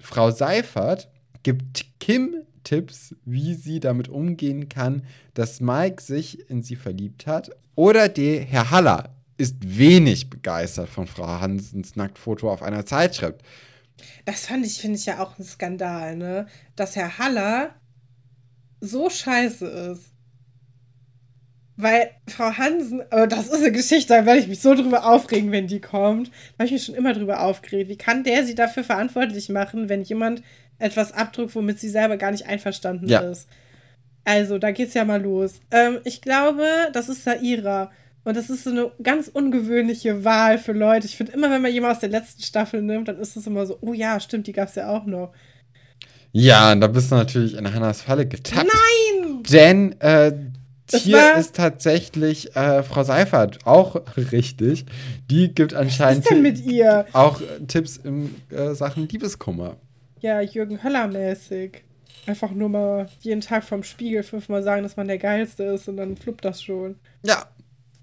Frau 0.00 0.30
Seifert 0.30 1.10
gibt 1.42 1.84
Kim 2.00 2.36
Tipps, 2.64 3.14
wie 3.26 3.52
sie 3.52 3.78
damit 3.78 4.08
umgehen 4.08 4.70
kann, 4.70 5.02
dass 5.34 5.60
Mike 5.60 6.02
sich 6.02 6.48
in 6.48 6.62
sie 6.62 6.76
verliebt 6.76 7.26
hat. 7.26 7.50
Oder 7.74 8.08
der 8.08 8.40
Herr 8.40 8.70
Haller 8.70 9.10
ist 9.36 9.56
wenig 9.60 10.30
begeistert 10.30 10.88
von 10.88 11.06
Frau 11.06 11.26
Hansens 11.26 11.94
Nacktfoto 11.94 12.50
auf 12.50 12.62
einer 12.62 12.86
Zeitschrift. 12.86 13.42
Das 14.24 14.46
fand 14.46 14.64
ich, 14.66 14.80
finde 14.80 14.98
ich 14.98 15.06
ja 15.06 15.20
auch 15.22 15.38
ein 15.38 15.44
Skandal, 15.44 16.16
ne? 16.16 16.46
Dass 16.76 16.96
Herr 16.96 17.18
Haller 17.18 17.74
so 18.80 19.08
scheiße 19.10 19.66
ist. 19.66 20.12
Weil 21.78 22.10
Frau 22.26 22.56
Hansen, 22.56 23.02
aber 23.10 23.26
das 23.26 23.48
ist 23.48 23.60
eine 23.62 23.72
Geschichte, 23.72 24.14
da 24.14 24.24
werde 24.24 24.40
ich 24.40 24.48
mich 24.48 24.60
so 24.60 24.74
drüber 24.74 25.04
aufregen, 25.06 25.52
wenn 25.52 25.66
die 25.66 25.80
kommt. 25.80 26.28
Da 26.28 26.32
habe 26.60 26.64
ich 26.66 26.72
mich 26.72 26.84
schon 26.84 26.94
immer 26.94 27.12
drüber 27.12 27.42
aufgeregt. 27.42 27.90
Wie 27.90 27.98
kann 27.98 28.24
der 28.24 28.46
sie 28.46 28.54
dafür 28.54 28.82
verantwortlich 28.82 29.50
machen, 29.50 29.90
wenn 29.90 30.02
jemand 30.02 30.42
etwas 30.78 31.12
abdruckt, 31.12 31.54
womit 31.54 31.78
sie 31.78 31.90
selber 31.90 32.16
gar 32.16 32.30
nicht 32.30 32.46
einverstanden 32.46 33.08
Ja. 33.08 33.20
ist? 33.20 33.48
Also, 34.24 34.58
da 34.58 34.72
geht's 34.72 34.94
ja 34.94 35.04
mal 35.04 35.22
los. 35.22 35.60
Ähm, 35.70 36.00
ich 36.04 36.20
glaube, 36.22 36.66
das 36.92 37.08
ist 37.08 37.24
Saira. 37.24 37.92
Und 38.26 38.36
das 38.36 38.50
ist 38.50 38.64
so 38.64 38.70
eine 38.70 38.90
ganz 39.04 39.28
ungewöhnliche 39.28 40.24
Wahl 40.24 40.58
für 40.58 40.72
Leute. 40.72 41.06
Ich 41.06 41.16
finde 41.16 41.30
immer, 41.30 41.48
wenn 41.48 41.62
man 41.62 41.72
jemanden 41.72 41.94
aus 41.94 42.00
der 42.00 42.08
letzten 42.08 42.42
Staffel 42.42 42.82
nimmt, 42.82 43.06
dann 43.06 43.18
ist 43.20 43.36
es 43.36 43.46
immer 43.46 43.64
so, 43.66 43.78
oh 43.82 43.92
ja, 43.92 44.18
stimmt, 44.18 44.48
die 44.48 44.52
gab 44.52 44.68
es 44.68 44.74
ja 44.74 44.88
auch 44.88 45.06
noch. 45.06 45.32
Ja, 46.32 46.72
und 46.72 46.80
da 46.80 46.88
bist 46.88 47.12
du 47.12 47.14
natürlich 47.14 47.54
in 47.54 47.72
Hannas 47.72 48.02
Falle 48.02 48.26
getappt. 48.26 48.66
Nein! 48.66 49.42
Denn 49.48 50.00
äh, 50.00 50.32
Das 50.88 51.02
hier 51.02 51.36
ist 51.36 51.54
tatsächlich 51.54 52.56
äh, 52.56 52.82
Frau 52.82 53.04
Seifert 53.04 53.64
auch 53.64 54.02
richtig. 54.16 54.86
Die 55.30 55.54
gibt 55.54 55.72
Was 55.72 55.82
anscheinend 55.82 56.24
ist 56.24 56.30
denn 56.32 56.42
mit 56.42 56.58
ihr? 56.66 57.06
auch 57.12 57.40
Tipps 57.68 57.96
in 57.96 58.34
äh, 58.50 58.74
Sachen 58.74 59.06
Liebeskummer. 59.08 59.76
Ja, 60.20 60.40
Jürgen 60.40 60.82
Höller-mäßig. 60.82 61.84
Einfach 62.26 62.50
nur 62.50 62.70
mal 62.70 63.08
jeden 63.20 63.40
Tag 63.40 63.62
vom 63.62 63.84
Spiegel 63.84 64.24
fünfmal 64.24 64.64
sagen, 64.64 64.82
dass 64.82 64.96
man 64.96 65.06
der 65.06 65.18
Geilste 65.18 65.62
ist 65.62 65.88
und 65.88 65.96
dann 65.96 66.16
fluppt 66.16 66.44
das 66.44 66.60
schon. 66.60 66.96
Ja, 67.24 67.46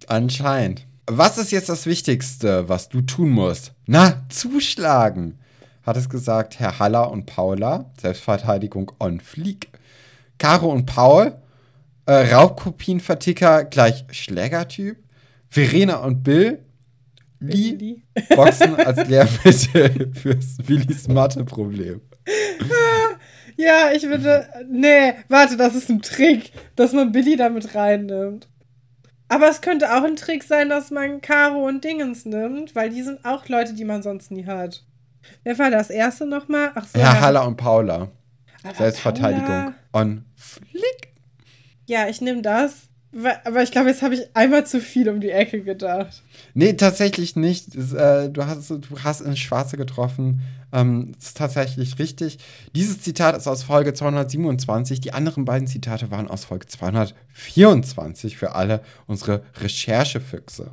anscheinend. 0.10 0.86
Was 1.06 1.38
ist 1.38 1.52
jetzt 1.52 1.70
das 1.70 1.86
Wichtigste, 1.86 2.70
was 2.70 2.90
du 2.90 3.02
tun 3.02 3.30
musst? 3.30 3.74
Na, 3.86 4.24
zuschlagen, 4.30 5.38
hat 5.84 5.98
es 5.98 6.10
gesagt 6.10 6.60
Herr 6.60 6.80
Haller 6.80 7.12
und 7.12 7.26
Paula. 7.26 7.92
Selbstverteidigung 8.00 8.92
on 9.00 9.20
fleek. 9.20 9.70
Caro 10.38 10.72
und 10.72 10.86
Paul. 10.86 11.36
Äh, 12.06 12.34
Raubkopienverticker 12.34 13.66
gleich 13.66 14.06
Schlägertyp. 14.12 14.98
Verena 15.50 15.98
und 15.98 16.24
Bill. 16.24 16.64
Lee. 17.40 18.02
Boxen 18.36 18.76
als 18.78 19.08
Lehrmittel 19.08 20.14
fürs 20.14 20.58
Willis 20.66 21.08
Mathe-Problem. 21.10 22.02
Ja, 23.58 23.92
ich 23.94 24.04
würde. 24.04 24.48
Nee, 24.70 25.14
warte, 25.28 25.58
das 25.58 25.76
ist 25.76 25.90
ein 25.90 26.02
Trick, 26.02 26.52
dass 26.76 26.94
man 26.94 27.12
Billy 27.12 27.36
damit 27.36 27.76
reinnimmt. 27.76 28.48
Aber 29.34 29.50
es 29.50 29.62
könnte 29.62 29.92
auch 29.96 30.04
ein 30.04 30.16
Trick 30.16 30.44
sein, 30.44 30.70
dass 30.70 30.92
man 30.92 31.20
Caro 31.22 31.68
und 31.68 31.84
Dingens 31.84 32.26
nimmt, 32.26 32.76
weil 32.76 32.92
die 32.92 33.02
sind 33.02 33.26
auch 33.26 33.48
Leute, 33.48 33.74
die 33.74 33.84
man 33.84 34.04
sonst 34.04 34.30
nie 34.30 34.46
hat. 34.46 34.84
Wer 35.44 35.58
war 35.58 35.72
das 35.72 35.90
erste 35.90 36.28
nochmal? 36.28 36.72
Ach 36.76 36.86
so. 36.86 37.00
Ja. 37.00 37.20
Haller 37.20 37.48
und 37.48 37.58
Paula. 37.58 38.10
Aber 38.64 38.76
Selbstverteidigung 38.76 39.46
Paula- 39.48 39.74
on 39.94 40.26
flick. 40.36 41.14
Ja, 41.88 42.08
ich 42.08 42.22
nehme 42.22 42.42
das. 42.44 42.90
Aber 43.44 43.64
ich 43.64 43.72
glaube, 43.72 43.90
jetzt 43.90 44.02
habe 44.04 44.14
ich 44.14 44.36
einmal 44.36 44.66
zu 44.68 44.80
viel 44.80 45.10
um 45.10 45.20
die 45.20 45.32
Ecke 45.32 45.62
gedacht. 45.62 46.22
Nee, 46.54 46.74
tatsächlich 46.74 47.36
nicht. 47.36 47.76
Äh, 47.76 48.30
du, 48.30 48.46
hast, 48.46 48.70
du 48.70 49.04
hast 49.04 49.22
ins 49.22 49.40
Schwarze 49.40 49.78
getroffen. 49.78 50.42
Ähm, 50.72 51.14
das 51.16 51.30
ist 51.30 51.38
tatsächlich 51.38 52.00
richtig. 52.00 52.38
Dieses 52.76 53.02
Zitat 53.02 53.36
ist 53.36 53.48
aus 53.48 53.64
Folge 53.64 53.94
227. 53.94 55.02
Die 55.02 55.14
anderen 55.14 55.46
beiden 55.46 55.68
Zitate 55.68 56.12
waren 56.12 56.28
aus 56.28 56.46
Folge 56.46 56.68
224 56.68 58.38
für 58.38 58.54
alle 58.54 58.82
unsere 59.08 59.44
Recherchefüchse. 59.60 60.72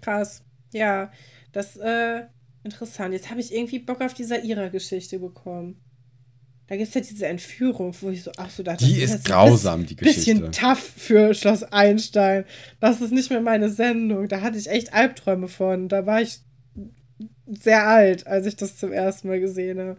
Krass. 0.00 0.42
Ja, 0.72 1.10
das 1.52 1.76
äh 1.76 2.22
interessant. 2.62 3.14
Jetzt 3.14 3.30
habe 3.30 3.40
ich 3.40 3.54
irgendwie 3.54 3.78
Bock 3.78 4.00
auf 4.00 4.14
diese 4.14 4.38
Ira-Geschichte 4.38 5.18
bekommen. 5.18 5.80
Da 6.70 6.76
gibt 6.76 6.88
es 6.88 6.94
ja 6.94 7.00
diese 7.00 7.26
Entführung, 7.26 7.92
wo 8.00 8.10
ich 8.10 8.22
so, 8.22 8.30
ach 8.36 8.48
so 8.48 8.62
dachte, 8.62 8.84
Die 8.84 9.02
ist 9.02 9.10
jetzt 9.10 9.24
grausam, 9.24 9.86
die 9.86 9.96
bisschen 9.96 10.38
Geschichte. 10.38 10.66
tough 10.66 10.78
für 10.78 11.34
Schloss 11.34 11.64
Einstein. 11.64 12.44
Das 12.78 13.00
ist 13.00 13.10
nicht 13.12 13.28
mehr 13.28 13.40
meine 13.40 13.68
Sendung. 13.70 14.28
Da 14.28 14.40
hatte 14.40 14.56
ich 14.56 14.70
echt 14.70 14.94
Albträume 14.94 15.48
von. 15.48 15.88
Da 15.88 16.06
war 16.06 16.22
ich 16.22 16.38
sehr 17.48 17.88
alt, 17.88 18.28
als 18.28 18.46
ich 18.46 18.54
das 18.54 18.76
zum 18.76 18.92
ersten 18.92 19.26
Mal 19.26 19.40
gesehen 19.40 19.80
habe. 19.80 19.96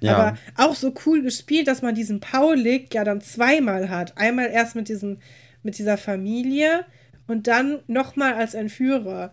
Ja. 0.00 0.16
Aber 0.16 0.38
auch 0.56 0.74
so 0.74 0.94
cool 1.04 1.20
gespielt, 1.20 1.68
dass 1.68 1.82
man 1.82 1.94
diesen 1.94 2.20
Paulik 2.20 2.94
ja 2.94 3.04
dann 3.04 3.20
zweimal 3.20 3.90
hat. 3.90 4.16
Einmal 4.16 4.48
erst 4.50 4.76
mit, 4.76 4.88
diesen, 4.88 5.20
mit 5.62 5.76
dieser 5.76 5.98
Familie 5.98 6.86
und 7.26 7.48
dann 7.48 7.80
nochmal 7.86 8.32
als 8.32 8.54
Entführer. 8.54 9.30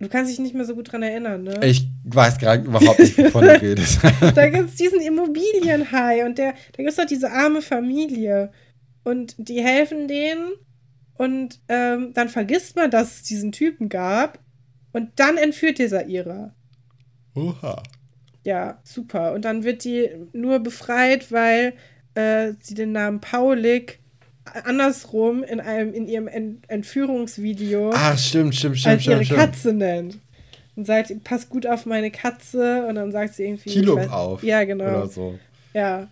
Du 0.00 0.08
kannst 0.08 0.30
dich 0.30 0.38
nicht 0.38 0.54
mehr 0.54 0.64
so 0.64 0.76
gut 0.76 0.92
dran 0.92 1.02
erinnern, 1.02 1.42
ne? 1.42 1.58
Ich 1.64 1.88
weiß 2.04 2.38
gerade 2.38 2.64
überhaupt 2.64 3.00
nicht, 3.00 3.18
wovon 3.18 3.44
du 3.44 3.50
redest. 3.62 3.98
Da 4.34 4.48
gibt 4.48 4.70
es 4.70 4.76
diesen 4.76 5.00
Immobilienhai 5.00 6.24
und 6.24 6.38
der, 6.38 6.52
da 6.52 6.76
gibt 6.76 6.90
es 6.90 6.96
doch 6.96 7.06
diese 7.06 7.32
arme 7.32 7.62
Familie. 7.62 8.52
Und 9.02 9.34
die 9.38 9.62
helfen 9.62 10.06
denen 10.06 10.52
und 11.18 11.60
ähm, 11.68 12.12
dann 12.14 12.28
vergisst 12.28 12.76
man, 12.76 12.90
dass 12.90 13.16
es 13.16 13.22
diesen 13.24 13.52
Typen 13.52 13.88
gab. 13.88 14.38
Und 14.92 15.10
dann 15.16 15.36
entführt 15.36 15.78
dieser 15.78 16.06
Ira. 16.06 16.54
Oha. 17.34 17.82
Ja, 18.44 18.80
super. 18.84 19.32
Und 19.32 19.44
dann 19.44 19.64
wird 19.64 19.84
die 19.84 20.08
nur 20.32 20.60
befreit, 20.60 21.30
weil 21.32 21.74
äh, 22.14 22.52
sie 22.60 22.74
den 22.74 22.92
Namen 22.92 23.20
Paulik 23.20 24.00
andersrum 24.64 25.42
in 25.42 25.60
einem 25.60 25.92
in 25.92 26.06
ihrem 26.06 26.28
Ent 26.28 26.64
Entführungsvideo 26.68 27.90
Ach, 27.94 28.18
stimmt, 28.18 28.54
stimmt, 28.54 28.78
stimmt, 28.78 28.94
als 28.94 29.06
ihre 29.06 29.24
stimmt, 29.24 29.26
stimmt. 29.26 29.40
Katze 29.40 29.72
nennt. 29.72 30.18
Und 30.76 30.86
sagt, 30.86 31.12
pass 31.24 31.48
gut 31.48 31.66
auf 31.66 31.86
meine 31.86 32.10
Katze. 32.10 32.86
Und 32.86 32.94
dann 32.94 33.10
sagt 33.10 33.34
sie 33.34 33.44
irgendwie. 33.44 33.70
Kilo 33.70 33.98
auf. 33.98 34.42
Ja, 34.42 34.64
genau. 34.64 34.84
Oder 34.84 35.08
so. 35.08 35.38
Ja. 35.74 36.08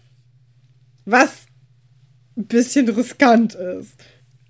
Was 1.04 1.46
ein 2.36 2.46
bisschen 2.46 2.88
riskant 2.88 3.54
ist. 3.54 3.94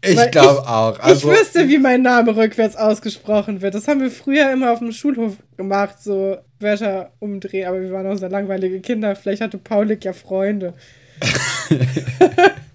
Ich 0.02 0.30
glaube 0.30 0.66
auch. 0.66 0.98
Also, 1.00 1.30
ich 1.30 1.38
wüsste, 1.38 1.68
wie 1.68 1.78
mein 1.78 2.02
Name 2.02 2.36
rückwärts 2.36 2.76
ausgesprochen 2.76 3.60
wird. 3.60 3.74
Das 3.74 3.88
haben 3.88 4.00
wir 4.00 4.10
früher 4.10 4.50
immer 4.52 4.72
auf 4.72 4.78
dem 4.78 4.92
Schulhof 4.92 5.36
gemacht, 5.56 6.02
so 6.02 6.38
Wörter 6.60 7.12
umdrehen. 7.18 7.68
Aber 7.68 7.80
wir 7.80 7.92
waren 7.92 8.06
auch 8.06 8.16
so 8.16 8.26
langweilige 8.26 8.80
Kinder. 8.80 9.16
Vielleicht 9.16 9.42
hatte 9.42 9.58
Paulik 9.58 10.04
ja 10.04 10.12
Freunde. 10.12 10.74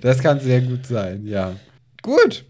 Das 0.00 0.20
kann 0.20 0.40
sehr 0.40 0.60
gut 0.60 0.86
sein, 0.86 1.26
ja. 1.26 1.54
Gut. 2.02 2.44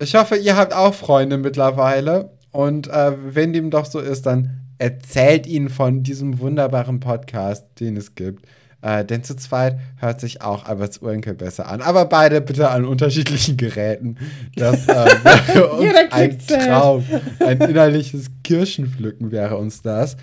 Ich 0.00 0.14
hoffe, 0.14 0.36
ihr 0.36 0.56
habt 0.56 0.72
auch 0.72 0.94
Freunde 0.94 1.38
mittlerweile. 1.38 2.30
Und 2.50 2.88
äh, 2.88 3.12
wenn 3.34 3.52
dem 3.52 3.70
doch 3.70 3.84
so 3.84 4.00
ist, 4.00 4.26
dann 4.26 4.60
erzählt 4.78 5.46
ihnen 5.46 5.68
von 5.68 6.02
diesem 6.02 6.38
wunderbaren 6.38 7.00
Podcast, 7.00 7.64
den 7.80 7.96
es 7.96 8.14
gibt. 8.14 8.46
Äh, 8.80 9.04
denn 9.04 9.24
zu 9.24 9.34
zweit 9.34 9.78
hört 9.96 10.20
sich 10.20 10.40
auch 10.40 10.64
Alberts 10.66 10.98
Urenkel 10.98 11.34
besser 11.34 11.68
an. 11.68 11.80
Aber 11.80 12.04
beide 12.04 12.40
bitte 12.40 12.70
an 12.70 12.84
unterschiedlichen 12.84 13.56
Geräten. 13.56 14.16
Das 14.54 14.86
äh, 14.86 14.94
wäre 15.24 15.68
uns 15.70 16.52
ein. 16.52 16.68
Traum. 16.68 17.04
Ein 17.40 17.60
innerliches 17.60 18.30
Kirschenpflücken 18.44 19.32
wäre 19.32 19.56
uns 19.56 19.82
das. 19.82 20.16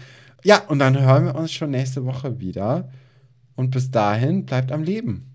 Ja, 0.44 0.62
und 0.68 0.80
dann 0.80 1.00
hören 1.00 1.26
wir 1.26 1.36
uns 1.36 1.52
schon 1.52 1.72
nächste 1.72 2.06
Woche 2.06 2.40
wieder. 2.40 2.88
Und 3.56 3.72
bis 3.72 3.92
dahin 3.92 4.46
bleibt 4.46 4.72
am 4.72 4.84
Leben. 4.84 5.35